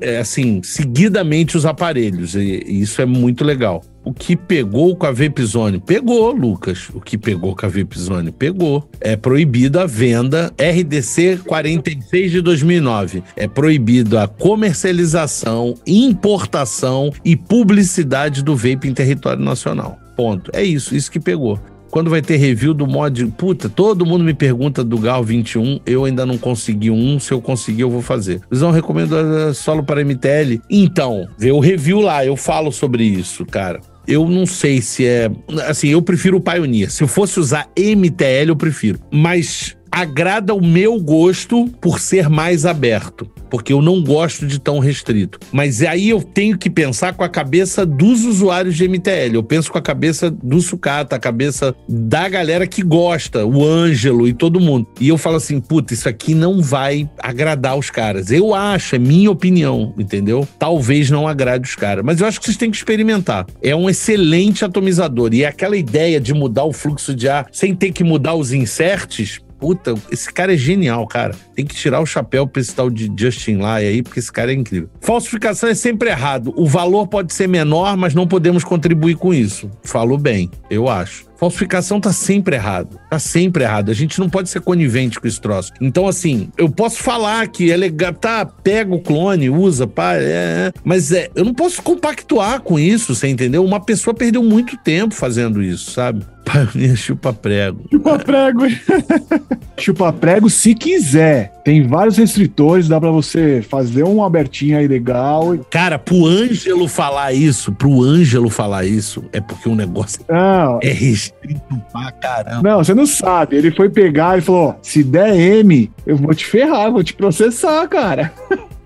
eh, 0.01 0.17
assim, 0.17 0.61
seguidamente 0.61 1.55
os 1.55 1.65
aparelhos, 1.65 2.35
e, 2.35 2.63
e 2.65 2.81
isso 2.81 3.01
é 3.01 3.05
muito 3.05 3.43
legal 3.43 3.81
o 4.05 4.13
que 4.13 4.35
pegou 4.35 4.95
com 4.95 5.07
a 5.07 5.11
Vapzone? 5.11 5.79
Pegou, 5.79 6.31
Lucas. 6.31 6.89
O 6.93 7.01
que 7.01 7.17
pegou 7.17 7.55
com 7.55 7.65
a 7.65 7.69
Vapzone? 7.69 8.31
Pegou. 8.31 8.87
É 9.01 9.17
proibida 9.17 9.81
a 9.81 9.85
venda 9.87 10.53
RDC 10.59 11.39
46 11.45 12.31
de 12.31 12.41
2009. 12.41 13.23
É 13.35 13.47
proibido 13.47 14.19
a 14.19 14.27
comercialização, 14.27 15.73
importação 15.87 17.11
e 17.25 17.35
publicidade 17.35 18.43
do 18.43 18.55
vape 18.55 18.87
em 18.87 18.93
território 18.93 19.43
nacional. 19.43 19.97
Ponto. 20.15 20.51
É 20.53 20.63
isso, 20.63 20.95
isso 20.95 21.11
que 21.11 21.19
pegou. 21.19 21.59
Quando 21.89 22.09
vai 22.09 22.21
ter 22.21 22.35
review 22.35 22.73
do 22.73 22.85
mod. 22.85 23.25
Puta, 23.37 23.69
todo 23.69 24.05
mundo 24.05 24.23
me 24.23 24.33
pergunta 24.33 24.83
do 24.83 24.99
Gal 24.99 25.23
21. 25.23 25.79
Eu 25.85 26.05
ainda 26.05 26.25
não 26.25 26.37
consegui 26.37 26.91
um. 26.91 27.19
Se 27.19 27.31
eu 27.31 27.41
conseguir, 27.41 27.81
eu 27.81 27.89
vou 27.89 28.01
fazer. 28.01 28.41
Visão 28.51 28.69
recomendo 28.69 29.15
solo 29.53 29.81
para 29.81 30.03
MTL. 30.03 30.61
Então, 30.69 31.27
vê 31.39 31.51
o 31.51 31.59
review 31.59 32.01
lá. 32.01 32.25
Eu 32.25 32.35
falo 32.35 32.71
sobre 32.71 33.03
isso, 33.03 33.45
cara 33.45 33.79
eu 34.07 34.27
não 34.27 34.45
sei 34.45 34.81
se 34.81 35.05
é. 35.05 35.29
Assim, 35.67 35.89
eu 35.89 36.01
prefiro 36.01 36.37
o 36.37 36.41
Pioneer. 36.41 36.91
Se 36.91 37.03
eu 37.03 37.07
fosse 37.07 37.39
usar 37.39 37.69
MTL, 37.77 38.49
eu 38.49 38.55
prefiro. 38.55 38.99
Mas 39.11 39.75
agrada 39.95 40.53
o 40.53 40.61
meu 40.61 40.99
gosto 40.99 41.69
por 41.79 42.01
ser 42.01 42.27
mais 42.27 42.65
aberto, 42.65 43.31
porque 43.49 43.71
eu 43.71 43.81
não 43.81 44.03
gosto 44.03 44.45
de 44.45 44.59
tão 44.59 44.77
restrito. 44.79 45.39
Mas 45.53 45.81
aí 45.81 46.09
eu 46.09 46.21
tenho 46.21 46.57
que 46.57 46.69
pensar 46.69 47.13
com 47.13 47.23
a 47.23 47.29
cabeça 47.29 47.85
dos 47.85 48.25
usuários 48.25 48.75
de 48.75 48.85
MTL. 48.89 49.35
Eu 49.35 49.43
penso 49.43 49.71
com 49.71 49.77
a 49.77 49.81
cabeça 49.81 50.29
do 50.29 50.59
sucata, 50.59 51.15
a 51.15 51.19
cabeça 51.19 51.73
da 51.87 52.27
galera 52.27 52.67
que 52.67 52.83
gosta, 52.83 53.45
o 53.45 53.63
Ângelo 53.63 54.27
e 54.27 54.33
todo 54.33 54.59
mundo. 54.59 54.85
E 54.99 55.07
eu 55.07 55.17
falo 55.17 55.37
assim, 55.37 55.61
puta, 55.61 55.93
isso 55.93 56.09
aqui 56.09 56.35
não 56.35 56.61
vai 56.61 57.09
agradar 57.17 57.77
os 57.77 57.89
caras. 57.89 58.31
Eu 58.31 58.53
acho, 58.53 58.97
é 58.97 58.99
minha 58.99 59.31
opinião, 59.31 59.93
entendeu? 59.97 60.45
Talvez 60.59 61.09
não 61.09 61.25
agrade 61.25 61.69
os 61.69 61.75
caras, 61.75 62.03
mas 62.03 62.19
eu 62.19 62.27
acho 62.27 62.37
que 62.39 62.47
vocês 62.47 62.57
têm 62.57 62.69
que 62.69 62.75
experimentar. 62.75 63.47
É 63.63 63.73
um 63.73 63.89
excelente 63.89 64.65
atomizador 64.65 65.33
e 65.33 65.43
é 65.43 65.47
aquela 65.47 65.77
ideia 65.77 66.19
de 66.19 66.33
mudar 66.33 66.65
o 66.65 66.73
fluxo 66.73 67.15
de 67.15 67.29
ar 67.29 67.47
sem 67.49 67.73
ter 67.73 67.93
que 67.93 68.03
mudar 68.03 68.35
os 68.35 68.51
inserts, 68.51 69.39
puta, 69.65 69.95
esse 70.11 70.31
cara 70.31 70.53
é 70.53 70.57
genial, 70.57 71.07
cara. 71.07 71.33
Tem 71.55 71.65
que 71.65 71.73
tirar 71.73 71.99
o 71.99 72.05
chapéu 72.05 72.45
pra 72.45 72.61
esse 72.61 72.75
tal 72.75 72.87
de 72.87 73.11
Justin 73.17 73.55
Lai 73.55 73.83
aí, 73.83 74.03
porque 74.03 74.19
esse 74.19 74.31
cara 74.31 74.51
é 74.51 74.53
incrível. 74.53 74.87
Falsificação 75.01 75.67
é 75.67 75.73
sempre 75.73 76.11
errado. 76.11 76.53
O 76.55 76.67
valor 76.67 77.07
pode 77.07 77.33
ser 77.33 77.47
menor, 77.47 77.97
mas 77.97 78.13
não 78.13 78.27
podemos 78.27 78.63
contribuir 78.63 79.15
com 79.15 79.33
isso. 79.33 79.71
Falou 79.81 80.19
bem, 80.19 80.51
eu 80.69 80.87
acho. 80.87 81.25
Falsificação 81.37 81.99
tá 81.99 82.11
sempre 82.11 82.55
errado. 82.55 82.99
Tá 83.09 83.19
sempre 83.19 83.63
errado. 83.63 83.91
A 83.91 83.93
gente 83.93 84.19
não 84.19 84.29
pode 84.29 84.49
ser 84.49 84.61
conivente 84.61 85.19
com 85.19 85.27
esse 85.27 85.39
troço. 85.39 85.71
Então, 85.81 86.07
assim, 86.07 86.49
eu 86.57 86.69
posso 86.69 86.97
falar 86.97 87.47
que 87.47 87.71
é 87.71 87.77
legal, 87.77 88.13
tá, 88.13 88.45
pega 88.45 88.93
o 88.93 88.99
clone, 88.99 89.49
usa, 89.49 89.85
pá, 89.87 90.15
é, 90.15 90.23
é, 90.23 90.71
mas 90.83 91.11
é, 91.11 91.29
eu 91.35 91.45
não 91.45 91.53
posso 91.53 91.81
compactuar 91.81 92.61
com 92.61 92.79
isso, 92.79 93.13
você 93.13 93.27
entendeu? 93.27 93.63
Uma 93.63 93.79
pessoa 93.79 94.13
perdeu 94.13 94.43
muito 94.43 94.77
tempo 94.77 95.13
fazendo 95.13 95.61
isso, 95.61 95.91
sabe? 95.91 96.25
Chupa 96.95 97.33
prego. 97.33 97.85
Chupa 97.91 98.19
prego. 98.19 98.61
chupar 99.77 100.13
prego 100.13 100.49
se 100.49 100.73
quiser. 100.73 101.51
Tem 101.63 101.85
vários 101.87 102.17
restritores, 102.17 102.87
dá 102.87 102.99
para 102.99 103.11
você 103.11 103.63
fazer 103.67 104.03
um 104.03 104.23
abertinho 104.23 104.77
aí 104.77 104.87
legal. 104.87 105.57
Cara, 105.69 105.97
pro 105.97 106.25
Ângelo 106.25 106.87
falar 106.87 107.33
isso, 107.33 107.71
pro 107.71 108.03
Ângelo 108.03 108.49
falar 108.49 108.85
isso, 108.85 109.23
é 109.33 109.41
porque 109.41 109.67
o 109.67 109.75
negócio 109.75 110.21
não, 110.29 110.79
é 110.81 110.91
restrito 111.25 111.81
pra 111.91 112.11
caramba. 112.11 112.69
Não, 112.69 112.83
você 112.83 112.93
não 112.93 113.05
sabe. 113.05 113.55
Ele 113.55 113.71
foi 113.71 113.89
pegar 113.89 114.37
e 114.37 114.41
falou: 114.41 114.77
se 114.81 115.03
der 115.03 115.35
M, 115.35 115.91
eu 116.05 116.17
vou 116.17 116.33
te 116.33 116.45
ferrar, 116.45 116.91
vou 116.91 117.03
te 117.03 117.13
processar, 117.13 117.87
cara. 117.87 118.31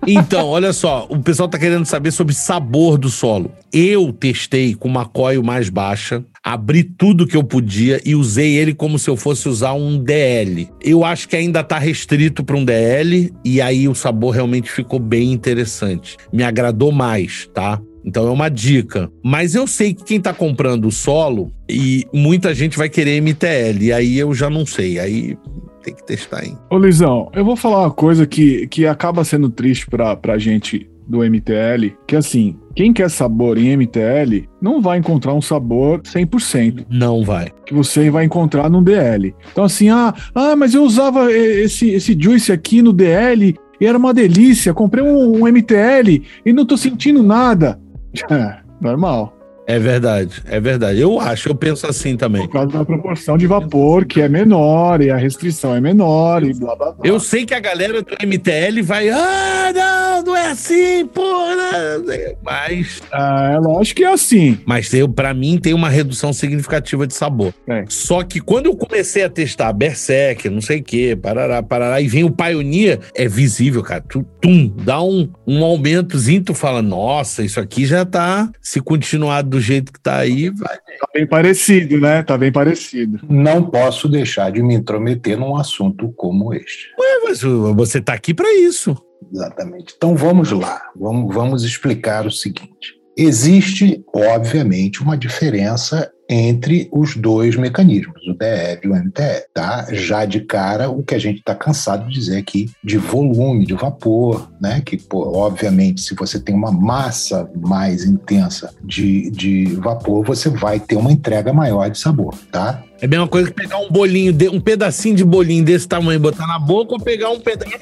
Então, 0.06 0.46
olha 0.46 0.72
só, 0.72 1.06
o 1.10 1.18
pessoal 1.18 1.46
tá 1.46 1.58
querendo 1.58 1.84
saber 1.84 2.10
sobre 2.10 2.34
sabor 2.34 2.96
do 2.96 3.10
solo. 3.10 3.52
Eu 3.70 4.12
testei 4.12 4.74
com 4.74 4.88
uma 4.88 5.04
coil 5.04 5.42
mais 5.42 5.68
baixa, 5.68 6.24
abri 6.42 6.82
tudo 6.82 7.26
que 7.26 7.36
eu 7.36 7.44
podia 7.44 8.00
e 8.04 8.14
usei 8.14 8.56
ele 8.56 8.72
como 8.72 8.98
se 8.98 9.10
eu 9.10 9.16
fosse 9.16 9.46
usar 9.46 9.74
um 9.74 10.02
DL. 10.02 10.70
Eu 10.80 11.04
acho 11.04 11.28
que 11.28 11.36
ainda 11.36 11.62
tá 11.62 11.78
restrito 11.78 12.42
para 12.42 12.56
um 12.56 12.64
DL 12.64 13.30
e 13.44 13.60
aí 13.60 13.86
o 13.88 13.94
sabor 13.94 14.34
realmente 14.34 14.70
ficou 14.70 14.98
bem 14.98 15.32
interessante. 15.32 16.16
Me 16.32 16.42
agradou 16.42 16.90
mais, 16.90 17.48
tá? 17.52 17.78
Então 18.04 18.26
é 18.26 18.30
uma 18.30 18.48
dica. 18.48 19.10
Mas 19.22 19.54
eu 19.54 19.66
sei 19.66 19.94
que 19.94 20.04
quem 20.04 20.20
tá 20.20 20.32
comprando 20.32 20.86
o 20.86 20.92
solo 20.92 21.52
e 21.68 22.06
muita 22.12 22.54
gente 22.54 22.76
vai 22.78 22.88
querer 22.88 23.20
MTL. 23.20 23.82
E 23.82 23.92
aí 23.92 24.18
eu 24.18 24.34
já 24.34 24.48
não 24.48 24.64
sei. 24.64 24.98
Aí 24.98 25.38
tem 25.82 25.94
que 25.94 26.04
testar, 26.06 26.44
hein? 26.44 26.56
Ô, 26.70 26.76
Luizão, 26.76 27.30
eu 27.34 27.44
vou 27.44 27.56
falar 27.56 27.80
uma 27.80 27.90
coisa 27.90 28.26
que, 28.26 28.66
que 28.68 28.86
acaba 28.86 29.24
sendo 29.24 29.48
triste 29.48 29.86
pra, 29.86 30.16
pra 30.16 30.38
gente 30.38 30.88
do 31.10 31.28
MTL, 31.28 31.92
que 32.06 32.14
assim, 32.14 32.56
quem 32.76 32.92
quer 32.92 33.10
sabor 33.10 33.58
em 33.58 33.76
MTL 33.76 34.48
não 34.62 34.80
vai 34.80 34.98
encontrar 34.98 35.34
um 35.34 35.42
sabor 35.42 36.00
100%. 36.02 36.86
Não 36.88 37.24
vai. 37.24 37.50
Que 37.66 37.74
você 37.74 38.08
vai 38.10 38.24
encontrar 38.24 38.70
no 38.70 38.80
DL. 38.80 39.34
Então 39.50 39.64
assim, 39.64 39.88
ah, 39.88 40.14
ah 40.32 40.54
mas 40.54 40.72
eu 40.72 40.84
usava 40.84 41.32
esse, 41.32 41.90
esse 41.90 42.16
juice 42.18 42.52
aqui 42.52 42.80
no 42.80 42.92
DL 42.92 43.56
e 43.80 43.86
era 43.86 43.98
uma 43.98 44.14
delícia, 44.14 44.72
comprei 44.72 45.02
um, 45.02 45.42
um 45.42 45.48
MTL 45.48 46.22
e 46.46 46.52
não 46.52 46.64
tô 46.64 46.76
sentindo 46.76 47.24
nada. 47.24 47.80
É, 48.30 48.60
normal. 48.80 49.39
É 49.70 49.78
verdade, 49.78 50.42
é 50.46 50.58
verdade. 50.58 51.00
Eu 51.00 51.20
acho, 51.20 51.48
eu 51.48 51.54
penso 51.54 51.86
assim 51.86 52.16
também. 52.16 52.42
Por 52.42 52.52
causa 52.52 52.78
da 52.78 52.84
proporção 52.84 53.38
de 53.38 53.46
vapor 53.46 54.04
que 54.04 54.20
é 54.20 54.28
menor 54.28 55.00
e 55.00 55.10
a 55.10 55.16
restrição 55.16 55.76
é 55.76 55.80
menor 55.80 56.42
e 56.42 56.52
blá 56.52 56.74
blá 56.74 56.90
blá. 56.90 57.06
Eu 57.06 57.20
sei 57.20 57.46
que 57.46 57.54
a 57.54 57.60
galera 57.60 58.02
do 58.02 58.16
MTL 58.20 58.82
vai, 58.82 59.08
ah, 59.10 59.72
não, 59.72 60.24
não 60.24 60.36
é 60.36 60.50
assim, 60.50 61.06
porra. 61.06 62.02
Mas. 62.42 63.00
Ah, 63.12 63.52
é 63.54 63.58
lógico 63.60 63.98
que 63.98 64.04
é 64.04 64.12
assim. 64.12 64.58
Mas 64.66 64.92
eu, 64.92 65.08
pra 65.08 65.32
mim 65.32 65.56
tem 65.56 65.72
uma 65.72 65.88
redução 65.88 66.32
significativa 66.32 67.06
de 67.06 67.14
sabor. 67.14 67.54
É. 67.68 67.84
Só 67.88 68.24
que 68.24 68.40
quando 68.40 68.66
eu 68.66 68.76
comecei 68.76 69.22
a 69.22 69.30
testar 69.30 69.72
Berserk, 69.72 70.48
não 70.48 70.60
sei 70.60 70.80
o 70.80 70.82
que, 70.82 71.14
parará, 71.14 71.62
parará, 71.62 72.00
e 72.00 72.08
vem 72.08 72.24
o 72.24 72.30
Pioneer, 72.32 72.98
é 73.14 73.28
visível, 73.28 73.84
cara. 73.84 74.02
Tu, 74.08 74.26
tum, 74.40 74.74
dá 74.82 75.00
um, 75.00 75.30
um 75.46 75.64
aumentozinho, 75.64 76.42
tu 76.42 76.54
fala, 76.54 76.82
nossa, 76.82 77.44
isso 77.44 77.60
aqui 77.60 77.86
já 77.86 78.04
tá, 78.04 78.50
se 78.60 78.80
continuar 78.80 79.42
do 79.42 79.59
jeito 79.60 79.92
que 79.92 80.00
tá 80.00 80.16
aí, 80.16 80.50
vai. 80.50 80.76
Tá 80.76 81.08
bem 81.14 81.26
parecido, 81.26 82.00
né? 82.00 82.22
Tá 82.22 82.36
bem 82.36 82.50
parecido. 82.52 83.20
Não 83.28 83.62
posso 83.62 84.08
deixar 84.08 84.50
de 84.50 84.62
me 84.62 84.74
intrometer 84.74 85.38
num 85.38 85.56
assunto 85.56 86.12
como 86.16 86.52
este. 86.52 86.88
Ué, 86.98 87.20
mas 87.24 87.42
você 87.42 88.00
tá 88.00 88.14
aqui 88.14 88.34
para 88.34 88.52
isso. 88.54 88.96
Exatamente. 89.32 89.94
Então 89.96 90.16
vamos 90.16 90.50
lá, 90.50 90.82
vamos, 90.96 91.34
vamos 91.34 91.64
explicar 91.64 92.26
o 92.26 92.30
seguinte. 92.30 92.98
Existe, 93.16 94.02
obviamente, 94.14 95.02
uma 95.02 95.16
diferença 95.16 96.10
entre 96.32 96.88
os 96.92 97.16
dois 97.16 97.56
mecanismos, 97.56 98.24
o 98.28 98.34
DL 98.34 98.80
e 98.84 98.88
o 98.88 98.94
MTL, 98.94 99.42
tá? 99.52 99.88
Já 99.90 100.24
de 100.24 100.38
cara, 100.38 100.88
o 100.88 101.02
que 101.02 101.16
a 101.16 101.18
gente 101.18 101.40
está 101.40 101.56
cansado 101.56 102.06
de 102.06 102.14
dizer 102.14 102.38
aqui 102.38 102.70
de 102.84 102.98
volume, 102.98 103.66
de 103.66 103.74
vapor, 103.74 104.48
né? 104.60 104.80
Que, 104.80 104.96
pô, 104.96 105.36
obviamente, 105.36 106.00
se 106.00 106.14
você 106.14 106.38
tem 106.38 106.54
uma 106.54 106.70
massa 106.70 107.50
mais 107.60 108.04
intensa 108.04 108.72
de, 108.84 109.28
de 109.32 109.74
vapor, 109.74 110.24
você 110.24 110.48
vai 110.48 110.78
ter 110.78 110.94
uma 110.94 111.10
entrega 111.10 111.52
maior 111.52 111.90
de 111.90 111.98
sabor, 111.98 112.36
tá? 112.52 112.80
É 113.00 113.06
a 113.06 113.08
mesma 113.08 113.26
coisa 113.26 113.48
que 113.48 113.54
pegar 113.54 113.78
um 113.78 113.90
bolinho, 113.90 114.36
um 114.52 114.60
pedacinho 114.60 115.16
de 115.16 115.24
bolinho 115.24 115.64
desse 115.64 115.88
tamanho 115.88 116.16
e 116.16 116.18
botar 116.18 116.46
na 116.46 116.58
boca 116.58 116.92
ou 116.92 117.00
pegar 117.00 117.30
um 117.30 117.40
pedaço. 117.40 117.72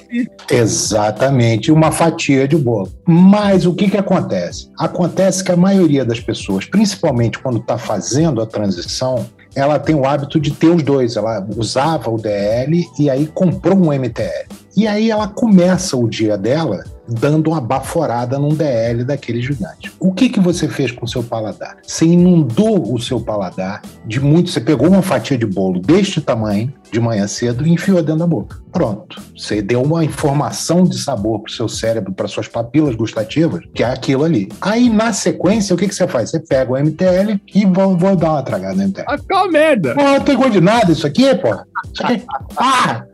Exatamente, 0.49 1.73
uma 1.73 1.91
fatia 1.91 2.47
de 2.47 2.57
bolo. 2.57 2.93
Mas 3.05 3.67
o 3.67 3.75
que, 3.75 3.91
que 3.91 3.97
acontece? 3.97 4.71
Acontece 4.79 5.43
que 5.43 5.51
a 5.51 5.57
maioria 5.57 6.05
das 6.05 6.21
pessoas, 6.21 6.67
principalmente 6.67 7.39
quando 7.39 7.59
está 7.59 7.77
fazendo 7.77 8.41
a 8.41 8.47
transição, 8.47 9.27
ela 9.57 9.79
tem 9.79 9.95
o 9.95 10.07
hábito 10.07 10.39
de 10.39 10.53
ter 10.53 10.69
os 10.69 10.85
dois. 10.85 11.17
Ela 11.17 11.45
usava 11.57 12.11
o 12.11 12.17
DL 12.17 12.85
e 12.99 13.11
aí 13.11 13.27
comprou 13.27 13.77
um 13.77 13.93
MTL. 13.93 14.47
E 14.77 14.87
aí 14.87 15.11
ela 15.11 15.27
começa 15.27 15.97
o 15.97 16.09
dia 16.09 16.39
dela 16.39 16.85
dando 17.09 17.49
uma 17.49 17.61
baforada 17.61 18.39
num 18.39 18.51
DL 18.51 19.05
daquele 19.05 19.41
gigante. 19.41 19.91
O 19.99 20.13
que, 20.13 20.29
que 20.29 20.41
você 20.41 20.69
fez 20.69 20.93
com 20.93 21.07
o 21.07 21.09
seu 21.09 21.23
paladar? 21.23 21.79
Você 21.83 22.05
inundou 22.05 22.93
o 22.93 23.01
seu 23.01 23.21
paladar 23.21 23.83
de 24.05 24.21
muito. 24.21 24.51
Você 24.51 24.61
pegou 24.61 24.89
uma 24.89 25.03
fatia 25.03 25.39
de 25.39 25.47
bolo 25.47 25.81
deste 25.81 26.21
tamanho 26.21 26.73
de 26.91 27.01
manhã 27.01 27.27
cedo 27.27 27.67
e 27.67 27.71
enfiou 27.71 28.03
dentro 28.03 28.21
da 28.21 28.27
boca. 28.27 28.59
Pronto. 28.73 29.21
Você 29.37 29.63
deu 29.63 29.83
uma 29.83 30.05
informação 30.05 30.85
de 30.85 30.99
sabor 30.99 31.41
para 31.41 31.51
o 31.51 31.53
seu 31.53 31.69
cérebro, 31.69 32.13
para 32.13 32.29
suas 32.29 32.49
papilas 32.49 32.95
gustativas, 32.95 33.65
que 33.75 33.83
é 33.83 33.87
aquilo 33.87 34.25
ali. 34.25 34.49
Aí, 34.61 34.89
na 34.89 35.13
sequência, 35.13 35.75
o 35.75 35.79
que, 35.79 35.89
que 35.89 35.95
você 35.95 36.07
faz? 36.07 36.31
Você 36.31 36.41
pega 36.41 36.73
o 36.73 36.79
MTL 36.79 37.41
e 37.55 37.65
vou, 37.67 37.97
vou 37.97 38.17
dar 38.17 38.33
uma 38.33 38.43
tragada 38.43 38.75
no 38.75 38.89
MTL. 38.89 39.05
Ah, 39.09 39.19
uma 39.31 39.49
merda! 39.49 39.95
Não 39.95 40.21
tem 40.21 40.37
gosto 40.37 40.53
de 40.53 40.61
nada 40.61 40.93
isso 40.93 41.07
aqui, 41.07 41.35
pô. 41.37 41.49
Isso 41.93 42.05
aqui. 42.05 42.23
Ah! 42.57 43.05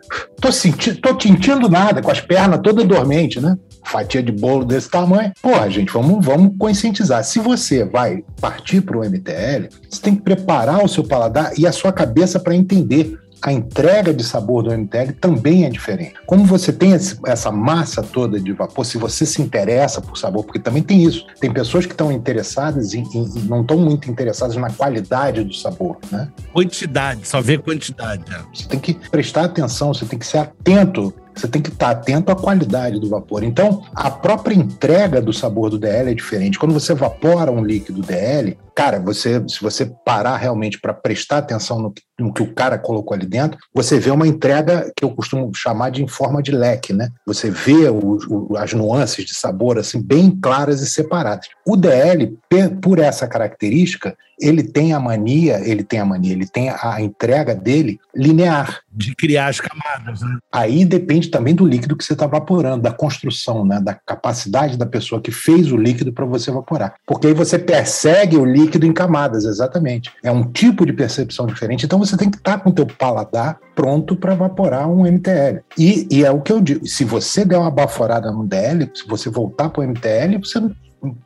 Tô, 0.40 0.52
senti 0.52 0.94
tô 0.94 1.18
sentindo 1.18 1.68
nada, 1.68 2.02
com 2.02 2.10
as 2.10 2.20
pernas 2.20 2.60
todas 2.62 2.84
dormentes, 2.84 3.42
né? 3.42 3.56
fatia 3.84 4.22
de 4.22 4.32
bolo 4.32 4.64
desse 4.64 4.88
tamanho. 4.88 5.32
Porra, 5.40 5.68
gente, 5.70 5.92
vamos, 5.92 6.24
vamos 6.24 6.54
conscientizar. 6.58 7.22
Se 7.22 7.38
você 7.38 7.84
vai 7.84 8.24
partir 8.40 8.80
para 8.80 8.98
o 8.98 9.04
MTL, 9.04 9.68
você 9.88 10.00
tem 10.00 10.16
que 10.16 10.22
preparar 10.22 10.82
o 10.82 10.88
seu 10.88 11.04
paladar 11.04 11.52
e 11.58 11.66
a 11.66 11.72
sua 11.72 11.92
cabeça 11.92 12.40
para 12.40 12.54
entender 12.54 13.18
a 13.42 13.52
entrega 13.52 14.12
de 14.12 14.24
sabor 14.24 14.62
do 14.62 14.70
MTL 14.70 15.12
também 15.20 15.64
é 15.64 15.70
diferente. 15.70 16.14
Como 16.26 16.44
você 16.44 16.72
tem 16.72 16.92
essa 17.26 17.50
massa 17.50 18.02
toda 18.02 18.40
de 18.40 18.52
vapor, 18.52 18.84
se 18.84 18.98
você 18.98 19.26
se 19.26 19.42
interessa 19.42 20.00
por 20.00 20.16
sabor, 20.16 20.44
porque 20.44 20.58
também 20.58 20.82
tem 20.82 21.02
isso, 21.02 21.26
tem 21.40 21.52
pessoas 21.52 21.86
que 21.86 21.92
estão 21.92 22.10
interessadas 22.10 22.94
e 22.94 23.02
não 23.46 23.62
estão 23.62 23.78
muito 23.78 24.10
interessadas 24.10 24.56
na 24.56 24.70
qualidade 24.70 25.44
do 25.44 25.54
sabor, 25.54 25.98
né? 26.10 26.28
Quantidade, 26.52 27.26
só 27.26 27.40
ver 27.40 27.60
quantidade. 27.60 28.24
É. 28.32 28.40
Você 28.52 28.66
tem 28.68 28.80
que 28.80 28.94
prestar 28.94 29.44
atenção, 29.44 29.92
você 29.92 30.06
tem 30.06 30.18
que 30.18 30.26
ser 30.26 30.38
atento 30.38 31.12
você 31.34 31.48
tem 31.48 31.60
que 31.60 31.70
estar 31.70 31.90
atento 31.90 32.30
à 32.30 32.36
qualidade 32.36 33.00
do 33.00 33.08
vapor. 33.08 33.42
Então, 33.42 33.82
a 33.94 34.10
própria 34.10 34.54
entrega 34.54 35.20
do 35.20 35.32
sabor 35.32 35.70
do 35.70 35.78
DL 35.78 36.10
é 36.10 36.14
diferente. 36.14 36.58
Quando 36.58 36.72
você 36.72 36.92
evapora 36.92 37.50
um 37.50 37.64
líquido 37.64 38.02
DL, 38.02 38.56
cara, 38.74 38.98
você, 39.00 39.42
se 39.48 39.60
você 39.60 39.86
parar 40.04 40.36
realmente 40.36 40.80
para 40.80 40.94
prestar 40.94 41.38
atenção 41.38 41.80
no 41.80 41.92
que, 41.92 42.02
no 42.18 42.32
que, 42.32 42.42
o 42.42 42.54
cara 42.54 42.78
colocou 42.78 43.14
ali 43.14 43.26
dentro, 43.26 43.58
você 43.74 43.98
vê 43.98 44.10
uma 44.10 44.26
entrega 44.26 44.92
que 44.96 45.04
eu 45.04 45.10
costumo 45.10 45.50
chamar 45.54 45.90
de 45.90 46.02
em 46.02 46.08
forma 46.08 46.42
de 46.42 46.52
leque, 46.52 46.92
né? 46.92 47.08
Você 47.26 47.50
vê 47.50 47.88
o, 47.88 48.18
o, 48.28 48.56
as 48.56 48.72
nuances 48.72 49.24
de 49.24 49.34
sabor 49.34 49.78
assim 49.78 50.00
bem 50.00 50.30
claras 50.30 50.80
e 50.80 50.86
separadas. 50.86 51.48
O 51.66 51.76
DL, 51.76 52.38
por 52.80 52.98
essa 52.98 53.26
característica, 53.26 54.16
ele 54.40 54.62
tem 54.62 54.92
a 54.92 55.00
mania, 55.00 55.60
ele 55.64 55.82
tem 55.82 56.00
a 56.00 56.04
mania, 56.04 56.32
ele 56.32 56.46
tem 56.46 56.70
a 56.70 57.00
entrega 57.00 57.54
dele 57.54 57.98
linear. 58.14 58.80
De 58.92 59.14
criar 59.14 59.48
as 59.48 59.60
camadas, 59.60 60.20
né? 60.20 60.38
Aí 60.52 60.84
depende 60.84 61.28
também 61.28 61.54
do 61.54 61.66
líquido 61.66 61.96
que 61.96 62.04
você 62.04 62.12
está 62.12 62.26
evaporando, 62.26 62.82
da 62.82 62.92
construção, 62.92 63.64
né? 63.64 63.80
da 63.80 63.94
capacidade 63.94 64.76
da 64.76 64.86
pessoa 64.86 65.20
que 65.20 65.32
fez 65.32 65.72
o 65.72 65.76
líquido 65.76 66.12
para 66.12 66.24
você 66.24 66.50
evaporar. 66.50 66.94
Porque 67.06 67.26
aí 67.26 67.34
você 67.34 67.58
persegue 67.58 68.36
o 68.36 68.44
líquido 68.44 68.86
em 68.86 68.92
camadas, 68.92 69.44
exatamente. 69.44 70.12
É 70.22 70.30
um 70.30 70.44
tipo 70.44 70.86
de 70.86 70.92
percepção 70.92 71.46
diferente. 71.46 71.84
Então 71.84 71.98
você 71.98 72.16
tem 72.16 72.30
que 72.30 72.36
estar 72.36 72.58
tá 72.58 72.58
com 72.58 72.70
o 72.70 72.72
teu 72.72 72.86
paladar 72.86 73.58
pronto 73.74 74.14
para 74.14 74.34
evaporar 74.34 74.88
um 74.88 75.04
MTL. 75.04 75.60
E, 75.76 76.06
e, 76.10 76.24
é 76.24 76.30
o 76.30 76.40
que 76.40 76.52
eu 76.52 76.60
digo, 76.60 76.86
se 76.86 77.04
você 77.04 77.44
der 77.44 77.58
uma 77.58 77.70
baforada 77.70 78.30
no 78.30 78.46
DL, 78.46 78.90
se 78.94 79.06
você 79.06 79.28
voltar 79.28 79.68
para 79.68 79.82
o 79.82 79.88
MTL, 79.88 80.38
você 80.38 80.60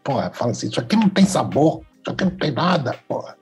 porra, 0.03 0.31
fala 0.35 0.51
assim, 0.51 0.69
isso 0.69 0.81
aqui 0.81 0.97
não 0.97 1.09
tem 1.09 1.25
sabor, 1.25 1.83
isso 2.09 2.13
aqui 2.13 2.25
não 2.25 2.31
tem 2.31 2.51
nada, 2.51 2.95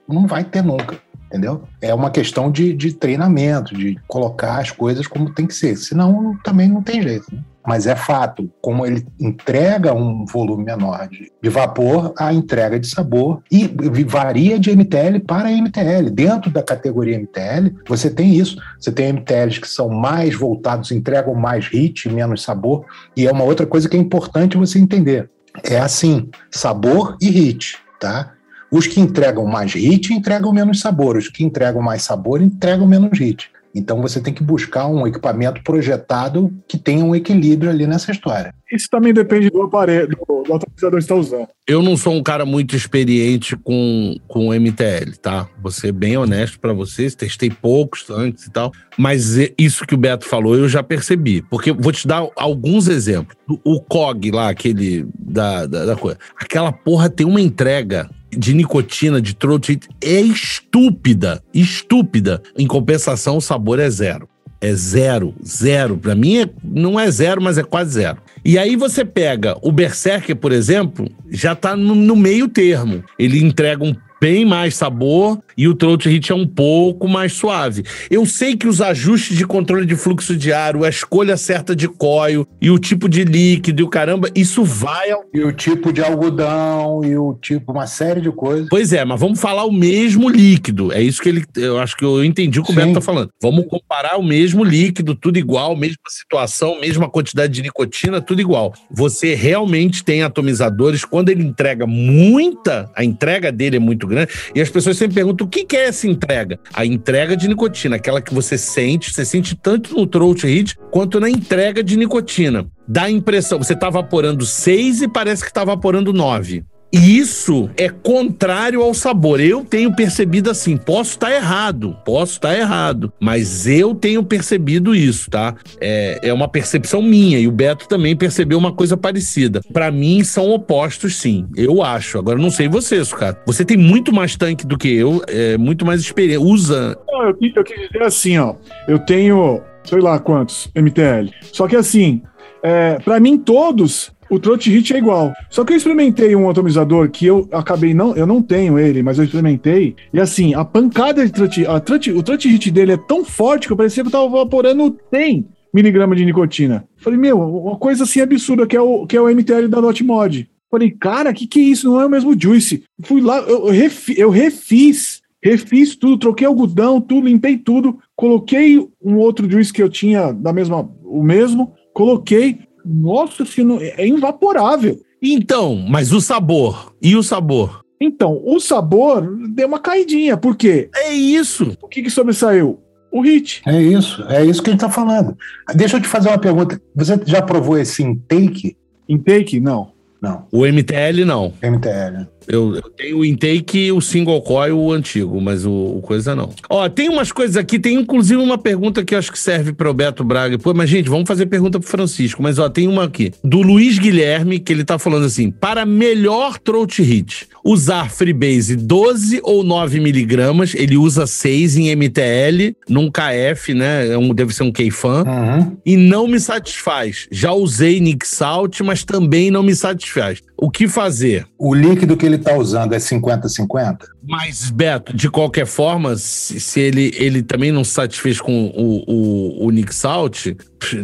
não 0.08 0.26
vai 0.26 0.44
ter 0.44 0.62
nunca 0.62 0.98
entendeu? 1.26 1.62
É 1.80 1.92
uma 1.94 2.10
questão 2.10 2.50
de, 2.50 2.72
de 2.72 2.94
treinamento, 2.94 3.74
de 3.74 3.98
colocar 4.06 4.58
as 4.58 4.70
coisas 4.70 5.06
como 5.06 5.34
tem 5.34 5.46
que 5.46 5.54
ser, 5.54 5.76
senão 5.76 6.38
também 6.42 6.68
não 6.68 6.82
tem 6.82 7.02
jeito. 7.02 7.26
Né? 7.34 7.42
Mas 7.66 7.86
é 7.88 7.96
fato, 7.96 8.48
como 8.62 8.86
ele 8.86 9.04
entrega 9.18 9.92
um 9.92 10.24
volume 10.24 10.64
menor 10.64 11.08
de, 11.08 11.32
de, 11.42 11.50
vapor, 11.50 12.14
a 12.16 12.32
entrega 12.32 12.78
de 12.78 12.86
sabor 12.86 13.42
e 13.50 13.66
varia 14.04 14.56
de 14.56 14.70
MTL 14.70 15.18
para 15.26 15.50
MTL. 15.50 16.08
Dentro 16.12 16.48
da 16.48 16.62
categoria 16.62 17.18
MTL, 17.18 17.74
você 17.88 18.08
tem 18.08 18.36
isso. 18.36 18.56
Você 18.78 18.92
tem 18.92 19.12
MTLs 19.12 19.60
que 19.60 19.68
são 19.68 19.88
mais 19.88 20.32
voltados, 20.36 20.92
entregam 20.92 21.34
mais 21.34 21.66
hit, 21.66 22.08
menos 22.08 22.44
sabor. 22.44 22.86
E 23.16 23.26
é 23.26 23.32
uma 23.32 23.42
outra 23.42 23.66
coisa 23.66 23.88
que 23.88 23.96
é 23.96 24.00
importante 24.00 24.56
você 24.56 24.78
entender. 24.78 25.28
É 25.64 25.78
assim, 25.78 26.30
sabor 26.52 27.16
e 27.20 27.28
hit, 27.30 27.78
tá? 27.98 28.35
Os 28.70 28.86
que 28.86 29.00
entregam 29.00 29.46
mais 29.46 29.74
hit 29.74 30.12
entregam 30.12 30.52
menos 30.52 30.80
sabor, 30.80 31.16
os 31.16 31.28
que 31.28 31.44
entregam 31.44 31.82
mais 31.82 32.02
sabor 32.02 32.42
entregam 32.42 32.86
menos 32.86 33.18
hit. 33.18 33.50
Então 33.76 34.00
você 34.00 34.20
tem 34.20 34.32
que 34.32 34.42
buscar 34.42 34.86
um 34.86 35.06
equipamento 35.06 35.62
projetado 35.62 36.50
que 36.66 36.78
tenha 36.78 37.04
um 37.04 37.14
equilíbrio 37.14 37.70
ali 37.70 37.86
nessa 37.86 38.10
história. 38.10 38.54
Isso 38.72 38.88
também 38.90 39.12
depende 39.12 39.50
do 39.50 39.60
aparelho, 39.60 40.08
do, 40.08 40.42
do 40.42 40.54
atomizador 40.54 40.98
que 40.98 41.04
está 41.04 41.14
usando. 41.14 41.48
Eu 41.68 41.82
não 41.82 41.94
sou 41.94 42.14
um 42.14 42.22
cara 42.22 42.46
muito 42.46 42.74
experiente 42.74 43.54
com, 43.54 44.16
com 44.26 44.54
MTL, 44.54 45.12
tá? 45.20 45.46
Vou 45.60 45.70
ser 45.70 45.92
bem 45.92 46.16
honesto 46.16 46.58
para 46.58 46.72
vocês, 46.72 47.14
testei 47.14 47.50
poucos 47.50 48.08
antes 48.08 48.46
e 48.46 48.50
tal, 48.50 48.72
mas 48.96 49.36
isso 49.58 49.86
que 49.86 49.94
o 49.94 49.98
Beto 49.98 50.26
falou 50.26 50.56
eu 50.56 50.68
já 50.68 50.82
percebi. 50.82 51.42
Porque 51.42 51.72
vou 51.72 51.92
te 51.92 52.06
dar 52.06 52.26
alguns 52.36 52.88
exemplos. 52.88 53.36
O 53.64 53.80
COG 53.80 54.30
lá, 54.30 54.48
aquele 54.48 55.06
da, 55.18 55.66
da, 55.66 55.86
da 55.86 55.96
coisa. 55.96 56.18
Aquela 56.40 56.72
porra 56.72 57.08
tem 57.08 57.26
uma 57.26 57.40
entrega 57.40 58.08
de 58.30 58.54
nicotina, 58.54 59.20
de 59.20 59.34
throat 59.34 59.78
é 60.02 60.20
estúpida, 60.20 61.42
estúpida. 61.52 62.42
Em 62.56 62.66
compensação, 62.66 63.36
o 63.36 63.40
sabor 63.40 63.78
é 63.78 63.88
zero. 63.88 64.28
É 64.60 64.72
zero, 64.72 65.34
zero. 65.46 65.98
Para 65.98 66.14
mim 66.14 66.38
é, 66.38 66.50
não 66.64 66.98
é 66.98 67.10
zero, 67.10 67.42
mas 67.42 67.58
é 67.58 67.62
quase 67.62 67.92
zero. 67.92 68.18
E 68.44 68.58
aí 68.58 68.76
você 68.76 69.04
pega 69.04 69.56
o 69.60 69.70
Berserker, 69.70 70.34
por 70.34 70.52
exemplo, 70.52 71.08
já 71.30 71.54
tá 71.54 71.76
no, 71.76 71.94
no 71.94 72.16
meio 72.16 72.48
termo. 72.48 73.04
Ele 73.18 73.42
entrega 73.42 73.84
um 73.84 73.94
bem 74.20 74.44
mais 74.44 74.74
sabor 74.74 75.38
e 75.56 75.68
o 75.68 75.74
throat 75.74 76.08
hit 76.08 76.32
é 76.32 76.34
um 76.34 76.46
pouco 76.46 77.08
mais 77.08 77.32
suave. 77.32 77.84
Eu 78.10 78.26
sei 78.26 78.56
que 78.56 78.66
os 78.66 78.80
ajustes 78.80 79.36
de 79.36 79.46
controle 79.46 79.86
de 79.86 79.96
fluxo 79.96 80.36
de 80.36 80.52
ar, 80.52 80.76
a 80.76 80.88
escolha 80.88 81.36
certa 81.36 81.74
de 81.74 81.88
coil 81.88 82.46
e 82.60 82.70
o 82.70 82.78
tipo 82.78 83.08
de 83.08 83.24
líquido 83.24 83.82
e 83.82 83.84
o 83.84 83.88
caramba, 83.88 84.28
isso 84.34 84.64
vai 84.64 85.10
ao... 85.10 85.24
E 85.32 85.42
o 85.42 85.52
tipo 85.52 85.92
de 85.92 86.02
algodão 86.02 87.04
e 87.04 87.16
o 87.16 87.34
tipo, 87.34 87.72
uma 87.72 87.86
série 87.86 88.20
de 88.20 88.30
coisas. 88.30 88.68
Pois 88.68 88.92
é, 88.92 89.04
mas 89.04 89.20
vamos 89.20 89.40
falar 89.40 89.64
o 89.64 89.72
mesmo 89.72 90.28
líquido. 90.28 90.92
É 90.92 91.00
isso 91.00 91.22
que 91.22 91.28
ele, 91.28 91.44
eu 91.56 91.78
acho 91.78 91.96
que 91.96 92.04
eu 92.04 92.24
entendi 92.24 92.60
o 92.60 92.62
que 92.62 92.72
o 92.72 92.74
Beto 92.74 92.94
tá 92.94 93.00
falando. 93.00 93.30
Vamos 93.40 93.66
comparar 93.68 94.16
o 94.18 94.22
mesmo 94.22 94.64
líquido, 94.64 95.14
tudo 95.14 95.38
igual, 95.38 95.76
mesma 95.76 95.96
situação, 96.08 96.80
mesma 96.80 97.08
quantidade 97.08 97.52
de 97.52 97.62
nicotina, 97.62 98.20
tudo 98.20 98.40
igual. 98.40 98.74
Você 98.90 99.34
realmente 99.34 100.04
tem 100.04 100.22
atomizadores, 100.22 101.04
quando 101.04 101.28
ele 101.28 101.42
entrega 101.42 101.86
muita, 101.86 102.90
a 102.94 103.04
entrega 103.04 103.50
dele 103.52 103.76
é 103.76 103.80
muito 103.80 104.05
muito 104.06 104.08
grande. 104.08 104.32
E 104.54 104.60
as 104.60 104.70
pessoas 104.70 104.96
sempre 104.96 105.16
perguntam 105.16 105.46
o 105.46 105.50
que, 105.50 105.64
que 105.64 105.76
é 105.76 105.88
essa 105.88 106.06
entrega? 106.06 106.58
A 106.72 106.86
entrega 106.86 107.36
de 107.36 107.48
nicotina, 107.48 107.96
aquela 107.96 108.22
que 108.22 108.32
você 108.32 108.56
sente, 108.56 109.12
você 109.12 109.24
sente 109.24 109.54
tanto 109.54 109.94
no 109.94 110.06
throat 110.06 110.46
hit 110.46 110.76
quanto 110.90 111.20
na 111.20 111.28
entrega 111.28 111.82
de 111.82 111.96
nicotina. 111.96 112.66
Dá 112.88 113.04
a 113.04 113.10
impressão, 113.10 113.58
você 113.58 113.72
está 113.72 113.90
vaporando 113.90 114.46
6 114.46 115.02
e 115.02 115.08
parece 115.08 115.42
que 115.42 115.50
está 115.50 115.64
vaporando 115.64 116.12
9. 116.12 116.64
E 116.92 117.18
isso 117.18 117.68
é 117.76 117.88
contrário 117.88 118.82
ao 118.82 118.94
sabor. 118.94 119.40
Eu 119.40 119.64
tenho 119.64 119.94
percebido 119.94 120.50
assim, 120.50 120.76
posso 120.76 121.10
estar 121.10 121.32
errado, 121.32 121.96
posso 122.04 122.34
estar 122.34 122.56
errado, 122.56 123.12
mas 123.20 123.66
eu 123.66 123.94
tenho 123.94 124.22
percebido 124.22 124.94
isso, 124.94 125.30
tá? 125.30 125.54
É, 125.80 126.20
é 126.22 126.32
uma 126.32 126.48
percepção 126.48 127.02
minha 127.02 127.38
e 127.38 127.48
o 127.48 127.52
Beto 127.52 127.88
também 127.88 128.16
percebeu 128.16 128.56
uma 128.56 128.72
coisa 128.72 128.96
parecida. 128.96 129.60
Para 129.72 129.90
mim 129.90 130.22
são 130.24 130.50
opostos, 130.50 131.16
sim. 131.16 131.46
Eu 131.56 131.82
acho. 131.82 132.18
Agora 132.18 132.38
não 132.38 132.50
sei 132.50 132.68
você, 132.68 133.02
cara. 133.06 133.40
Você 133.46 133.64
tem 133.64 133.76
muito 133.76 134.12
mais 134.12 134.36
tanque 134.36 134.66
do 134.66 134.78
que 134.78 134.88
eu, 134.88 135.22
é, 135.28 135.58
muito 135.58 135.84
mais 135.84 136.00
experiência. 136.00 136.40
Usa. 136.40 136.96
Eu, 137.08 137.36
eu 137.54 137.64
quis 137.64 137.76
dizer 137.88 138.02
assim, 138.02 138.38
ó. 138.38 138.54
Eu 138.88 138.98
tenho, 138.98 139.60
sei 139.84 140.00
lá 140.00 140.18
quantos 140.18 140.70
MTL. 140.74 141.30
Só 141.52 141.66
que 141.66 141.76
assim, 141.76 142.22
é, 142.62 142.98
para 143.04 143.20
mim 143.20 143.38
todos 143.38 144.12
o 144.30 144.38
Trot 144.38 144.68
Hit 144.70 144.94
é 144.94 144.98
igual. 144.98 145.32
Só 145.50 145.64
que 145.64 145.72
eu 145.72 145.76
experimentei 145.76 146.34
um 146.34 146.48
atomizador 146.48 147.10
que 147.10 147.26
eu 147.26 147.48
acabei 147.52 147.94
não, 147.94 148.14
eu 148.16 148.26
não 148.26 148.42
tenho 148.42 148.78
ele, 148.78 149.02
mas 149.02 149.18
eu 149.18 149.24
experimentei. 149.24 149.94
E 150.12 150.20
assim, 150.20 150.54
a 150.54 150.64
pancada 150.64 151.24
de 151.24 151.32
Trot, 151.32 151.66
a 151.66 151.80
Trot, 151.80 152.10
o 152.10 152.22
Trot 152.22 152.48
Hit 152.48 152.70
dele 152.70 152.92
é 152.92 152.96
tão 152.96 153.24
forte 153.24 153.66
que 153.66 153.72
eu 153.72 153.76
parecia 153.76 154.02
que 154.02 154.08
eu 154.08 154.12
tava 154.12 154.26
evaporando 154.26 154.96
100 155.12 155.46
miligramas 155.72 156.16
de 156.16 156.24
nicotina. 156.24 156.88
Falei, 156.96 157.18
meu, 157.18 157.38
uma 157.38 157.76
coisa 157.76 158.04
assim 158.04 158.20
absurda 158.20 158.66
que 158.66 158.76
é 158.76 158.80
o, 158.80 159.06
que 159.06 159.16
é 159.16 159.20
o 159.20 159.28
MTL 159.28 159.68
da 159.68 159.80
Dotmod. 159.80 160.48
Falei, 160.70 160.90
cara, 160.90 161.32
que 161.32 161.46
que 161.46 161.60
é 161.60 161.62
isso? 161.62 161.88
Não 161.88 162.00
é 162.00 162.06
o 162.06 162.10
mesmo 162.10 162.38
Juice. 162.38 162.82
Fui 163.02 163.20
lá, 163.20 163.38
eu, 163.38 163.66
refi, 163.66 164.18
eu 164.18 164.30
refiz, 164.30 165.22
refiz 165.42 165.94
tudo, 165.94 166.18
troquei 166.18 166.46
algodão, 166.46 167.00
tudo, 167.00 167.28
limpei 167.28 167.56
tudo, 167.56 167.98
coloquei 168.16 168.78
um 169.02 169.16
outro 169.16 169.48
Juice 169.50 169.72
que 169.72 169.82
eu 169.82 169.88
tinha 169.88 170.32
da 170.32 170.52
mesma, 170.52 170.90
o 171.04 171.22
mesmo, 171.22 171.72
coloquei, 171.92 172.58
nossa, 172.86 173.44
senhora, 173.44 173.84
é 173.84 174.06
invaporável. 174.06 175.00
Então, 175.20 175.84
mas 175.88 176.12
o 176.12 176.20
sabor? 176.20 176.94
E 177.02 177.16
o 177.16 177.22
sabor? 177.22 177.84
Então, 178.00 178.40
o 178.44 178.60
sabor 178.60 179.26
deu 179.48 179.66
uma 179.66 179.78
caidinha, 179.78 180.36
por 180.36 180.54
quê? 180.56 180.88
É 180.94 181.12
isso. 181.12 181.76
O 181.80 181.88
que, 181.88 182.02
que 182.02 182.10
sobressaiu? 182.10 182.78
O 183.10 183.22
hit. 183.22 183.62
É 183.66 183.80
isso, 183.80 184.22
é 184.28 184.44
isso 184.44 184.62
que 184.62 184.68
a 184.68 184.72
gente 184.72 184.84
está 184.84 184.90
falando. 184.90 185.36
Deixa 185.74 185.96
eu 185.96 186.02
te 186.02 186.08
fazer 186.08 186.28
uma 186.28 186.38
pergunta. 186.38 186.80
Você 186.94 187.18
já 187.24 187.40
provou 187.40 187.78
esse 187.78 188.02
intake? 188.02 188.76
Intake? 189.08 189.58
Não. 189.58 189.92
Não. 190.20 190.46
O 190.52 190.66
MTL, 190.66 191.24
não. 191.24 191.52
MTL. 191.62 192.26
Eu, 192.48 192.76
eu, 192.76 192.82
tenho 192.82 193.18
o 193.18 193.24
intake 193.24 193.86
e 193.86 193.92
o 193.92 194.00
single 194.00 194.40
coil, 194.40 194.78
o 194.78 194.92
antigo, 194.92 195.40
mas 195.40 195.66
o, 195.66 195.70
o, 195.70 196.00
coisa 196.00 196.34
não. 196.34 196.50
Ó, 196.70 196.88
tem 196.88 197.08
umas 197.08 197.32
coisas 197.32 197.56
aqui, 197.56 197.78
tem 197.78 197.98
inclusive 197.98 198.40
uma 198.40 198.58
pergunta 198.58 199.04
que 199.04 199.14
eu 199.14 199.18
acho 199.18 199.32
que 199.32 199.38
serve 199.38 199.72
para 199.72 199.90
o 199.90 199.94
Beto 199.94 200.22
Braga. 200.22 200.58
Pô, 200.58 200.72
mas 200.72 200.88
gente, 200.88 201.08
vamos 201.08 201.26
fazer 201.26 201.46
pergunta 201.46 201.80
pro 201.80 201.88
Francisco. 201.88 202.42
Mas 202.42 202.58
ó, 202.58 202.68
tem 202.68 202.88
uma 202.88 203.04
aqui. 203.04 203.32
Do 203.42 203.62
Luiz 203.62 203.98
Guilherme, 203.98 204.58
que 204.58 204.72
ele 204.72 204.84
tá 204.84 204.98
falando 204.98 205.26
assim: 205.26 205.50
para 205.50 205.84
melhor 205.84 206.58
throat 206.58 207.02
hit, 207.02 207.48
usar 207.64 208.10
Freebase 208.10 208.76
12 208.76 209.40
ou 209.42 209.64
9 209.64 209.98
miligramas, 210.00 210.74
ele 210.74 210.96
usa 210.96 211.26
6 211.26 211.76
em 211.76 211.96
MTL, 211.96 212.76
num 212.88 213.10
KF, 213.10 213.74
né? 213.74 214.08
É 214.08 214.18
um, 214.18 214.32
deve 214.32 214.54
ser 214.54 214.62
um 214.62 214.72
K-Fan, 214.72 215.24
uhum. 215.24 215.76
e 215.84 215.96
não 215.96 216.28
me 216.28 216.38
satisfaz. 216.38 217.26
Já 217.30 217.52
usei 217.52 217.98
Nick 217.98 218.26
Salt, 218.26 218.80
mas 218.80 219.04
também 219.04 219.50
não 219.50 219.62
me 219.62 219.74
satisfaz. 219.74 220.42
O 220.56 220.70
que 220.70 220.88
fazer? 220.88 221.46
O 221.58 221.74
líquido 221.74 222.16
que 222.16 222.24
ele 222.24 222.35
está 222.36 222.54
usando 222.56 222.94
é 222.94 222.98
50-50? 222.98 223.98
Mas, 224.28 224.70
Beto, 224.70 225.14
de 225.14 225.30
qualquer 225.30 225.66
forma, 225.66 226.16
se, 226.16 226.60
se, 226.60 226.80
ele, 226.80 227.12
ele 227.16 227.42
também 227.42 227.70
não 227.70 227.84
se 227.84 227.92
satisfez 227.92 228.40
com 228.40 228.66
o, 228.74 229.02
o, 229.06 229.66
o 229.66 229.70
Nick 229.70 229.94
Salt, 229.94 230.46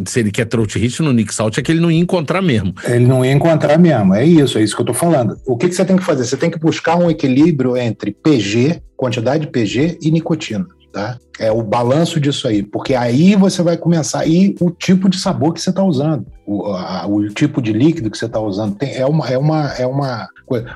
se 0.05 0.19
ele 0.19 0.31
quer 0.31 0.45
throat 0.45 0.77
hit 0.77 1.01
no 1.01 1.13
Nick 1.13 1.33
Salt, 1.33 1.57
é 1.57 1.61
que 1.61 1.71
ele 1.71 1.79
não 1.79 1.91
ia 1.91 1.99
encontrar 1.99 2.41
mesmo. 2.41 2.73
Ele 2.85 3.05
não 3.05 3.23
ia 3.23 3.31
encontrar 3.31 3.77
mesmo, 3.77 4.13
é 4.13 4.25
isso, 4.25 4.57
é 4.57 4.63
isso 4.63 4.75
que 4.75 4.81
eu 4.81 4.91
estou 4.91 4.95
falando. 4.95 5.37
O 5.45 5.57
que, 5.57 5.69
que 5.69 5.75
você 5.75 5.85
tem 5.85 5.97
que 5.97 6.03
fazer? 6.03 6.25
Você 6.25 6.37
tem 6.37 6.49
que 6.49 6.59
buscar 6.59 6.95
um 6.95 7.09
equilíbrio 7.09 7.77
entre 7.77 8.11
PG, 8.11 8.81
quantidade 8.95 9.45
de 9.45 9.51
PG 9.51 9.99
e 10.01 10.11
nicotina 10.11 10.65
tá? 10.93 11.17
É 11.39 11.51
o 11.51 11.63
balanço 11.63 12.19
disso 12.19 12.47
aí, 12.47 12.61
porque 12.61 12.93
aí 12.93 13.35
você 13.35 13.63
vai 13.63 13.75
começar 13.75 14.25
e 14.27 14.55
o 14.61 14.69
tipo 14.69 15.09
de 15.09 15.19
sabor 15.19 15.51
que 15.51 15.59
você 15.59 15.71
está 15.71 15.83
usando, 15.83 16.25
o, 16.45 16.67
a, 16.67 17.07
o 17.07 17.27
tipo 17.29 17.61
de 17.61 17.73
líquido 17.73 18.09
que 18.11 18.17
você 18.17 18.27
está 18.27 18.39
usando 18.39 18.75
tem, 18.75 18.93
é 18.93 19.05
uma 19.05 19.27
é 19.27 19.37
uma 19.37 19.73
é 19.73 19.87
uma 19.87 20.29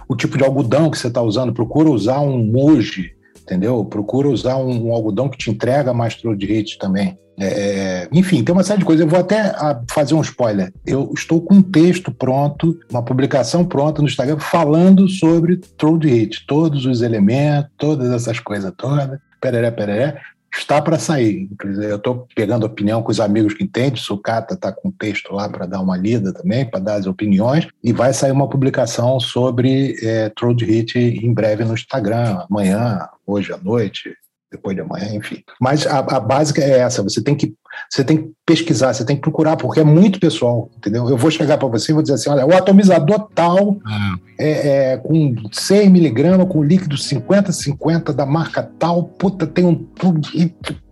o 0.09 0.15
tipo 0.15 0.37
de 0.37 0.43
algodão 0.43 0.89
que 0.89 0.97
você 0.97 1.07
está 1.07 1.21
usando. 1.21 1.53
Procura 1.53 1.89
usar 1.89 2.19
um 2.19 2.43
moji, 2.43 3.11
entendeu? 3.39 3.85
Procura 3.85 4.27
usar 4.27 4.57
um, 4.57 4.87
um 4.87 4.93
algodão 4.93 5.29
que 5.29 5.37
te 5.37 5.51
entrega 5.51 5.93
mais 5.93 6.17
hit 6.41 6.79
também. 6.79 7.17
É, 7.39 7.45
é, 7.45 8.09
enfim, 8.11 8.43
tem 8.43 8.51
uma 8.51 8.63
série 8.63 8.79
de 8.79 8.85
coisas. 8.85 9.05
Eu 9.05 9.09
vou 9.09 9.19
até 9.19 9.53
fazer 9.91 10.15
um 10.15 10.21
spoiler. 10.21 10.73
Eu 10.85 11.11
estou 11.15 11.39
com 11.39 11.55
um 11.55 11.61
texto 11.61 12.11
pronto, 12.11 12.75
uma 12.89 13.03
publicação 13.03 13.63
pronta 13.63 14.01
no 14.01 14.07
Instagram 14.07 14.39
falando 14.39 15.07
sobre 15.07 15.57
Throat 15.77 16.07
Hit, 16.07 16.45
todos 16.47 16.87
os 16.87 17.01
elementos, 17.03 17.69
todas 17.77 18.11
essas 18.11 18.39
coisas 18.39 18.73
todas 18.75 19.19
pereré, 19.39 19.71
pereré, 19.71 20.21
está 20.55 20.81
para 20.81 20.97
sair. 20.97 21.49
Eu 21.63 21.97
estou 21.97 22.27
pegando 22.35 22.65
opinião 22.65 23.01
com 23.01 23.11
os 23.11 23.19
amigos 23.19 23.53
que 23.53 23.63
entendem, 23.63 24.01
Sucata 24.01 24.53
está 24.53 24.71
com 24.71 24.91
texto 24.91 25.33
lá 25.33 25.47
para 25.47 25.65
dar 25.65 25.81
uma 25.81 25.97
lida 25.97 26.33
também, 26.33 26.65
para 26.65 26.79
dar 26.79 26.95
as 26.95 27.05
opiniões, 27.05 27.67
e 27.83 27.93
vai 27.93 28.13
sair 28.13 28.31
uma 28.31 28.49
publicação 28.49 29.19
sobre 29.19 29.95
é, 30.01 30.31
Hit 30.61 30.97
em 30.97 31.33
breve 31.33 31.63
no 31.63 31.73
Instagram, 31.73 32.45
amanhã, 32.49 33.07
hoje 33.25 33.53
à 33.53 33.57
noite, 33.57 34.15
depois 34.51 34.75
de 34.75 34.81
amanhã, 34.81 35.13
enfim. 35.13 35.43
Mas 35.59 35.85
a, 35.85 35.99
a, 35.99 36.19
básica 36.19 36.61
é 36.61 36.79
essa: 36.79 37.03
você 37.03 37.21
tem 37.21 37.35
que 37.35 37.53
você 37.89 38.03
tem 38.03 38.17
que 38.17 38.31
pesquisar, 38.45 38.93
você 38.93 39.05
tem 39.05 39.15
que 39.15 39.21
procurar, 39.21 39.57
porque 39.57 39.79
é 39.79 39.83
muito 39.83 40.19
pessoal, 40.19 40.69
entendeu? 40.77 41.09
Eu 41.09 41.17
vou 41.17 41.29
chegar 41.29 41.57
para 41.57 41.67
você 41.67 41.91
e 41.91 41.93
vou 41.93 42.01
dizer 42.01 42.15
assim: 42.15 42.29
olha, 42.29 42.45
o 42.45 42.55
atomizador 42.55 43.27
tal 43.35 43.77
ah. 43.85 44.15
é, 44.39 44.93
é, 44.93 44.97
com 44.97 45.35
6 45.51 45.89
miligramas, 45.91 46.47
com 46.47 46.63
líquido 46.63 46.95
50-50 46.95 48.13
da 48.13 48.25
marca 48.25 48.63
tal, 48.79 49.03
puta, 49.03 49.45
tem 49.45 49.65
um 49.65 49.75
tudo 49.75 50.21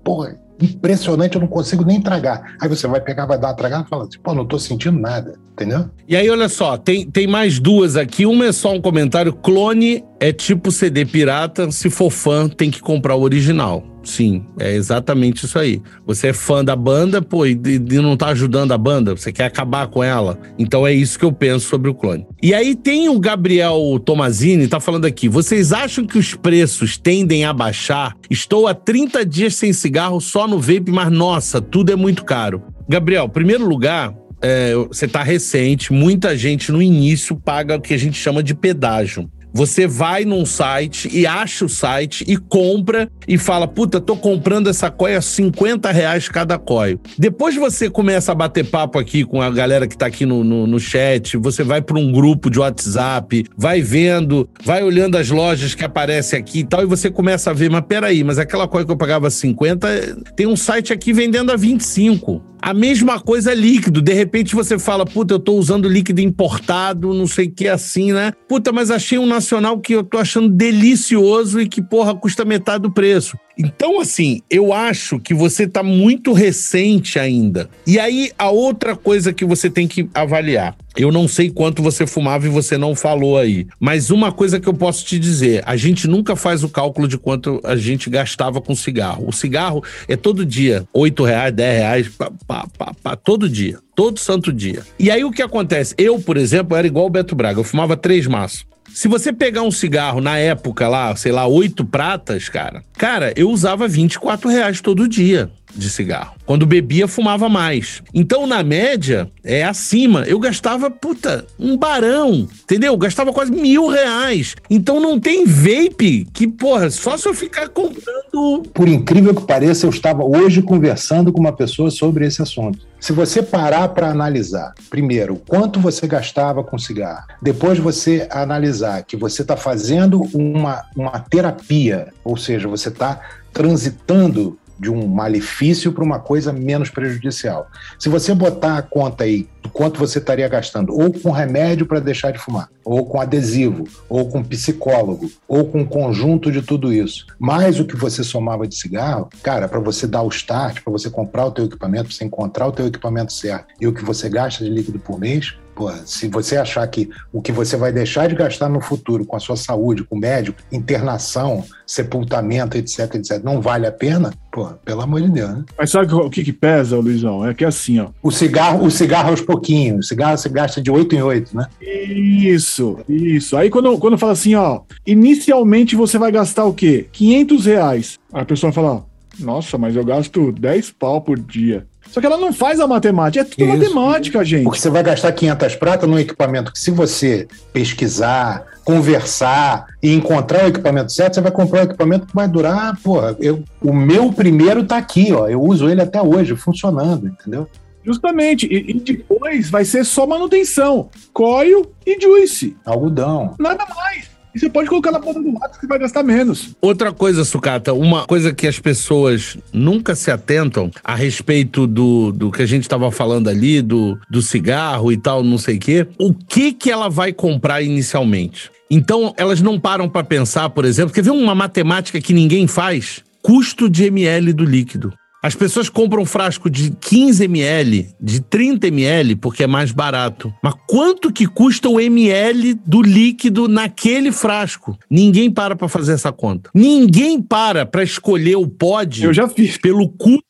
porra, 0.03 0.37
impressionante, 0.61 1.35
eu 1.35 1.41
não 1.41 1.47
consigo 1.47 1.83
nem 1.83 2.01
tragar. 2.01 2.55
Aí 2.61 2.69
você 2.69 2.87
vai 2.87 3.01
pegar, 3.01 3.25
vai 3.25 3.37
dar 3.37 3.49
uma 3.49 3.53
tragada 3.53 3.83
e 3.85 3.89
fala 3.89 4.03
assim, 4.03 4.19
pô, 4.19 4.33
não 4.33 4.45
tô 4.45 4.57
sentindo 4.57 4.99
nada, 4.99 5.35
entendeu? 5.51 5.89
E 6.07 6.15
aí, 6.15 6.29
olha 6.29 6.49
só, 6.49 6.77
tem, 6.77 7.09
tem 7.09 7.27
mais 7.27 7.59
duas 7.59 7.95
aqui. 7.95 8.25
Uma 8.25 8.47
é 8.47 8.51
só 8.51 8.73
um 8.73 8.81
comentário. 8.81 9.33
Clone 9.33 10.03
é 10.19 10.31
tipo 10.31 10.71
CD 10.71 11.05
pirata. 11.05 11.71
Se 11.71 11.89
for 11.89 12.09
fã, 12.09 12.47
tem 12.47 12.71
que 12.71 12.79
comprar 12.79 13.15
o 13.15 13.21
original. 13.21 13.83
Sim, 14.05 14.45
é 14.59 14.73
exatamente 14.73 15.45
isso 15.45 15.57
aí. 15.57 15.81
Você 16.05 16.27
é 16.27 16.33
fã 16.33 16.63
da 16.63 16.75
banda, 16.75 17.21
pô, 17.21 17.45
e, 17.45 17.53
e 17.53 17.95
não 17.95 18.15
tá 18.15 18.27
ajudando 18.27 18.71
a 18.71 18.77
banda, 18.77 19.15
você 19.15 19.31
quer 19.31 19.45
acabar 19.45 19.87
com 19.87 20.03
ela. 20.03 20.39
Então 20.57 20.85
é 20.85 20.93
isso 20.93 21.17
que 21.17 21.25
eu 21.25 21.31
penso 21.31 21.67
sobre 21.67 21.89
o 21.89 21.95
clone. 21.95 22.25
E 22.41 22.53
aí 22.53 22.75
tem 22.75 23.09
o 23.09 23.19
Gabriel 23.19 23.99
Tomazini, 24.05 24.67
tá 24.67 24.79
falando 24.79 25.05
aqui. 25.05 25.27
Vocês 25.27 25.73
acham 25.73 26.05
que 26.05 26.19
os 26.19 26.35
preços 26.35 26.97
tendem 26.97 27.43
a 27.45 27.51
baixar? 27.51 28.15
Estou 28.29 28.67
há 28.67 28.75
30 28.75 29.25
dias 29.25 29.55
sem 29.55 29.73
cigarro 29.73 30.21
só 30.21 30.47
no 30.47 30.59
vape, 30.59 30.91
mas 30.91 31.11
nossa, 31.11 31.59
tudo 31.59 31.91
é 31.91 31.95
muito 31.95 32.23
caro. 32.23 32.61
Gabriel, 32.87 33.27
primeiro 33.27 33.67
lugar, 33.67 34.13
é, 34.41 34.75
você 34.75 35.07
tá 35.07 35.23
recente, 35.23 35.91
muita 35.91 36.37
gente 36.37 36.71
no 36.71 36.81
início 36.81 37.35
paga 37.35 37.77
o 37.77 37.81
que 37.81 37.95
a 37.95 37.97
gente 37.97 38.15
chama 38.17 38.43
de 38.43 38.53
pedágio. 38.53 39.29
Você 39.55 39.87
vai 39.87 40.25
num 40.25 40.45
site 40.45 41.09
e 41.13 41.25
acha 41.25 41.63
o 41.63 41.69
site 41.69 42.25
e 42.27 42.35
compra 42.35 43.09
e 43.25 43.37
fala: 43.37 43.65
Puta, 43.65 44.01
tô 44.01 44.17
comprando 44.17 44.69
essa 44.69 44.91
coia 44.91 45.21
50 45.21 45.89
reais 45.91 46.27
cada 46.27 46.59
coio. 46.59 46.99
Depois 47.17 47.55
você 47.55 47.89
começa 47.89 48.33
a 48.33 48.35
bater 48.35 48.65
papo 48.65 48.99
aqui 48.99 49.23
com 49.23 49.41
a 49.41 49.49
galera 49.49 49.87
que 49.87 49.97
tá 49.97 50.07
aqui 50.07 50.25
no, 50.25 50.43
no, 50.43 50.67
no 50.67 50.77
chat, 50.77 51.37
você 51.37 51.63
vai 51.63 51.81
para 51.81 51.97
um 51.97 52.11
grupo 52.11 52.49
de 52.49 52.59
WhatsApp, 52.59 53.45
vai 53.57 53.81
vendo, 53.81 54.49
vai 54.61 54.83
olhando 54.83 55.17
as 55.17 55.29
lojas 55.29 55.73
que 55.73 55.85
aparecem 55.85 56.37
aqui 56.37 56.59
e 56.59 56.63
tal, 56.65 56.83
e 56.83 56.85
você 56.85 57.09
começa 57.09 57.51
a 57.51 57.53
ver, 57.53 57.71
mas 57.71 57.85
peraí, 57.87 58.25
mas 58.25 58.37
aquela 58.37 58.67
coia 58.67 58.83
que 58.83 58.91
eu 58.91 58.97
pagava 58.97 59.29
50, 59.29 60.17
tem 60.35 60.47
um 60.47 60.57
site 60.57 60.91
aqui 60.91 61.13
vendendo 61.13 61.53
a 61.53 61.55
25. 61.55 62.54
A 62.65 62.73
mesma 62.73 63.19
coisa 63.19 63.53
líquido. 63.53 64.01
De 64.01 64.11
repente 64.11 64.55
você 64.55 64.79
fala, 64.79 65.05
puta, 65.05 65.35
eu 65.35 65.39
tô 65.39 65.53
usando 65.53 65.87
líquido 65.87 66.19
importado, 66.19 67.13
não 67.13 67.27
sei 67.27 67.45
o 67.45 67.51
que 67.51 67.67
assim, 67.67 68.11
né? 68.11 68.33
Puta, 68.49 68.71
mas 68.71 68.89
achei 68.89 69.19
um 69.19 69.27
nacional 69.27 69.79
que 69.79 69.93
eu 69.93 70.03
tô 70.03 70.17
achando 70.17 70.49
delicioso 70.49 71.61
e 71.61 71.69
que, 71.69 71.79
porra, 71.79 72.15
custa 72.15 72.43
metade 72.43 72.81
do 72.81 72.91
preço. 72.91 73.37
Então, 73.57 73.99
assim, 73.99 74.41
eu 74.49 74.73
acho 74.73 75.19
que 75.19 75.33
você 75.33 75.67
tá 75.67 75.81
muito 75.81 76.33
recente 76.33 77.17
ainda. 77.17 77.69
E 77.87 77.99
aí, 77.99 78.31
a 78.37 78.49
outra 78.49 78.95
coisa 78.95 79.31
que 79.31 79.45
você 79.45 79.69
tem 79.69 79.87
que 79.87 80.09
avaliar. 80.13 80.75
Eu 80.97 81.11
não 81.11 81.27
sei 81.27 81.49
quanto 81.49 81.83
você 81.83 82.07
fumava 82.07 82.45
e 82.45 82.49
você 82.49 82.77
não 82.77 82.95
falou 82.95 83.37
aí. 83.37 83.67
Mas 83.79 84.11
uma 84.11 84.31
coisa 84.31 84.59
que 84.59 84.67
eu 84.67 84.73
posso 84.73 85.05
te 85.05 85.19
dizer: 85.19 85.61
a 85.65 85.75
gente 85.75 86.07
nunca 86.07 86.35
faz 86.35 86.63
o 86.63 86.69
cálculo 86.69 87.07
de 87.07 87.17
quanto 87.17 87.59
a 87.63 87.75
gente 87.75 88.09
gastava 88.09 88.61
com 88.61 88.73
cigarro. 88.73 89.27
O 89.27 89.33
cigarro 89.33 89.83
é 90.07 90.15
todo 90.15 90.45
dia, 90.45 90.85
8 90.93 91.23
reais, 91.23 91.53
10 91.53 91.77
reais, 91.77 92.09
pá, 92.09 92.31
pá, 92.47 92.67
pá, 92.77 92.91
pá, 93.03 93.15
todo 93.15 93.49
dia. 93.49 93.79
Todo 93.93 94.19
santo 94.19 94.51
dia. 94.51 94.83
E 94.99 95.09
aí 95.09 95.23
o 95.23 95.31
que 95.31 95.41
acontece? 95.41 95.95
Eu, 95.97 96.19
por 96.19 96.37
exemplo, 96.37 96.75
era 96.75 96.87
igual 96.87 97.05
o 97.05 97.09
Beto 97.09 97.35
Braga. 97.35 97.59
Eu 97.59 97.63
fumava 97.63 97.95
três 97.95 98.27
maços. 98.27 98.65
Se 98.95 99.09
você 99.09 99.33
pegar 99.33 99.61
um 99.61 99.71
cigarro 99.71 100.21
na 100.21 100.37
época 100.37 100.87
lá, 100.87 101.13
sei 101.17 101.29
lá, 101.29 101.45
oito 101.45 101.83
pratas, 101.83 102.47
cara, 102.47 102.81
cara, 102.97 103.33
eu 103.35 103.49
usava 103.49 103.89
24 103.89 104.49
reais 104.49 104.79
todo 104.79 105.05
dia 105.05 105.51
de 105.75 105.89
cigarro. 105.89 106.35
Quando 106.45 106.65
bebia, 106.65 107.07
fumava 107.07 107.49
mais. 107.49 108.01
Então, 108.13 108.47
na 108.47 108.63
média, 108.63 109.29
é 109.43 109.63
acima. 109.63 110.23
Eu 110.23 110.39
gastava, 110.39 110.89
puta, 110.89 111.45
um 111.59 111.77
barão, 111.77 112.47
entendeu? 112.63 112.93
Eu 112.93 112.97
gastava 112.97 113.33
quase 113.33 113.51
mil 113.51 113.87
reais. 113.87 114.55
Então 114.69 114.99
não 114.99 115.19
tem 115.19 115.45
vape 115.45 116.27
que, 116.33 116.47
porra, 116.47 116.89
só 116.89 117.17
se 117.17 117.27
eu 117.27 117.33
ficar 117.33 117.69
comprando. 117.69 118.63
Por 118.73 118.87
incrível 118.87 119.33
que 119.33 119.43
pareça, 119.43 119.85
eu 119.85 119.89
estava 119.89 120.23
hoje 120.23 120.61
conversando 120.61 121.31
com 121.31 121.39
uma 121.39 121.53
pessoa 121.53 121.91
sobre 121.91 122.25
esse 122.25 122.41
assunto. 122.41 122.79
Se 122.99 123.13
você 123.13 123.43
parar 123.43 123.89
para 123.89 124.09
analisar, 124.09 124.73
primeiro, 124.89 125.35
quanto 125.47 125.79
você 125.79 126.07
gastava 126.07 126.63
com 126.63 126.77
cigarro, 126.77 127.27
depois 127.41 127.77
você 127.77 128.27
analisar 128.31 129.03
que 129.03 129.15
você 129.15 129.43
está 129.43 129.55
fazendo 129.55 130.21
uma, 130.33 130.83
uma 130.95 131.19
terapia, 131.19 132.07
ou 132.23 132.35
seja, 132.35 132.67
você 132.67 132.89
está 132.89 133.21
transitando 133.53 134.57
de 134.79 134.89
um 134.91 135.07
malefício 135.07 135.91
para 135.91 136.03
uma 136.03 136.19
coisa 136.19 136.51
menos 136.51 136.89
prejudicial. 136.89 137.67
Se 137.97 138.09
você 138.09 138.33
botar 138.33 138.77
a 138.77 138.81
conta 138.81 139.23
aí 139.23 139.47
do 139.61 139.69
quanto 139.69 139.99
você 139.99 140.19
estaria 140.19 140.47
gastando, 140.47 140.93
ou 140.93 141.11
com 141.11 141.31
remédio 141.31 141.85
para 141.85 141.99
deixar 141.99 142.31
de 142.31 142.39
fumar, 142.39 142.69
ou 142.83 143.05
com 143.05 143.19
adesivo, 143.19 143.85
ou 144.07 144.29
com 144.29 144.43
psicólogo, 144.43 145.31
ou 145.47 145.65
com 145.65 145.81
um 145.81 145.85
conjunto 145.85 146.51
de 146.51 146.61
tudo 146.61 146.93
isso, 146.93 147.25
mais 147.39 147.79
o 147.79 147.85
que 147.85 147.95
você 147.95 148.23
somava 148.23 148.67
de 148.67 148.75
cigarro, 148.75 149.29
cara, 149.41 149.67
para 149.67 149.79
você 149.79 150.05
dar 150.05 150.21
o 150.21 150.29
start, 150.29 150.81
para 150.83 150.91
você 150.91 151.09
comprar 151.09 151.45
o 151.45 151.51
teu 151.51 151.65
equipamento, 151.65 152.05
para 152.05 152.15
você 152.15 152.25
encontrar 152.25 152.67
o 152.67 152.71
teu 152.71 152.87
equipamento 152.87 153.33
certo 153.33 153.73
e 153.79 153.87
o 153.87 153.93
que 153.93 154.03
você 154.03 154.29
gasta 154.29 154.63
de 154.63 154.69
líquido 154.69 154.99
por 154.99 155.19
mês, 155.19 155.55
Pô, 155.75 155.91
se 156.05 156.29
você 156.29 156.55
achar 156.55 156.87
que 156.87 157.09
o 157.33 157.41
que 157.41 157.51
você 157.51 157.75
vai 157.75 157.91
deixar 157.91 158.27
de 158.27 158.35
gastar 158.35 158.69
no 158.69 158.79
futuro 158.79 159.25
com 159.25 159.35
a 159.35 159.39
sua 159.39 159.57
saúde, 159.57 160.05
com 160.05 160.15
o 160.15 160.19
médico, 160.19 160.57
internação, 160.71 161.65
sepultamento, 161.85 162.77
etc, 162.77 163.15
etc, 163.15 163.43
não 163.43 163.61
vale 163.61 163.85
a 163.85 163.91
pena, 163.91 164.33
pô, 164.51 164.67
pelo 164.85 165.01
amor 165.01 165.21
de 165.21 165.29
Deus, 165.29 165.49
né? 165.49 165.65
Mas 165.77 165.91
sabe 165.91 166.13
o 166.13 166.29
que, 166.29 166.45
que 166.45 166.53
pesa, 166.53 166.95
Luizão? 166.95 167.45
É 167.45 167.53
que 167.53 167.65
é 167.65 167.67
assim, 167.67 167.99
ó. 167.99 168.07
O 168.23 168.31
cigarro, 168.31 168.85
o 168.85 168.89
cigarro 168.89 169.31
aos 169.31 169.41
pouquinhos. 169.41 170.05
O 170.05 170.07
cigarro 170.07 170.37
você 170.37 170.47
gasta 170.47 170.81
de 170.81 170.89
8 170.89 171.13
em 171.13 171.21
8, 171.21 171.57
né? 171.57 171.67
Isso, 171.81 172.97
isso. 173.09 173.57
Aí 173.57 173.69
quando, 173.69 173.97
quando 173.97 174.17
fala 174.17 174.31
assim, 174.31 174.55
ó, 174.55 174.81
inicialmente 175.05 175.95
você 175.95 176.17
vai 176.17 176.31
gastar 176.31 176.63
o 176.63 176.73
quê? 176.73 177.07
500 177.11 177.65
reais. 177.65 178.19
Aí 178.31 178.41
a 178.41 178.45
pessoa 178.45 178.71
fala, 178.71 179.05
nossa, 179.39 179.77
mas 179.77 179.95
eu 179.95 180.03
gasto 180.03 180.51
10 180.51 180.91
pau 180.91 181.21
por 181.21 181.39
dia. 181.39 181.85
Só 182.09 182.21
que 182.21 182.27
ela 182.27 182.37
não 182.37 182.53
faz 182.53 182.79
a 182.79 182.87
matemática. 182.87 183.41
É 183.41 183.43
tudo 183.43 183.63
Isso. 183.63 183.93
matemática, 183.93 184.43
gente. 184.45 184.63
Porque 184.63 184.79
você 184.79 184.89
vai 184.89 185.03
gastar 185.03 185.31
500 185.31 185.75
pratas 185.75 186.09
num 186.09 186.19
equipamento 186.19 186.71
que, 186.71 186.79
se 186.79 186.91
você 186.91 187.47
pesquisar, 187.73 188.65
conversar 188.85 189.87
e 190.01 190.13
encontrar 190.13 190.65
o 190.65 190.67
equipamento 190.67 191.11
certo, 191.11 191.35
você 191.35 191.41
vai 191.41 191.51
comprar 191.51 191.81
um 191.81 191.83
equipamento 191.83 192.27
que 192.27 192.35
vai 192.35 192.47
durar. 192.47 192.97
Porra, 193.01 193.35
eu, 193.39 193.63
o 193.81 193.91
meu 193.91 194.31
primeiro 194.31 194.85
tá 194.85 194.97
aqui, 194.97 195.33
ó. 195.33 195.47
Eu 195.47 195.61
uso 195.61 195.89
ele 195.89 196.01
até 196.01 196.21
hoje, 196.21 196.55
funcionando, 196.55 197.27
entendeu? 197.27 197.67
Justamente. 198.05 198.67
E, 198.67 198.91
e, 198.91 198.93
depois 198.99 199.69
vai 199.69 199.83
ser 199.83 200.05
só 200.05 200.27
manutenção. 200.27 201.09
Coil 201.33 201.91
e 202.05 202.21
juice. 202.21 202.77
Algodão. 202.85 203.55
Nada 203.59 203.85
mais. 203.95 204.34
E 204.55 204.59
você 204.59 204.69
pode 204.69 204.87
colocar 204.87 205.11
na 205.11 205.19
ponta 205.19 205.41
do 205.41 205.53
lápis 205.59 205.77
que 205.77 205.85
vai 205.85 205.99
gastar 205.99 206.23
menos. 206.23 206.69
Outra 206.81 207.11
coisa, 207.11 207.43
Sucata, 207.43 207.91
uma 207.91 208.25
coisa 208.25 208.53
que 208.53 208.65
as 208.65 208.79
pessoas 208.79 209.57
nunca 209.73 210.15
se 210.15 210.31
atentam 210.31 210.89
a 211.03 211.13
respeito 211.13 211.85
do, 211.85 212.31
do 212.31 212.49
que 212.49 212.61
a 212.61 212.65
gente 212.65 212.83
estava 212.83 213.11
falando 213.11 213.49
ali, 213.49 213.81
do, 213.81 214.17
do 214.29 214.41
cigarro 214.41 215.11
e 215.11 215.17
tal, 215.17 215.43
não 215.43 215.57
sei 215.57 215.75
o 215.75 215.79
quê. 215.79 216.07
O 216.17 216.33
que 216.33 216.71
que 216.71 216.89
ela 216.89 217.09
vai 217.09 217.33
comprar 217.33 217.81
inicialmente? 217.81 218.71
Então, 218.89 219.33
elas 219.35 219.61
não 219.61 219.77
param 219.77 220.07
para 220.07 220.23
pensar, 220.23 220.69
por 220.69 220.85
exemplo, 220.85 221.13
quer 221.13 221.23
ver 221.23 221.31
uma 221.31 221.53
matemática 221.53 222.21
que 222.21 222.33
ninguém 222.33 222.65
faz? 222.65 223.23
Custo 223.41 223.89
de 223.89 224.05
ml 224.05 224.53
do 224.53 224.63
líquido. 224.63 225.13
As 225.45 225.53
pessoas 225.53 225.89
compram 225.89 226.23
um 226.23 226.25
frasco 226.25 226.71
de 226.71 226.89
15 226.89 227.43
ml, 227.43 228.09
de 228.19 228.39
30 228.39 228.87
ml, 228.87 229.35
porque 229.35 229.63
é 229.63 229.67
mais 229.67 229.91
barato. 229.91 230.51
Mas 230.63 230.73
quanto 230.87 231.31
que 231.31 231.45
custa 231.45 231.87
o 231.87 231.99
ml 231.99 232.73
do 232.83 232.99
líquido 232.99 233.67
naquele 233.67 234.31
frasco? 234.31 234.97
Ninguém 235.07 235.51
para 235.51 235.75
para 235.75 235.87
fazer 235.87 236.13
essa 236.13 236.31
conta. 236.31 236.71
Ninguém 236.73 237.39
para 237.39 237.85
para 237.85 238.01
escolher 238.01 238.55
o 238.55 238.67
pod. 238.67 239.23
Eu 239.23 239.35
já 239.35 239.47
fiz. 239.47 239.77
Pelo 239.77 240.09
custo 240.09 240.41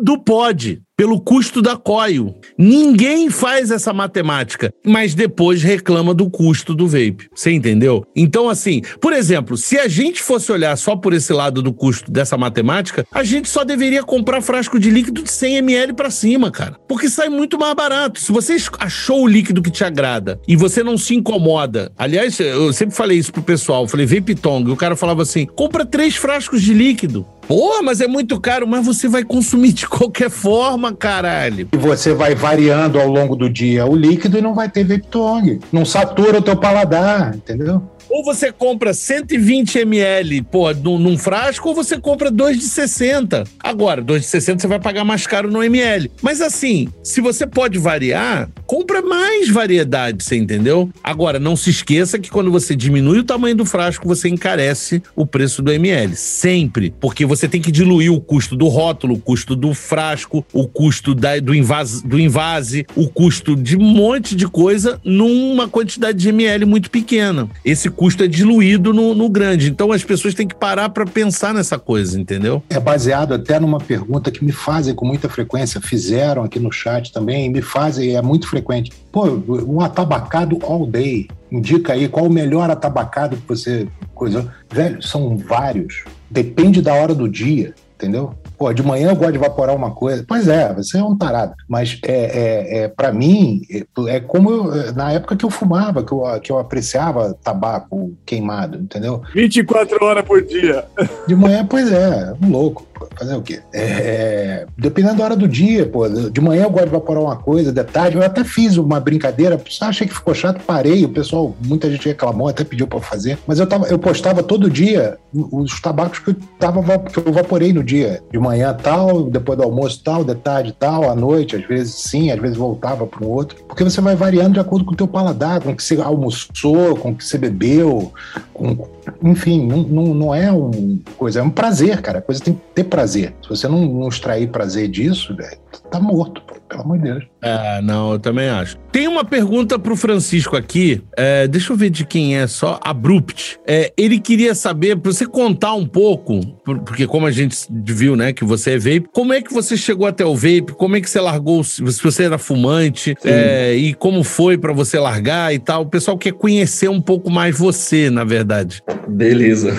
do 0.00 0.20
pod 0.20 0.83
pelo 0.96 1.20
custo 1.20 1.60
da 1.60 1.76
coil. 1.76 2.34
Ninguém 2.56 3.28
faz 3.28 3.70
essa 3.70 3.92
matemática, 3.92 4.72
mas 4.84 5.14
depois 5.14 5.62
reclama 5.62 6.14
do 6.14 6.30
custo 6.30 6.74
do 6.74 6.86
vape. 6.86 7.28
Você 7.34 7.50
entendeu? 7.50 8.06
Então, 8.14 8.48
assim, 8.48 8.80
por 9.00 9.12
exemplo, 9.12 9.56
se 9.56 9.78
a 9.78 9.88
gente 9.88 10.22
fosse 10.22 10.52
olhar 10.52 10.76
só 10.76 10.96
por 10.96 11.12
esse 11.12 11.32
lado 11.32 11.62
do 11.62 11.72
custo 11.72 12.10
dessa 12.10 12.36
matemática, 12.36 13.06
a 13.12 13.24
gente 13.24 13.48
só 13.48 13.64
deveria 13.64 14.02
comprar 14.02 14.40
frasco 14.40 14.78
de 14.78 14.90
líquido 14.90 15.22
de 15.22 15.30
100 15.30 15.56
ml 15.56 15.92
para 15.94 16.10
cima, 16.10 16.50
cara. 16.50 16.76
Porque 16.88 17.08
sai 17.08 17.28
muito 17.28 17.58
mais 17.58 17.74
barato. 17.74 18.20
Se 18.20 18.30
você 18.30 18.56
achou 18.78 19.22
o 19.22 19.28
líquido 19.28 19.62
que 19.62 19.70
te 19.70 19.84
agrada 19.84 20.40
e 20.46 20.56
você 20.56 20.82
não 20.82 20.96
se 20.96 21.14
incomoda, 21.14 21.90
aliás, 21.98 22.38
eu 22.38 22.72
sempre 22.72 22.94
falei 22.94 23.18
isso 23.18 23.32
pro 23.32 23.42
pessoal, 23.42 23.88
falei 23.88 24.06
vape 24.06 24.34
tong, 24.34 24.70
o 24.70 24.76
cara 24.76 24.94
falava 24.94 25.22
assim: 25.22 25.46
compra 25.46 25.84
três 25.84 26.16
frascos 26.16 26.62
de 26.62 26.72
líquido. 26.72 27.26
Pô, 27.46 27.82
mas 27.82 28.00
é 28.00 28.06
muito 28.06 28.40
caro, 28.40 28.66
mas 28.66 28.86
você 28.86 29.08
vai 29.08 29.22
consumir 29.22 29.72
de 29.72 29.86
qualquer 29.86 30.30
forma, 30.30 30.92
caralho. 30.92 31.68
E 31.72 31.76
você 31.76 32.14
vai 32.14 32.34
variando 32.34 32.98
ao 32.98 33.08
longo 33.08 33.36
do 33.36 33.50
dia 33.50 33.86
o 33.86 33.94
líquido 33.94 34.38
e 34.38 34.40
não 34.40 34.54
vai 34.54 34.68
ter 34.68 34.84
Vaptong. 34.84 35.60
Não 35.72 35.84
satura 35.84 36.38
o 36.38 36.42
teu 36.42 36.56
paladar, 36.56 37.34
entendeu? 37.34 37.82
Ou 38.14 38.22
você 38.22 38.52
compra 38.52 38.94
120 38.94 39.80
ml, 39.80 40.40
pô, 40.42 40.72
num, 40.72 41.00
num, 41.00 41.18
frasco, 41.18 41.70
ou 41.70 41.74
você 41.74 41.98
compra 41.98 42.30
dois 42.30 42.56
de 42.56 42.62
60. 42.62 43.42
Agora, 43.58 44.00
dois 44.00 44.22
de 44.22 44.28
60 44.28 44.60
você 44.60 44.68
vai 44.68 44.78
pagar 44.78 45.04
mais 45.04 45.26
caro 45.26 45.50
no 45.50 45.60
ml. 45.60 46.08
Mas 46.22 46.40
assim, 46.40 46.88
se 47.02 47.20
você 47.20 47.44
pode 47.44 47.76
variar, 47.76 48.48
compra 48.66 49.02
mais 49.02 49.48
variedade, 49.48 50.22
você 50.22 50.36
entendeu? 50.36 50.88
Agora, 51.02 51.40
não 51.40 51.56
se 51.56 51.70
esqueça 51.70 52.16
que 52.16 52.30
quando 52.30 52.52
você 52.52 52.76
diminui 52.76 53.18
o 53.18 53.24
tamanho 53.24 53.56
do 53.56 53.66
frasco, 53.66 54.06
você 54.06 54.28
encarece 54.28 55.02
o 55.16 55.26
preço 55.26 55.60
do 55.60 55.72
ml. 55.72 56.14
Sempre. 56.14 56.94
Porque 57.00 57.26
você 57.26 57.48
tem 57.48 57.60
que 57.60 57.72
diluir 57.72 58.12
o 58.12 58.20
custo 58.20 58.54
do 58.54 58.68
rótulo, 58.68 59.14
o 59.14 59.20
custo 59.20 59.56
do 59.56 59.74
frasco, 59.74 60.46
o 60.52 60.68
custo 60.68 61.16
da, 61.16 61.40
do, 61.40 61.52
invase, 61.52 62.06
do 62.06 62.20
invase, 62.20 62.86
o 62.94 63.08
custo 63.08 63.56
de 63.56 63.76
um 63.76 63.82
monte 63.82 64.36
de 64.36 64.46
coisa 64.46 65.00
numa 65.02 65.66
quantidade 65.66 66.16
de 66.16 66.28
ml 66.28 66.64
muito 66.64 66.92
pequena. 66.92 67.48
Esse 67.64 67.90
custo 67.90 68.03
é 68.24 68.26
diluído 68.26 68.92
no, 68.92 69.14
no 69.14 69.28
grande. 69.28 69.70
Então 69.70 69.92
as 69.92 70.04
pessoas 70.04 70.34
têm 70.34 70.46
que 70.46 70.54
parar 70.54 70.88
para 70.90 71.06
pensar 71.06 71.54
nessa 71.54 71.78
coisa, 71.78 72.20
entendeu? 72.20 72.62
É 72.68 72.78
baseado 72.78 73.34
até 73.34 73.58
numa 73.58 73.78
pergunta 73.78 74.30
que 74.30 74.44
me 74.44 74.52
fazem 74.52 74.94
com 74.94 75.06
muita 75.06 75.28
frequência, 75.28 75.80
fizeram 75.80 76.42
aqui 76.42 76.60
no 76.60 76.70
chat 76.70 77.12
também, 77.12 77.50
me 77.50 77.62
fazem, 77.62 78.16
é 78.16 78.22
muito 78.22 78.48
frequente. 78.48 78.92
Pô, 79.10 79.24
um 79.66 79.80
atabacado 79.80 80.58
all 80.62 80.86
day. 80.86 81.28
Indica 81.50 81.92
aí 81.92 82.08
qual 82.08 82.26
o 82.26 82.32
melhor 82.32 82.70
atabacado 82.70 83.36
que 83.36 83.46
você 83.46 83.86
coisa. 84.14 84.52
Velho, 84.70 85.02
são 85.02 85.36
vários. 85.36 86.04
Depende 86.30 86.82
da 86.82 86.94
hora 86.94 87.14
do 87.14 87.28
dia, 87.28 87.74
entendeu? 87.94 88.34
Pô, 88.64 88.72
de 88.72 88.82
manhã 88.82 89.10
eu 89.10 89.16
gosto 89.16 89.32
de 89.32 89.36
evaporar 89.36 89.76
uma 89.76 89.90
coisa. 89.90 90.24
Pois 90.26 90.48
é, 90.48 90.72
você 90.72 90.96
é 90.96 91.04
um 91.04 91.14
tarado. 91.14 91.52
Mas 91.68 92.00
é, 92.02 92.14
é, 92.14 92.78
é 92.78 92.88
para 92.88 93.12
mim, 93.12 93.60
é, 93.70 93.84
é 94.16 94.20
como 94.20 94.50
eu, 94.50 94.94
na 94.94 95.12
época 95.12 95.36
que 95.36 95.44
eu 95.44 95.50
fumava, 95.50 96.02
que 96.02 96.12
eu, 96.12 96.22
que 96.42 96.50
eu 96.50 96.58
apreciava 96.58 97.36
tabaco 97.44 98.14
queimado, 98.24 98.78
entendeu? 98.78 99.20
24 99.34 100.02
horas 100.02 100.24
por 100.24 100.40
dia. 100.40 100.82
De 101.28 101.36
manhã, 101.36 101.66
pois 101.68 101.92
é, 101.92 102.32
um 102.42 102.48
louco. 102.48 102.86
Fazer 103.18 103.34
o 103.34 103.42
quê? 103.42 103.60
É, 103.72 104.66
dependendo 104.78 105.16
da 105.16 105.24
hora 105.24 105.36
do 105.36 105.46
dia, 105.46 105.84
pô. 105.84 106.08
De 106.08 106.40
manhã 106.40 106.62
eu 106.62 106.70
gosto 106.70 106.84
de 106.84 106.90
evaporar 106.90 107.22
uma 107.22 107.36
coisa, 107.36 107.70
de 107.70 107.84
tarde. 107.84 108.16
Eu 108.16 108.22
até 108.22 108.44
fiz 108.44 108.78
uma 108.78 108.98
brincadeira, 108.98 109.60
achei 109.82 110.06
que 110.06 110.14
ficou 110.14 110.32
chato, 110.32 110.62
parei. 110.64 111.04
O 111.04 111.08
pessoal, 111.10 111.54
muita 111.60 111.90
gente 111.90 112.08
reclamou, 112.08 112.48
até 112.48 112.64
pediu 112.64 112.86
para 112.86 113.00
fazer. 113.00 113.36
Mas 113.46 113.58
eu, 113.58 113.66
tava, 113.66 113.86
eu 113.88 113.98
postava 113.98 114.42
todo 114.42 114.70
dia 114.70 115.18
os 115.32 115.80
tabacos 115.80 116.20
que 116.20 116.30
eu, 116.30 116.36
tava, 116.58 116.98
que 117.00 117.18
eu 117.18 117.24
evaporei 117.26 117.72
no 117.72 117.82
dia. 117.82 118.22
De 118.30 118.38
manhã 118.38 118.53
tal, 118.74 119.24
depois 119.24 119.58
do 119.58 119.64
almoço 119.64 120.00
tal, 120.04 120.24
de 120.24 120.34
tarde 120.34 120.72
tal, 120.72 121.10
à 121.10 121.14
noite, 121.14 121.56
às 121.56 121.66
vezes 121.66 121.94
sim, 121.94 122.30
às 122.30 122.40
vezes 122.40 122.56
voltava 122.56 123.06
para 123.06 123.26
um 123.26 123.30
outro. 123.30 123.64
Porque 123.66 123.82
você 123.82 124.00
vai 124.00 124.14
variando 124.14 124.54
de 124.54 124.60
acordo 124.60 124.84
com 124.84 124.92
o 124.92 124.96
teu 124.96 125.08
paladar, 125.08 125.60
com 125.60 125.70
o 125.70 125.76
que 125.76 125.82
você 125.82 126.00
almoçou, 126.00 126.96
com 126.96 127.10
o 127.10 127.14
que 127.14 127.24
você 127.24 127.38
bebeu, 127.38 128.12
com, 128.52 128.76
enfim, 129.22 129.66
não, 129.66 129.82
não, 129.82 130.14
não 130.14 130.34
é 130.34 130.50
um 130.52 131.00
coisa, 131.16 131.40
é 131.40 131.42
um 131.42 131.50
prazer, 131.50 132.00
cara. 132.00 132.18
A 132.18 132.22
coisa 132.22 132.42
tem 132.42 132.54
que 132.54 132.60
ter 132.74 132.84
prazer. 132.84 133.34
Se 133.42 133.48
você 133.48 133.68
não, 133.68 133.84
não 133.86 134.08
extrair 134.08 134.48
prazer 134.48 134.88
disso, 134.88 135.34
velho, 135.36 135.58
tá 135.90 136.00
morto, 136.00 136.42
pô, 136.42 136.54
pelo 136.68 136.82
amor 136.82 136.98
de 136.98 137.04
Deus. 137.04 137.24
É, 137.42 137.82
não, 137.82 138.12
eu 138.12 138.18
também 138.18 138.48
acho. 138.48 138.76
Tem 138.90 139.06
uma 139.06 139.24
pergunta 139.24 139.78
pro 139.78 139.96
Francisco 139.96 140.56
aqui. 140.56 141.02
É, 141.16 141.46
deixa 141.46 141.72
eu 141.72 141.76
ver 141.76 141.90
de 141.90 142.06
quem 142.06 142.36
é, 142.36 142.46
só 142.46 142.80
Abrupt. 142.82 143.58
É, 143.66 143.92
ele 143.96 144.18
queria 144.18 144.54
saber, 144.54 144.96
pra 144.96 145.12
você 145.12 145.26
contar 145.26 145.74
um 145.74 145.86
pouco, 145.86 146.40
porque 146.64 147.06
como 147.06 147.26
a 147.26 147.30
gente 147.30 147.56
viu, 147.70 148.16
né, 148.16 148.32
que 148.32 148.44
você 148.44 148.72
é 148.72 148.78
vape, 148.78 149.08
como 149.12 149.32
é 149.32 149.42
que 149.42 149.52
você 149.52 149.76
chegou 149.76 150.06
até 150.06 150.24
o 150.24 150.34
vape? 150.34 150.72
Como 150.76 150.96
é 150.96 151.00
que 151.00 151.10
você 151.10 151.20
largou, 151.20 151.62
se 151.62 151.82
você 151.82 152.24
era 152.24 152.38
fumante, 152.38 153.14
é, 153.24 153.74
e 153.74 153.94
como 153.94 154.24
foi 154.24 154.56
para 154.56 154.72
você 154.72 154.98
largar 154.98 155.54
e 155.54 155.58
tal? 155.58 155.82
O 155.82 155.86
pessoal 155.86 156.16
quer 156.16 156.32
conhecer 156.32 156.88
um 156.88 157.00
pouco 157.00 157.30
mais 157.30 157.58
você, 157.58 158.08
na 158.10 158.24
verdade. 158.24 158.82
Beleza. 159.08 159.72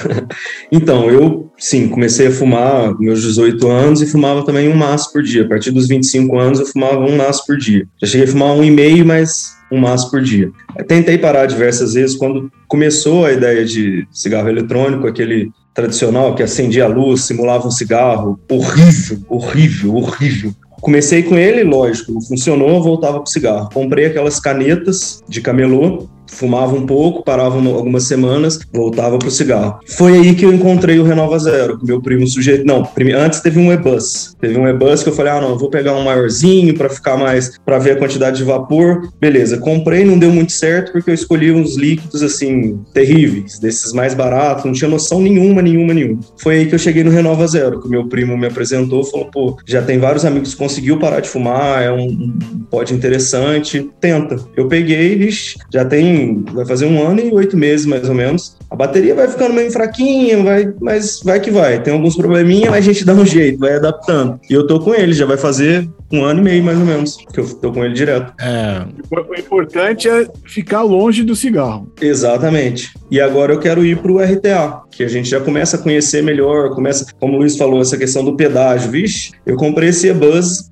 Então, 0.71 1.09
eu, 1.09 1.51
sim, 1.57 1.87
comecei 1.87 2.27
a 2.27 2.31
fumar 2.31 2.97
meus 2.99 3.21
18 3.21 3.67
anos 3.67 4.01
e 4.01 4.07
fumava 4.07 4.43
também 4.43 4.67
um 4.67 4.75
maço 4.75 5.11
por 5.13 5.21
dia. 5.21 5.43
A 5.43 5.47
partir 5.47 5.71
dos 5.71 5.87
25 5.87 6.37
anos, 6.37 6.59
eu 6.59 6.65
fumava 6.65 6.99
um 6.99 7.15
maço 7.15 7.45
por 7.45 7.57
dia. 7.57 7.87
Já 8.01 8.07
cheguei 8.07 8.27
a 8.27 8.31
fumar 8.31 8.51
um 8.51 8.63
e 8.63 8.71
meio, 8.71 9.05
mas 9.05 9.55
um 9.71 9.79
maço 9.79 10.09
por 10.09 10.21
dia. 10.21 10.51
Eu 10.77 10.85
tentei 10.85 11.17
parar 11.17 11.45
diversas 11.45 11.93
vezes. 11.93 12.15
Quando 12.15 12.51
começou 12.67 13.25
a 13.25 13.31
ideia 13.31 13.63
de 13.63 14.07
cigarro 14.11 14.49
eletrônico, 14.49 15.07
aquele 15.07 15.51
tradicional 15.73 16.33
que 16.35 16.43
acendia 16.43 16.85
a 16.85 16.87
luz, 16.87 17.21
simulava 17.21 17.67
um 17.67 17.71
cigarro, 17.71 18.39
horrível, 18.49 19.19
horrível, 19.29 19.95
horrível. 19.95 20.53
Comecei 20.81 21.23
com 21.23 21.37
ele, 21.37 21.63
lógico, 21.63 22.21
funcionou, 22.21 22.81
voltava 22.81 23.19
pro 23.19 23.31
cigarro. 23.31 23.69
Comprei 23.73 24.05
aquelas 24.05 24.39
canetas 24.39 25.21
de 25.27 25.41
camelô 25.41 26.07
fumava 26.27 26.75
um 26.75 26.85
pouco, 26.85 27.23
parava 27.23 27.57
algumas 27.57 28.03
semanas, 28.03 28.59
voltava 28.73 29.17
pro 29.17 29.31
cigarro. 29.31 29.79
Foi 29.87 30.17
aí 30.17 30.35
que 30.35 30.45
eu 30.45 30.53
encontrei 30.53 30.99
o 30.99 31.03
Renova 31.03 31.37
Zero, 31.39 31.79
meu 31.83 32.01
primo 32.01 32.27
sujeito. 32.27 32.65
Não, 32.65 32.87
antes 33.15 33.39
teve 33.39 33.59
um 33.59 33.71
E-Bus. 33.71 34.35
Teve 34.39 34.57
um 34.57 34.67
E-Bus 34.67 35.03
que 35.03 35.09
eu 35.09 35.13
falei: 35.13 35.33
ah, 35.33 35.41
não, 35.41 35.57
vou 35.57 35.69
pegar 35.69 35.95
um 35.95 36.03
maiorzinho 36.03 36.73
para 36.73 36.89
ficar 36.89 37.17
mais, 37.17 37.57
para 37.65 37.77
ver 37.79 37.91
a 37.91 37.95
quantidade 37.97 38.37
de 38.37 38.43
vapor. 38.43 39.09
Beleza, 39.19 39.57
comprei, 39.57 40.03
não 40.03 40.17
deu 40.17 40.31
muito 40.31 40.51
certo 40.51 40.91
porque 40.91 41.09
eu 41.09 41.13
escolhi 41.13 41.51
uns 41.51 41.75
líquidos 41.75 42.21
assim, 42.21 42.79
terríveis, 42.93 43.59
desses 43.59 43.93
mais 43.93 44.13
baratos, 44.13 44.65
não 44.65 44.73
tinha 44.73 44.89
noção 44.89 45.21
nenhuma, 45.21 45.61
nenhuma, 45.61 45.93
nenhuma. 45.93 46.19
Foi 46.37 46.57
aí 46.57 46.65
que 46.65 46.75
eu 46.75 46.79
cheguei 46.79 47.03
no 47.03 47.11
Renova 47.11 47.47
Zero, 47.47 47.81
que 47.81 47.89
meu 47.89 48.07
primo 48.07 48.37
me 48.37 48.47
apresentou, 48.47 49.03
falou: 49.03 49.29
pô, 49.31 49.57
já 49.65 49.81
tem 49.81 49.99
vários 49.99 50.25
amigos 50.25 50.53
que 50.53 50.57
conseguiu 50.57 50.99
parar 50.99 51.19
de 51.19 51.29
fumar, 51.29 51.81
é 51.81 51.91
um, 51.91 52.33
pode 52.69 52.93
interessante, 52.93 53.89
tenta. 53.99 54.37
Eu 54.55 54.67
peguei, 54.67 55.15
vixi, 55.15 55.57
já 55.71 55.83
tem 55.85 56.14
vai 56.53 56.65
fazer 56.65 56.85
um 56.85 57.05
ano 57.05 57.19
e 57.19 57.31
oito 57.31 57.57
meses, 57.57 57.85
mais 57.85 58.07
ou 58.07 58.15
menos. 58.15 58.57
A 58.69 58.75
bateria 58.75 59.15
vai 59.15 59.27
ficando 59.27 59.53
meio 59.53 59.71
fraquinha, 59.71 60.41
vai, 60.43 60.73
mas 60.79 61.21
vai 61.23 61.39
que 61.39 61.51
vai. 61.51 61.81
Tem 61.81 61.93
alguns 61.93 62.15
probleminha, 62.15 62.71
mas 62.71 62.87
a 62.87 62.93
gente 62.93 63.05
dá 63.05 63.13
um 63.13 63.25
jeito, 63.25 63.59
vai 63.59 63.75
adaptando. 63.75 64.39
E 64.49 64.53
eu 64.53 64.65
tô 64.65 64.79
com 64.79 64.93
ele, 64.93 65.13
já 65.13 65.25
vai 65.25 65.37
fazer 65.37 65.87
um 66.11 66.23
ano 66.23 66.39
e 66.39 66.43
meio, 66.43 66.63
mais 66.63 66.77
ou 66.77 66.85
menos, 66.85 67.17
que 67.33 67.39
eu 67.39 67.47
tô 67.55 67.71
com 67.71 67.83
ele 67.83 67.93
direto. 67.93 68.33
É. 68.39 68.85
O 69.11 69.39
importante 69.39 70.07
é 70.07 70.27
ficar 70.45 70.81
longe 70.83 71.23
do 71.23 71.35
cigarro. 71.35 71.91
Exatamente. 72.01 72.93
E 73.09 73.19
agora 73.19 73.53
eu 73.53 73.59
quero 73.59 73.85
ir 73.85 73.97
pro 73.97 74.19
RTA, 74.19 74.83
que 74.91 75.03
a 75.03 75.07
gente 75.07 75.29
já 75.29 75.39
começa 75.39 75.77
a 75.77 75.79
conhecer 75.79 76.23
melhor, 76.23 76.73
começa, 76.73 77.05
como 77.19 77.35
o 77.35 77.37
Luiz 77.37 77.57
falou, 77.57 77.81
essa 77.81 77.97
questão 77.97 78.23
do 78.23 78.35
pedágio. 78.35 78.91
Vixe, 78.91 79.31
eu 79.45 79.55
comprei 79.55 79.89
esse 79.89 80.07
E-Buzz, 80.07 80.71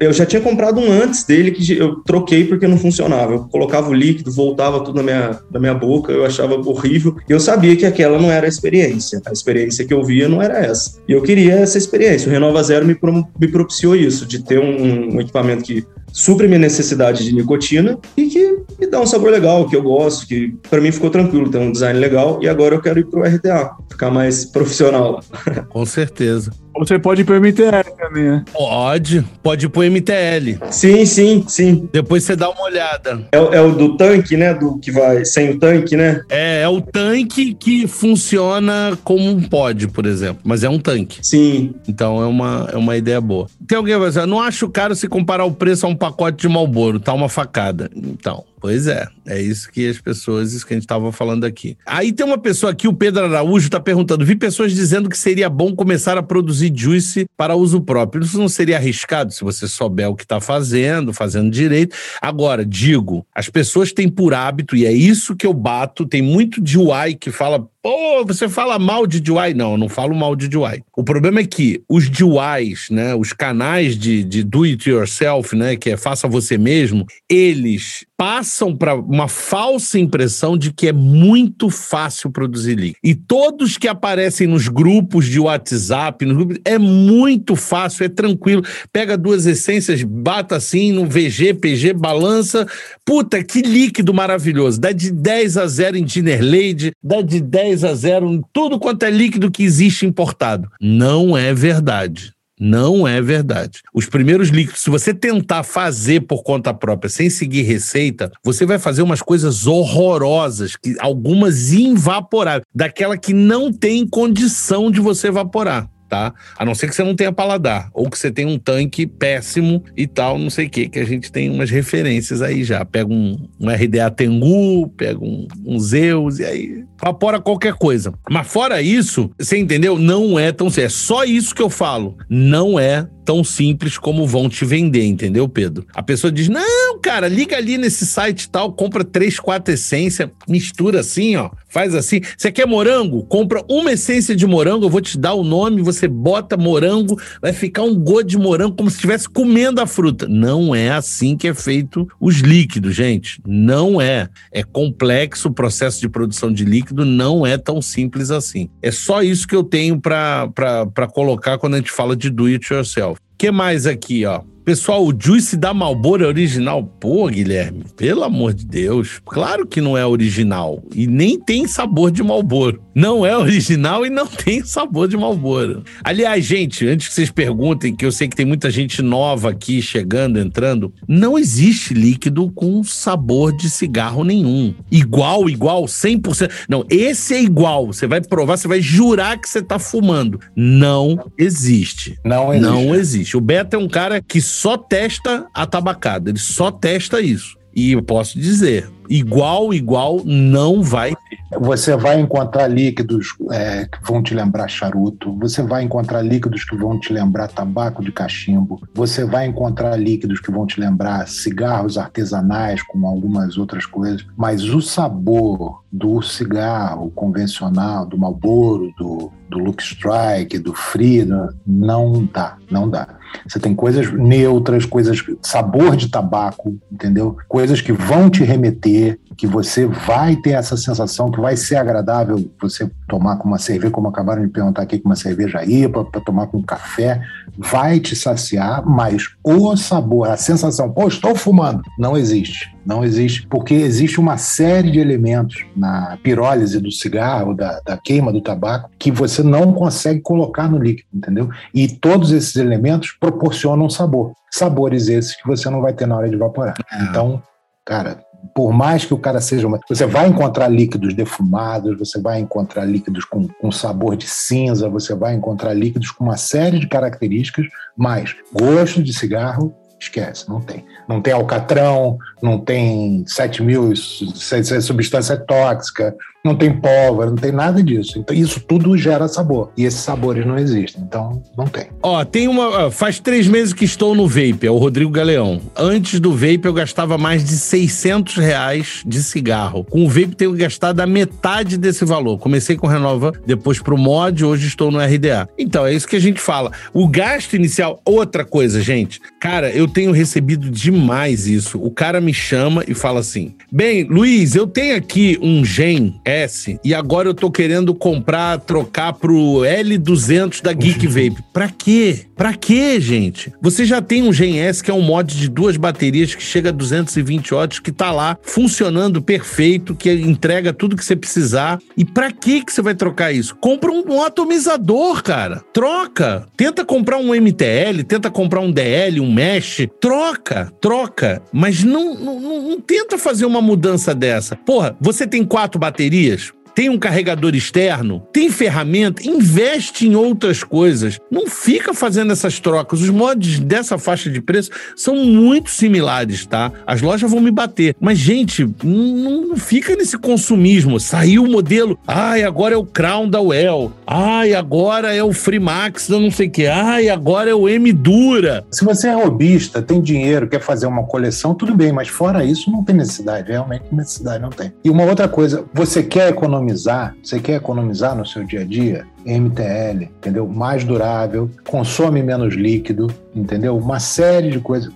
eu 0.00 0.12
já 0.12 0.26
tinha 0.26 0.40
comprado 0.40 0.80
um 0.80 0.90
antes 0.90 1.24
dele 1.24 1.50
que 1.50 1.76
eu 1.76 1.96
troquei 2.04 2.44
porque 2.44 2.66
não 2.66 2.78
funcionava. 2.78 3.32
Eu 3.32 3.40
colocava 3.50 3.90
o 3.90 3.94
líquido, 3.94 4.30
voltava 4.32 4.71
tudo 4.80 4.96
na 4.96 5.02
minha, 5.02 5.40
na 5.50 5.60
minha 5.60 5.74
boca, 5.74 6.12
eu 6.12 6.24
achava 6.24 6.54
horrível. 6.54 7.16
E 7.28 7.32
eu 7.32 7.40
sabia 7.40 7.76
que 7.76 7.86
aquela 7.86 8.18
não 8.18 8.30
era 8.30 8.46
a 8.46 8.48
experiência. 8.48 9.20
A 9.26 9.32
experiência 9.32 9.84
que 9.84 9.94
eu 9.94 10.04
via 10.04 10.28
não 10.28 10.42
era 10.42 10.58
essa. 10.58 10.98
E 11.08 11.12
eu 11.12 11.22
queria 11.22 11.54
essa 11.54 11.78
experiência. 11.78 12.28
O 12.28 12.32
Renova 12.32 12.62
Zero 12.62 12.86
me, 12.86 12.96
me 13.40 13.48
propiciou 13.48 13.96
isso, 13.96 14.26
de 14.26 14.42
ter 14.42 14.58
um, 14.58 15.16
um 15.16 15.20
equipamento 15.20 15.64
que 15.64 15.84
supre 16.12 16.46
minha 16.46 16.58
necessidade 16.58 17.24
de 17.24 17.34
nicotina 17.34 17.98
e 18.16 18.26
que 18.26 18.58
me 18.78 18.86
dá 18.86 19.00
um 19.00 19.06
sabor 19.06 19.30
legal, 19.30 19.66
que 19.68 19.74
eu 19.74 19.82
gosto, 19.82 20.26
que 20.26 20.54
para 20.68 20.80
mim 20.80 20.92
ficou 20.92 21.08
tranquilo, 21.10 21.50
tem 21.50 21.60
um 21.60 21.72
design 21.72 21.98
legal 21.98 22.38
e 22.42 22.48
agora 22.48 22.74
eu 22.74 22.82
quero 22.82 23.00
ir 23.00 23.06
pro 23.06 23.22
RTA, 23.22 23.76
ficar 23.90 24.10
mais 24.10 24.44
profissional. 24.44 25.22
Com 25.70 25.86
certeza. 25.86 26.52
Você 26.78 26.98
pode 26.98 27.22
ir 27.22 27.24
pro 27.24 27.40
MTL 27.40 27.90
também, 27.96 28.24
né? 28.24 28.44
Pode, 28.52 29.24
pode 29.42 29.66
ir 29.66 29.68
pro 29.68 29.82
MTL. 29.82 30.58
Sim, 30.70 31.04
sim, 31.04 31.44
sim. 31.46 31.88
Depois 31.92 32.24
você 32.24 32.34
dá 32.34 32.50
uma 32.50 32.62
olhada. 32.62 33.22
É, 33.32 33.36
é, 33.36 33.60
o 33.60 33.72
do 33.72 33.96
tanque, 33.96 34.36
né? 34.36 34.54
Do 34.54 34.78
que 34.78 34.90
vai 34.90 35.24
sem 35.24 35.50
o 35.50 35.58
tanque, 35.58 35.96
né? 35.96 36.22
É, 36.28 36.62
é 36.62 36.68
o 36.68 36.80
tanque 36.80 37.54
que 37.54 37.86
funciona 37.86 38.98
como 39.04 39.28
um 39.28 39.42
pod, 39.42 39.88
por 39.88 40.06
exemplo. 40.06 40.40
Mas 40.44 40.64
é 40.64 40.68
um 40.68 40.78
tanque. 40.78 41.18
Sim. 41.22 41.74
Então 41.86 42.22
é 42.22 42.26
uma, 42.26 42.68
é 42.72 42.76
uma 42.76 42.96
ideia 42.96 43.20
boa. 43.20 43.46
Tem 43.66 43.76
alguém 43.76 43.94
que 43.94 44.00
vai 44.00 44.08
dizer, 44.08 44.26
não 44.26 44.40
acho 44.40 44.68
caro 44.68 44.94
se 44.94 45.08
comparar 45.08 45.44
o 45.44 45.52
preço 45.52 45.86
a 45.86 45.88
um 45.88 45.96
pacote 45.96 46.38
de 46.38 46.48
Malboro, 46.48 46.98
tá 46.98 47.12
uma 47.12 47.28
facada. 47.28 47.90
Então, 47.94 48.44
Pois 48.62 48.86
é, 48.86 49.08
é 49.26 49.42
isso 49.42 49.68
que 49.72 49.88
as 49.88 50.00
pessoas, 50.00 50.52
isso 50.52 50.64
que 50.64 50.72
a 50.72 50.76
gente 50.76 50.84
estava 50.84 51.10
falando 51.10 51.42
aqui. 51.42 51.76
Aí 51.84 52.12
tem 52.12 52.24
uma 52.24 52.38
pessoa 52.38 52.70
aqui, 52.70 52.86
o 52.86 52.92
Pedro 52.92 53.24
Araújo, 53.24 53.66
está 53.66 53.80
perguntando: 53.80 54.24
vi 54.24 54.36
pessoas 54.36 54.72
dizendo 54.72 55.08
que 55.08 55.18
seria 55.18 55.50
bom 55.50 55.74
começar 55.74 56.16
a 56.16 56.22
produzir 56.22 56.72
juice 56.72 57.26
para 57.36 57.56
uso 57.56 57.80
próprio. 57.80 58.22
Isso 58.22 58.38
não 58.38 58.48
seria 58.48 58.76
arriscado 58.76 59.32
se 59.32 59.42
você 59.42 59.66
souber 59.66 60.08
o 60.08 60.14
que 60.14 60.22
está 60.22 60.40
fazendo, 60.40 61.12
fazendo 61.12 61.50
direito. 61.50 61.96
Agora, 62.20 62.64
digo, 62.64 63.26
as 63.34 63.48
pessoas 63.48 63.92
têm 63.92 64.08
por 64.08 64.32
hábito, 64.32 64.76
e 64.76 64.86
é 64.86 64.92
isso 64.92 65.34
que 65.34 65.44
eu 65.44 65.52
bato, 65.52 66.06
tem 66.06 66.22
muito 66.22 66.62
de 66.62 66.78
UI 66.78 67.16
que 67.18 67.32
fala, 67.32 67.68
Pô, 67.82 68.24
você 68.24 68.48
fala 68.48 68.78
mal 68.78 69.08
de 69.08 69.18
DIY? 69.18 69.54
Não, 69.56 69.72
eu 69.72 69.76
não 69.76 69.88
falo 69.88 70.14
mal 70.14 70.36
de 70.36 70.46
DIY. 70.46 70.84
O 70.96 71.02
problema 71.02 71.40
é 71.40 71.44
que 71.44 71.82
os 71.88 72.08
DIYs, 72.08 72.90
né, 72.90 73.12
os 73.12 73.32
canais 73.32 73.98
de, 73.98 74.22
de 74.22 74.44
do 74.44 74.62
it 74.62 74.88
yourself, 74.88 75.56
né, 75.56 75.74
que 75.74 75.90
é 75.90 75.96
faça 75.96 76.28
você 76.28 76.56
mesmo, 76.56 77.04
eles 77.28 78.06
passam 78.22 78.76
para 78.76 78.94
uma 78.94 79.26
falsa 79.26 79.98
impressão 79.98 80.56
de 80.56 80.72
que 80.72 80.86
é 80.86 80.92
muito 80.92 81.68
fácil 81.68 82.30
produzir 82.30 82.76
link. 82.76 82.94
E 83.02 83.16
todos 83.16 83.76
que 83.76 83.88
aparecem 83.88 84.46
nos 84.46 84.68
grupos 84.68 85.26
de 85.26 85.40
WhatsApp, 85.40 86.24
grupos, 86.24 86.58
é 86.64 86.78
muito 86.78 87.56
fácil, 87.56 88.04
é 88.04 88.08
tranquilo. 88.08 88.62
Pega 88.92 89.18
duas 89.18 89.44
essências, 89.44 90.04
bata 90.04 90.54
assim 90.54 90.92
no 90.92 91.04
VG, 91.04 91.54
PG, 91.54 91.94
balança. 91.94 92.64
Puta, 93.04 93.42
que 93.42 93.60
líquido 93.60 94.14
maravilhoso. 94.14 94.80
Dá 94.80 94.92
de 94.92 95.10
10 95.10 95.56
a 95.56 95.66
0 95.66 95.96
em 95.96 96.04
Dinner 96.04 96.40
Lady, 96.40 96.92
dá 97.02 97.22
de 97.22 97.40
10 97.40 97.71
10 97.72 97.84
a 97.84 97.94
0 97.94 98.32
em 98.32 98.42
tudo 98.52 98.78
quanto 98.78 99.04
é 99.04 99.10
líquido 99.10 99.50
que 99.50 99.62
existe 99.62 100.04
importado. 100.04 100.68
Não 100.80 101.36
é 101.36 101.54
verdade. 101.54 102.32
Não 102.60 103.08
é 103.08 103.20
verdade. 103.20 103.80
Os 103.92 104.06
primeiros 104.06 104.50
líquidos, 104.50 104.82
se 104.82 104.90
você 104.90 105.12
tentar 105.12 105.62
fazer 105.62 106.20
por 106.20 106.42
conta 106.42 106.72
própria, 106.72 107.08
sem 107.08 107.28
seguir 107.28 107.62
receita, 107.62 108.30
você 108.44 108.64
vai 108.64 108.78
fazer 108.78 109.02
umas 109.02 109.22
coisas 109.22 109.66
horrorosas, 109.66 110.76
que 110.76 110.94
algumas 111.00 111.72
invaporáveis, 111.72 112.64
daquela 112.72 113.16
que 113.16 113.32
não 113.32 113.72
tem 113.72 114.06
condição 114.06 114.90
de 114.90 115.00
você 115.00 115.28
evaporar 115.28 115.88
tá? 116.12 116.34
A 116.58 116.64
não 116.66 116.74
ser 116.74 116.88
que 116.88 116.94
você 116.94 117.02
não 117.02 117.16
tenha 117.16 117.32
paladar, 117.32 117.88
ou 117.94 118.10
que 118.10 118.18
você 118.18 118.30
tenha 118.30 118.46
um 118.46 118.58
tanque 118.58 119.06
péssimo 119.06 119.82
e 119.96 120.06
tal, 120.06 120.38
não 120.38 120.50
sei 120.50 120.66
o 120.66 120.70
que, 120.70 120.86
que 120.86 120.98
a 120.98 121.06
gente 121.06 121.32
tem 121.32 121.48
umas 121.48 121.70
referências 121.70 122.42
aí 122.42 122.64
já. 122.64 122.84
Pega 122.84 123.10
um, 123.10 123.48
um 123.58 123.70
RDA 123.70 124.10
Tengu, 124.10 124.90
pega 124.90 125.18
um, 125.18 125.48
um 125.64 125.80
Zeus, 125.80 126.38
e 126.38 126.44
aí 126.44 126.84
evapora 127.02 127.40
qualquer 127.40 127.74
coisa. 127.74 128.14
Mas 128.30 128.46
fora 128.46 128.80
isso, 128.80 129.30
você 129.38 129.58
entendeu? 129.58 129.98
Não 129.98 130.38
é 130.38 130.52
tão. 130.52 130.68
É 130.76 130.88
só 130.88 131.24
isso 131.24 131.54
que 131.54 131.62
eu 131.62 131.68
falo. 131.68 132.16
Não 132.30 132.78
é 132.78 133.06
tão 133.24 133.42
simples 133.44 133.98
como 133.98 134.26
vão 134.26 134.48
te 134.48 134.64
vender, 134.64 135.04
entendeu, 135.04 135.48
Pedro? 135.48 135.86
A 135.94 136.02
pessoa 136.02 136.32
diz: 136.32 136.48
não, 136.48 136.98
cara, 137.00 137.28
liga 137.28 137.56
ali 137.56 137.78
nesse 137.78 138.06
site 138.06 138.48
tal, 138.50 138.72
compra 138.72 139.04
três, 139.04 139.38
quatro 139.38 139.74
essências, 139.74 140.30
mistura 140.48 141.00
assim, 141.00 141.36
ó, 141.36 141.50
faz 141.68 141.94
assim. 141.94 142.20
Você 142.36 142.50
quer 142.50 142.66
morango? 142.66 143.24
Compra 143.24 143.64
uma 143.68 143.92
essência 143.92 144.34
de 144.34 144.46
morango, 144.46 144.86
eu 144.86 144.90
vou 144.90 145.00
te 145.00 145.18
dar 145.18 145.34
o 145.34 145.44
nome, 145.44 145.82
você 145.82 146.06
bota 146.06 146.56
morango, 146.56 147.20
vai 147.40 147.52
ficar 147.52 147.82
um 147.82 147.94
gosto 147.94 148.26
de 148.26 148.38
morango 148.38 148.76
como 148.76 148.90
se 148.90 148.96
estivesse 148.96 149.28
comendo 149.28 149.80
a 149.80 149.86
fruta. 149.86 150.28
Não 150.28 150.74
é 150.74 150.90
assim 150.90 151.36
que 151.36 151.48
é 151.48 151.54
feito 151.54 152.08
os 152.20 152.36
líquidos, 152.40 152.94
gente. 152.94 153.40
Não 153.46 154.00
é. 154.00 154.28
É 154.52 154.62
complexo 154.62 155.48
o 155.48 155.52
processo 155.52 156.00
de 156.00 156.08
produção 156.08 156.52
de 156.52 156.64
líquido, 156.92 157.04
não 157.04 157.46
é 157.46 157.56
tão 157.56 157.80
simples 157.80 158.30
assim. 158.30 158.68
É 158.82 158.90
só 158.90 159.22
isso 159.22 159.48
que 159.48 159.56
eu 159.56 159.64
tenho 159.64 160.00
para 160.00 161.08
colocar 161.12 161.58
quando 161.58 161.74
a 161.74 161.78
gente 161.78 161.90
fala 161.90 162.14
de 162.14 162.30
do 162.30 162.46
it 162.46 162.72
yourself 162.72 163.18
que 163.42 163.50
mais 163.50 163.88
aqui, 163.88 164.24
ó? 164.24 164.40
Pessoal, 164.64 165.04
o 165.04 165.12
Juice 165.18 165.56
da 165.56 165.74
Malboro 165.74 166.22
é 166.22 166.28
original? 166.28 166.84
Pô, 166.84 167.26
Guilherme, 167.26 167.84
pelo 167.96 168.22
amor 168.22 168.54
de 168.54 168.64
Deus. 168.64 169.20
Claro 169.26 169.66
que 169.66 169.80
não 169.80 169.98
é 169.98 170.06
original. 170.06 170.80
E 170.94 171.08
nem 171.08 171.36
tem 171.36 171.66
sabor 171.66 172.12
de 172.12 172.22
Malboro. 172.22 172.80
Não 172.94 173.24
é 173.24 173.36
original 173.36 174.04
e 174.04 174.10
não 174.10 174.26
tem 174.44 174.62
sabor 174.64 175.08
de 175.08 175.16
Malboro. 175.16 175.82
Aliás, 176.04 176.44
gente, 176.44 176.86
antes 176.86 177.08
que 177.08 177.14
vocês 177.14 177.30
perguntem, 177.30 177.94
que 177.94 178.04
eu 178.04 178.12
sei 178.12 178.28
que 178.28 178.36
tem 178.36 178.46
muita 178.46 178.70
gente 178.70 179.02
nova 179.02 179.50
aqui 179.50 179.80
chegando, 179.80 180.38
entrando, 180.38 180.92
não 181.08 181.38
existe 181.38 181.94
líquido 181.94 182.50
com 182.52 182.82
sabor 182.84 183.56
de 183.56 183.70
cigarro 183.70 184.24
nenhum. 184.24 184.74
Igual, 184.90 185.48
igual, 185.48 185.84
100%. 185.84 186.50
Não, 186.68 186.84
esse 186.90 187.34
é 187.34 187.42
igual. 187.42 187.86
Você 187.86 188.06
vai 188.06 188.20
provar, 188.20 188.56
você 188.56 188.68
vai 188.68 188.80
jurar 188.80 189.38
que 189.38 189.48
você 189.48 189.62
tá 189.62 189.78
fumando. 189.78 190.38
Não 190.56 191.30
existe. 191.38 192.18
Não 192.24 192.52
existe. 192.52 192.70
Não 192.70 192.94
existe. 192.94 193.36
O 193.36 193.40
Beto 193.40 193.76
é 193.76 193.78
um 193.78 193.88
cara 193.88 194.20
que 194.20 194.40
só 194.40 194.76
testa 194.76 195.46
a 195.54 195.66
tabacada, 195.66 196.30
ele 196.30 196.38
só 196.38 196.70
testa 196.70 197.20
isso. 197.20 197.61
E 197.74 197.92
eu 197.92 198.02
posso 198.02 198.38
dizer, 198.38 198.90
igual, 199.08 199.72
igual, 199.72 200.20
não 200.24 200.82
vai 200.82 201.14
ter. 201.14 201.38
Você 201.60 201.94
vai 201.96 202.18
encontrar 202.18 202.66
líquidos 202.66 203.34
é, 203.50 203.86
que 203.86 203.98
vão 204.02 204.22
te 204.22 204.34
lembrar 204.34 204.68
charuto, 204.68 205.36
você 205.38 205.62
vai 205.62 205.82
encontrar 205.82 206.22
líquidos 206.22 206.64
que 206.64 206.74
vão 206.76 206.98
te 206.98 207.12
lembrar 207.12 207.48
tabaco 207.48 208.02
de 208.02 208.10
cachimbo, 208.10 208.80
você 208.94 209.24
vai 209.24 209.46
encontrar 209.46 209.96
líquidos 209.96 210.40
que 210.40 210.50
vão 210.50 210.66
te 210.66 210.80
lembrar 210.80 211.28
cigarros 211.28 211.98
artesanais, 211.98 212.82
como 212.82 213.06
algumas 213.06 213.58
outras 213.58 213.84
coisas, 213.84 214.24
mas 214.36 214.64
o 214.64 214.80
sabor 214.80 215.82
do 215.92 216.22
cigarro 216.22 217.10
convencional, 217.10 218.06
do 218.06 218.16
Marlboro, 218.16 218.92
do, 218.98 219.30
do 219.50 219.58
Luke 219.58 219.82
Strike, 219.82 220.58
do 220.58 220.72
Frida, 220.72 221.54
não 221.66 222.24
dá, 222.32 222.56
não 222.70 222.88
dá. 222.88 223.18
Você 223.46 223.58
tem 223.58 223.74
coisas 223.74 224.12
neutras, 224.12 224.84
coisas, 224.84 225.22
sabor 225.40 225.96
de 225.96 226.08
tabaco, 226.08 226.76
entendeu? 226.90 227.36
Coisas 227.48 227.80
que 227.80 227.92
vão 227.92 228.30
te 228.30 228.44
remeter, 228.44 229.18
que 229.36 229.46
você 229.46 229.86
vai 229.86 230.36
ter 230.36 230.50
essa 230.50 230.76
sensação 230.76 231.30
que 231.30 231.40
vai 231.40 231.56
ser 231.56 231.76
agradável 231.76 232.50
você 232.60 232.90
tomar 233.08 233.36
com 233.36 233.48
uma 233.48 233.58
cerveja, 233.58 233.90
como 233.90 234.08
acabaram 234.08 234.42
de 234.42 234.48
perguntar 234.48 234.82
aqui, 234.82 234.98
com 234.98 235.08
uma 235.08 235.16
cerveja 235.16 235.64
IPA, 235.64 236.04
para 236.04 236.20
tomar 236.20 236.46
com 236.46 236.62
café, 236.62 237.20
vai 237.56 237.98
te 237.98 238.14
saciar, 238.14 238.84
mas 238.86 239.30
o 239.42 239.76
sabor, 239.76 240.28
a 240.28 240.36
sensação, 240.36 240.90
pô, 240.92 241.08
estou 241.08 241.34
fumando, 241.34 241.82
não 241.98 242.16
existe. 242.16 242.72
Não 242.84 243.04
existe, 243.04 243.46
porque 243.46 243.74
existe 243.74 244.18
uma 244.18 244.36
série 244.36 244.90
de 244.90 244.98
elementos 244.98 245.64
na 245.76 246.18
pirólise 246.22 246.80
do 246.80 246.90
cigarro, 246.90 247.54
da, 247.54 247.80
da 247.80 247.96
queima 247.96 248.32
do 248.32 248.40
tabaco, 248.40 248.90
que 248.98 249.10
você 249.10 249.42
não 249.42 249.72
consegue 249.72 250.20
colocar 250.20 250.68
no 250.68 250.78
líquido, 250.78 251.08
entendeu? 251.14 251.48
E 251.72 251.88
todos 251.88 252.32
esses 252.32 252.56
elementos 252.56 253.12
proporcionam 253.12 253.88
sabor. 253.88 254.32
Sabores 254.50 255.08
esses 255.08 255.36
que 255.40 255.46
você 255.46 255.70
não 255.70 255.80
vai 255.80 255.92
ter 255.92 256.06
na 256.06 256.16
hora 256.16 256.28
de 256.28 256.34
evaporar. 256.34 256.74
É. 256.92 257.04
Então, 257.04 257.42
cara, 257.84 258.24
por 258.54 258.72
mais 258.72 259.04
que 259.04 259.14
o 259.14 259.18
cara 259.18 259.40
seja 259.40 259.66
uma. 259.66 259.78
Você 259.88 260.06
vai 260.06 260.26
encontrar 260.26 260.68
líquidos 260.68 261.14
defumados, 261.14 261.98
você 261.98 262.20
vai 262.20 262.40
encontrar 262.40 262.84
líquidos 262.84 263.24
com, 263.24 263.46
com 263.46 263.70
sabor 263.70 264.16
de 264.16 264.26
cinza, 264.26 264.88
você 264.88 265.14
vai 265.14 265.34
encontrar 265.34 265.72
líquidos 265.72 266.10
com 266.10 266.24
uma 266.24 266.36
série 266.36 266.78
de 266.78 266.88
características, 266.88 267.66
mas 267.96 268.34
gosto 268.52 269.02
de 269.02 269.12
cigarro, 269.12 269.72
esquece, 270.02 270.48
não 270.48 270.60
tem. 270.60 270.84
Não 271.08 271.20
tem 271.20 271.32
alcatrão, 271.32 272.18
não 272.42 272.58
tem 272.58 273.24
7 273.26 273.62
mil 273.62 273.94
substância 273.96 275.36
tóxica, 275.36 276.14
não 276.44 276.56
tem 276.56 276.72
pólvora, 276.72 277.30
não 277.30 277.36
tem 277.36 277.52
nada 277.52 277.82
disso. 277.82 278.18
Então, 278.18 278.34
isso 278.34 278.60
tudo 278.60 278.96
gera 278.96 279.28
sabor. 279.28 279.70
E 279.76 279.84
esses 279.84 280.00
sabores 280.00 280.44
não 280.44 280.58
existem. 280.58 281.02
Então, 281.02 281.40
não 281.56 281.66
tem. 281.66 281.86
Ó, 282.02 282.24
tem 282.24 282.48
uma. 282.48 282.90
Faz 282.90 283.20
três 283.20 283.46
meses 283.46 283.72
que 283.72 283.84
estou 283.84 284.14
no 284.14 284.26
Vape, 284.26 284.66
é 284.66 284.70
o 284.70 284.76
Rodrigo 284.76 285.10
Galeão. 285.10 285.60
Antes 285.76 286.18
do 286.18 286.32
Vape, 286.32 286.62
eu 286.64 286.72
gastava 286.72 287.16
mais 287.16 287.44
de 287.44 287.52
600 287.52 288.36
reais 288.36 289.02
de 289.06 289.22
cigarro. 289.22 289.84
Com 289.84 290.04
o 290.04 290.08
Vape, 290.08 290.34
tenho 290.34 290.52
gastado 290.52 291.00
a 291.00 291.06
metade 291.06 291.78
desse 291.78 292.04
valor. 292.04 292.38
Comecei 292.38 292.76
com 292.76 292.88
Renova, 292.88 293.32
depois 293.46 293.78
pro 293.78 293.96
Mod, 293.96 294.44
hoje 294.44 294.66
estou 294.66 294.90
no 294.90 294.98
RDA. 294.98 295.48
Então, 295.56 295.86
é 295.86 295.94
isso 295.94 296.08
que 296.08 296.16
a 296.16 296.20
gente 296.20 296.40
fala. 296.40 296.72
O 296.92 297.06
gasto 297.06 297.54
inicial, 297.54 298.00
outra 298.04 298.44
coisa, 298.44 298.80
gente. 298.80 299.20
Cara, 299.40 299.70
eu 299.70 299.86
tenho 299.86 300.10
recebido 300.10 300.68
demais 300.68 301.46
isso. 301.46 301.78
O 301.78 301.90
cara 301.90 302.20
me 302.20 302.34
chama 302.34 302.84
e 302.88 302.94
fala 302.94 303.20
assim: 303.20 303.54
Bem, 303.70 304.04
Luiz, 304.04 304.56
eu 304.56 304.66
tenho 304.66 304.96
aqui 304.96 305.38
um 305.40 305.64
gen 305.64 306.20
S 306.32 306.78
e 306.84 306.94
agora 306.94 307.28
eu 307.28 307.34
tô 307.34 307.50
querendo 307.50 307.94
comprar, 307.94 308.58
trocar 308.60 309.12
pro 309.12 309.60
L200 309.62 310.62
da 310.62 310.72
Geek 310.72 311.06
Vape. 311.06 311.42
Pra 311.52 311.68
quê? 311.68 312.26
Pra 312.42 312.54
quê, 312.54 312.98
gente? 312.98 313.52
Você 313.60 313.84
já 313.84 314.02
tem 314.02 314.24
um 314.24 314.32
Gen 314.32 314.58
S 314.58 314.82
que 314.82 314.90
é 314.90 314.94
um 314.94 315.00
mod 315.00 315.32
de 315.32 315.48
duas 315.48 315.76
baterias 315.76 316.34
que 316.34 316.42
chega 316.42 316.70
a 316.70 316.72
220 316.72 317.54
watts, 317.54 317.78
que 317.78 317.92
tá 317.92 318.10
lá 318.10 318.36
funcionando 318.42 319.22
perfeito, 319.22 319.94
que 319.94 320.10
entrega 320.10 320.72
tudo 320.72 320.96
que 320.96 321.04
você 321.04 321.14
precisar. 321.14 321.78
E 321.96 322.04
pra 322.04 322.32
que 322.32 322.64
que 322.64 322.72
você 322.72 322.82
vai 322.82 322.96
trocar 322.96 323.30
isso? 323.30 323.54
Compra 323.54 323.92
um, 323.92 324.02
um 324.14 324.24
atomizador, 324.24 325.22
cara. 325.22 325.62
Troca. 325.72 326.44
Tenta 326.56 326.84
comprar 326.84 327.18
um 327.18 327.32
MTL, 327.32 328.02
tenta 328.08 328.28
comprar 328.28 328.58
um 328.58 328.72
DL, 328.72 329.20
um 329.20 329.32
Mesh. 329.32 329.86
Troca, 330.00 330.72
troca. 330.80 331.40
Mas 331.52 331.84
não, 331.84 332.16
não, 332.16 332.40
não 332.40 332.80
tenta 332.80 333.18
fazer 333.18 333.46
uma 333.46 333.62
mudança 333.62 334.12
dessa. 334.16 334.56
Porra, 334.56 334.96
você 335.00 335.28
tem 335.28 335.44
quatro 335.44 335.78
baterias, 335.78 336.52
tem 336.74 336.88
um 336.88 336.98
carregador 336.98 337.54
externo, 337.54 338.22
tem 338.32 338.50
ferramenta, 338.50 339.26
investe 339.26 340.06
em 340.06 340.14
outras 340.14 340.64
coisas. 340.64 341.18
Não 341.30 341.46
fica 341.46 341.92
fazendo 341.94 342.32
essas 342.32 342.58
trocas. 342.58 343.00
Os 343.00 343.10
mods 343.10 343.60
dessa 343.60 343.98
faixa 343.98 344.30
de 344.30 344.40
preço 344.40 344.70
são 344.96 345.16
muito 345.16 345.70
similares, 345.70 346.46
tá? 346.46 346.72
As 346.86 347.02
lojas 347.02 347.30
vão 347.30 347.40
me 347.40 347.50
bater. 347.50 347.94
Mas, 348.00 348.18
gente, 348.18 348.68
não, 348.82 349.56
fica 349.56 349.94
nesse 349.94 350.16
consumismo. 350.18 350.98
Saiu 350.98 351.44
o 351.44 351.50
modelo, 351.50 351.98
ai, 352.06 352.42
agora 352.42 352.74
é 352.74 352.78
o 352.78 352.84
Crown 352.84 353.28
da 353.28 353.40
Well. 353.40 353.92
Ai, 354.06 354.54
agora 354.54 355.14
é 355.14 355.22
o 355.22 355.32
Freemax 355.32 356.08
da 356.08 356.18
não 356.18 356.30
sei 356.30 356.48
o 356.48 356.50
que. 356.50 356.66
Ai, 356.66 357.08
agora 357.08 357.50
é 357.50 357.54
o 357.54 357.68
M 357.68 357.92
Dura. 357.92 358.64
Se 358.70 358.84
você 358.84 359.08
é 359.08 359.14
robista, 359.14 359.82
tem 359.82 360.00
dinheiro, 360.00 360.48
quer 360.48 360.60
fazer 360.60 360.86
uma 360.86 361.04
coleção, 361.04 361.54
tudo 361.54 361.74
bem, 361.74 361.92
mas 361.92 362.08
fora 362.08 362.44
isso 362.44 362.70
não 362.70 362.84
tem 362.84 362.96
necessidade. 362.96 363.50
Realmente 363.50 363.84
necessidade 363.92 364.42
não 364.42 364.50
tem. 364.50 364.72
E 364.84 364.90
uma 364.90 365.04
outra 365.04 365.28
coisa, 365.28 365.64
você 365.72 366.02
quer 366.02 366.30
economizar 366.30 366.61
economizar, 366.62 367.14
você 367.22 367.40
quer 367.40 367.56
economizar 367.56 368.16
no 368.16 368.24
seu 368.24 368.44
dia 368.44 368.60
a 368.60 368.64
dia, 368.64 369.06
MTL, 369.24 370.04
entendeu? 370.04 370.46
Mais 370.46 370.84
durável, 370.84 371.50
consome 371.66 372.22
menos 372.22 372.54
líquido, 372.54 373.12
entendeu? 373.34 373.76
Uma 373.76 373.98
série 373.98 374.50
de 374.50 374.60
coisas, 374.60 374.92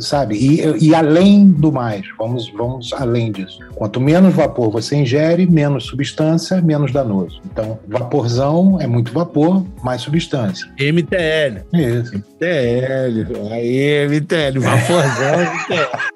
sabe? 0.00 0.36
E, 0.36 0.88
e 0.88 0.94
além 0.94 1.48
do 1.48 1.72
mais, 1.72 2.06
vamos, 2.18 2.50
vamos 2.56 2.92
além 2.92 3.32
disso. 3.32 3.58
Quanto 3.74 4.00
menos 4.00 4.34
vapor 4.34 4.70
você 4.70 4.96
ingere, 4.96 5.46
menos 5.46 5.84
substância, 5.84 6.60
menos 6.60 6.92
danoso. 6.92 7.40
Então, 7.50 7.78
vaporzão 7.86 8.78
é 8.80 8.86
muito 8.86 9.12
vapor, 9.12 9.64
mais 9.82 10.02
substância. 10.02 10.66
MTL. 10.78 11.64
Isso. 11.72 12.16
MTL. 12.16 13.50
Aí, 13.50 14.08
MTL, 14.08 14.60
vaporzão, 14.60 15.38
MTL. 15.40 16.15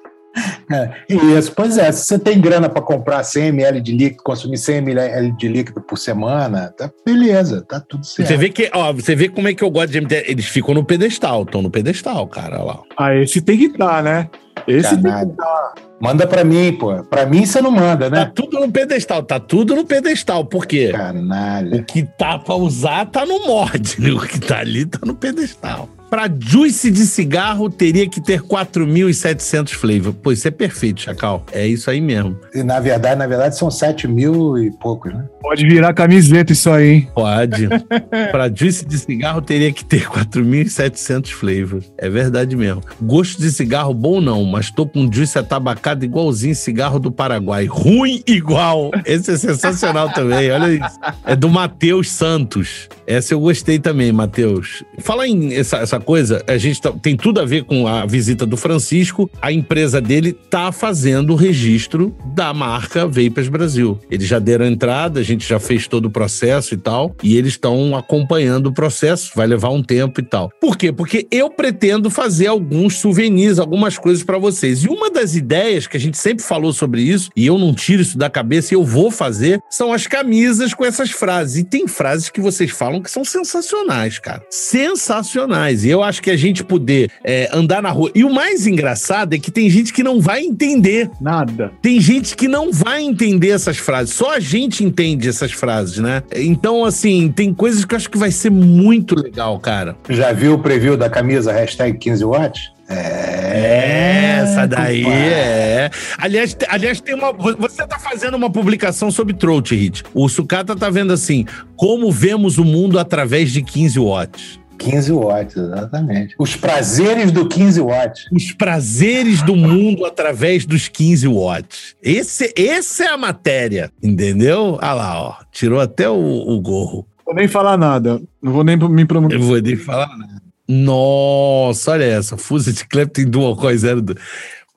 É, 0.73 0.91
isso, 1.09 1.51
pois 1.53 1.77
é. 1.77 1.91
Se 1.91 2.05
você 2.05 2.19
tem 2.19 2.39
grana 2.39 2.69
para 2.69 2.81
comprar 2.81 3.23
100 3.23 3.47
ml 3.47 3.81
de 3.81 3.91
líquido, 3.91 4.23
consumir 4.23 4.57
100 4.57 4.77
ml 4.77 5.31
de 5.37 5.47
líquido 5.47 5.81
por 5.81 5.97
semana, 5.97 6.73
tá 6.77 6.89
beleza, 7.05 7.61
tá 7.67 7.79
tudo 7.79 8.05
certo. 8.05 8.27
Você 8.27 8.37
vê 8.37 8.49
que, 8.49 8.69
ó, 8.73 8.93
você 8.93 9.15
vê 9.15 9.29
como 9.29 9.47
é 9.47 9.53
que 9.53 9.63
eu 9.63 9.69
gosto 9.69 9.91
de 9.91 10.01
MTL. 10.01 10.23
Eles 10.27 10.45
ficam 10.45 10.73
no 10.73 10.83
pedestal, 10.83 11.43
estão 11.43 11.61
no 11.61 11.69
pedestal, 11.69 12.27
cara, 12.27 12.61
lá. 12.63 12.79
Ah, 12.97 13.15
esse 13.15 13.41
tem 13.41 13.57
que 13.57 13.65
estar, 13.65 14.03
né? 14.03 14.29
Esse 14.67 14.95
Canalha. 14.95 15.17
tem 15.19 15.25
que 15.27 15.31
estar. 15.41 15.73
Manda 15.99 16.25
pra 16.25 16.43
mim, 16.43 16.73
pô. 16.73 17.03
Pra 17.03 17.25
mim 17.25 17.45
você 17.45 17.61
não 17.61 17.71
manda, 17.71 18.09
né? 18.09 18.25
Tá 18.25 18.31
tudo 18.33 18.59
no 18.59 18.71
pedestal, 18.71 19.21
tá 19.23 19.39
tudo 19.39 19.75
no 19.75 19.85
pedestal. 19.85 20.43
Por 20.45 20.65
quê? 20.65 20.91
Canalha. 20.91 21.77
O 21.77 21.83
que 21.83 22.03
tá 22.03 22.39
pra 22.39 22.55
usar 22.55 23.05
tá 23.05 23.25
no 23.25 23.45
mod, 23.45 24.01
né? 24.01 24.11
O 24.11 24.19
que 24.19 24.39
tá 24.39 24.59
ali 24.59 24.85
tá 24.85 24.99
no 25.05 25.15
pedestal. 25.15 25.87
Pra 26.11 26.29
juice 26.37 26.91
de 26.91 27.05
cigarro, 27.05 27.69
teria 27.69 28.05
que 28.05 28.19
ter 28.19 28.41
4.700 28.41 29.69
flavor. 29.69 30.13
Pô, 30.13 30.33
isso 30.33 30.45
é 30.45 30.51
perfeito, 30.51 30.99
Chacal. 30.99 31.45
É 31.53 31.65
isso 31.65 31.89
aí 31.89 32.01
mesmo. 32.01 32.37
E 32.53 32.61
na 32.63 32.81
verdade, 32.81 33.15
na 33.15 33.25
verdade, 33.25 33.57
são 33.57 33.71
7 33.71 34.09
mil 34.09 34.57
e 34.57 34.69
poucos, 34.71 35.13
né? 35.13 35.23
Pode 35.41 35.65
virar 35.65 35.93
camiseta 35.93 36.51
isso 36.51 36.69
aí, 36.69 36.89
hein? 36.89 37.09
Pode. 37.15 37.69
pra 38.29 38.51
juice 38.53 38.85
de 38.85 38.97
cigarro, 38.97 39.41
teria 39.41 39.71
que 39.71 39.85
ter 39.85 40.09
4.700 40.09 41.29
flavors. 41.29 41.89
É 41.97 42.09
verdade 42.09 42.57
mesmo. 42.57 42.83
Gosto 43.01 43.41
de 43.41 43.49
cigarro 43.49 43.93
bom 43.93 44.19
não, 44.19 44.43
mas 44.43 44.69
tô 44.69 44.85
com 44.85 45.09
juice 45.09 45.39
atabacado 45.39 46.03
igualzinho 46.03 46.53
cigarro 46.53 46.99
do 46.99 47.09
Paraguai. 47.09 47.67
Ruim 47.67 48.21
igual. 48.27 48.91
Esse 49.05 49.31
é 49.31 49.37
sensacional 49.37 50.11
também, 50.13 50.51
olha 50.51 50.73
isso. 50.73 50.99
É 51.25 51.37
do 51.37 51.49
Matheus 51.49 52.11
Santos. 52.11 52.89
Essa 53.07 53.33
eu 53.33 53.39
gostei 53.39 53.79
também, 53.79 54.11
Matheus. 54.11 54.83
Fala 54.99 55.25
em 55.25 55.53
essa, 55.55 55.77
essa 55.77 56.00
coisa, 56.01 56.43
a 56.47 56.57
gente 56.57 56.81
tá- 56.81 56.91
tem 56.91 57.15
tudo 57.15 57.39
a 57.39 57.45
ver 57.45 57.63
com 57.63 57.87
a 57.87 58.05
visita 58.05 58.45
do 58.45 58.57
Francisco. 58.57 59.29
A 59.41 59.51
empresa 59.51 60.01
dele 60.01 60.33
tá 60.33 60.71
fazendo 60.71 61.33
o 61.33 61.35
registro 61.35 62.15
da 62.35 62.53
marca 62.53 63.05
Vapers 63.05 63.47
Brasil. 63.47 63.99
Eles 64.09 64.27
já 64.27 64.39
deram 64.39 64.65
entrada, 64.65 65.19
a 65.19 65.23
gente 65.23 65.47
já 65.47 65.59
fez 65.59 65.87
todo 65.87 66.05
o 66.05 66.09
processo 66.11 66.73
e 66.73 66.77
tal, 66.77 67.15
e 67.23 67.37
eles 67.37 67.53
estão 67.53 67.95
acompanhando 67.95 68.67
o 68.67 68.73
processo, 68.73 69.31
vai 69.35 69.47
levar 69.47 69.69
um 69.69 69.83
tempo 69.83 70.19
e 70.19 70.23
tal. 70.23 70.51
Por 70.59 70.75
quê? 70.77 70.91
Porque 70.91 71.27
eu 71.31 71.49
pretendo 71.49 72.09
fazer 72.09 72.47
alguns 72.47 72.95
souvenirs, 72.95 73.59
algumas 73.59 73.97
coisas 73.97 74.23
para 74.23 74.37
vocês. 74.37 74.83
E 74.83 74.87
uma 74.87 75.09
das 75.09 75.35
ideias 75.35 75.87
que 75.87 75.97
a 75.97 75.99
gente 75.99 76.17
sempre 76.17 76.43
falou 76.43 76.73
sobre 76.73 77.01
isso, 77.01 77.29
e 77.35 77.45
eu 77.45 77.57
não 77.57 77.73
tiro 77.73 78.01
isso 78.01 78.17
da 78.17 78.29
cabeça 78.29 78.73
e 78.73 78.75
eu 78.75 78.83
vou 78.83 79.11
fazer, 79.11 79.61
são 79.69 79.93
as 79.93 80.07
camisas 80.07 80.73
com 80.73 80.83
essas 80.85 81.11
frases. 81.11 81.57
E 81.57 81.63
tem 81.63 81.87
frases 81.87 82.29
que 82.29 82.41
vocês 82.41 82.71
falam 82.71 83.01
que 83.01 83.11
são 83.11 83.23
sensacionais, 83.23 84.19
cara. 84.19 84.43
Sensacionais. 84.49 85.83
E 85.85 85.89
eu 85.91 86.01
acho 86.01 86.21
que 86.21 86.31
a 86.31 86.37
gente 86.37 86.63
poder 86.63 87.11
é, 87.23 87.49
andar 87.53 87.81
na 87.81 87.89
rua. 87.89 88.11
E 88.15 88.23
o 88.23 88.33
mais 88.33 88.65
engraçado 88.65 89.33
é 89.33 89.39
que 89.39 89.51
tem 89.51 89.69
gente 89.69 89.91
que 89.91 90.03
não 90.03 90.21
vai 90.21 90.41
entender. 90.41 91.09
Nada. 91.19 91.71
Tem 91.81 91.99
gente 91.99 92.35
que 92.35 92.47
não 92.47 92.71
vai 92.71 93.01
entender 93.01 93.49
essas 93.49 93.77
frases. 93.77 94.13
Só 94.13 94.35
a 94.35 94.39
gente 94.39 94.83
entende 94.83 95.27
essas 95.27 95.51
frases, 95.51 95.97
né? 95.97 96.23
Então, 96.35 96.85
assim, 96.85 97.31
tem 97.31 97.53
coisas 97.53 97.83
que 97.83 97.93
eu 97.93 97.97
acho 97.97 98.09
que 98.09 98.17
vai 98.17 98.31
ser 98.31 98.49
muito 98.49 99.15
legal, 99.15 99.59
cara. 99.59 99.97
Já 100.09 100.31
viu 100.31 100.53
o 100.53 100.59
preview 100.59 100.95
da 100.95 101.09
camisa 101.09 101.51
hashtag 101.51 101.97
15 101.97 102.23
watts? 102.23 102.71
É, 102.89 104.41
essa 104.41 104.67
daí 104.67 105.05
é. 105.05 105.89
Aliás, 106.17 106.57
aliás, 106.67 106.99
tem 106.99 107.15
uma. 107.15 107.31
Você 107.31 107.87
tá 107.87 107.97
fazendo 107.97 108.35
uma 108.35 108.49
publicação 108.49 109.09
sobre 109.09 109.33
Throat 109.33 109.73
Hit. 109.73 110.03
O 110.13 110.27
Sucata 110.27 110.75
tá 110.75 110.89
vendo 110.89 111.13
assim: 111.13 111.45
como 111.77 112.11
vemos 112.11 112.57
o 112.57 112.65
mundo 112.65 112.99
através 112.99 113.51
de 113.51 113.61
15 113.61 113.99
watts. 113.99 114.60
15 114.81 115.11
watts, 115.11 115.55
exatamente. 115.55 116.35
Os 116.39 116.55
prazeres 116.55 117.31
do 117.31 117.47
15 117.47 117.81
watts. 117.81 118.25
Os 118.31 118.51
prazeres 118.51 119.41
do 119.43 119.55
mundo 119.55 120.05
através 120.05 120.65
dos 120.65 120.87
15 120.87 121.27
watts. 121.27 121.95
Esse, 122.01 122.51
essa 122.57 123.03
é 123.03 123.07
a 123.07 123.17
matéria, 123.17 123.91
entendeu? 124.01 124.79
Olha 124.81 124.93
lá, 124.93 125.21
ó. 125.21 125.35
Tirou 125.51 125.79
até 125.79 126.09
o, 126.09 126.15
o 126.15 126.59
gorro. 126.59 127.05
Vou 127.25 127.35
nem 127.35 127.47
falar 127.47 127.77
nada. 127.77 128.21
Não 128.41 128.51
vou 128.51 128.63
nem 128.63 128.75
me 128.75 129.05
pronunciar. 129.05 129.39
Eu 129.39 129.45
vou 129.45 129.61
nem 129.61 129.75
falar 129.75 130.17
nada. 130.17 130.41
Nossa, 130.67 131.91
olha 131.91 132.05
essa. 132.05 132.37
Fusa 132.37 132.73
de 132.73 132.85
Clapton 132.85 133.25
Dual 133.25 133.55
Coil 133.55 133.77
02. 133.77 134.17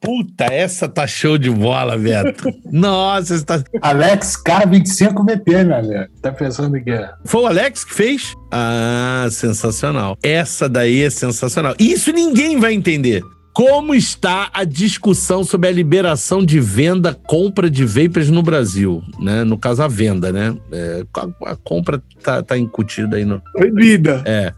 Puta, 0.05 0.44
essa 0.44 0.89
tá 0.89 1.06
show 1.06 1.39
de 1.39 1.51
bola, 1.51 1.97
Beto. 1.97 2.52
Nossa, 2.70 3.35
essa 3.35 3.44
tá... 3.44 3.64
Alex 3.81 4.36
K25 4.47 5.24
VP, 5.24 5.64
meu 5.64 5.76
amigo. 5.76 6.05
Tá 6.20 6.31
pensando 6.31 6.78
que 6.81 6.90
é? 6.90 7.10
Foi 7.24 7.43
o 7.43 7.47
Alex 7.47 7.85
que 7.85 7.94
fez? 7.94 8.35
Ah, 8.51 9.26
sensacional. 9.31 10.18
Essa 10.22 10.68
daí 10.68 11.02
é 11.02 11.10
sensacional. 11.10 11.74
Isso 11.78 12.12
ninguém 12.12 12.60
vai 12.60 12.74
entender. 12.74 13.22
Como 13.55 13.94
está 13.94 14.51
a 14.52 14.64
discussão 14.64 15.44
sobre 15.44 15.68
a 15.68 15.72
liberação 15.72 16.44
de 16.44 16.59
venda, 16.59 17.14
compra 17.14 17.70
de 17.70 17.85
vapers 17.85 18.28
no 18.28 18.43
Brasil? 18.43 19.01
Né? 19.20 19.44
No 19.44 19.56
caso, 19.56 19.81
a 19.81 19.89
venda, 19.89 20.32
né? 20.32 20.56
É, 20.72 21.05
a, 21.16 21.52
a 21.52 21.56
compra 21.56 22.02
tá, 22.20 22.43
tá 22.43 22.59
incutida 22.59 23.16
aí 23.16 23.24
no. 23.24 23.40
Proibida. 23.52 24.22
É, 24.26 24.52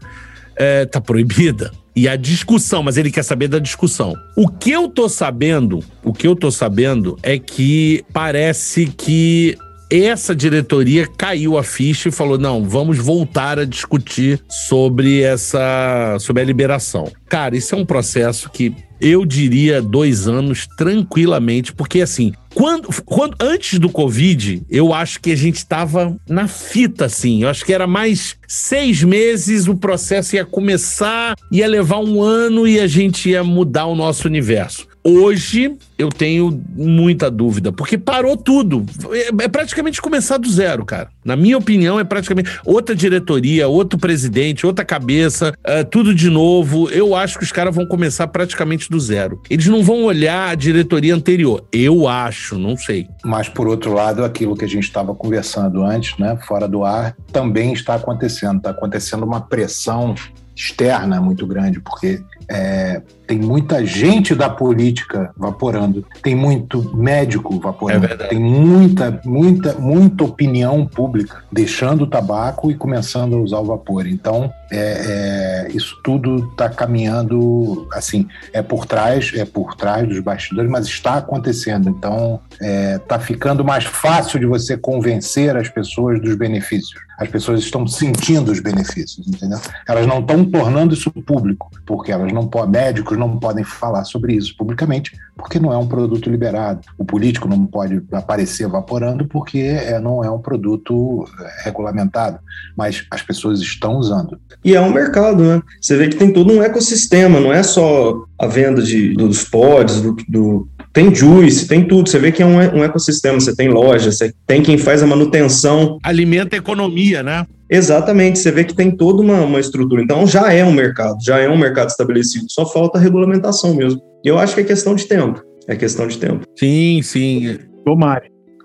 é, 0.55 0.85
tá 0.85 0.99
proibida. 0.99 1.71
E 1.97 2.07
a 2.07 2.15
discussão, 2.15 2.83
mas 2.83 2.95
ele 2.95 3.09
quer 3.09 3.23
saber 3.23 3.47
da 3.47 3.57
discussão. 3.57 4.13
O 4.35 4.47
que 4.47 4.69
eu 4.69 4.87
tô 4.87 5.09
sabendo, 5.09 5.83
o 6.03 6.13
que 6.13 6.27
eu 6.27 6.35
tô 6.35 6.51
sabendo 6.51 7.17
é 7.23 7.39
que 7.39 8.05
parece 8.13 8.85
que 8.85 9.57
essa 9.89 10.35
diretoria 10.35 11.07
caiu 11.07 11.57
a 11.57 11.63
ficha 11.63 12.09
e 12.09 12.11
falou: 12.11 12.37
não, 12.37 12.63
vamos 12.63 12.99
voltar 12.99 13.57
a 13.57 13.65
discutir 13.65 14.39
sobre 14.47 15.23
essa. 15.23 16.17
sobre 16.19 16.43
a 16.43 16.45
liberação. 16.45 17.11
Cara, 17.27 17.57
isso 17.57 17.73
é 17.73 17.77
um 17.79 17.85
processo 17.85 18.47
que 18.51 18.75
eu 19.01 19.25
diria 19.25 19.81
dois 19.81 20.27
anos 20.27 20.67
tranquilamente, 20.77 21.73
porque 21.73 22.01
assim, 22.01 22.31
quando, 22.57 22.89
quando 23.03 23.35
antes 23.39 23.77
do 23.77 23.87
Covid, 23.87 24.63
eu 24.67 24.91
acho 24.91 25.21
que 25.21 25.31
a 25.31 25.35
gente 25.35 25.57
estava 25.57 26.17
na 26.27 26.47
fita, 26.47 27.05
assim. 27.05 27.43
Eu 27.43 27.49
acho 27.49 27.63
que 27.63 27.71
era 27.71 27.85
mais 27.85 28.35
seis 28.47 29.03
meses, 29.03 29.67
o 29.67 29.75
processo 29.75 30.35
ia 30.35 30.43
começar, 30.43 31.35
ia 31.51 31.67
levar 31.67 31.99
um 31.99 32.19
ano 32.19 32.67
e 32.67 32.79
a 32.79 32.87
gente 32.87 33.29
ia 33.29 33.43
mudar 33.43 33.85
o 33.85 33.93
nosso 33.93 34.27
universo. 34.27 34.87
Hoje 35.09 35.73
eu 35.97 36.09
tenho 36.09 36.61
muita 36.75 37.31
dúvida, 37.31 37.71
porque 37.71 37.97
parou 37.97 38.35
tudo. 38.35 38.85
É, 39.13 39.45
é 39.45 39.47
praticamente 39.47 40.01
começar 40.01 40.37
do 40.37 40.49
zero, 40.49 40.83
cara. 40.83 41.07
Na 41.23 41.33
minha 41.33 41.57
opinião, 41.57 41.97
é 41.97 42.03
praticamente 42.03 42.59
outra 42.65 42.93
diretoria, 42.93 43.69
outro 43.69 43.97
presidente, 43.97 44.65
outra 44.65 44.83
cabeça, 44.83 45.53
é, 45.63 45.81
tudo 45.85 46.13
de 46.13 46.29
novo. 46.29 46.89
Eu 46.89 47.15
acho 47.15 47.37
que 47.37 47.45
os 47.45 47.53
caras 47.53 47.73
vão 47.73 47.85
começar 47.85 48.27
praticamente 48.27 48.89
do 48.89 48.99
zero. 48.99 49.41
Eles 49.49 49.67
não 49.67 49.81
vão 49.81 50.03
olhar 50.03 50.49
a 50.49 50.55
diretoria 50.55 51.15
anterior. 51.15 51.65
Eu 51.71 52.05
acho, 52.05 52.59
não 52.59 52.75
sei. 52.75 53.07
Mas, 53.23 53.47
por 53.47 53.65
outro 53.65 53.93
lado, 53.93 54.25
aquilo 54.25 54.57
que 54.57 54.65
a 54.65 54.69
gente 54.69 54.83
estava 54.83 55.15
conversando 55.15 55.85
antes, 55.85 56.17
né, 56.17 56.37
fora 56.45 56.67
do 56.67 56.83
ar, 56.83 57.15
também 57.31 57.71
está 57.71 57.95
acontecendo. 57.95 58.57
Está 58.57 58.71
acontecendo 58.71 59.23
uma 59.23 59.39
pressão 59.39 60.15
externa 60.53 61.21
muito 61.21 61.47
grande, 61.47 61.79
porque 61.79 62.19
é, 62.49 63.01
tem 63.25 63.37
muita 63.37 63.85
gente 63.85 64.33
da 64.33 64.49
política 64.49 65.31
vaporando, 65.35 66.05
tem 66.21 66.33
muito 66.33 66.95
médico 66.95 67.59
vaporando, 67.59 68.05
É 68.05 68.15
tem 68.27 68.39
muita, 68.39 69.19
muita, 69.25 69.73
muita 69.73 70.23
opinião 70.23 70.85
pública 70.85 71.43
deixando 71.51 72.03
o 72.03 72.07
tabaco 72.07 72.71
e 72.71 72.75
começando 72.75 73.35
a 73.35 73.39
usar 73.39 73.59
o 73.59 73.65
vapor. 73.65 74.07
Então, 74.07 74.51
é, 74.71 75.67
é, 75.67 75.71
isso 75.75 75.99
tudo 76.03 76.49
está 76.51 76.69
caminhando, 76.69 77.87
assim, 77.91 78.27
é 78.53 78.61
por 78.61 78.85
trás, 78.85 79.31
é 79.35 79.43
por 79.43 79.75
trás 79.75 80.07
dos 80.07 80.19
bastidores, 80.21 80.71
mas 80.71 80.85
está 80.85 81.15
acontecendo. 81.15 81.89
Então, 81.89 82.39
está 82.61 83.19
ficando 83.19 83.63
mais 83.63 83.83
fácil 83.83 84.39
de 84.39 84.45
você 84.45 84.77
convencer 84.77 85.55
as 85.57 85.67
pessoas 85.67 86.21
dos 86.21 86.35
benefícios. 86.35 87.06
As 87.17 87.27
pessoas 87.27 87.61
estão 87.61 87.87
sentindo 87.87 88.51
os 88.51 88.59
benefícios, 88.59 89.27
entendeu? 89.27 89.59
Elas 89.87 90.05
não 90.05 90.19
estão 90.19 90.45
tornando 90.45 90.93
isso 90.93 91.11
público, 91.11 91.69
porque 91.85 92.11
elas 92.11 92.31
não 92.31 92.47
podem, 92.47 92.81
médicos 92.81 93.17
não 93.17 93.39
podem 93.39 93.63
falar 93.63 94.03
sobre 94.03 94.33
isso 94.33 94.55
publicamente, 94.55 95.17
porque 95.35 95.59
não 95.59 95.73
é 95.73 95.77
um 95.77 95.87
produto 95.87 96.29
liberado. 96.29 96.81
O 96.97 97.03
político 97.03 97.47
não 97.47 97.65
pode 97.65 98.01
aparecer 98.11 98.65
evaporando 98.65 99.25
porque 99.27 99.59
é, 99.59 99.99
não 99.99 100.23
é 100.23 100.29
um 100.29 100.39
produto 100.39 101.25
é, 101.39 101.63
regulamentado, 101.65 102.39
mas 102.75 103.05
as 103.09 103.21
pessoas 103.21 103.59
estão 103.61 103.95
usando. 103.97 104.39
E 104.63 104.75
é 104.75 104.81
um 104.81 104.91
mercado, 104.91 105.43
né? 105.43 105.61
Você 105.81 105.97
vê 105.97 106.07
que 106.09 106.17
tem 106.17 106.31
todo 106.31 106.53
um 106.53 106.61
ecossistema, 106.61 107.39
não 107.39 107.51
é 107.51 107.63
só 107.63 108.23
a 108.39 108.47
venda 108.47 108.81
de, 108.81 109.13
dos 109.13 109.43
pods, 109.43 110.01
do, 110.01 110.15
do- 110.27 110.67
tem 110.97 111.13
juice, 111.13 111.67
tem 111.67 111.87
tudo. 111.87 112.09
Você 112.09 112.17
vê 112.17 112.31
que 112.31 112.41
é 112.41 112.45
um, 112.45 112.55
um 112.55 112.83
ecossistema, 112.83 113.39
você 113.39 113.55
tem 113.55 113.69
loja, 113.69 114.11
você 114.11 114.33
tem 114.47 114.63
quem 114.63 114.79
faz 114.79 115.03
a 115.03 115.05
manutenção. 115.05 115.99
Alimenta 116.01 116.55
a 116.55 116.57
economia, 116.57 117.21
né? 117.21 117.45
Exatamente, 117.69 118.39
você 118.39 118.51
vê 118.51 118.63
que 118.63 118.73
tem 118.73 118.89
toda 118.89 119.21
uma, 119.21 119.41
uma 119.41 119.59
estrutura. 119.59 120.01
Então 120.01 120.25
já 120.25 120.51
é 120.51 120.65
um 120.65 120.71
mercado, 120.71 121.17
já 121.23 121.37
é 121.37 121.47
um 121.47 121.55
mercado 121.55 121.89
estabelecido, 121.89 122.47
só 122.49 122.65
falta 122.65 122.97
a 122.97 123.01
regulamentação 123.01 123.75
mesmo. 123.75 124.01
E 124.25 124.27
eu 124.27 124.39
acho 124.39 124.55
que 124.55 124.61
é 124.61 124.63
questão 124.63 124.95
de 124.95 125.05
tempo. 125.05 125.39
É 125.67 125.75
questão 125.75 126.07
de 126.07 126.17
tempo. 126.17 126.47
Sim, 126.57 127.01
sim. 127.03 127.59
Ô, 127.85 127.95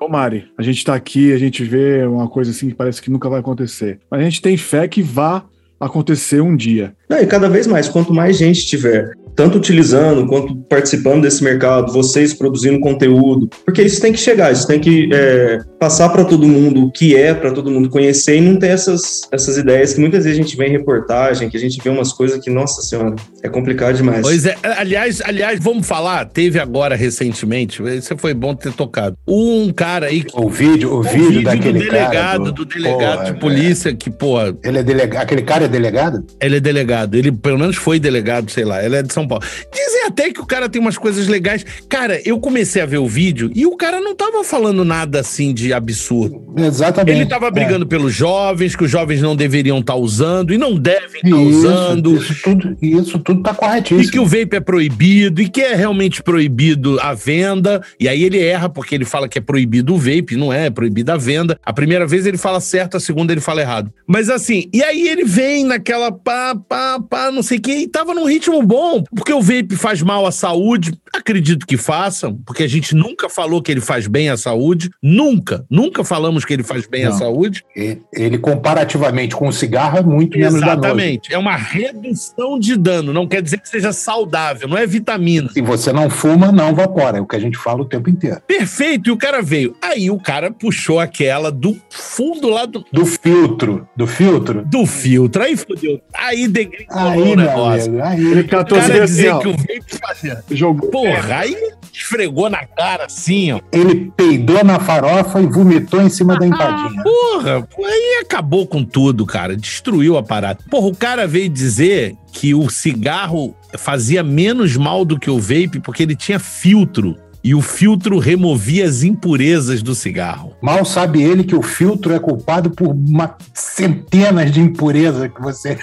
Mari, 0.09 0.47
a 0.57 0.63
gente 0.63 0.83
tá 0.87 0.95
aqui, 0.95 1.35
a 1.35 1.39
gente 1.39 1.63
vê 1.63 2.07
uma 2.07 2.29
coisa 2.29 2.51
assim 2.51 2.71
que 2.71 2.75
parece 2.75 3.03
que 3.03 3.11
nunca 3.11 3.29
vai 3.29 3.41
acontecer. 3.41 3.99
Mas 4.11 4.23
a 4.23 4.25
gente 4.25 4.41
tem 4.41 4.57
fé 4.57 4.89
que 4.89 5.03
vá 5.03 5.45
acontecer 5.79 6.41
um 6.41 6.57
dia. 6.57 6.95
Não, 7.11 7.19
e 7.19 7.27
cada 7.27 7.49
vez 7.49 7.67
mais, 7.67 7.91
quanto 7.91 8.15
mais 8.15 8.39
gente 8.39 8.65
tiver 8.65 9.13
tanto 9.35 9.59
utilizando 9.59 10.27
quanto 10.27 10.55
participando 10.69 11.23
desse 11.23 11.43
mercado, 11.43 11.93
vocês 11.93 12.35
produzindo 12.35 12.81
conteúdo, 12.81 13.49
porque 13.65 13.83
isso 13.83 14.01
tem 14.01 14.13
que 14.13 14.19
chegar, 14.19 14.53
isso 14.53 14.67
tem 14.67 14.81
que 14.81 15.09
é, 15.13 15.59
passar 15.79 16.09
para 16.11 16.25
todo 16.25 16.47
mundo 16.47 16.87
o 16.87 16.93
que 16.93 17.17
é, 17.17 17.35
para 17.35 17.51
todo 17.51 17.71
mundo 17.71 17.89
conhecer 17.89 18.37
e 18.37 18.41
não 18.41 18.57
ter 18.57 18.69
essas, 18.69 19.23
essas 19.31 19.57
ideias 19.57 19.95
que 19.95 20.01
muitas 20.01 20.25
vezes 20.25 20.39
a 20.39 20.43
gente 20.43 20.57
vê 20.57 20.67
em 20.67 20.71
reportagem, 20.71 21.49
que 21.49 21.57
a 21.57 21.61
gente 21.61 21.81
vê 21.83 21.91
umas 21.91 22.13
coisas 22.13 22.43
que, 22.43 22.51
nossa 22.51 22.83
senhora, 22.83 23.17
é 23.43 23.49
complicado 23.49 23.97
demais. 23.97 24.23
Pois 24.23 24.47
é, 24.47 24.57
aliás, 24.63 25.21
aliás, 25.23 25.59
vamos 25.61 25.87
falar, 25.87 26.27
teve 26.27 26.59
agora 26.59 26.95
recentemente, 26.95 27.83
isso 27.83 28.17
foi 28.17 28.35
bom 28.35 28.55
ter 28.55 28.73
tocado, 28.73 29.17
um 29.27 29.73
cara 29.73 30.07
aí... 30.07 30.25
O 30.35 30.49
vídeo, 30.49 30.93
o, 30.93 30.99
o 30.99 31.03
vídeo, 31.03 31.29
vídeo 31.29 31.45
daquele 31.45 31.79
do 31.79 31.85
delegado, 31.85 32.13
cara, 32.13 32.39
do, 32.39 32.53
do 32.53 32.65
delegado 32.65 33.19
porra, 33.19 33.33
de 33.33 33.41
polícia 33.41 33.91
é. 33.91 33.95
que, 33.95 34.11
pô... 34.11 34.41
Ele 34.63 34.79
é 34.79 34.83
delegado, 34.83 35.23
aquele 35.23 35.43
cara 35.43 35.65
é 35.65 35.69
delegado? 35.69 36.25
Ele 36.41 36.57
é 36.57 36.61
delegado, 36.61 37.15
ele 37.15 37.33
pelo 37.33 37.59
menos 37.59 37.77
foi 37.77 37.99
delegado, 37.99 38.51
sei 38.51 38.65
lá, 38.65 38.85
ele 38.85 38.97
é 38.97 39.03
de 39.03 39.13
São 39.13 39.22
Paulo. 39.27 39.45
Dizem 39.73 40.05
até 40.07 40.33
que 40.33 40.41
o 40.41 40.47
cara 40.47 40.69
tem 40.69 40.81
umas 40.81 40.99
coisas 40.99 41.27
legais. 41.27 41.65
Cara, 41.89 42.21
eu 42.25 42.39
comecei 42.41 42.83
a 42.83 42.87
ver 42.87 42.99
o 42.99 43.07
vídeo 43.07 43.51
e 43.55 43.67
o 43.67 43.77
cara 43.77 44.01
não 44.01 44.15
tava 44.15 44.45
falando 44.45 44.85
nada 44.85 45.21
assim 45.21 45.53
de 45.53 45.73
absurdo. 45.73 46.43
Exatamente. 46.57 47.19
Ele 47.19 47.27
tava 47.27 47.51
brigando 47.51 47.85
é. 47.85 47.89
pelos 47.89 48.13
jovens, 48.13 48.77
que 48.77 48.85
os 48.85 48.91
jovens 48.91 49.21
não 49.21 49.35
deveriam 49.35 49.79
estar 49.79 49.95
tá 49.95 49.99
usando 49.99 50.53
e 50.53 50.59
não 50.59 50.75
devem 50.75 51.21
estar 51.25 51.31
tá 51.31 51.37
usando. 51.37 52.17
Isso 52.17 52.43
tudo, 52.43 52.77
isso 52.81 53.19
tudo 53.19 53.43
tá 53.43 53.55
corretíssimo. 53.55 54.03
E 54.03 54.11
que 54.11 54.19
o 54.19 54.27
vape 54.27 54.57
é 54.57 54.61
proibido 54.61 55.41
e 55.41 55.49
que 55.49 55.61
é 55.61 55.75
realmente 55.75 56.23
proibido 56.23 56.99
a 57.01 57.15
venda. 57.15 57.83
E 57.99 58.09
aí 58.09 58.23
ele 58.23 58.39
erra 58.39 58.69
porque 58.69 58.95
ele 58.95 59.05
fala 59.05 59.29
que 59.29 59.39
é 59.39 59.41
proibido 59.41 59.95
o 59.95 59.99
vape, 59.99 60.37
não 60.37 60.53
é, 60.53 60.67
é 60.67 60.71
proibida 60.71 61.15
a 61.15 61.17
venda. 61.17 61.59
A 61.65 61.73
primeira 61.73 62.07
vez 62.07 62.27
ele 62.27 62.39
fala 62.39 62.61
certo, 62.61 62.97
a 62.97 63.01
segunda 63.01 63.33
ele 63.33 63.41
fala 63.41 63.61
errado. 63.61 63.93
Mas 64.07 64.29
assim, 64.29 64.69
e 64.73 64.83
aí 64.83 65.09
ele 65.09 65.25
vem 65.25 65.65
naquela 65.65 66.13
pá, 66.13 66.55
pá, 66.55 67.01
pá, 67.01 67.31
não 67.31 67.43
sei 67.43 67.59
o 67.59 67.61
que, 67.61 67.73
e 67.73 67.89
tava 67.89 68.15
num 68.15 68.27
ritmo 68.27 68.63
bom, 68.63 69.03
porque 69.15 69.33
o 69.33 69.41
vape 69.41 69.77
faz 69.77 70.03
mal 70.03 70.27
à 70.27 70.33
saúde. 70.33 70.93
Acredito 71.13 71.67
que 71.67 71.77
façam, 71.77 72.39
porque 72.47 72.63
a 72.63 72.69
gente 72.69 72.95
nunca 72.95 73.29
falou 73.29 73.63
que 73.63 73.71
ele 73.71 73.81
faz 73.81 74.07
bem 74.07 74.29
à 74.29 74.37
saúde. 74.37 74.91
Nunca, 75.03 75.65
nunca 75.71 76.03
falamos 76.03 76.45
que 76.45 76.53
ele 76.53 76.63
faz 76.63 76.87
bem 76.87 77.05
não. 77.05 77.13
à 77.13 77.19
saúde. 77.19 77.65
Ele, 78.13 78.39
comparativamente 78.39 79.37
com 79.37 79.49
o 79.49 79.53
cigarro, 79.53 79.99
é 79.99 80.03
muito 80.03 80.39
menos 80.39 80.61
danoso. 80.61 80.79
Exatamente. 80.79 81.33
É 81.33 81.39
uma 81.39 81.57
redução 81.57 82.59
de 82.59 82.77
dano. 82.77 83.13
Não 83.13 83.27
quer 83.27 83.43
dizer 83.43 83.59
que 83.59 83.69
seja 83.69 83.93
saudável, 83.93 84.67
não 84.67 84.79
é 84.79 84.87
vitamina. 84.87 85.51
Se 85.53 85.61
você 85.61 85.93
não 85.93 86.09
fuma, 86.09 86.51
não 86.51 86.75
vapora. 86.75 87.19
É 87.19 87.21
o 87.21 87.27
que 87.27 87.37
a 87.37 87.41
gente 87.41 87.59
fala 87.59 87.83
o 87.83 87.85
tempo 87.85 88.09
inteiro. 88.09 88.41
Perfeito. 88.47 89.11
E 89.11 89.13
o 89.13 89.17
cara 89.17 89.43
veio. 89.43 89.77
Aí 89.83 90.11
o 90.11 90.19
cara 90.19 90.51
puxou 90.51 90.99
aquela 90.99 91.51
do 91.51 91.77
fundo 91.91 92.49
lá 92.49 92.65
do. 92.65 92.85
Do 92.93 93.05
filtro. 93.05 93.87
Do 93.97 94.07
filtro? 94.07 94.65
Do 94.65 94.87
filtro. 94.87 95.43
Aí 95.43 95.57
fodeu. 95.57 96.01
Aí 96.15 96.49
degringolou 96.49 97.25
aí, 97.25 97.33
o 97.33 97.37
negócio. 97.37 98.03
Aí, 98.03 98.25
ele 98.25 98.45
catou 98.45 98.79
o 98.79 98.83
dizer 99.07 99.39
que 99.39 99.49
o 99.49 99.53
vape 99.53 99.99
fazia. 100.01 100.45
Jogou. 100.51 100.91
Porra, 100.91 101.39
aí 101.39 101.57
esfregou 101.93 102.49
na 102.49 102.65
cara 102.65 103.05
assim, 103.07 103.53
ó. 103.53 103.61
Ele 103.71 104.11
peidou 104.17 104.65
na 104.65 104.81
farofa 104.81 105.41
e 105.41 105.47
vomitou 105.47 106.01
em 106.01 106.09
cima 106.09 106.35
ah, 106.35 106.39
da 106.39 106.47
empadinha. 106.47 107.03
Porra, 107.03 107.69
aí 107.85 108.21
acabou 108.23 108.67
com 108.67 108.83
tudo, 108.85 109.27
cara. 109.27 109.57
Destruiu 109.57 110.17
a 110.17 110.23
parada. 110.23 110.61
Porra, 110.71 110.87
o 110.87 110.97
cara 110.97 111.27
veio 111.27 111.49
dizer 111.49 112.17
que 112.33 112.55
o 112.55 112.69
cigarro 112.71 113.55
fazia 113.77 114.23
menos 114.23 114.77
mal 114.77 115.05
do 115.05 115.19
que 115.19 115.31
o 115.31 115.39
vape 115.39 115.81
porque 115.83 116.03
ele 116.03 116.17
tinha 116.17 116.39
filtro 116.39 117.17
e 117.45 117.55
o 117.55 117.61
filtro 117.61 118.19
removia 118.19 118.85
as 118.85 119.03
impurezas 119.03 119.83
do 119.83 119.95
cigarro. 119.95 120.55
Mal 120.63 120.85
sabe 120.85 121.23
ele 121.23 121.43
que 121.43 121.57
o 121.57 121.63
filtro 121.63 122.15
é 122.15 122.19
culpado 122.19 122.71
por 122.71 122.89
uma 122.89 123.37
centenas 123.53 124.53
de 124.53 124.61
impurezas 124.61 125.31
que 125.33 125.43
você 125.43 125.77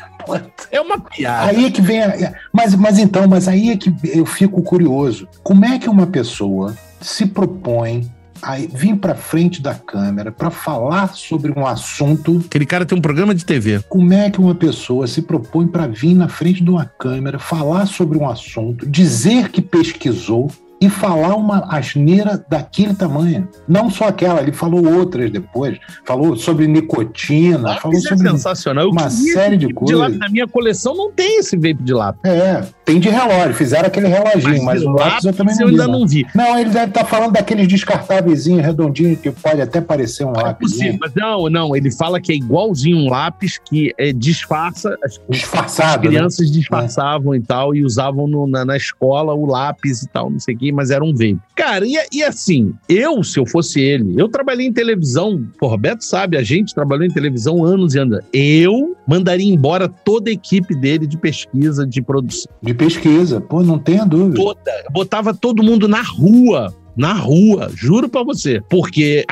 é 0.72 0.82
uma 0.82 1.00
piada. 1.00 1.50
Aí 1.50 1.66
é 1.66 1.72
que 1.72 1.82
vem. 1.82 2.02
A... 2.02 2.34
Mas, 2.52 2.76
mas 2.76 2.98
então, 2.98 3.28
mas 3.28 3.48
aí 3.48 3.72
é 3.72 3.78
que 3.78 3.94
eu 4.04 4.26
fico 4.26 4.62
curioso. 4.62 5.28
Como 5.44 5.66
é 5.66 5.80
que 5.80 5.90
uma 5.90 6.08
pessoa 6.08 6.76
se 7.02 7.26
propõe 7.26 8.10
a 8.42 8.56
vir 8.56 8.96
para 8.96 9.16
frente 9.16 9.62
da 9.62 9.76
câmera 9.76 10.32
para 10.32 10.50
falar 10.50 11.14
sobre 11.14 11.52
um 11.52 11.66
assunto. 11.66 12.42
Aquele 12.46 12.66
cara 12.66 12.86
tem 12.86 12.98
um 12.98 13.02
programa 13.02 13.36
de 13.36 13.46
TV. 13.46 13.82
Como 13.90 14.14
é 14.14 14.30
que 14.30 14.40
uma 14.40 14.56
pessoa 14.56 15.08
se 15.08 15.22
propõe 15.22 15.68
para 15.68 15.88
vir 15.88 16.14
na 16.14 16.28
frente 16.28 16.64
de 16.64 16.70
uma 16.70 16.86
câmera, 16.86 17.38
falar 17.38 17.86
sobre 17.86 18.18
um 18.18 18.28
assunto, 18.28 18.88
dizer 18.88 19.50
que 19.50 19.62
pesquisou, 19.62 20.50
e 20.82 20.90
falar 20.90 21.36
uma 21.36 21.66
asneira 21.70 22.44
daquele 22.50 22.94
tamanho. 22.94 23.48
Não 23.68 23.90
só 23.90 24.08
aquela, 24.08 24.42
ele 24.42 24.54
falou 24.54 24.88
outras 24.96 25.30
depois. 25.30 25.78
Falou 26.06 26.36
sobre 26.36 26.68
nicotina, 26.68 27.76
falou 27.78 27.98
é 27.98 28.02
sobre 28.02 28.30
sensacional. 28.30 28.90
uma 28.90 29.10
série 29.10 29.58
de 29.58 29.74
coisas. 29.74 30.14
De 30.14 30.18
na 30.18 30.30
minha 30.30 30.48
coleção 30.48 30.96
não 30.96 31.12
tem 31.12 31.40
esse 31.40 31.56
vape 31.56 31.84
de 31.84 31.94
lápis. 31.94 32.22
É, 32.24 32.66
tem 32.90 33.00
de 33.00 33.08
relógio, 33.08 33.54
fizeram 33.54 33.86
aquele 33.86 34.08
reloginho, 34.08 34.64
mas, 34.64 34.82
mas 34.82 34.84
o 34.84 34.90
lápis 34.90 35.26
eu 35.26 35.34
também 35.34 35.56
não 35.56 35.62
eu 35.62 35.68
vi. 35.68 35.74
ainda 35.74 35.88
não 35.88 36.08
vi. 36.08 36.26
Não, 36.34 36.58
ele 36.58 36.72
deve 36.72 36.88
estar 36.88 37.02
tá 37.02 37.06
falando 37.06 37.34
daqueles 37.34 37.68
descartáveis 37.68 38.48
redondinhos 38.48 39.20
que 39.20 39.30
pode 39.30 39.62
até 39.62 39.80
parecer 39.80 40.26
um 40.26 40.34
é 40.34 40.42
lápis. 40.42 40.72
Possível, 40.72 40.98
mas 41.00 41.14
não, 41.14 41.48
não, 41.50 41.76
ele 41.76 41.92
fala 41.92 42.20
que 42.20 42.32
é 42.32 42.36
igualzinho 42.36 42.98
um 42.98 43.10
lápis 43.10 43.60
que 43.60 43.94
é, 43.96 44.12
disfarça. 44.12 44.98
As, 45.04 45.22
Disfarçado. 45.30 45.90
As 45.90 46.02
né? 46.02 46.08
crianças 46.08 46.48
né? 46.48 46.58
disfarçavam 46.58 47.36
é. 47.36 47.38
e 47.38 47.42
tal 47.42 47.76
e 47.76 47.84
usavam 47.84 48.28
no, 48.28 48.48
na, 48.48 48.66
na 48.66 48.76
escola 48.76 49.36
o 49.36 49.46
lápis 49.46 50.02
e 50.02 50.08
tal, 50.08 50.32
não 50.32 50.40
sei 50.40 50.56
o 50.56 50.58
quê 50.58 50.72
mas 50.72 50.90
era 50.90 51.04
um 51.04 51.12
vape. 51.12 51.38
Cara, 51.56 51.86
e, 51.86 51.94
e 52.12 52.24
assim, 52.24 52.74
eu, 52.88 53.24
se 53.24 53.40
eu 53.40 53.46
fosse 53.46 53.80
ele, 53.80 54.16
eu 54.18 54.28
trabalhei 54.30 54.66
em 54.66 54.74
televisão, 54.74 55.46
o 55.62 55.68
Roberto 55.68 56.02
sabe, 56.02 56.38
a 56.38 56.44
gente 56.44 56.74
trabalhou 56.74 57.06
em 57.06 57.12
televisão 57.12 57.64
anos 57.64 57.94
e 57.94 58.00
anos. 58.00 58.20
Eu 58.34 58.96
mandaria 59.06 59.54
embora 59.54 59.88
toda 59.90 60.30
a 60.30 60.34
equipe 60.34 60.74
dele 60.76 61.06
de 61.06 61.18
pesquisa, 61.18 61.86
de 61.86 62.02
produção. 62.02 62.52
De 62.62 62.74
pesquisa, 62.80 63.42
pô, 63.42 63.62
não 63.62 63.78
tenha 63.78 64.06
dúvida. 64.06 64.36
Toda. 64.36 64.72
Botava 64.92 65.34
todo 65.34 65.62
mundo 65.62 65.88
na 65.88 66.02
rua 66.02 66.74
na 67.00 67.14
rua, 67.14 67.72
juro 67.74 68.10
para 68.10 68.26
você, 68.26 68.62
porque 68.70 69.24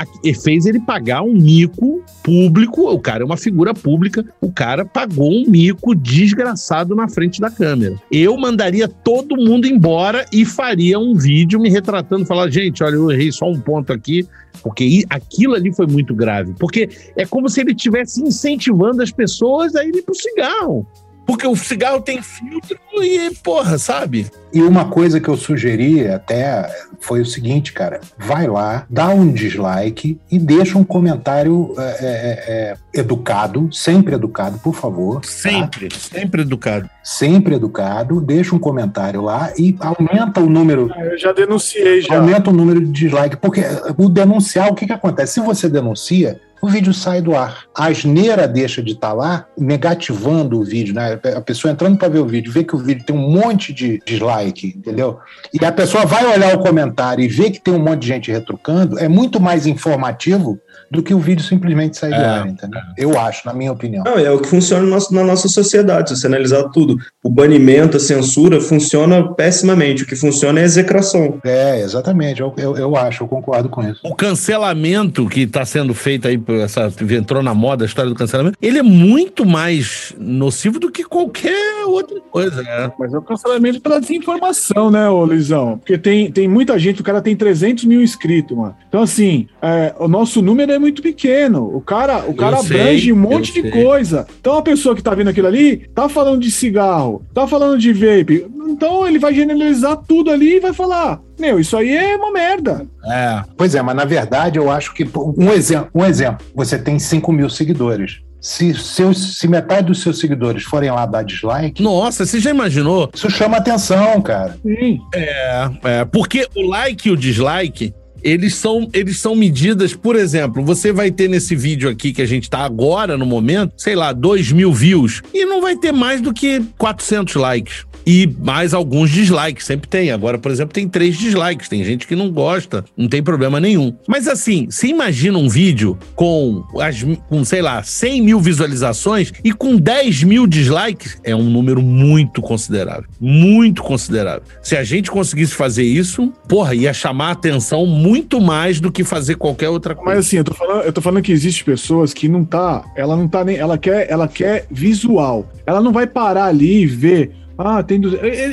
fez 0.41 0.65
ele 0.65 0.79
pagar 0.79 1.21
um 1.21 1.33
mico 1.33 2.01
público, 2.23 2.89
o 2.89 2.97
cara 2.97 3.23
é 3.23 3.25
uma 3.25 3.35
figura 3.35 3.73
pública, 3.73 4.25
o 4.39 4.49
cara 4.49 4.85
pagou 4.85 5.29
um 5.29 5.43
mico 5.45 5.93
desgraçado 5.93 6.95
na 6.95 7.09
frente 7.09 7.41
da 7.41 7.51
câmera. 7.51 7.95
Eu 8.09 8.37
mandaria 8.37 8.87
todo 8.87 9.35
mundo 9.35 9.67
embora 9.67 10.25
e 10.31 10.45
faria 10.45 10.97
um 10.97 11.13
vídeo 11.13 11.59
me 11.59 11.69
retratando, 11.69 12.25
falar, 12.25 12.49
gente, 12.49 12.81
olha, 12.81 12.95
eu 12.95 13.11
errei 13.11 13.33
só 13.33 13.51
um 13.51 13.59
ponto 13.59 13.91
aqui, 13.91 14.25
porque 14.63 15.03
aquilo 15.09 15.53
ali 15.53 15.73
foi 15.73 15.87
muito 15.87 16.15
grave. 16.15 16.53
Porque 16.57 16.87
é 17.17 17.25
como 17.25 17.49
se 17.49 17.59
ele 17.59 17.71
estivesse 17.71 18.21
incentivando 18.23 19.03
as 19.03 19.11
pessoas 19.11 19.75
a 19.75 19.83
irem 19.83 20.01
pro 20.01 20.15
cigarro. 20.15 20.87
Porque 21.27 21.45
o 21.45 21.55
cigarro 21.57 22.01
tem 22.01 22.21
filtro 22.21 22.79
e, 23.03 23.35
porra, 23.43 23.77
sabe? 23.77 24.31
E 24.53 24.61
uma 24.61 24.85
coisa 24.85 25.19
que 25.19 25.27
eu 25.27 25.35
sugeri 25.35 26.07
até 26.07 26.73
foi 27.01 27.19
o 27.19 27.25
seguinte, 27.25 27.73
cara: 27.73 27.99
vai 28.17 28.47
lá, 28.47 28.85
dá 28.89 29.09
um 29.09 29.31
dislike 29.31 30.17
e 30.31 30.39
deixa 30.39 30.77
um 30.77 30.85
comentário 30.85 31.75
é, 31.77 31.81
é, 31.81 32.77
é, 32.95 32.99
educado, 32.99 33.71
sempre 33.73 34.15
educado, 34.15 34.57
por 34.59 34.73
favor. 34.73 35.23
Sempre, 35.25 35.89
tá? 35.89 35.97
sempre 35.99 36.41
educado. 36.43 36.89
Sempre 37.09 37.55
educado, 37.55 38.19
deixa 38.19 38.53
um 38.53 38.59
comentário 38.59 39.21
lá 39.21 39.53
e 39.57 39.77
aumenta 39.79 40.41
o 40.41 40.49
número. 40.49 40.91
Ah, 40.93 41.05
eu 41.05 41.17
já 41.17 41.31
denunciei 41.31 42.01
já. 42.01 42.17
Aumenta 42.17 42.49
o 42.49 42.53
número 42.53 42.81
de 42.81 42.91
dislike, 42.91 43.37
porque 43.37 43.61
o 43.97 44.09
denunciar, 44.09 44.69
o 44.69 44.75
que, 44.75 44.85
que 44.85 44.91
acontece? 44.91 45.35
Se 45.35 45.39
você 45.39 45.69
denuncia, 45.69 46.37
o 46.61 46.67
vídeo 46.67 46.93
sai 46.93 47.21
do 47.21 47.33
ar. 47.33 47.63
A 47.73 47.87
asneira 47.87 48.45
deixa 48.45 48.83
de 48.83 48.91
estar 48.91 49.11
tá 49.11 49.13
lá, 49.13 49.45
negativando 49.57 50.59
o 50.59 50.65
vídeo, 50.65 50.93
né? 50.93 51.17
A 51.33 51.39
pessoa 51.39 51.71
entrando 51.71 51.97
para 51.97 52.09
ver 52.09 52.19
o 52.19 52.25
vídeo, 52.25 52.51
vê 52.51 52.65
que 52.65 52.75
o 52.75 52.79
vídeo 52.79 53.05
tem 53.05 53.15
um 53.15 53.31
monte 53.31 53.71
de 53.71 54.01
dislike, 54.05 54.73
entendeu? 54.75 55.17
E 55.53 55.63
a 55.63 55.71
pessoa 55.71 56.05
vai 56.05 56.25
olhar 56.25 56.53
o 56.55 56.59
comentário 56.59 57.23
e 57.23 57.29
vê 57.29 57.49
que 57.49 57.61
tem 57.61 57.73
um 57.73 57.79
monte 57.79 58.01
de 58.01 58.07
gente 58.07 58.31
retrucando, 58.33 58.99
é 58.99 59.07
muito 59.07 59.39
mais 59.39 59.65
informativo 59.65 60.59
do 60.89 61.03
que 61.03 61.13
o 61.13 61.19
vídeo 61.19 61.43
simplesmente 61.43 61.97
sair 61.97 62.13
é, 62.13 62.17
do 62.17 62.25
ar, 62.25 62.47
entendeu? 62.47 62.79
É. 62.79 62.83
Eu 62.97 63.19
acho, 63.19 63.45
na 63.45 63.53
minha 63.53 63.71
opinião. 63.71 64.03
Não, 64.03 64.17
é 64.17 64.31
o 64.31 64.39
que 64.39 64.47
funciona 64.47 64.83
no 64.83 64.89
nosso, 64.89 65.13
na 65.13 65.23
nossa 65.23 65.47
sociedade, 65.47 66.09
se 66.09 66.17
você 66.17 66.27
analisar 66.27 66.63
tudo. 66.69 66.97
O 67.23 67.29
banimento, 67.29 67.97
a 67.97 67.99
censura, 67.99 68.59
funciona 68.61 69.33
pessimamente. 69.33 70.03
O 70.03 70.07
que 70.07 70.15
funciona 70.15 70.59
é 70.59 70.63
a 70.63 70.65
execração. 70.65 71.39
É, 71.43 71.81
exatamente. 71.81 72.41
Eu, 72.41 72.53
eu, 72.57 72.77
eu 72.77 72.95
acho, 72.95 73.23
eu 73.23 73.27
concordo 73.27 73.69
com 73.69 73.83
isso. 73.83 73.99
O 74.03 74.15
cancelamento 74.15 75.27
que 75.27 75.41
está 75.41 75.65
sendo 75.65 75.93
feito 75.93 76.27
aí, 76.27 76.41
essa, 76.61 76.91
entrou 77.11 77.43
na 77.43 77.53
moda 77.53 77.83
a 77.83 77.87
história 77.87 78.09
do 78.09 78.15
cancelamento, 78.15 78.57
ele 78.61 78.79
é 78.79 78.83
muito 78.83 79.45
mais 79.45 80.13
nocivo 80.17 80.79
do 80.79 80.91
que 80.91 81.03
qualquer 81.03 81.85
outra 81.85 82.19
coisa, 82.31 82.61
né? 82.61 82.91
Mas 82.97 83.13
é 83.13 83.17
o 83.17 83.21
cancelamento 83.21 83.81
pela 83.81 83.99
desinformação, 83.99 84.91
né, 84.91 85.09
ô 85.09 85.25
Luizão? 85.25 85.77
Porque 85.77 85.97
tem, 85.97 86.31
tem 86.31 86.47
muita 86.47 86.77
gente, 86.77 87.01
o 87.01 87.03
cara 87.03 87.21
tem 87.21 87.35
300 87.35 87.85
mil 87.85 88.01
inscritos, 88.01 88.55
mano. 88.55 88.75
Então, 88.87 89.01
assim, 89.01 89.47
é, 89.61 89.93
o 89.99 90.07
nosso 90.07 90.41
número 90.41 90.71
é 90.71 90.76
é 90.77 90.79
muito 90.79 91.01
pequeno. 91.01 91.75
O 91.75 91.81
cara, 91.81 92.25
o 92.27 92.33
cara 92.33 92.59
abrange 92.59 93.11
um 93.11 93.17
monte 93.17 93.53
de 93.53 93.61
sei. 93.61 93.83
coisa. 93.83 94.25
Então 94.39 94.57
a 94.57 94.61
pessoa 94.61 94.95
que 94.95 95.03
tá 95.03 95.13
vendo 95.13 95.29
aquilo 95.29 95.47
ali 95.47 95.89
tá 95.93 96.07
falando 96.07 96.41
de 96.41 96.49
cigarro, 96.49 97.23
tá 97.33 97.45
falando 97.45 97.77
de 97.77 97.91
vape. 97.91 98.47
Então 98.69 99.05
ele 99.05 99.19
vai 99.19 99.33
generalizar 99.33 99.97
tudo 100.07 100.31
ali 100.31 100.55
e 100.55 100.59
vai 100.59 100.73
falar: 100.73 101.19
Meu, 101.39 101.59
isso 101.59 101.75
aí 101.75 101.95
é 101.95 102.15
uma 102.15 102.31
merda. 102.31 102.85
É. 103.05 103.43
Pois 103.57 103.75
é, 103.75 103.81
mas 103.81 103.95
na 103.95 104.05
verdade 104.05 104.57
eu 104.57 104.71
acho 104.71 104.93
que. 104.93 105.07
Um 105.37 105.51
exemplo, 105.51 105.89
um 105.93 106.05
exemplo: 106.05 106.45
você 106.55 106.77
tem 106.77 106.97
5 106.97 107.31
mil 107.31 107.49
seguidores. 107.49 108.21
Se, 108.39 108.73
seus, 108.75 109.39
se 109.39 109.47
metade 109.47 109.87
dos 109.87 110.01
seus 110.01 110.19
seguidores 110.19 110.63
forem 110.63 110.91
lá 110.91 111.05
dar 111.07 111.23
dislike. 111.23 111.81
Nossa, 111.81 112.23
você 112.25 112.39
já 112.39 112.51
imaginou? 112.51 113.09
Isso 113.13 113.29
chama 113.31 113.57
atenção, 113.57 114.21
cara. 114.21 114.55
Sim. 114.61 115.01
É, 115.13 115.69
é, 115.83 116.05
porque 116.05 116.47
o 116.55 116.61
like 116.61 117.09
e 117.09 117.11
o 117.11 117.17
dislike 117.17 117.93
eles 118.27 118.55
são, 118.55 118.89
eles 118.91 119.19
são 119.19 119.33
medidas, 119.33 119.93
por 119.93 120.17
exemplo, 120.17 120.61
você 120.61 120.91
vai 120.91 121.09
ter 121.09 121.29
nesse 121.29 121.55
vídeo 121.55 121.89
aqui 121.89 122.11
que 122.11 122.21
a 122.21 122.25
gente 122.25 122.49
tá 122.49 122.59
agora 122.59 123.17
no 123.17 123.25
momento, 123.25 123.71
sei 123.77 123.95
lá, 123.95 124.11
2 124.11 124.51
mil 124.51 124.73
views, 124.73 125.21
e 125.33 125.45
não 125.45 125.61
vai 125.61 125.77
ter 125.77 125.93
mais 125.93 126.19
do 126.19 126.33
que 126.33 126.61
400 126.77 127.35
likes 127.35 127.85
e 128.07 128.25
mais 128.39 128.73
alguns 128.73 129.09
dislikes, 129.09 129.65
sempre 129.65 129.89
tem. 129.89 130.11
Agora, 130.11 130.37
por 130.37 130.49
exemplo, 130.49 130.73
tem 130.73 130.87
três 130.87 131.17
dislikes, 131.17 131.67
tem 131.67 131.83
gente 131.83 132.07
que 132.07 132.15
não 132.15 132.31
gosta, 132.31 132.85
não 132.95 133.09
tem 133.09 133.21
problema 133.21 133.59
nenhum. 133.59 133.93
Mas 134.07 134.29
assim, 134.29 134.67
você 134.69 134.87
imagina 134.87 135.37
um 135.37 135.49
vídeo 135.49 135.97
com, 136.15 136.63
as, 136.79 137.05
com 137.27 137.43
sei 137.43 137.61
lá, 137.61 137.83
100 137.83 138.21
mil 138.21 138.39
visualizações 138.39 139.33
e 139.43 139.51
com 139.51 139.75
10 139.75 140.23
mil 140.23 140.47
dislikes, 140.47 141.19
é 141.21 141.35
um 141.35 141.43
número 141.43 141.81
muito 141.81 142.41
considerável. 142.41 143.09
Muito 143.19 143.83
considerável. 143.83 144.43
Se 144.61 144.77
a 144.77 144.85
gente 144.85 145.11
conseguisse 145.11 145.53
fazer 145.53 145.83
isso, 145.83 146.31
porra, 146.47 146.73
ia 146.73 146.93
chamar 146.93 147.27
a 147.27 147.31
atenção 147.31 147.85
muito 147.85 148.39
mais 148.39 148.79
do 148.79 148.89
que 148.89 149.03
fazer 149.03 149.35
qualquer 149.35 149.67
outra 149.67 149.93
coisa. 149.93 150.15
Mas 150.15 150.27
assim, 150.27 150.37
eu 150.37 150.45
tô 150.45 150.53
falando, 150.53 150.83
eu 150.83 150.93
tô 150.93 151.01
falando 151.01 151.21
que 151.21 151.33
existe 151.33 151.61
pessoas 151.61 152.13
que 152.13 152.29
não 152.29 152.45
tá, 152.45 152.85
ela 152.95 153.17
não 153.17 153.27
tá 153.27 153.43
nem, 153.43 153.57
ela 153.57 153.77
quer, 153.77 154.09
ela 154.09 154.29
quer 154.29 154.65
visual. 154.71 155.51
Ela 155.65 155.81
não 155.81 155.91
vai 155.91 156.07
parar 156.07 156.45
ali 156.45 156.83
e 156.83 156.85
ver 156.85 157.46
ah, 157.57 157.81
tem. 157.81 157.99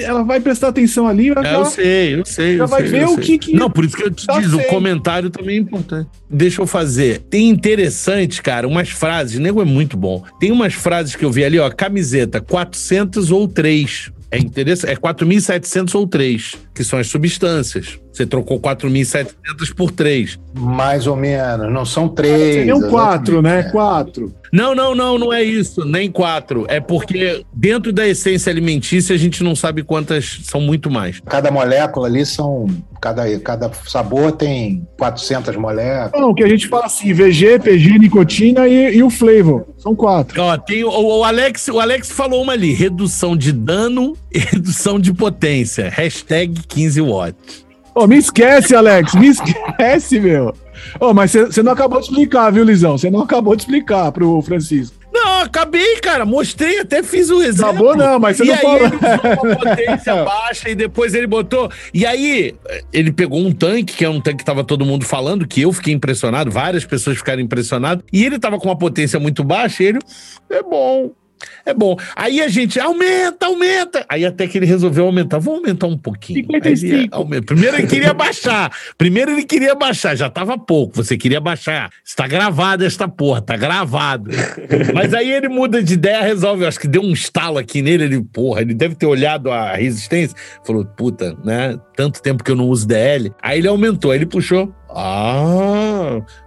Ela 0.03 0.23
vai 0.23 0.41
prestar 0.41 0.69
atenção 0.69 1.07
ali. 1.07 1.29
É, 1.31 1.55
eu 1.55 1.65
sei, 1.67 2.15
eu 2.21 2.25
sei. 2.25 2.57
Ela 2.57 2.67
vai 2.67 2.83
sei, 2.83 2.91
ver 2.91 3.09
o 3.09 3.19
que, 3.19 3.39
que. 3.39 3.53
Não, 3.55 3.71
por 3.71 3.85
isso 3.85 3.97
que 3.97 4.03
eu 4.03 4.11
te 4.11 4.27
tá 4.27 4.41
diz, 4.41 4.53
o 4.53 4.63
comentário 4.65 5.29
também 5.29 5.57
é 5.57 5.61
importante. 5.61 6.09
Deixa 6.31 6.63
eu 6.63 6.67
fazer. 6.67 7.19
Tem 7.29 7.49
interessante, 7.49 8.43
cara, 8.43 8.67
umas 8.67 8.89
frases. 8.89 9.39
O 9.39 9.43
nego 9.43 9.61
é 9.61 9.65
muito 9.65 9.97
bom. 9.97 10.25
Tem 10.41 10.51
umas 10.51 10.75
frases 10.75 11.15
que 11.15 11.25
eu 11.25 11.31
vi 11.31 11.45
ali, 11.45 11.59
ó. 11.59 11.71
Camiseta 11.71 12.41
400 12.41 13.31
ou 13.31 13.47
3. 13.47 14.11
É 14.31 14.39
interessante. 14.39 14.91
É 14.91 14.97
4.700 14.97 15.95
ou 15.95 16.07
3, 16.09 16.55
que 16.75 16.83
são 16.83 16.99
as 16.99 17.07
substâncias. 17.07 17.99
Você 18.13 18.27
trocou 18.27 18.61
4.700 18.61 19.75
por 19.77 19.91
3. 19.91 20.39
Mais 20.57 21.07
ou 21.07 21.17
menos. 21.17 21.73
Não 21.73 21.85
são 21.85 22.09
3. 22.09 22.55
Seriam 22.55 22.81
4, 22.83 23.43
né? 23.43 23.65
4. 23.65 24.33
Não, 24.53 24.73
não, 24.73 24.95
não, 24.95 25.19
não 25.19 25.33
é 25.33 25.43
isso. 25.43 25.85
Nem 25.85 26.09
4. 26.09 26.67
É 26.69 26.79
porque 26.79 27.45
dentro 27.53 27.93
da 27.93 28.07
essência 28.07 28.53
alimentícia 28.53 29.13
a 29.13 29.19
gente 29.19 29.43
não 29.43 29.57
sabe 29.57 29.83
quantas 29.83 30.43
são 30.45 30.61
muito 30.61 30.89
mais. 30.89 31.21
Cada 31.27 31.51
molécula 31.51 32.07
ali 32.07 32.25
são. 32.25 32.69
Cada, 33.01 33.39
cada 33.41 33.71
sabor 33.87 34.33
tem 34.33 34.87
400 34.97 35.57
moléculas. 35.57 36.13
Não, 36.15 36.31
o 36.31 36.35
que 36.35 36.45
a 36.45 36.49
gente 36.49 36.69
fala 36.69 36.87
assim: 36.87 37.13
VG, 37.13 37.59
PG, 37.59 37.99
nicotina 37.99 38.69
e, 38.69 38.97
e 38.97 39.03
o 39.03 39.11
flavor. 39.11 39.67
São 39.77 39.95
quatro. 39.95 40.41
Ó, 40.41 40.57
tem 40.57 40.85
o, 40.85 40.89
o, 40.89 41.25
Alex, 41.25 41.67
o 41.69 41.81
Alex 41.81 42.13
falou 42.13 42.41
uma 42.41 42.53
ali: 42.53 42.73
redução 42.73 43.37
de 43.37 43.51
dano 43.51 44.17
e 44.33 44.39
redução 44.39 45.01
de 45.01 45.13
potência. 45.13 45.91
Hashtag 45.91 46.64
15 46.65 47.01
watts. 47.01 47.65
Ô, 47.95 48.07
me 48.09 48.17
esquece, 48.17 48.75
Alex, 48.75 49.15
me 49.15 49.29
esquece, 49.29 50.19
meu. 50.19 50.53
Ô, 50.99 51.15
mas 51.15 51.33
você 51.33 51.63
não 51.63 51.73
acabou 51.73 52.01
de 52.01 52.07
explicar, 52.07 52.51
viu, 52.51 52.65
Lisão? 52.65 52.99
Você 52.99 53.09
não 53.09 53.21
acabou 53.21 53.55
de 53.55 53.63
explicar 53.63 54.11
pro 54.11 54.43
Francisco. 54.43 54.97
Não, 55.13 55.43
acabei, 55.43 55.97
cara. 56.01 56.27
Mostrei, 56.27 56.81
até 56.81 57.05
fiz 57.05 57.31
o 57.31 57.41
exemplo. 57.41 57.67
Acabou 57.71 57.97
não, 57.97 58.19
mas 58.19 58.37
você 58.37 58.45
e 58.45 58.47
não 58.49 58.57
falou. 58.57 58.89
uma 59.45 59.57
potência 59.57 60.17
baixa 60.25 60.69
e 60.69 60.75
depois 60.75 61.15
ele 61.15 61.29
botou... 61.29 61.71
E 61.93 62.05
aí, 62.05 62.57
ele 62.93 63.13
pegou 63.13 63.39
um 63.39 63.53
tanque, 63.53 63.95
que 63.95 64.05
é 64.05 64.11
um 64.11 64.21
tanque 64.21 64.39
que 64.39 64.45
tava 64.45 64.65
todo 64.65 64.85
mundo 64.85 65.05
falando, 65.05 65.47
que 65.47 65.63
eu 65.63 65.73
fiquei 65.73 65.95
impressionado, 65.95 66.51
várias 66.51 66.85
pessoas 66.85 67.17
ficaram 67.17 67.41
impressionadas, 67.41 68.05
e 68.13 68.25
ele 68.25 68.41
tava 68.41 68.59
com 68.59 68.69
uma 68.69 68.77
potência 68.77 69.21
muito 69.21 69.45
baixa 69.45 69.85
e 69.85 69.87
ele... 69.87 69.99
É 70.51 70.63
bom, 70.63 71.13
é 71.67 71.73
bom. 71.73 71.97
Aí 72.15 72.41
a 72.41 72.49
gente 72.49 72.79
aumenta, 72.79 73.47
aumenta. 73.47 74.05
Aí 74.09 74.25
até 74.25 74.47
que 74.47 74.59
ele 74.59 74.67
resolveu 74.67 75.07
aumentar. 75.07 75.39
Vou 75.39 75.57
aumentar 75.57 75.87
um 75.87 75.97
pouquinho. 75.97 76.45
55. 76.45 77.29
Ele, 77.33 77.43
Primeiro 77.43 77.77
ele 77.77 77.87
queria 77.87 78.13
baixar. 78.13 78.71
Primeiro 78.97 79.31
ele 79.33 79.45
queria 79.45 79.75
baixar. 79.75 80.15
Já 80.15 80.29
tava 80.29 80.59
pouco. 80.59 80.97
Você 80.97 81.17
queria 81.17 81.41
baixar. 81.41 81.91
Está 82.05 82.27
gravado 82.27 82.85
esta 82.85 83.09
porra. 83.09 83.41
Tá 83.41 83.57
gravado. 83.57 84.31
Mas 84.95 85.15
aí 85.15 85.31
ele 85.31 85.49
muda 85.49 85.83
de 85.83 85.95
ideia, 85.95 86.23
resolve. 86.23 86.65
Eu 86.65 86.69
acho 86.69 86.81
que 86.81 86.89
deu 86.89 87.03
um 87.03 87.13
estalo 87.13 87.59
aqui 87.59 87.83
nele. 87.83 88.05
Ele, 88.05 88.23
porra, 88.23 88.61
ele 88.61 88.75
deve 88.75 88.95
ter 88.95 89.07
olhado 89.07 89.51
a 89.51 89.75
resistência. 89.75 90.37
Falou, 90.65 90.85
puta, 90.85 91.37
né? 91.45 91.79
Tanto 91.97 92.21
tempo 92.21 92.45
que 92.45 92.51
eu 92.51 92.57
não 92.57 92.69
uso 92.69 92.87
DL. 92.87 93.33
Aí 93.43 93.59
ele 93.59 93.69
aumentou. 93.69 94.11
Aí 94.11 94.19
ele 94.19 94.27
puxou. 94.27 94.75
Ah, 94.97 95.94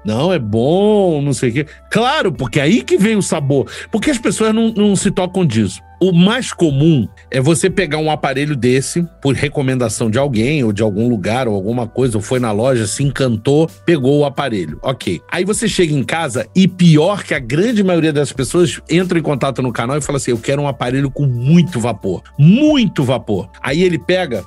não, 0.05 0.31
é 0.31 0.39
bom, 0.39 1.21
não 1.21 1.33
sei 1.33 1.49
o 1.49 1.53
quê. 1.53 1.65
Claro, 1.91 2.31
porque 2.31 2.59
é 2.59 2.63
aí 2.63 2.81
que 2.81 2.97
vem 2.97 3.15
o 3.15 3.21
sabor. 3.21 3.69
Porque 3.91 4.11
as 4.11 4.17
pessoas 4.17 4.53
não, 4.53 4.71
não 4.71 4.95
se 4.95 5.11
tocam 5.11 5.45
disso. 5.45 5.81
O 5.99 6.11
mais 6.11 6.53
comum 6.53 7.07
é 7.31 7.41
você 7.41 7.71
pegar 7.71 7.97
um 7.97 8.11
aparelho 8.11 8.55
desse, 8.55 9.03
por 9.19 9.33
recomendação 9.33 10.11
de 10.11 10.19
alguém, 10.19 10.63
ou 10.63 10.71
de 10.71 10.83
algum 10.83 11.09
lugar, 11.09 11.47
ou 11.47 11.55
alguma 11.55 11.87
coisa, 11.87 12.17
ou 12.17 12.21
foi 12.21 12.39
na 12.39 12.51
loja, 12.51 12.85
se 12.85 13.03
encantou, 13.03 13.67
pegou 13.83 14.19
o 14.19 14.25
aparelho. 14.25 14.77
Ok. 14.83 15.19
Aí 15.31 15.43
você 15.43 15.67
chega 15.67 15.93
em 15.93 16.03
casa 16.03 16.47
e, 16.55 16.67
pior 16.67 17.23
que 17.23 17.33
a 17.33 17.39
grande 17.39 17.83
maioria 17.83 18.13
das 18.13 18.31
pessoas, 18.31 18.79
entra 18.87 19.17
em 19.17 19.23
contato 19.23 19.61
no 19.63 19.73
canal 19.73 19.97
e 19.97 20.01
fala 20.01 20.17
assim: 20.17 20.31
Eu 20.31 20.37
quero 20.37 20.61
um 20.61 20.67
aparelho 20.67 21.09
com 21.09 21.25
muito 21.25 21.79
vapor. 21.79 22.21
Muito 22.37 23.03
vapor. 23.03 23.49
Aí 23.61 23.81
ele 23.81 23.97
pega 23.97 24.45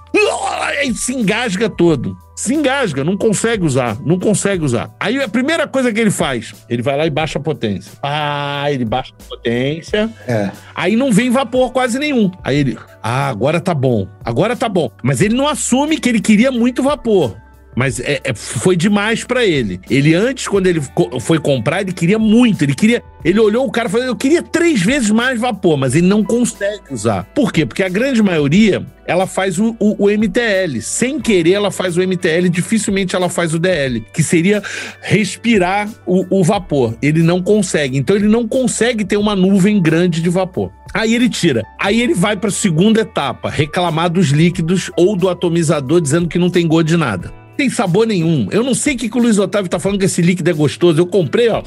e 0.85 0.95
se 0.95 1.13
engasga 1.13 1.69
todo 1.69 2.17
se 2.41 2.55
engasga, 2.55 3.05
não 3.05 3.19
consegue 3.19 3.67
usar, 3.67 3.99
não 4.03 4.19
consegue 4.19 4.65
usar. 4.65 4.91
Aí 5.01 5.21
a 5.23 5.29
primeira 5.29 5.67
coisa 5.67 5.91
que 5.91 5.99
ele 5.99 6.11
faz, 6.11 6.55
ele 6.69 6.83
vai 6.83 6.95
lá 6.95 7.07
e 7.07 7.11
baixa 7.11 7.39
a 7.39 7.43
potência. 7.43 7.93
Ah, 8.03 8.71
ele 8.71 8.85
baixa 8.85 9.15
a 9.19 9.29
potência. 9.31 10.11
É. 10.29 10.51
Aí 10.75 10.95
não 10.95 11.11
vem 11.11 11.31
vapor 11.31 11.73
quase 11.73 11.99
nenhum. 11.99 12.31
Aí 12.45 12.59
ele, 12.59 12.79
ah, 13.03 13.29
agora 13.29 13.59
tá 13.63 13.73
bom, 13.73 14.07
agora 14.23 14.55
tá 14.55 14.69
bom. 14.69 14.91
Mas 15.03 15.23
ele 15.23 15.35
não 15.35 15.49
assume 15.49 15.99
que 15.99 16.07
ele 16.07 16.21
queria 16.21 16.53
muito 16.53 16.83
vapor. 16.83 17.35
Mas 17.75 18.01
é, 18.01 18.21
é, 18.25 18.35
foi 18.35 18.77
demais 18.77 19.25
para 19.25 19.45
ele. 19.45 19.81
Ele 19.89 20.15
antes, 20.15 20.49
quando 20.49 20.67
ele 20.67 20.83
foi 21.21 21.39
comprar, 21.39 21.83
ele 21.83 21.93
queria 21.93 22.19
muito. 22.19 22.63
Ele 22.63 22.75
queria. 22.75 23.03
Ele 23.25 23.39
olhou 23.39 23.67
o 23.67 23.71
cara 23.71 23.89
e 23.89 23.91
falou: 23.91 24.07
Eu 24.07 24.17
queria 24.17 24.43
três 24.43 24.83
vezes 24.83 25.11
mais 25.11 25.39
vapor, 25.39 25.77
mas 25.77 25.95
ele 25.95 26.07
não 26.07 26.25
consegue 26.25 26.93
usar. 26.93 27.25
Por 27.35 27.53
quê? 27.53 27.65
Porque 27.65 27.83
a 27.83 27.89
grande 27.89 28.23
maioria 28.23 28.85
ela 29.07 29.27
faz 29.27 29.59
o, 29.59 29.77
o, 29.79 30.07
o 30.07 30.11
MTL. 30.11 30.81
Sem 30.81 31.21
querer, 31.21 31.53
ela 31.53 31.71
faz 31.71 31.97
o 31.97 32.03
MTL. 32.03 32.49
Dificilmente 32.49 33.15
ela 33.15 33.29
faz 33.29 33.55
o 33.55 33.59
DL, 33.59 34.05
que 34.13 34.23
seria 34.23 34.63
respirar 35.01 35.89
o, 36.07 36.41
o 36.41 36.45
vapor. 36.45 36.97
Ele 37.01 37.23
não 37.23 37.43
consegue. 37.43 37.97
Então 37.97 38.17
ele 38.17 38.29
não 38.29 38.49
consegue 38.49 39.05
ter 39.05 39.17
uma 39.17 39.37
nuvem 39.37 39.81
grande 39.81 40.21
de 40.21 40.29
vapor. 40.29 40.73
Aí 40.93 41.15
ele 41.15 41.29
tira. 41.29 41.63
Aí 41.79 42.01
ele 42.01 42.15
vai 42.15 42.37
para 42.37 42.49
a 42.49 42.53
segunda 42.53 43.01
etapa, 43.01 43.49
reclamar 43.49 44.11
dos 44.11 44.31
líquidos 44.31 44.91
ou 44.97 45.17
do 45.17 45.29
atomizador 45.29 46.01
dizendo 46.01 46.29
que 46.29 46.39
não 46.39 46.51
tem 46.51 46.67
gosto 46.67 46.89
de 46.89 46.97
nada 46.97 47.40
tem 47.61 47.69
sabor 47.69 48.07
nenhum. 48.07 48.49
Eu 48.51 48.63
não 48.63 48.73
sei 48.73 48.95
o 48.95 48.97
que, 48.97 49.11
que 49.11 49.19
o 49.19 49.21
Luiz 49.21 49.39
Otávio 49.39 49.69
tá 49.69 49.79
falando 49.79 49.99
que 49.99 50.07
esse 50.07 50.23
líquido 50.23 50.49
é 50.49 50.53
gostoso. 50.55 50.99
Eu 50.99 51.07
comprei, 51.07 51.51
ó. 51.51 51.63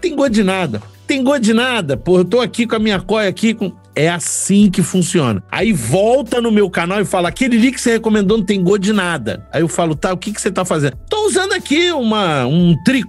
Tem 0.00 0.14
gosto 0.14 0.30
de 0.30 0.44
nada. 0.44 0.80
Tem 1.08 1.24
gosto 1.24 1.40
de 1.40 1.52
nada. 1.52 1.96
Pô, 1.96 2.18
eu 2.18 2.24
tô 2.24 2.40
aqui 2.40 2.68
com 2.68 2.76
a 2.76 2.78
minha 2.78 3.00
coia 3.00 3.28
aqui 3.28 3.52
com. 3.52 3.72
É 3.96 4.08
assim 4.08 4.70
que 4.70 4.80
funciona. 4.80 5.42
Aí 5.50 5.72
volta 5.72 6.40
no 6.40 6.52
meu 6.52 6.70
canal 6.70 7.00
e 7.00 7.04
fala: 7.04 7.30
aquele 7.30 7.56
líquido 7.56 7.74
que 7.74 7.80
você 7.80 7.92
recomendou 7.94 8.38
não 8.38 8.44
tem 8.44 8.62
gosto 8.62 8.82
de 8.82 8.92
nada. 8.92 9.44
Aí 9.52 9.62
eu 9.62 9.68
falo: 9.68 9.96
tá, 9.96 10.12
o 10.12 10.16
que, 10.16 10.32
que 10.32 10.40
você 10.40 10.52
tá 10.52 10.64
fazendo? 10.64 10.96
Tô 11.10 11.26
usando 11.26 11.52
aqui 11.52 11.90
uma, 11.90 12.46
um 12.46 12.76
tri, 12.84 13.02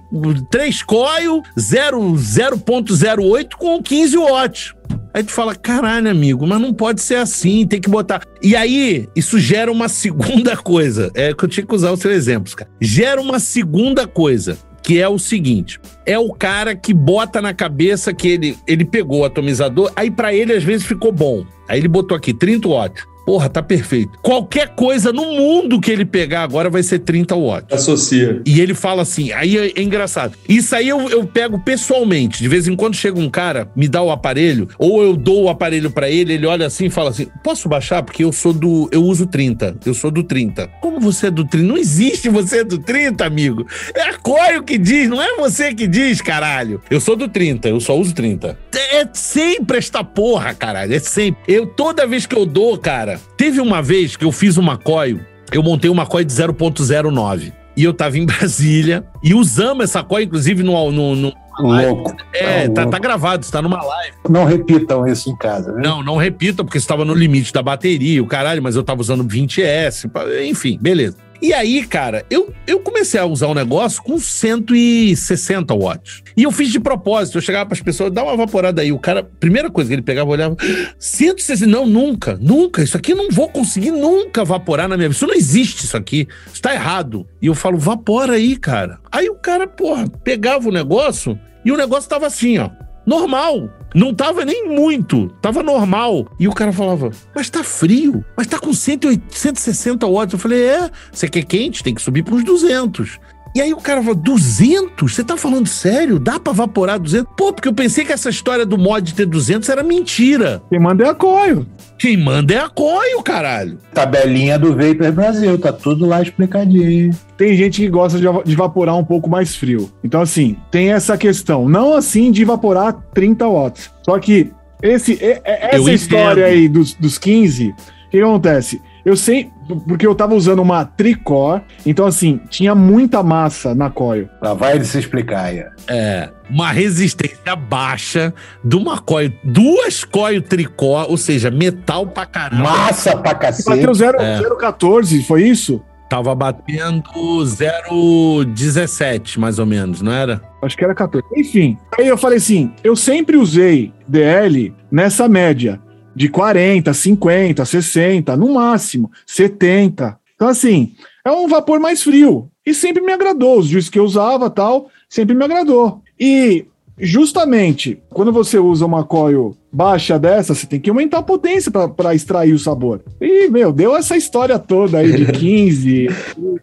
3 0.50 0.82
coil 0.82 1.44
0.08 1.56 3.54
com 3.56 3.80
15 3.80 4.16
watts. 4.16 4.74
Aí 5.16 5.24
tu 5.24 5.32
fala, 5.32 5.54
caralho, 5.54 6.10
amigo, 6.10 6.46
mas 6.46 6.60
não 6.60 6.74
pode 6.74 7.00
ser 7.00 7.14
assim, 7.14 7.66
tem 7.66 7.80
que 7.80 7.88
botar. 7.88 8.20
E 8.42 8.54
aí, 8.54 9.08
isso 9.16 9.38
gera 9.38 9.72
uma 9.72 9.88
segunda 9.88 10.54
coisa. 10.58 11.10
É 11.14 11.32
que 11.32 11.42
eu 11.42 11.48
tinha 11.48 11.64
que 11.64 11.74
usar 11.74 11.90
os 11.90 12.00
seus 12.00 12.14
exemplos, 12.14 12.54
cara. 12.54 12.70
Gera 12.78 13.18
uma 13.18 13.38
segunda 13.38 14.06
coisa, 14.06 14.58
que 14.82 15.00
é 15.00 15.08
o 15.08 15.18
seguinte: 15.18 15.80
é 16.04 16.18
o 16.18 16.34
cara 16.34 16.76
que 16.76 16.92
bota 16.92 17.40
na 17.40 17.54
cabeça 17.54 18.12
que 18.12 18.28
ele, 18.28 18.58
ele 18.66 18.84
pegou 18.84 19.20
o 19.20 19.24
atomizador, 19.24 19.90
aí 19.96 20.10
para 20.10 20.34
ele 20.34 20.52
às 20.52 20.62
vezes 20.62 20.86
ficou 20.86 21.10
bom. 21.10 21.46
Aí 21.66 21.80
ele 21.80 21.88
botou 21.88 22.14
aqui 22.14 22.34
30 22.34 22.68
watts. 22.68 23.02
Porra, 23.26 23.48
tá 23.48 23.60
perfeito. 23.60 24.16
Qualquer 24.22 24.68
coisa 24.68 25.12
no 25.12 25.32
mundo 25.32 25.80
que 25.80 25.90
ele 25.90 26.04
pegar 26.04 26.44
agora 26.44 26.70
vai 26.70 26.84
ser 26.84 27.00
30 27.00 27.34
watts. 27.34 27.72
Associa. 27.72 28.40
E 28.46 28.60
ele 28.60 28.72
fala 28.72 29.02
assim, 29.02 29.32
aí 29.32 29.58
é, 29.58 29.72
é 29.74 29.82
engraçado. 29.82 30.38
Isso 30.48 30.76
aí 30.76 30.88
eu, 30.88 31.10
eu 31.10 31.26
pego 31.26 31.58
pessoalmente. 31.58 32.40
De 32.40 32.48
vez 32.48 32.68
em 32.68 32.76
quando 32.76 32.94
chega 32.94 33.18
um 33.18 33.28
cara, 33.28 33.68
me 33.74 33.88
dá 33.88 34.00
o 34.00 34.12
aparelho, 34.12 34.68
ou 34.78 35.02
eu 35.02 35.16
dou 35.16 35.42
o 35.42 35.48
aparelho 35.48 35.90
para 35.90 36.08
ele, 36.08 36.34
ele 36.34 36.46
olha 36.46 36.66
assim 36.66 36.86
e 36.86 36.90
fala 36.90 37.10
assim: 37.10 37.26
posso 37.42 37.68
baixar? 37.68 38.04
Porque 38.04 38.22
eu 38.22 38.30
sou 38.30 38.52
do. 38.52 38.88
Eu 38.92 39.02
uso 39.02 39.26
30. 39.26 39.78
Eu 39.84 39.92
sou 39.92 40.12
do 40.12 40.22
30. 40.22 40.68
Como 40.80 41.00
você 41.00 41.26
é 41.26 41.30
do 41.30 41.44
30? 41.44 41.66
Não 41.66 41.76
existe 41.76 42.28
você 42.28 42.58
é 42.58 42.64
do 42.64 42.78
30, 42.78 43.26
amigo. 43.26 43.66
É 43.92 44.02
a 44.02 44.18
Coio 44.18 44.62
que 44.62 44.78
diz, 44.78 45.08
não 45.08 45.20
é 45.20 45.36
você 45.36 45.74
que 45.74 45.86
diz, 45.86 46.20
caralho. 46.20 46.80
Eu 46.88 47.00
sou 47.00 47.16
do 47.16 47.28
30, 47.28 47.68
eu 47.68 47.80
só 47.80 47.98
uso 47.98 48.14
30. 48.14 48.56
É 48.72 49.08
sempre 49.12 49.78
esta 49.78 50.04
porra, 50.04 50.54
caralho. 50.54 50.94
É 50.94 50.98
sempre. 50.98 51.40
Eu, 51.48 51.66
toda 51.66 52.06
vez 52.06 52.26
que 52.26 52.36
eu 52.36 52.46
dou, 52.46 52.76
cara, 52.78 53.15
teve 53.36 53.60
uma 53.60 53.82
vez 53.82 54.16
que 54.16 54.24
eu 54.24 54.32
fiz 54.32 54.56
uma 54.56 54.76
coio, 54.76 55.20
eu 55.52 55.62
montei 55.62 55.90
uma 55.90 56.06
coio 56.06 56.24
de 56.24 56.32
0.09. 56.32 57.52
E 57.76 57.84
eu 57.84 57.92
tava 57.92 58.16
em 58.16 58.24
Brasília 58.26 59.04
e 59.22 59.34
usamos 59.34 59.84
essa 59.84 60.02
coia, 60.02 60.24
inclusive, 60.24 60.62
no, 60.62 60.90
no, 60.90 61.14
no 61.14 61.32
Louco. 61.58 62.14
É, 62.34 62.68
Tá 62.68 62.74
tá, 62.74 62.80
louco. 62.82 62.90
tá 62.90 62.98
gravado, 62.98 63.42
está 63.44 63.62
numa 63.62 63.82
live. 63.82 64.16
Não 64.28 64.44
repitam 64.44 65.06
isso 65.06 65.30
em 65.30 65.36
casa, 65.36 65.72
né? 65.72 65.80
Não, 65.82 66.02
não 66.02 66.16
repita, 66.16 66.62
porque 66.62 66.78
estava 66.78 67.04
no 67.04 67.14
limite 67.14 67.52
da 67.52 67.62
bateria, 67.62 68.22
o 68.22 68.26
caralho, 68.26 68.62
mas 68.62 68.76
eu 68.76 68.82
tava 68.82 69.00
usando 69.00 69.24
20S, 69.24 70.08
pá, 70.10 70.24
enfim, 70.44 70.78
beleza. 70.80 71.16
E 71.40 71.52
aí, 71.52 71.84
cara, 71.84 72.24
eu, 72.30 72.52
eu 72.66 72.80
comecei 72.80 73.20
a 73.20 73.26
usar 73.26 73.48
um 73.48 73.54
negócio 73.54 74.02
com 74.02 74.18
160 74.18 75.74
watts. 75.74 76.22
E 76.36 76.42
eu 76.42 76.50
fiz 76.50 76.70
de 76.70 76.80
propósito. 76.80 77.38
Eu 77.38 77.42
chegava 77.42 77.66
para 77.66 77.74
as 77.74 77.82
pessoas, 77.82 78.10
dá 78.10 78.22
uma 78.22 78.36
vaporada 78.36 78.82
aí. 78.82 78.92
O 78.92 78.98
cara, 78.98 79.22
primeira 79.22 79.70
coisa 79.70 79.88
que 79.88 79.94
ele 79.94 80.02
pegava, 80.02 80.30
olhava, 80.30 80.56
160, 80.98 81.70
não, 81.70 81.86
nunca, 81.86 82.38
nunca. 82.40 82.82
Isso 82.82 82.96
aqui 82.96 83.14
não 83.14 83.30
vou 83.30 83.48
conseguir 83.48 83.90
nunca 83.90 84.44
vaporar 84.44 84.88
na 84.88 84.96
minha 84.96 85.08
vida. 85.08 85.16
Isso 85.16 85.26
não 85.26 85.34
existe, 85.34 85.84
isso 85.84 85.96
aqui. 85.96 86.26
Isso 86.52 86.62
tá 86.62 86.74
errado. 86.74 87.26
E 87.40 87.46
eu 87.46 87.54
falo, 87.54 87.78
vapora 87.78 88.34
aí, 88.34 88.56
cara. 88.56 88.98
Aí 89.10 89.28
o 89.28 89.34
cara, 89.34 89.66
porra, 89.66 90.08
pegava 90.24 90.68
o 90.68 90.72
negócio 90.72 91.38
e 91.64 91.72
o 91.72 91.76
negócio 91.76 92.08
tava 92.08 92.26
assim, 92.26 92.58
ó. 92.58 92.70
Normal. 93.06 93.70
Não 93.94 94.12
tava 94.14 94.44
nem 94.44 94.68
muito, 94.68 95.28
tava 95.40 95.62
normal. 95.62 96.26
E 96.38 96.46
o 96.46 96.52
cara 96.52 96.72
falava, 96.72 97.10
mas 97.34 97.48
tá 97.48 97.64
frio, 97.64 98.24
mas 98.36 98.46
tá 98.46 98.58
com 98.58 98.72
180, 98.72 99.34
160 99.34 100.06
watts. 100.06 100.32
Eu 100.32 100.38
falei, 100.38 100.64
é, 100.64 100.90
você 101.12 101.28
quer 101.28 101.44
quente? 101.44 101.82
Tem 101.82 101.94
que 101.94 102.02
subir 102.02 102.22
para 102.22 102.34
uns 102.34 102.44
200. 102.44 103.18
E 103.56 103.60
aí 103.62 103.72
o 103.72 103.78
cara 103.78 104.02
falou, 104.02 104.14
200? 104.14 105.14
Você 105.14 105.24
tá 105.24 105.34
falando 105.34 105.66
sério? 105.66 106.18
Dá 106.18 106.38
pra 106.38 106.52
vaporar 106.52 106.98
200? 106.98 107.32
Pô, 107.34 107.54
porque 107.54 107.66
eu 107.66 107.72
pensei 107.72 108.04
que 108.04 108.12
essa 108.12 108.28
história 108.28 108.66
do 108.66 108.76
mod 108.76 109.14
ter 109.14 109.24
200 109.24 109.66
era 109.70 109.82
mentira. 109.82 110.60
Quem 110.68 110.78
manda 110.78 111.04
é 111.04 111.08
a 111.08 111.14
Coio. 111.14 111.66
Quem 111.98 112.18
manda 112.18 112.52
é 112.52 112.58
a 112.58 112.68
Coio, 112.68 113.22
caralho. 113.22 113.78
Tabelinha 113.94 114.58
do 114.58 114.76
Vapor 114.76 115.10
Brasil, 115.10 115.58
tá 115.58 115.72
tudo 115.72 116.04
lá 116.04 116.20
explicadinho. 116.20 117.16
Tem 117.38 117.56
gente 117.56 117.80
que 117.80 117.88
gosta 117.88 118.18
de, 118.18 118.26
de 118.44 118.52
evaporar 118.52 118.94
um 118.94 119.04
pouco 119.04 119.30
mais 119.30 119.56
frio. 119.56 119.90
Então, 120.04 120.20
assim, 120.20 120.58
tem 120.70 120.92
essa 120.92 121.16
questão. 121.16 121.66
Não 121.66 121.94
assim 121.94 122.30
de 122.30 122.42
evaporar 122.42 122.92
30 123.14 123.48
watts. 123.48 123.90
Só 124.02 124.18
que 124.18 124.52
esse, 124.82 125.18
Eu 125.18 125.40
essa 125.44 125.92
história 125.92 126.42
entendo. 126.42 126.60
aí 126.60 126.68
dos, 126.68 126.92
dos 126.92 127.16
15, 127.16 127.68
o 127.68 127.74
que 128.10 128.20
acontece? 128.20 128.82
Eu 129.02 129.16
sei, 129.16 129.50
porque 129.88 130.06
eu 130.06 130.14
tava 130.14 130.34
usando 130.34 130.60
uma 130.60 130.84
tricor, 130.84 131.60
então 131.84 132.06
assim, 132.06 132.40
tinha 132.48 132.74
muita 132.74 133.22
massa 133.22 133.74
na 133.74 133.90
coil. 133.90 134.28
Lá 134.40 134.54
vai 134.54 134.76
ele 134.76 134.84
se 134.84 134.98
explicar 134.98 135.44
aí. 135.46 135.64
É, 135.88 136.28
uma 136.50 136.70
resistência 136.72 137.56
baixa 137.56 138.32
de 138.64 138.76
uma 138.76 138.98
coio, 138.98 139.32
duas 139.42 140.04
coio 140.04 140.42
tricó, 140.42 141.06
ou 141.08 141.16
seja, 141.16 141.50
metal 141.50 142.06
pra 142.06 142.26
caramba. 142.26 142.62
Massa 142.62 143.16
pra 143.16 143.34
cacete. 143.34 143.68
bateu 143.68 143.94
0, 143.94 144.20
É. 144.20 144.38
0,14, 144.40 145.24
foi 145.24 145.42
isso? 145.44 145.82
Tava 146.08 146.32
batendo 146.36 147.02
0,17, 147.44 149.38
mais 149.38 149.58
ou 149.58 149.66
menos, 149.66 150.00
não 150.00 150.12
era? 150.12 150.40
Acho 150.62 150.76
que 150.76 150.84
era 150.84 150.94
14. 150.94 151.26
Enfim, 151.36 151.76
aí 151.98 152.06
eu 152.06 152.16
falei 152.16 152.38
assim: 152.38 152.72
eu 152.84 152.94
sempre 152.94 153.36
usei 153.36 153.92
DL 154.06 154.72
nessa 154.90 155.28
média 155.28 155.80
de 156.16 156.30
40, 156.30 156.94
50, 156.94 157.62
60, 157.62 158.36
no 158.38 158.54
máximo 158.54 159.10
70. 159.26 160.18
Então, 160.34 160.48
assim, 160.48 160.94
é 161.22 161.30
um 161.30 161.46
vapor 161.46 161.78
mais 161.78 162.02
frio. 162.02 162.48
E 162.64 162.72
sempre 162.72 163.02
me 163.02 163.12
agradou. 163.12 163.58
Os 163.58 163.66
juízes 163.66 163.90
que 163.90 163.98
eu 163.98 164.04
usava 164.04 164.48
tal, 164.48 164.88
sempre 165.10 165.34
me 165.34 165.44
agradou. 165.44 166.00
E 166.18 166.64
justamente 166.98 167.98
quando 168.08 168.32
você 168.32 168.58
usa 168.58 168.86
uma 168.86 169.04
coil 169.04 169.54
baixa 169.70 170.18
dessa, 170.18 170.54
você 170.54 170.66
tem 170.66 170.80
que 170.80 170.88
aumentar 170.88 171.18
a 171.18 171.22
potência 171.22 171.70
para 171.70 172.14
extrair 172.14 172.54
o 172.54 172.58
sabor. 172.58 173.02
E, 173.20 173.48
meu, 173.50 173.70
deu 173.70 173.94
essa 173.94 174.16
história 174.16 174.58
toda 174.58 174.98
aí 174.98 175.12
de 175.12 175.26
15. 175.38 176.08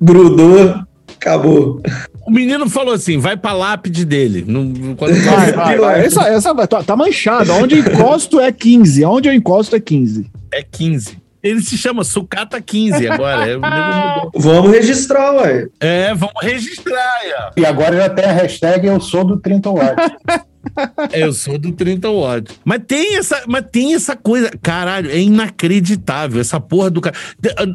Grudou, 0.01 0.79
acabou. 1.15 1.81
O 2.25 2.31
menino 2.31 2.69
falou 2.69 2.93
assim: 2.93 3.17
vai 3.17 3.35
pra 3.37 3.53
lápide 3.53 4.05
dele. 4.05 4.43
Não, 4.47 4.95
quando 4.95 5.13
Vai, 5.15 5.51
vai, 5.51 5.77
vai. 5.77 6.05
Essa, 6.05 6.27
essa 6.27 6.53
vai- 6.53 6.67
tá, 6.67 6.83
tá 6.83 6.95
manchada. 6.95 7.53
Onde 7.53 7.75
eu 7.75 7.79
encosto 7.79 8.39
é 8.39 8.51
15. 8.51 9.03
Onde 9.05 9.29
eu 9.29 9.33
encosto 9.33 9.75
é 9.75 9.79
15. 9.79 10.29
É 10.51 10.63
15. 10.63 11.17
Ele 11.41 11.61
se 11.61 11.77
chama 11.77 12.05
Sucata 12.05 12.61
15 12.61 13.05
agora. 13.09 13.49
É. 13.51 13.57
Vamos 14.33 14.71
registrar, 14.71 15.33
ué. 15.35 15.67
É, 15.79 16.13
vamos 16.13 16.41
registrar. 16.41 17.19
ó. 17.37 17.51
E 17.59 17.65
agora 17.65 17.97
já 17.97 18.09
tem 18.09 18.23
a 18.23 18.31
hashtag 18.31 18.87
Eu 18.87 19.01
Sou 19.01 19.25
do 19.25 19.37
30 19.37 19.69
watts. 19.69 20.05
Eu 21.13 21.31
sou 21.33 21.57
do 21.57 21.71
30 21.71 22.09
watts. 22.09 22.59
Mas 22.65 22.81
tem 22.87 23.17
essa, 23.17 23.43
mas 23.47 23.65
tem 23.71 23.93
essa 23.93 24.15
coisa. 24.15 24.51
Caralho, 24.61 25.11
é 25.11 25.19
inacreditável 25.19 26.41
essa 26.41 26.59
porra 26.59 26.89
do 26.89 26.99
cara. 27.01 27.15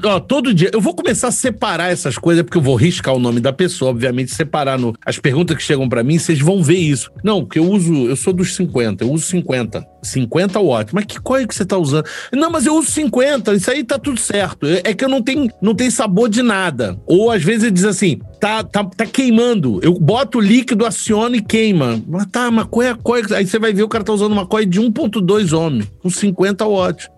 Ó, 0.05 0.21
todo 0.21 0.53
dia. 0.53 0.71
Eu 0.73 0.81
vou 0.81 0.95
começar 0.95 1.29
a 1.29 1.33
separar 1.33 1.93
essas 1.93 2.19
coisas, 2.19 2.43
porque 2.43 2.59
eu 2.59 2.63
vou 2.63 2.75
riscar 2.75 3.15
o 3.15 3.19
nome 3.19 3.41
da 3.41 3.53
pessoa, 3.53 3.91
obviamente, 3.91 4.35
separar 4.35 4.79
no, 4.79 4.95
as 5.05 5.19
perguntas 5.19 5.57
que 5.57 5.63
chegam 5.63 5.89
pra 5.89 6.03
mim, 6.03 6.19
vocês 6.19 6.41
vão 6.41 6.63
ver 6.63 6.79
isso. 6.79 7.11
Não, 7.23 7.45
porque 7.45 7.59
eu 7.59 7.71
uso. 7.71 8.07
Eu 8.07 8.17
sou 8.17 8.33
dos 8.33 8.55
50, 8.57 9.05
eu 9.05 9.13
uso 9.13 9.27
50. 9.27 9.87
50 10.03 10.61
watts. 10.61 10.93
Mas 10.93 11.05
que 11.05 11.17
é 11.17 11.47
que 11.47 11.55
você 11.55 11.65
tá 11.65 11.77
usando? 11.77 12.07
Não, 12.33 12.51
mas 12.51 12.67
eu 12.67 12.75
uso 12.75 12.91
50, 12.91 13.55
isso 13.55 13.71
aí 13.71 13.85
tá 13.85 13.99
tudo 13.99 14.19
certo. 14.19 14.67
É 14.67 14.89
é 14.89 14.95
que 14.95 15.05
eu 15.05 15.09
não 15.09 15.23
tenho, 15.23 15.49
não 15.61 15.75
tenho 15.75 15.93
sabor 15.93 16.29
de 16.29 16.43
nada. 16.43 16.99
Ou 17.07 17.31
às 17.31 17.43
vezes 17.43 17.65
ele 17.65 17.73
diz 17.73 17.85
assim, 17.85 18.19
tá, 18.41 18.65
tá, 18.65 18.83
tá 18.85 19.05
queimando. 19.05 19.81
Eu 19.83 19.93
boto 19.95 20.39
o 20.39 20.41
líquido, 20.41 20.87
aciono 20.87 21.37
e 21.37 21.43
queima. 21.43 22.03
Mas 22.09 22.27
tá, 22.27 22.51
mas 22.51 22.67
qual 22.79 22.87
é 22.87 22.91
a 22.91 22.95
coia? 22.95 23.25
Aí 23.35 23.47
você 23.47 23.59
vai 23.59 23.73
ver 23.73 23.83
o 23.83 23.89
cara 23.89 24.05
tá 24.05 24.13
usando 24.13 24.31
uma 24.31 24.47
coia 24.47 24.65
de 24.65 24.81
1.2 24.81 25.53
ohm, 25.53 25.83
com 26.01 26.09
50 26.09 26.65
watts. 26.65 27.09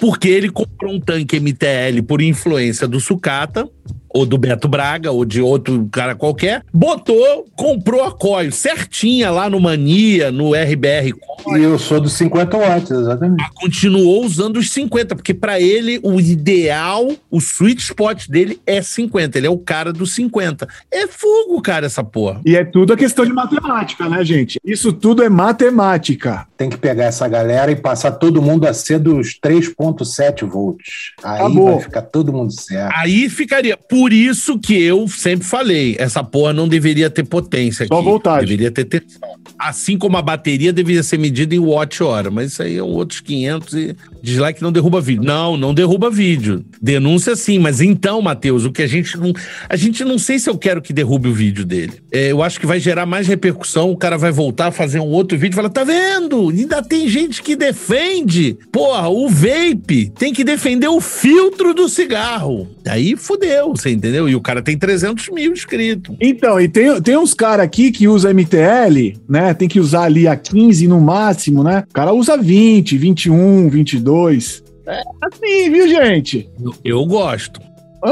Porque 0.00 0.28
ele 0.28 0.48
comprou 0.48 0.92
um 0.94 1.00
tanque 1.00 1.40
MTL 1.40 2.02
por 2.06 2.22
influência 2.22 2.86
do 2.86 3.00
sucata, 3.00 3.68
ou 4.12 4.26
do 4.26 4.36
Beto 4.36 4.68
Braga, 4.68 5.10
ou 5.10 5.24
de 5.24 5.40
outro 5.40 5.88
cara 5.90 6.14
qualquer, 6.14 6.64
botou, 6.72 7.46
comprou 7.54 8.04
a 8.04 8.12
coil 8.12 8.50
certinha 8.52 9.30
lá 9.30 9.48
no 9.48 9.60
Mania, 9.60 10.30
no 10.30 10.52
RBR 10.52 11.12
e 11.56 11.62
eu 11.62 11.78
sou 11.78 12.00
dos 12.00 12.12
50 12.14 12.56
watts, 12.56 12.90
exatamente. 12.90 13.44
continuou 13.54 14.24
usando 14.24 14.58
os 14.58 14.70
50, 14.70 15.14
porque 15.16 15.32
pra 15.32 15.60
ele 15.60 15.98
o 16.02 16.20
ideal, 16.20 17.10
o 17.30 17.38
sweet 17.38 17.82
spot 17.82 18.28
dele 18.28 18.60
é 18.66 18.82
50, 18.82 19.38
ele 19.38 19.46
é 19.46 19.50
o 19.50 19.58
cara 19.58 19.92
dos 19.92 20.14
50. 20.14 20.68
É 20.90 21.06
fogo, 21.06 21.60
cara, 21.62 21.86
essa 21.86 22.04
porra. 22.04 22.40
E 22.44 22.56
é 22.56 22.64
tudo 22.64 22.92
a 22.92 22.96
questão 22.96 23.24
de 23.24 23.32
matemática, 23.32 24.08
né, 24.08 24.24
gente? 24.24 24.58
Isso 24.64 24.92
tudo 24.92 25.22
é 25.22 25.28
matemática. 25.28 26.46
Tem 26.56 26.68
que 26.68 26.76
pegar 26.76 27.04
essa 27.04 27.26
galera 27.26 27.70
e 27.70 27.76
passar 27.76 28.12
todo 28.12 28.42
mundo 28.42 28.66
a 28.66 28.74
ser 28.74 28.98
dos 28.98 29.38
3.7 29.40 30.46
volts. 30.46 31.12
Aí 31.22 31.40
Acabou. 31.40 31.72
vai 31.72 31.80
ficar 31.80 32.02
todo 32.02 32.32
mundo 32.32 32.52
certo. 32.52 32.92
Aí 32.96 33.28
ficaria. 33.28 33.76
Por 33.76 33.99
isso 34.08 34.58
que 34.58 34.80
eu 34.80 35.06
sempre 35.08 35.46
falei, 35.46 35.96
essa 35.98 36.22
porra 36.24 36.52
não 36.52 36.68
deveria 36.68 37.10
ter 37.10 37.24
potência 37.24 37.84
aqui. 37.84 37.94
Só 37.94 38.02
voltagem. 38.02 38.48
Deveria 38.48 38.70
ter 38.70 38.84
tensão. 38.84 39.28
Assim 39.58 39.98
como 39.98 40.16
a 40.16 40.22
bateria 40.22 40.72
deveria 40.72 41.02
ser 41.02 41.18
medida 41.18 41.54
em 41.54 41.58
watt-hora, 41.58 42.30
mas 42.30 42.52
isso 42.52 42.62
aí 42.62 42.78
é 42.78 42.82
outros 42.82 43.20
500 43.20 43.74
e 43.74 43.96
dislike 44.22 44.62
não 44.62 44.72
derruba 44.72 45.00
vídeo. 45.00 45.24
Não, 45.24 45.56
não 45.56 45.74
derruba 45.74 46.10
vídeo. 46.10 46.64
Denúncia 46.80 47.36
sim, 47.36 47.58
mas 47.58 47.80
então, 47.80 48.22
Matheus, 48.22 48.64
o 48.64 48.72
que 48.72 48.82
a 48.82 48.86
gente 48.86 49.16
não... 49.18 49.32
A 49.68 49.76
gente 49.76 50.04
não 50.04 50.18
sei 50.18 50.38
se 50.38 50.48
eu 50.48 50.56
quero 50.56 50.80
que 50.80 50.92
derrube 50.92 51.28
o 51.28 51.34
vídeo 51.34 51.64
dele. 51.64 51.92
É, 52.10 52.30
eu 52.32 52.42
acho 52.42 52.58
que 52.58 52.66
vai 52.66 52.80
gerar 52.80 53.06
mais 53.06 53.26
repercussão, 53.26 53.90
o 53.90 53.96
cara 53.96 54.16
vai 54.16 54.32
voltar 54.32 54.68
a 54.68 54.72
fazer 54.72 55.00
um 55.00 55.08
outro 55.08 55.36
vídeo 55.36 55.54
e 55.54 55.56
falar, 55.56 55.68
tá 55.68 55.84
vendo? 55.84 56.48
Ainda 56.48 56.82
tem 56.82 57.08
gente 57.08 57.42
que 57.42 57.54
defende. 57.54 58.56
Porra, 58.72 59.08
o 59.08 59.28
vape 59.28 60.10
tem 60.18 60.32
que 60.32 60.44
defender 60.44 60.88
o 60.88 61.00
filtro 61.00 61.74
do 61.74 61.88
cigarro. 61.88 62.68
Aí 62.86 63.16
fudeu, 63.16 63.70
você 63.70 63.89
entendeu? 63.92 64.28
E 64.28 64.34
o 64.34 64.40
cara 64.40 64.62
tem 64.62 64.78
300 64.78 65.28
mil 65.30 65.52
inscritos. 65.52 66.16
Então, 66.20 66.60
e 66.60 66.68
tem, 66.68 67.00
tem 67.02 67.16
uns 67.16 67.34
caras 67.34 67.64
aqui 67.64 67.90
que 67.90 68.08
usa 68.08 68.32
MTL, 68.32 69.18
né? 69.28 69.54
Tem 69.54 69.68
que 69.68 69.80
usar 69.80 70.04
ali 70.04 70.26
a 70.26 70.36
15 70.36 70.86
no 70.88 71.00
máximo, 71.00 71.62
né? 71.62 71.84
O 71.88 71.92
cara 71.92 72.12
usa 72.12 72.36
20, 72.36 72.96
21, 72.96 73.68
22. 73.68 74.62
É 74.86 75.02
assim, 75.22 75.70
viu, 75.70 75.88
gente? 75.88 76.48
Eu, 76.60 76.74
eu 76.84 77.06
gosto. 77.06 77.60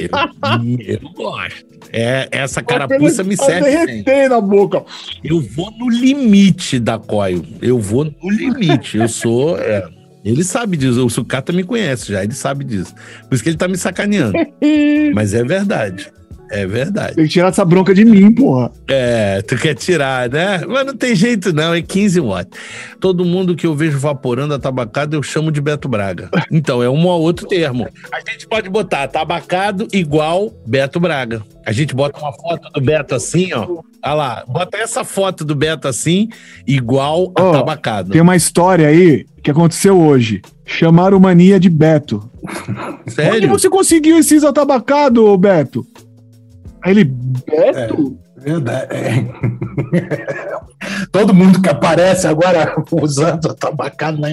eu, 0.00 1.00
eu 1.00 1.10
gosto. 1.12 1.68
É, 1.92 2.28
essa 2.30 2.62
carapuça 2.62 3.24
me 3.24 3.36
serve. 3.36 3.70
derreter 3.70 4.28
na 4.28 4.40
boca. 4.40 4.84
Eu 5.24 5.40
vou 5.40 5.70
no 5.78 5.88
limite 5.88 6.78
da 6.78 6.98
coil. 6.98 7.44
Eu 7.62 7.78
vou 7.78 8.04
no 8.04 8.30
limite. 8.30 8.98
Eu 8.98 9.08
sou. 9.08 9.58
é, 9.58 9.88
ele 10.28 10.44
sabe 10.44 10.76
disso. 10.76 11.04
O 11.04 11.10
Sucata 11.10 11.52
me 11.52 11.64
conhece 11.64 12.12
já. 12.12 12.22
Ele 12.22 12.34
sabe 12.34 12.64
disso. 12.64 12.94
Por 13.28 13.34
isso 13.34 13.42
que 13.42 13.50
ele 13.50 13.56
tá 13.56 13.66
me 13.66 13.76
sacaneando. 13.76 14.34
Mas 15.14 15.32
é 15.32 15.42
verdade. 15.42 16.12
É 16.50 16.66
verdade. 16.66 17.14
Tem 17.14 17.24
que 17.24 17.30
tirar 17.30 17.48
essa 17.48 17.64
bronca 17.64 17.94
de 17.94 18.04
mim, 18.04 18.32
porra. 18.32 18.70
É, 18.88 19.42
tu 19.42 19.56
quer 19.56 19.74
tirar, 19.74 20.28
né? 20.28 20.62
Mas 20.66 20.86
não 20.86 20.96
tem 20.96 21.14
jeito, 21.14 21.52
não. 21.52 21.74
É 21.74 21.82
15 21.82 22.20
watts. 22.20 22.58
Todo 23.00 23.24
mundo 23.24 23.54
que 23.54 23.66
eu 23.66 23.74
vejo 23.74 23.98
vaporando 23.98 24.54
a 24.54 24.58
tabacada, 24.58 25.16
eu 25.16 25.22
chamo 25.22 25.52
de 25.52 25.60
Beto 25.60 25.88
Braga. 25.88 26.30
Então, 26.50 26.82
é 26.82 26.88
um 26.88 27.06
ou 27.06 27.20
outro 27.20 27.46
termo. 27.46 27.86
A 28.12 28.30
gente 28.30 28.46
pode 28.46 28.68
botar 28.68 29.06
tabacado 29.08 29.86
igual 29.92 30.52
Beto 30.66 30.98
Braga. 30.98 31.42
A 31.66 31.72
gente 31.72 31.94
bota 31.94 32.18
uma 32.18 32.32
foto 32.32 32.70
do 32.72 32.80
Beto 32.80 33.14
assim, 33.14 33.52
ó. 33.52 33.66
Olha 34.02 34.14
lá. 34.14 34.44
Bota 34.48 34.78
essa 34.78 35.04
foto 35.04 35.44
do 35.44 35.54
Beto 35.54 35.86
assim, 35.86 36.28
igual 36.66 37.32
a 37.36 37.42
Ó, 37.42 37.52
tabacado. 37.52 38.12
Tem 38.12 38.20
uma 38.20 38.36
história 38.36 38.88
aí 38.88 39.26
que 39.42 39.50
aconteceu 39.50 40.00
hoje. 40.00 40.40
Chamaram 40.64 41.20
mania 41.20 41.60
de 41.60 41.68
Beto. 41.68 42.28
Onde 42.42 43.12
Sério? 43.12 43.48
você 43.48 43.68
conseguiu 43.68 44.18
esses 44.18 44.44
atabacados, 44.44 45.36
Beto? 45.36 45.86
Aí 46.82 46.92
ele, 46.92 47.04
Beto? 47.04 48.18
Verdade. 48.36 48.88
É. 48.94 49.24
Todo 51.10 51.34
mundo 51.34 51.60
que 51.60 51.68
aparece 51.68 52.26
agora 52.26 52.74
usando 52.92 53.50
a 53.50 53.54
tabacada 53.54 54.16
na 54.16 54.28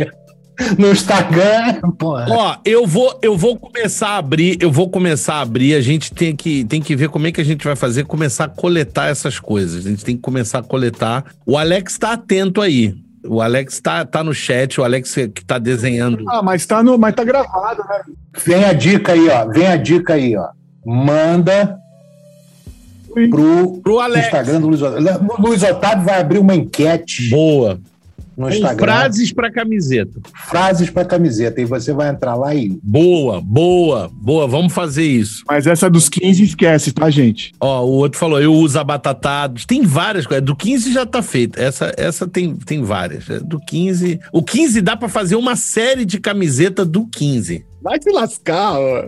no 0.77 0.91
Instagram, 0.91 1.81
porra. 1.97 2.27
Ó, 2.29 2.55
eu 2.63 2.87
vou, 2.87 3.19
eu 3.21 3.37
vou 3.37 3.57
começar 3.57 4.09
a 4.09 4.17
abrir, 4.17 4.57
eu 4.61 4.71
vou 4.71 4.89
começar 4.89 5.35
a 5.35 5.41
abrir, 5.41 5.75
a 5.75 5.81
gente 5.81 6.13
tem 6.13 6.35
que, 6.35 6.63
tem 6.63 6.81
que 6.81 6.95
ver 6.95 7.09
como 7.09 7.27
é 7.27 7.31
que 7.31 7.41
a 7.41 7.43
gente 7.43 7.65
vai 7.65 7.75
fazer, 7.75 8.05
começar 8.05 8.45
a 8.45 8.49
coletar 8.49 9.07
essas 9.07 9.39
coisas. 9.39 9.85
A 9.85 9.89
gente 9.89 10.05
tem 10.05 10.15
que 10.15 10.21
começar 10.21 10.59
a 10.59 10.63
coletar. 10.63 11.25
O 11.45 11.57
Alex 11.57 11.97
tá 11.97 12.13
atento 12.13 12.61
aí. 12.61 12.95
O 13.27 13.41
Alex 13.41 13.81
tá, 13.81 14.05
tá 14.05 14.23
no 14.23 14.33
chat, 14.33 14.79
o 14.79 14.83
Alex 14.83 15.15
que 15.33 15.43
tá 15.43 15.57
desenhando. 15.57 16.23
Ah, 16.29 16.43
mas 16.43 16.65
tá, 16.65 16.83
no, 16.83 16.97
mas 16.97 17.15
tá 17.15 17.23
gravado, 17.23 17.83
né? 17.89 18.01
Vem 18.45 18.63
a 18.63 18.71
dica 18.71 19.13
aí, 19.13 19.27
ó. 19.29 19.47
Vem 19.47 19.67
a 19.67 19.75
dica 19.75 20.13
aí, 20.13 20.37
ó. 20.37 20.47
Manda 20.85 21.75
pro, 23.29 23.81
pro 23.81 23.99
Alex. 23.99 24.25
Instagram 24.25 24.61
do 24.61 24.67
Luiz 24.67 24.81
Otávio. 24.81 25.27
O 25.37 25.41
Luiz 25.41 25.63
Otávio 25.63 26.05
vai 26.05 26.19
abrir 26.19 26.39
uma 26.39 26.55
enquete. 26.55 27.29
Boa 27.29 27.79
no 28.37 28.49
Instagram. 28.49 28.77
frases 28.77 29.31
para 29.31 29.51
camiseta. 29.51 30.19
Frases 30.47 30.89
para 30.89 31.05
camiseta. 31.05 31.61
E 31.61 31.65
você 31.65 31.93
vai 31.93 32.09
entrar 32.09 32.35
lá 32.35 32.53
e. 32.53 32.77
Boa, 32.83 33.41
boa, 33.41 34.09
boa. 34.13 34.47
Vamos 34.47 34.73
fazer 34.73 35.03
isso. 35.03 35.43
Mas 35.47 35.65
essa 35.65 35.89
dos 35.89 36.09
15 36.09 36.43
esquece, 36.43 36.91
tá, 36.91 37.09
gente? 37.09 37.53
Ó, 37.59 37.83
o 37.85 37.91
outro 37.91 38.19
falou, 38.19 38.41
eu 38.41 38.53
uso 38.53 38.77
abatatados. 38.77 39.65
Tem 39.65 39.83
várias 39.83 40.27
coisas. 40.27 40.43
Do 40.43 40.55
15 40.55 40.93
já 40.93 41.05
tá 41.05 41.21
feito. 41.21 41.59
Essa, 41.59 41.93
essa 41.97 42.27
tem, 42.27 42.55
tem 42.55 42.83
várias. 42.83 43.29
É, 43.29 43.39
do 43.39 43.59
15. 43.59 44.19
O 44.31 44.43
15 44.43 44.81
dá 44.81 44.97
para 44.97 45.07
fazer 45.07 45.35
uma 45.35 45.55
série 45.55 46.05
de 46.05 46.19
camiseta 46.19 46.83
do 46.83 47.07
15. 47.07 47.65
Vai 47.81 48.01
se 48.01 48.11
lascar, 48.11 48.79
ó. 48.79 49.05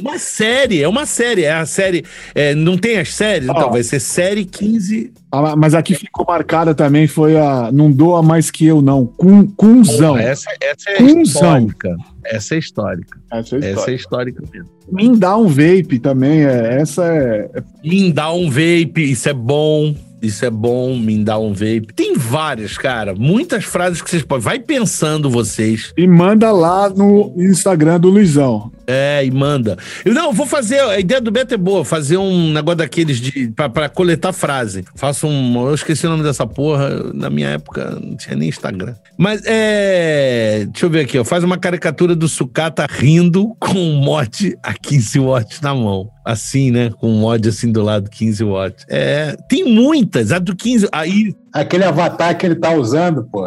Uma 0.00 0.18
série, 0.18 0.82
é 0.82 0.88
uma 0.88 1.06
série. 1.06 1.44
É 1.44 1.52
a 1.52 1.66
série. 1.66 2.04
É, 2.34 2.54
não 2.54 2.76
tem 2.76 2.98
as 2.98 3.12
séries? 3.14 3.48
Oh. 3.48 3.52
Então, 3.52 3.70
vai 3.70 3.82
ser 3.82 4.00
série 4.00 4.44
15. 4.44 5.12
Ah, 5.32 5.56
mas 5.56 5.74
aqui 5.74 5.94
ficou 5.94 6.24
marcada 6.26 6.74
também, 6.74 7.08
foi 7.08 7.36
a 7.36 7.70
Não 7.72 7.90
Doa 7.90 8.22
Mais 8.22 8.50
Que 8.50 8.66
Eu 8.66 8.80
Não. 8.80 9.04
Cum, 9.04 9.46
cunzão. 9.46 10.16
essa, 10.16 10.48
essa 10.60 10.90
é 10.90 10.96
cunzão. 10.96 11.22
histórica. 11.22 11.96
Essa 12.24 12.54
é 12.54 12.58
histórica. 12.58 13.18
Essa 13.30 13.36
é 13.36 13.58
histórica, 13.58 13.80
essa 13.80 13.90
é 13.90 13.94
histórica 13.94 14.44
mesmo. 14.52 14.70
Me 14.92 15.16
dá 15.16 15.36
um 15.36 15.48
vape 15.48 15.98
também, 15.98 16.44
é, 16.44 16.80
essa 16.80 17.04
é. 17.04 17.50
Me 17.82 18.12
dá 18.12 18.32
um 18.32 18.48
vape, 18.48 19.10
isso 19.10 19.28
é 19.28 19.32
bom 19.34 19.94
isso 20.24 20.44
é 20.44 20.50
bom, 20.50 20.96
me 20.96 21.22
dá 21.22 21.38
um 21.38 21.52
vape. 21.52 21.88
Tem 21.94 22.16
várias, 22.16 22.78
cara. 22.78 23.14
Muitas 23.14 23.64
frases 23.64 24.00
que 24.00 24.08
vocês 24.08 24.22
podem. 24.22 24.42
Vai 24.42 24.58
pensando 24.58 25.28
vocês. 25.28 25.92
E 25.96 26.06
manda 26.06 26.50
lá 26.50 26.88
no 26.88 27.34
Instagram 27.36 28.00
do 28.00 28.08
Luizão. 28.08 28.72
É, 28.86 29.24
e 29.24 29.30
manda. 29.30 29.76
Eu, 30.04 30.14
não, 30.14 30.32
vou 30.32 30.46
fazer. 30.46 30.80
A 30.80 30.98
ideia 30.98 31.20
do 31.20 31.30
Beto 31.30 31.54
é 31.54 31.56
boa. 31.56 31.84
Fazer 31.84 32.16
um 32.16 32.52
negócio 32.52 32.78
daqueles 32.78 33.18
de. 33.18 33.48
Pra, 33.48 33.68
pra 33.68 33.88
coletar 33.88 34.32
frase. 34.32 34.84
Faço 34.94 35.26
um. 35.26 35.66
Eu 35.68 35.74
esqueci 35.74 36.06
o 36.06 36.10
nome 36.10 36.22
dessa 36.22 36.46
porra. 36.46 37.12
Na 37.12 37.30
minha 37.30 37.48
época 37.50 37.98
não 38.00 38.16
tinha 38.16 38.36
nem 38.36 38.48
Instagram. 38.48 38.94
Mas 39.16 39.42
é. 39.44 40.66
Deixa 40.66 40.86
eu 40.86 40.90
ver 40.90 41.00
aqui, 41.00 41.18
ó. 41.18 41.24
Faz 41.24 41.44
uma 41.44 41.58
caricatura 41.58 42.14
do 42.14 42.28
sucata 42.28 42.86
rindo 42.88 43.54
com 43.58 43.78
um 43.78 43.96
mote 43.96 44.56
a 44.62 44.72
15 44.74 45.18
watts 45.18 45.60
na 45.60 45.74
mão 45.74 46.10
assim, 46.24 46.70
né? 46.70 46.90
Com 46.90 47.10
um 47.10 47.20
mod 47.20 47.46
assim 47.48 47.70
do 47.70 47.82
lado, 47.82 48.08
15 48.08 48.44
watts. 48.44 48.86
É, 48.88 49.36
tem 49.48 49.64
muitas. 49.64 50.32
A 50.32 50.38
do 50.38 50.56
15. 50.56 50.88
Aí. 50.90 51.34
Aquele 51.52 51.84
avatar 51.84 52.36
que 52.36 52.46
ele 52.46 52.56
tá 52.56 52.72
usando, 52.74 53.24
pô. 53.24 53.46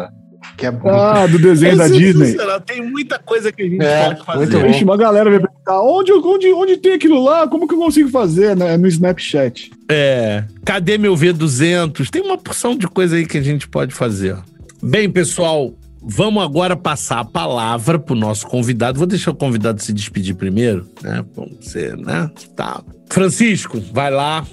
Que 0.58 0.66
é 0.66 0.72
Ah, 0.86 1.24
do 1.28 1.38
desenho 1.38 1.74
é 1.74 1.76
da 1.76 1.86
Disney. 1.86 2.36
Tem 2.66 2.82
muita 2.82 3.16
coisa 3.16 3.52
que 3.52 3.62
a 3.62 3.68
gente 3.68 3.80
é, 3.80 4.06
pode 4.06 4.24
fazer. 4.24 4.66
Vixe, 4.66 4.82
uma 4.82 4.96
galera 4.96 5.30
vai 5.30 5.38
perguntar: 5.38 5.80
onde, 5.80 6.12
onde, 6.12 6.52
onde 6.52 6.76
tem 6.78 6.94
aquilo 6.94 7.22
lá? 7.22 7.46
Como 7.46 7.68
que 7.68 7.74
eu 7.74 7.78
consigo 7.78 8.10
fazer? 8.10 8.56
Né? 8.56 8.76
No 8.76 8.88
Snapchat. 8.88 9.70
É. 9.88 10.42
Cadê 10.64 10.98
meu 10.98 11.14
V200? 11.14 12.10
Tem 12.10 12.20
uma 12.20 12.36
porção 12.36 12.76
de 12.76 12.88
coisa 12.88 13.14
aí 13.14 13.24
que 13.24 13.38
a 13.38 13.42
gente 13.42 13.68
pode 13.68 13.94
fazer. 13.94 14.36
Bem, 14.82 15.08
pessoal, 15.08 15.72
Vamos 16.00 16.42
agora 16.44 16.76
passar 16.76 17.18
a 17.18 17.24
palavra 17.24 17.98
para 17.98 18.14
o 18.14 18.16
nosso 18.16 18.46
convidado. 18.46 18.98
Vou 18.98 19.06
deixar 19.06 19.32
o 19.32 19.34
convidado 19.34 19.82
se 19.82 19.92
despedir 19.92 20.34
primeiro, 20.36 20.86
né? 21.02 21.24
Você, 21.60 21.94
né? 21.96 22.30
Tá. 22.54 22.82
Francisco, 23.10 23.82
vai 23.92 24.10
lá, 24.10 24.46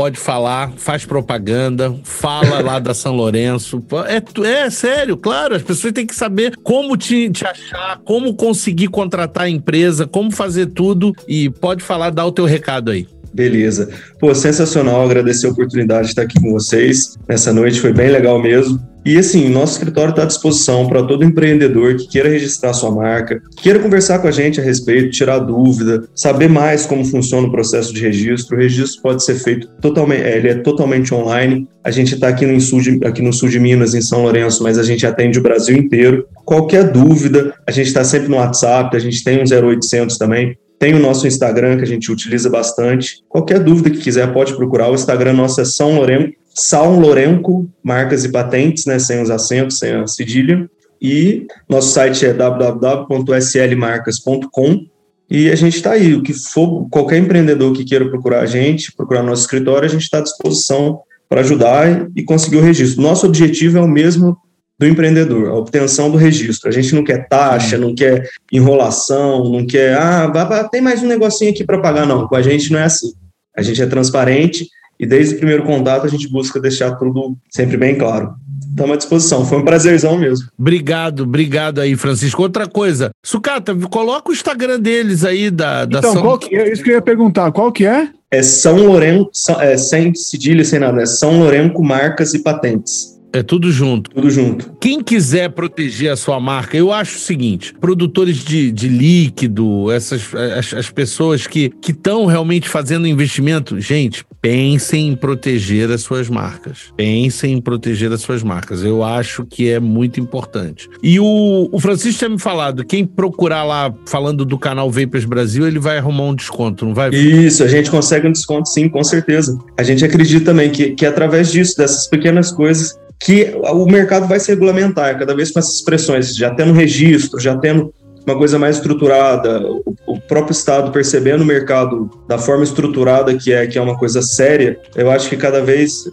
pode 0.00 0.18
falar, 0.18 0.72
faz 0.78 1.04
propaganda, 1.04 1.94
fala 2.04 2.62
lá 2.62 2.78
da 2.78 2.94
São 2.94 3.14
Lourenço. 3.14 3.84
É, 4.08 4.48
é 4.48 4.70
sério, 4.70 5.14
claro, 5.14 5.54
as 5.54 5.60
pessoas 5.60 5.92
têm 5.92 6.06
que 6.06 6.14
saber 6.14 6.56
como 6.62 6.96
te, 6.96 7.28
te 7.28 7.44
achar, 7.44 8.00
como 8.02 8.34
conseguir 8.34 8.88
contratar 8.88 9.44
a 9.44 9.50
empresa, 9.50 10.06
como 10.06 10.30
fazer 10.30 10.68
tudo 10.68 11.12
e 11.28 11.50
pode 11.50 11.84
falar, 11.84 12.08
dar 12.08 12.24
o 12.24 12.32
teu 12.32 12.46
recado 12.46 12.90
aí. 12.90 13.06
Beleza. 13.34 13.90
Pô, 14.18 14.34
sensacional. 14.34 15.02
Agradecer 15.02 15.48
a 15.48 15.50
oportunidade 15.50 16.04
de 16.04 16.08
estar 16.12 16.22
aqui 16.22 16.40
com 16.40 16.50
vocês 16.50 17.18
nessa 17.28 17.52
noite. 17.52 17.78
Foi 17.78 17.92
bem 17.92 18.10
legal 18.10 18.40
mesmo. 18.40 18.80
E 19.04 19.16
assim, 19.16 19.48
nosso 19.48 19.72
escritório 19.72 20.10
está 20.10 20.24
à 20.24 20.26
disposição 20.26 20.86
para 20.86 21.02
todo 21.02 21.24
empreendedor 21.24 21.96
que 21.96 22.06
queira 22.06 22.28
registrar 22.28 22.72
sua 22.74 22.90
marca, 22.90 23.40
queira 23.56 23.78
conversar 23.78 24.18
com 24.18 24.28
a 24.28 24.30
gente 24.30 24.60
a 24.60 24.62
respeito, 24.62 25.10
tirar 25.10 25.38
dúvida, 25.38 26.04
saber 26.14 26.48
mais 26.48 26.84
como 26.84 27.04
funciona 27.04 27.48
o 27.48 27.50
processo 27.50 27.94
de 27.94 28.00
registro. 28.00 28.56
O 28.56 28.60
registro 28.60 29.02
pode 29.02 29.24
ser 29.24 29.36
feito 29.36 29.68
totalmente, 29.80 30.22
é, 30.22 30.36
ele 30.36 30.48
é 30.48 30.54
totalmente 30.54 31.14
online. 31.14 31.66
A 31.82 31.90
gente 31.90 32.14
está 32.14 32.28
aqui 32.28 32.44
no 32.44 32.60
sul 32.60 32.80
de, 32.80 33.00
aqui 33.04 33.22
no 33.22 33.32
sul 33.32 33.48
de 33.48 33.58
Minas, 33.58 33.94
em 33.94 34.02
São 34.02 34.22
Lourenço, 34.22 34.62
mas 34.62 34.78
a 34.78 34.82
gente 34.82 35.06
atende 35.06 35.38
o 35.38 35.42
Brasil 35.42 35.76
inteiro. 35.76 36.26
Qualquer 36.44 36.90
dúvida, 36.90 37.54
a 37.66 37.70
gente 37.70 37.86
está 37.86 38.04
sempre 38.04 38.28
no 38.28 38.36
WhatsApp, 38.36 38.94
a 38.94 39.00
gente 39.00 39.24
tem 39.24 39.40
um 39.40 39.44
0800 39.44 40.18
também. 40.18 40.56
Tem 40.78 40.94
o 40.94 40.98
nosso 40.98 41.26
Instagram, 41.26 41.76
que 41.76 41.84
a 41.84 41.86
gente 41.86 42.10
utiliza 42.10 42.48
bastante. 42.48 43.22
Qualquer 43.28 43.60
dúvida 43.60 43.90
que 43.90 43.98
quiser, 43.98 44.32
pode 44.32 44.56
procurar. 44.56 44.90
O 44.90 44.94
Instagram 44.94 45.34
nosso 45.34 45.60
é 45.60 45.64
São 45.66 45.96
Lourenço, 45.96 46.32
São 46.60 47.00
Lourenco, 47.00 47.68
marcas 47.82 48.22
e 48.24 48.28
patentes, 48.30 48.84
né, 48.84 48.98
sem 48.98 49.22
os 49.22 49.30
acentos, 49.30 49.78
sem 49.78 49.92
a 49.92 50.06
cedilha. 50.06 50.68
E 51.00 51.46
nosso 51.66 51.92
site 51.92 52.26
é 52.26 52.34
www.slmarcas.com. 52.34 54.84
E 55.30 55.50
a 55.50 55.54
gente 55.54 55.76
está 55.76 55.92
aí. 55.92 56.12
O 56.14 56.22
que 56.22 56.34
for, 56.34 56.86
qualquer 56.90 57.16
empreendedor 57.16 57.72
que 57.72 57.82
queira 57.84 58.10
procurar 58.10 58.40
a 58.40 58.46
gente, 58.46 58.92
procurar 58.92 59.22
nosso 59.22 59.40
escritório, 59.42 59.86
a 59.86 59.90
gente 59.90 60.02
está 60.02 60.18
à 60.18 60.22
disposição 60.22 61.00
para 61.28 61.40
ajudar 61.40 62.10
e 62.14 62.22
conseguir 62.22 62.58
o 62.58 62.62
registro. 62.62 63.00
Nosso 63.00 63.26
objetivo 63.26 63.78
é 63.78 63.80
o 63.80 63.88
mesmo 63.88 64.36
do 64.78 64.86
empreendedor, 64.86 65.48
a 65.48 65.54
obtenção 65.54 66.10
do 66.10 66.18
registro. 66.18 66.68
A 66.68 66.72
gente 66.72 66.94
não 66.94 67.02
quer 67.04 67.26
taxa, 67.28 67.78
não 67.78 67.94
quer 67.94 68.28
enrolação, 68.52 69.50
não 69.50 69.66
quer, 69.66 69.96
ah, 69.96 70.68
tem 70.70 70.82
mais 70.82 71.02
um 71.02 71.06
negocinho 71.06 71.50
aqui 71.50 71.64
para 71.64 71.80
pagar, 71.80 72.06
não. 72.06 72.28
Com 72.28 72.36
a 72.36 72.42
gente 72.42 72.70
não 72.70 72.80
é 72.80 72.84
assim. 72.84 73.14
A 73.56 73.62
gente 73.62 73.80
é 73.80 73.86
transparente 73.86 74.68
e 75.00 75.06
desde 75.06 75.34
o 75.34 75.38
primeiro 75.38 75.62
contato 75.62 76.04
a 76.04 76.08
gente 76.10 76.28
busca 76.28 76.60
deixar 76.60 76.94
tudo 76.96 77.34
sempre 77.48 77.78
bem 77.78 77.96
claro. 77.96 78.34
Estamos 78.68 78.92
à 78.92 78.96
disposição. 78.96 79.46
Foi 79.46 79.58
um 79.58 79.64
prazerzão 79.64 80.18
mesmo. 80.18 80.46
Obrigado, 80.58 81.22
obrigado 81.22 81.80
aí, 81.80 81.96
Francisco. 81.96 82.42
Outra 82.42 82.68
coisa, 82.68 83.10
Sucata, 83.22 83.74
coloca 83.88 84.30
o 84.30 84.32
Instagram 84.32 84.78
deles 84.78 85.24
aí 85.24 85.50
da, 85.50 85.86
da 85.86 85.98
Então, 85.98 86.12
São... 86.12 86.22
qual 86.22 86.38
que, 86.38 86.54
é? 86.54 86.70
isso 86.70 86.82
que 86.82 86.90
eu 86.90 86.94
ia 86.94 87.02
perguntar, 87.02 87.50
qual 87.50 87.72
que 87.72 87.86
é? 87.86 88.10
É 88.30 88.42
São 88.42 88.76
Lourenço, 88.76 89.50
é, 89.58 89.76
sem 89.76 90.14
cedilha, 90.14 90.64
sem 90.64 90.78
nada, 90.78 91.02
é 91.02 91.06
São 91.06 91.40
Lourenço 91.40 91.80
Marcas 91.80 92.34
e 92.34 92.40
Patentes. 92.40 93.09
É 93.32 93.42
tudo 93.42 93.70
junto. 93.70 94.10
Tudo 94.10 94.30
junto. 94.30 94.72
Quem 94.80 95.02
quiser 95.02 95.50
proteger 95.50 96.10
a 96.10 96.16
sua 96.16 96.40
marca, 96.40 96.76
eu 96.76 96.92
acho 96.92 97.16
o 97.16 97.20
seguinte: 97.20 97.74
produtores 97.80 98.38
de, 98.38 98.72
de 98.72 98.88
líquido, 98.88 99.90
essas 99.90 100.34
as, 100.34 100.74
as 100.74 100.90
pessoas 100.90 101.46
que 101.46 101.72
estão 101.86 102.26
realmente 102.26 102.68
fazendo 102.68 103.06
investimento, 103.06 103.80
gente, 103.80 104.24
pensem 104.40 105.08
em 105.08 105.16
proteger 105.16 105.90
as 105.90 106.02
suas 106.02 106.28
marcas. 106.28 106.92
Pensem 106.96 107.54
em 107.54 107.60
proteger 107.60 108.12
as 108.12 108.20
suas 108.20 108.42
marcas. 108.42 108.82
Eu 108.82 109.04
acho 109.04 109.44
que 109.44 109.68
é 109.68 109.78
muito 109.78 110.18
importante. 110.18 110.88
E 111.02 111.20
o, 111.20 111.68
o 111.70 111.78
Francisco 111.78 112.18
tinha 112.18 112.30
me 112.30 112.38
falado: 112.38 112.84
quem 112.84 113.04
procurar 113.04 113.64
lá 113.64 113.94
falando 114.06 114.44
do 114.44 114.58
canal 114.58 114.90
Vapers 114.90 115.24
Brasil, 115.24 115.66
ele 115.66 115.78
vai 115.78 115.98
arrumar 115.98 116.24
um 116.24 116.34
desconto, 116.34 116.84
não 116.84 116.94
vai? 116.94 117.10
Isso, 117.10 117.62
a 117.62 117.68
gente 117.68 117.90
consegue 117.90 118.26
um 118.26 118.32
desconto 118.32 118.68
sim, 118.68 118.88
com 118.88 119.04
certeza. 119.04 119.58
A 119.78 119.82
gente 119.82 120.04
acredita 120.04 120.46
também 120.46 120.70
que, 120.70 120.90
que 120.92 121.06
através 121.06 121.52
disso, 121.52 121.76
dessas 121.76 122.06
pequenas 122.06 122.50
coisas, 122.50 122.98
que 123.20 123.54
o 123.54 123.84
mercado 123.84 124.26
vai 124.26 124.40
se 124.40 124.50
regulamentar, 124.50 125.18
cada 125.18 125.34
vez 125.34 125.50
com 125.50 125.58
essas 125.58 125.82
pressões, 125.82 126.34
já 126.34 126.54
tendo 126.54 126.72
registro, 126.72 127.38
já 127.38 127.56
tendo 127.56 127.92
uma 128.26 128.36
coisa 128.36 128.58
mais 128.58 128.76
estruturada, 128.76 129.62
o, 130.06 130.20
próprio 130.20 130.52
Estado 130.52 130.90
percebendo 130.90 131.42
o 131.42 131.46
mercado 131.46 132.10
da 132.28 132.38
forma 132.38 132.64
estruturada 132.64 133.34
que 133.34 133.52
é, 133.52 133.66
que 133.66 133.78
é 133.78 133.82
uma 133.82 133.98
coisa 133.98 134.22
séria, 134.22 134.78
eu 134.94 135.10
acho 135.10 135.28
que 135.28 135.36
cada 135.36 135.60
vez 135.60 136.04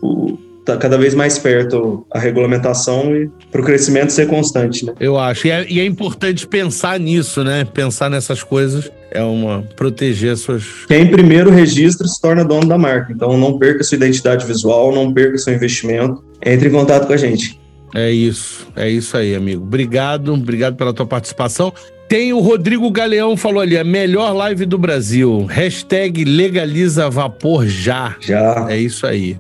está 0.68 0.78
cada 0.78 0.98
vez 0.98 1.16
mais 1.16 1.40
perto 1.40 2.06
a 2.12 2.20
regulamentação 2.20 3.16
e 3.16 3.30
para 3.50 3.62
o 3.62 3.64
crescimento 3.64 4.12
ser 4.12 4.28
constante. 4.28 4.86
Né? 4.86 4.94
Eu 5.00 5.18
acho. 5.18 5.48
E 5.48 5.52
é, 5.52 5.66
e 5.70 5.80
é, 5.80 5.86
importante 5.86 6.46
pensar 6.46 7.00
nisso, 7.00 7.44
né? 7.44 7.66
Pensar 7.66 8.10
nessas 8.10 8.44
coisas 8.44 8.92
é 9.12 9.24
uma 9.24 9.64
proteger 9.76 10.36
suas. 10.36 10.86
Quem 10.88 11.08
primeiro 11.08 11.50
registra 11.50 12.06
se 12.08 12.22
torna 12.22 12.44
dono 12.44 12.68
da 12.68 12.78
marca. 12.78 13.14
Então 13.14 13.38
não 13.38 13.58
perca 13.58 13.84
sua 13.84 13.96
identidade 13.96 14.46
visual, 14.46 14.94
não 14.94 15.14
perca 15.14 15.38
seu 15.38 15.54
investimento. 15.54 16.24
Entre 16.46 16.68
em 16.68 16.72
contato 16.72 17.08
com 17.08 17.14
a 17.14 17.18
gente. 17.18 17.60
É 17.96 18.12
isso, 18.12 18.68
é 18.76 18.90
isso 18.90 19.16
aí, 19.16 19.34
amigo. 19.34 19.64
Obrigado, 19.64 20.34
obrigado 20.34 20.76
pela 20.76 20.94
tua 20.94 21.06
participação. 21.06 21.74
Tem 22.08 22.32
o 22.32 22.40
Rodrigo 22.40 22.90
Galeão 22.92 23.36
falou 23.36 23.62
ali, 23.62 23.78
a 23.78 23.84
melhor 23.84 24.34
live 24.34 24.66
do 24.66 24.78
Brasil. 24.78 25.46
Hashtag 25.46 26.24
legaliza 26.24 27.10
vapor 27.10 27.66
já. 27.66 28.16
Já. 28.20 28.68
É 28.70 28.78
isso 28.78 29.06
aí. 29.06 29.38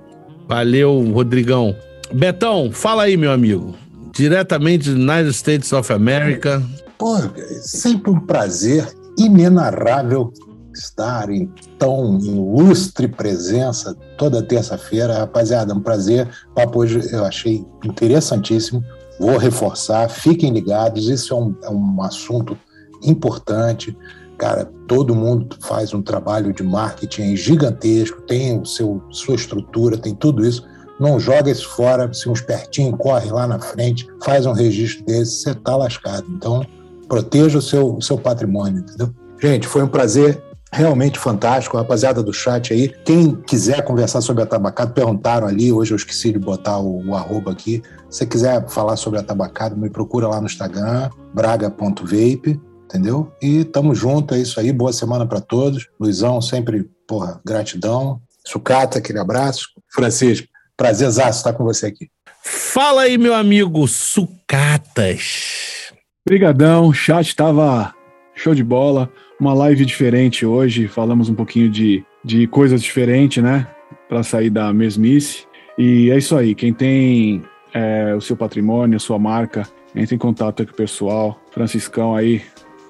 Valeu, 0.47 1.11
Rodrigão. 1.11 1.75
Betão, 2.13 2.71
fala 2.71 3.03
aí, 3.03 3.17
meu 3.17 3.31
amigo. 3.31 3.75
Diretamente 4.13 4.89
dos 4.89 4.95
United 4.97 5.29
States 5.31 5.73
of 5.73 5.91
America. 5.91 6.63
Pô, 6.97 7.17
sempre 7.61 8.09
um 8.09 8.19
prazer 8.19 8.87
inenarrável 9.17 10.31
estar 10.73 11.29
em 11.29 11.51
tão 11.77 12.19
ilustre 12.19 13.07
presença 13.07 13.95
toda 14.17 14.41
terça-feira. 14.41 15.19
Rapaziada, 15.19 15.73
um 15.73 15.81
prazer. 15.81 16.27
O 16.51 16.53
papo 16.55 16.79
hoje 16.79 17.01
eu 17.11 17.25
achei 17.25 17.65
interessantíssimo. 17.83 18.83
Vou 19.19 19.37
reforçar, 19.37 20.07
fiquem 20.09 20.53
ligados, 20.53 21.09
isso 21.09 21.33
é 21.33 21.37
um, 21.37 21.55
é 21.63 21.69
um 21.69 22.01
assunto 22.03 22.57
importante. 23.03 23.97
Cara, 24.37 24.69
todo 24.87 25.15
mundo 25.15 25.57
faz 25.61 25.93
um 25.93 26.01
trabalho 26.01 26.53
de 26.53 26.63
marketing 26.63 27.35
gigantesco, 27.35 28.21
tem 28.21 28.59
o 28.59 28.65
seu, 28.65 29.01
sua 29.09 29.35
estrutura, 29.35 29.97
tem 29.97 30.13
tudo 30.13 30.45
isso. 30.45 30.63
Não 30.99 31.19
joga 31.19 31.51
isso 31.51 31.67
fora, 31.69 32.11
se 32.13 32.27
um 32.29 32.33
espertinho 32.33 32.95
corre 32.97 33.31
lá 33.31 33.47
na 33.47 33.59
frente, 33.59 34.07
faz 34.23 34.45
um 34.45 34.51
registro 34.51 35.05
desse, 35.05 35.43
você 35.43 35.53
tá 35.53 35.75
lascado. 35.75 36.25
Então, 36.29 36.65
proteja 37.07 37.57
o 37.57 37.61
seu, 37.61 37.95
o 37.95 38.01
seu 38.01 38.17
patrimônio, 38.17 38.79
entendeu? 38.79 39.13
Gente, 39.39 39.67
foi 39.67 39.83
um 39.83 39.87
prazer 39.87 40.41
realmente 40.71 41.17
fantástico, 41.17 41.77
rapaziada 41.77 42.21
do 42.21 42.33
chat 42.33 42.73
aí. 42.73 42.89
Quem 43.05 43.35
quiser 43.35 43.83
conversar 43.83 44.21
sobre 44.21 44.43
a 44.43 44.45
tabacada, 44.45 44.91
perguntaram 44.91 45.47
ali, 45.47 45.71
hoje 45.71 45.93
eu 45.93 45.95
esqueci 45.95 46.31
de 46.31 46.39
botar 46.39 46.79
o, 46.79 47.07
o 47.07 47.15
arroba 47.15 47.51
aqui. 47.51 47.81
Se 48.09 48.25
quiser 48.25 48.67
falar 48.69 48.95
sobre 48.95 49.19
a 49.19 49.23
tabacada, 49.23 49.75
me 49.75 49.89
procura 49.89 50.27
lá 50.27 50.39
no 50.39 50.47
Instagram, 50.47 51.09
braga.vape, 51.33 52.59
entendeu? 52.87 53.31
E 53.41 53.65
tamo 53.65 53.93
junto, 53.93 54.33
é 54.33 54.39
isso 54.39 54.59
aí, 54.59 54.71
boa 54.71 54.93
semana 54.93 55.27
para 55.27 55.41
todos. 55.41 55.87
Luizão, 55.99 56.41
sempre, 56.41 56.89
porra, 57.07 57.39
gratidão. 57.45 58.21
Sucata, 58.45 58.97
aquele 58.97 59.19
abraço. 59.19 59.67
Francisco, 59.93 60.47
prazerzaço 60.75 61.39
estar 61.39 61.53
com 61.53 61.63
você 61.63 61.87
aqui. 61.87 62.09
Fala 62.41 63.03
aí, 63.03 63.17
meu 63.17 63.33
amigo 63.33 63.87
Sucatas. 63.87 65.91
Obrigadão, 66.25 66.87
o 66.87 66.93
chat 66.93 67.35
tava 67.35 67.93
show 68.33 68.55
de 68.55 68.63
bola 68.63 69.11
uma 69.39 69.53
live 69.53 69.85
diferente 69.85 70.45
hoje. 70.45 70.87
Falamos 70.87 71.29
um 71.29 71.35
pouquinho 71.35 71.69
de, 71.69 72.03
de 72.23 72.47
coisas 72.47 72.81
diferentes, 72.81 73.43
né? 73.43 73.67
Para 74.09 74.23
sair 74.23 74.49
da 74.49 74.73
mesmice. 74.73 75.45
E 75.77 76.09
é 76.09 76.17
isso 76.17 76.35
aí. 76.35 76.55
Quem 76.55 76.73
tem 76.73 77.43
é, 77.73 78.15
o 78.15 78.21
seu 78.21 78.35
patrimônio, 78.35 78.95
a 78.95 78.99
sua 78.99 79.19
marca, 79.19 79.67
entre 79.95 80.15
em 80.15 80.17
contato 80.17 80.65
com 80.65 80.71
o 80.71 80.75
pessoal. 80.75 81.39
Franciscão 81.51 82.15
aí, 82.15 82.41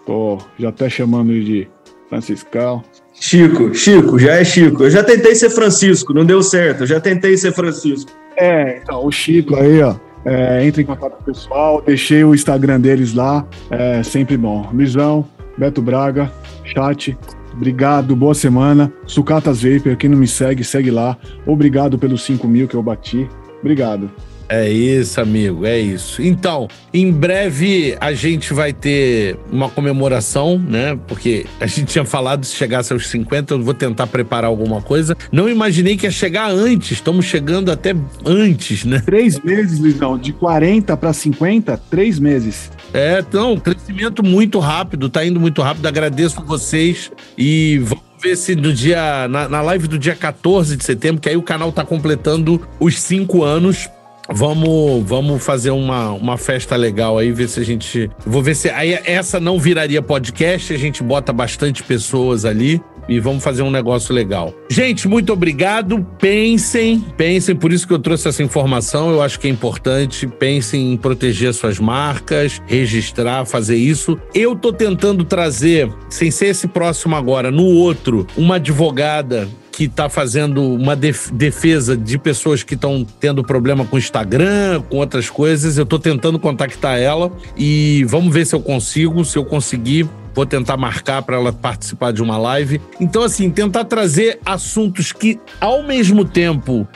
tô 0.08 0.38
já 0.58 0.70
até 0.70 0.90
chamando 0.90 1.34
de 1.34 1.68
Franciscão. 2.10 2.82
Chico, 3.14 3.74
Chico, 3.76 4.18
já 4.18 4.36
é 4.36 4.46
Chico. 4.46 4.84
Eu 4.84 4.90
já 4.90 5.04
tentei 5.04 5.36
ser 5.36 5.50
Francisco, 5.50 6.14
não 6.14 6.26
deu 6.26 6.42
certo. 6.42 6.84
Eu 6.84 6.88
já 6.88 7.00
tentei 7.00 7.36
ser 7.36 7.52
Francisco. 7.52 8.10
É, 8.38 8.80
então, 8.82 9.06
o 9.06 9.12
Chico 9.12 9.56
aí, 9.56 9.82
ó. 9.82 9.96
É, 10.26 10.66
entre 10.66 10.82
em 10.82 10.86
contato 10.86 11.14
com 11.14 11.22
o 11.22 11.26
pessoal, 11.26 11.82
deixei 11.82 12.24
o 12.24 12.36
Instagram 12.36 12.82
deles 12.82 13.14
lá, 13.14 13.48
é 13.70 14.04
sempre 14.04 14.36
bom. 14.36 14.70
Luizão, 14.74 15.26
Beto 15.58 15.82
Braga, 15.82 16.32
chat. 16.66 17.18
Obrigado, 17.54 18.16
boa 18.16 18.36
semana. 18.36 18.92
Sucatas 19.06 19.64
Vapor, 19.64 19.96
quem 19.96 20.10
não 20.10 20.18
me 20.18 20.28
segue, 20.28 20.64
segue 20.64 20.92
lá. 20.92 21.18
Obrigado 21.46 21.98
pelos 21.98 22.24
5 22.24 22.48
mil 22.48 22.68
que 22.68 22.76
eu 22.76 22.84
bati. 22.84 23.28
Obrigado. 23.62 24.12
É 24.50 24.70
isso, 24.70 25.20
amigo, 25.20 25.66
é 25.66 25.78
isso. 25.78 26.22
Então, 26.22 26.68
em 26.94 27.12
breve 27.12 27.98
a 28.00 28.14
gente 28.14 28.54
vai 28.54 28.72
ter 28.72 29.38
uma 29.52 29.70
comemoração, 29.70 30.58
né? 30.58 30.98
Porque 31.08 31.46
a 31.60 31.68
gente 31.68 31.86
tinha 31.86 32.06
falado 32.06 32.46
se 32.46 32.56
chegasse 32.56 32.94
aos 32.94 33.08
50, 33.08 33.54
eu 33.54 33.62
vou 33.62 33.74
tentar 33.74 34.08
preparar 34.08 34.50
alguma 34.50 34.82
coisa. 34.82 35.18
Não 35.32 35.50
imaginei 35.50 35.98
que 35.98 36.06
ia 36.06 36.12
chegar 36.12 36.50
antes, 36.50 36.92
estamos 36.92 37.26
chegando 37.26 37.72
até 37.72 37.94
antes, 38.26 38.86
né? 38.86 39.02
Três 39.06 39.40
meses, 39.40 39.80
Luizão, 39.80 40.18
de 40.18 40.32
40 40.32 40.96
para 40.96 41.12
50, 41.12 41.78
três 41.90 42.20
meses. 42.20 42.72
É, 42.94 43.20
então, 43.20 43.58
crescimento 43.58 44.24
muito 44.24 44.60
rápido, 44.60 45.10
tá 45.10 45.26
indo 45.26 45.40
muito 45.40 45.62
rápido. 45.62 45.86
Agradeço 45.86 46.42
vocês 46.46 47.12
e 47.38 47.80
vamos 47.80 48.06
ver 48.22 48.36
se 48.36 48.56
no 48.56 48.74
dia. 48.74 49.28
Na, 49.28 49.48
na 49.50 49.62
live 49.62 49.88
do 49.88 50.00
dia 50.00 50.16
14 50.16 50.76
de 50.78 50.84
setembro, 50.84 51.22
que 51.22 51.30
aí 51.30 51.38
o 51.38 51.42
canal 51.42 51.72
tá 51.72 51.84
completando 51.84 52.62
os 52.80 53.00
cinco 53.00 53.44
anos. 53.44 53.90
Vamos, 54.30 55.04
vamos 55.08 55.44
fazer 55.44 55.72
uma, 55.72 56.12
uma 56.12 56.38
festa 56.38 56.76
legal 56.76 57.18
aí, 57.18 57.32
ver 57.32 57.48
se 57.48 57.60
a 57.60 57.64
gente. 57.64 58.10
Vou 58.26 58.42
ver 58.42 58.56
se. 58.56 58.70
Aí 58.70 59.00
essa 59.06 59.40
não 59.40 59.60
viraria 59.60 60.02
podcast, 60.02 60.74
a 60.74 60.78
gente 60.78 61.02
bota 61.02 61.32
bastante 61.32 61.84
pessoas 61.84 62.46
ali 62.46 62.82
e 63.08 63.20
vamos 63.20 63.44
fazer 63.44 63.62
um 63.62 63.72
negócio 63.72 64.14
legal. 64.14 64.54
Gente, 64.70 65.08
muito 65.08 65.32
obrigado. 65.32 66.06
Pensem, 66.20 67.00
pensem, 67.16 67.56
por 67.56 67.72
isso 67.72 67.88
que 67.88 67.94
eu 67.94 68.00
trouxe 68.00 68.28
essa 68.28 68.44
informação, 68.44 69.12
eu 69.12 69.22
acho 69.22 69.40
que 69.40 69.48
é 69.48 69.50
importante. 69.50 70.28
Pensem 70.28 70.94
em 70.94 70.98
proteger 70.98 71.54
suas 71.54 71.80
marcas, 71.80 72.62
registrar, 72.66 73.46
fazer 73.46 73.78
isso. 73.78 74.20
Eu 74.34 74.56
tô 74.56 74.74
tentando 74.74 75.24
trazer, 75.24 75.90
sem 76.10 76.32
ser 76.32 76.48
esse 76.48 76.68
próximo 76.68 77.16
agora, 77.16 77.50
no 77.50 77.66
outro, 77.66 78.28
uma 78.36 78.56
advogada 78.56 79.48
que 79.78 79.84
está 79.84 80.10
fazendo 80.10 80.74
uma 80.74 80.96
defesa 80.96 81.96
de 81.96 82.18
pessoas 82.18 82.64
que 82.64 82.74
estão 82.74 83.06
tendo 83.20 83.44
problema 83.44 83.86
com 83.86 83.96
Instagram, 83.96 84.82
com 84.90 84.98
outras 84.98 85.30
coisas. 85.30 85.78
Eu 85.78 85.84
estou 85.84 86.00
tentando 86.00 86.40
contactar 86.40 86.98
ela 86.98 87.32
e 87.56 88.04
vamos 88.06 88.34
ver 88.34 88.48
se 88.48 88.56
eu 88.56 88.60
consigo. 88.60 89.24
Se 89.24 89.38
eu 89.38 89.46
conseguir, 89.46 90.10
vou 90.38 90.46
tentar 90.46 90.78
marcar 90.78 91.24
para 91.24 91.36
ela 91.36 91.52
participar 91.52 92.14
de 92.14 92.22
uma 92.22 92.38
live. 92.38 92.80
Então, 93.02 93.24
assim, 93.24 93.50
tentar 93.50 93.86
trazer 93.86 94.40
assuntos 94.46 95.12
que, 95.12 95.40
ao 95.60 95.82
mesmo 95.82 96.24
tempo, 96.24 96.88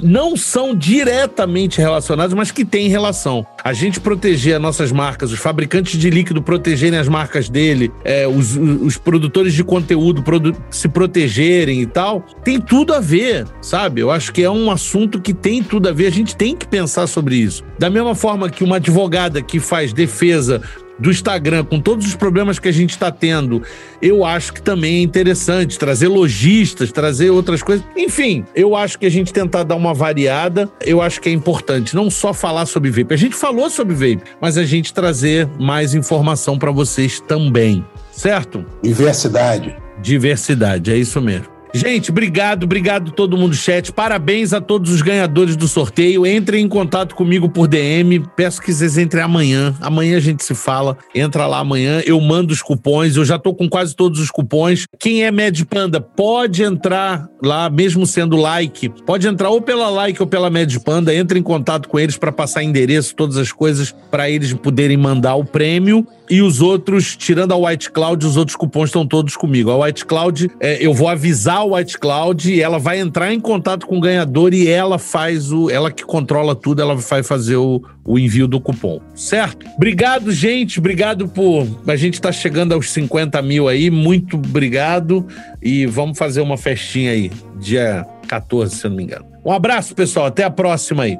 não 0.00 0.36
são 0.36 0.72
diretamente 0.72 1.80
relacionados, 1.80 2.32
mas 2.34 2.52
que 2.52 2.64
têm 2.64 2.88
relação. 2.88 3.44
A 3.64 3.72
gente 3.72 3.98
proteger 3.98 4.54
as 4.54 4.62
nossas 4.62 4.92
marcas, 4.92 5.32
os 5.32 5.40
fabricantes 5.40 5.98
de 5.98 6.08
líquido 6.08 6.40
protegerem 6.40 6.96
as 6.96 7.08
marcas 7.08 7.48
dele, 7.48 7.90
é, 8.04 8.28
os, 8.28 8.56
os 8.56 8.96
produtores 8.96 9.54
de 9.54 9.64
conteúdo 9.64 10.22
produ 10.22 10.54
se 10.70 10.86
protegerem 10.86 11.82
e 11.82 11.86
tal, 11.86 12.20
tem 12.44 12.60
tudo 12.60 12.94
a 12.94 13.00
ver, 13.00 13.44
sabe? 13.60 14.02
Eu 14.02 14.12
acho 14.12 14.32
que 14.32 14.44
é 14.44 14.50
um 14.50 14.70
assunto 14.70 15.20
que 15.20 15.34
tem 15.34 15.64
tudo 15.64 15.88
a 15.88 15.92
ver. 15.92 16.06
A 16.06 16.12
gente 16.12 16.36
tem 16.36 16.54
que 16.54 16.68
pensar 16.68 17.08
sobre 17.08 17.34
isso. 17.34 17.64
Da 17.76 17.90
mesma 17.90 18.14
forma 18.14 18.48
que 18.48 18.62
uma 18.62 18.76
advogada 18.76 19.42
que 19.42 19.58
faz 19.58 19.92
defesa 19.92 20.62
do 20.98 21.10
Instagram, 21.10 21.64
com 21.64 21.80
todos 21.80 22.06
os 22.06 22.14
problemas 22.14 22.58
que 22.58 22.68
a 22.68 22.72
gente 22.72 22.90
está 22.90 23.10
tendo, 23.10 23.62
eu 24.00 24.24
acho 24.24 24.52
que 24.52 24.62
também 24.62 24.96
é 24.96 25.02
interessante 25.02 25.78
trazer 25.78 26.08
lojistas, 26.08 26.92
trazer 26.92 27.30
outras 27.30 27.62
coisas. 27.62 27.84
Enfim, 27.96 28.44
eu 28.54 28.76
acho 28.76 28.98
que 28.98 29.06
a 29.06 29.10
gente 29.10 29.32
tentar 29.32 29.64
dar 29.64 29.76
uma 29.76 29.94
variada, 29.94 30.70
eu 30.80 31.00
acho 31.00 31.20
que 31.20 31.28
é 31.28 31.32
importante. 31.32 31.94
Não 31.94 32.10
só 32.10 32.32
falar 32.32 32.66
sobre 32.66 32.90
vape. 32.90 33.14
A 33.14 33.16
gente 33.18 33.34
falou 33.34 33.68
sobre 33.70 33.94
vape, 33.94 34.22
mas 34.40 34.56
a 34.56 34.64
gente 34.64 34.92
trazer 34.92 35.48
mais 35.58 35.94
informação 35.94 36.58
para 36.58 36.70
vocês 36.70 37.20
também. 37.20 37.84
Certo? 38.12 38.64
Diversidade. 38.82 39.76
Diversidade, 40.00 40.92
é 40.92 40.96
isso 40.96 41.20
mesmo. 41.20 41.53
Gente, 41.76 42.12
obrigado, 42.12 42.62
obrigado 42.62 43.10
todo 43.10 43.36
mundo 43.36 43.50
do 43.50 43.56
chat. 43.56 43.92
Parabéns 43.92 44.52
a 44.52 44.60
todos 44.60 44.92
os 44.92 45.02
ganhadores 45.02 45.56
do 45.56 45.66
sorteio. 45.66 46.24
Entrem 46.24 46.64
em 46.64 46.68
contato 46.68 47.16
comigo 47.16 47.48
por 47.48 47.66
DM. 47.66 48.24
Peço 48.36 48.62
que 48.62 48.72
vocês 48.72 48.96
entrem 48.96 49.24
amanhã. 49.24 49.74
Amanhã 49.80 50.16
a 50.16 50.20
gente 50.20 50.44
se 50.44 50.54
fala. 50.54 50.96
Entra 51.12 51.48
lá 51.48 51.58
amanhã, 51.58 52.00
eu 52.06 52.20
mando 52.20 52.52
os 52.52 52.62
cupons. 52.62 53.16
Eu 53.16 53.24
já 53.24 53.40
tô 53.40 53.52
com 53.52 53.68
quase 53.68 53.96
todos 53.96 54.20
os 54.20 54.30
cupons. 54.30 54.86
Quem 55.00 55.24
é 55.24 55.32
Mad 55.32 55.60
Panda 55.64 56.00
pode 56.00 56.62
entrar 56.62 57.28
lá, 57.42 57.68
mesmo 57.68 58.06
sendo 58.06 58.36
like. 58.36 58.88
Pode 59.04 59.26
entrar 59.26 59.50
ou 59.50 59.60
pela 59.60 59.90
like 59.90 60.22
ou 60.22 60.28
pela 60.28 60.48
Mad 60.48 60.72
Panda. 60.76 61.12
Entre 61.12 61.40
em 61.40 61.42
contato 61.42 61.88
com 61.88 61.98
eles 61.98 62.16
para 62.16 62.30
passar 62.30 62.62
endereço, 62.62 63.16
todas 63.16 63.36
as 63.36 63.50
coisas 63.50 63.92
para 64.12 64.30
eles 64.30 64.52
poderem 64.52 64.96
mandar 64.96 65.34
o 65.34 65.44
prêmio. 65.44 66.06
E 66.30 66.40
os 66.40 66.62
outros, 66.62 67.16
tirando 67.16 67.52
a 67.52 67.56
White 67.56 67.90
Cloud, 67.90 68.24
os 68.24 68.36
outros 68.36 68.56
cupons 68.56 68.90
estão 68.90 69.04
todos 69.04 69.36
comigo. 69.36 69.70
A 69.70 69.84
White 69.84 70.06
Cloud, 70.06 70.50
é, 70.60 70.78
eu 70.80 70.94
vou 70.94 71.08
avisar 71.08 71.63
a 71.64 71.76
White 71.76 71.98
Cloud 71.98 72.60
ela 72.60 72.78
vai 72.78 73.00
entrar 73.00 73.32
em 73.32 73.40
contato 73.40 73.86
com 73.86 73.98
o 73.98 74.00
ganhador 74.00 74.52
e 74.54 74.68
ela 74.68 74.98
faz 74.98 75.50
o. 75.50 75.70
Ela 75.70 75.90
que 75.90 76.04
controla 76.04 76.54
tudo, 76.54 76.82
ela 76.82 76.94
vai 76.94 77.22
fazer 77.22 77.56
o, 77.56 77.82
o 78.04 78.18
envio 78.18 78.46
do 78.46 78.60
cupom, 78.60 79.00
certo? 79.14 79.66
Obrigado, 79.76 80.30
gente. 80.30 80.78
Obrigado 80.78 81.28
por. 81.28 81.66
A 81.86 81.96
gente 81.96 82.20
tá 82.20 82.30
chegando 82.30 82.72
aos 82.72 82.90
50 82.90 83.40
mil 83.42 83.68
aí. 83.68 83.90
Muito 83.90 84.36
obrigado. 84.36 85.26
E 85.62 85.86
vamos 85.86 86.18
fazer 86.18 86.40
uma 86.40 86.56
festinha 86.56 87.12
aí, 87.12 87.30
dia 87.58 88.06
14, 88.28 88.76
se 88.76 88.86
eu 88.86 88.90
não 88.90 88.96
me 88.96 89.04
engano. 89.04 89.24
Um 89.44 89.52
abraço, 89.52 89.94
pessoal. 89.94 90.26
Até 90.26 90.44
a 90.44 90.50
próxima 90.50 91.04
aí. 91.04 91.18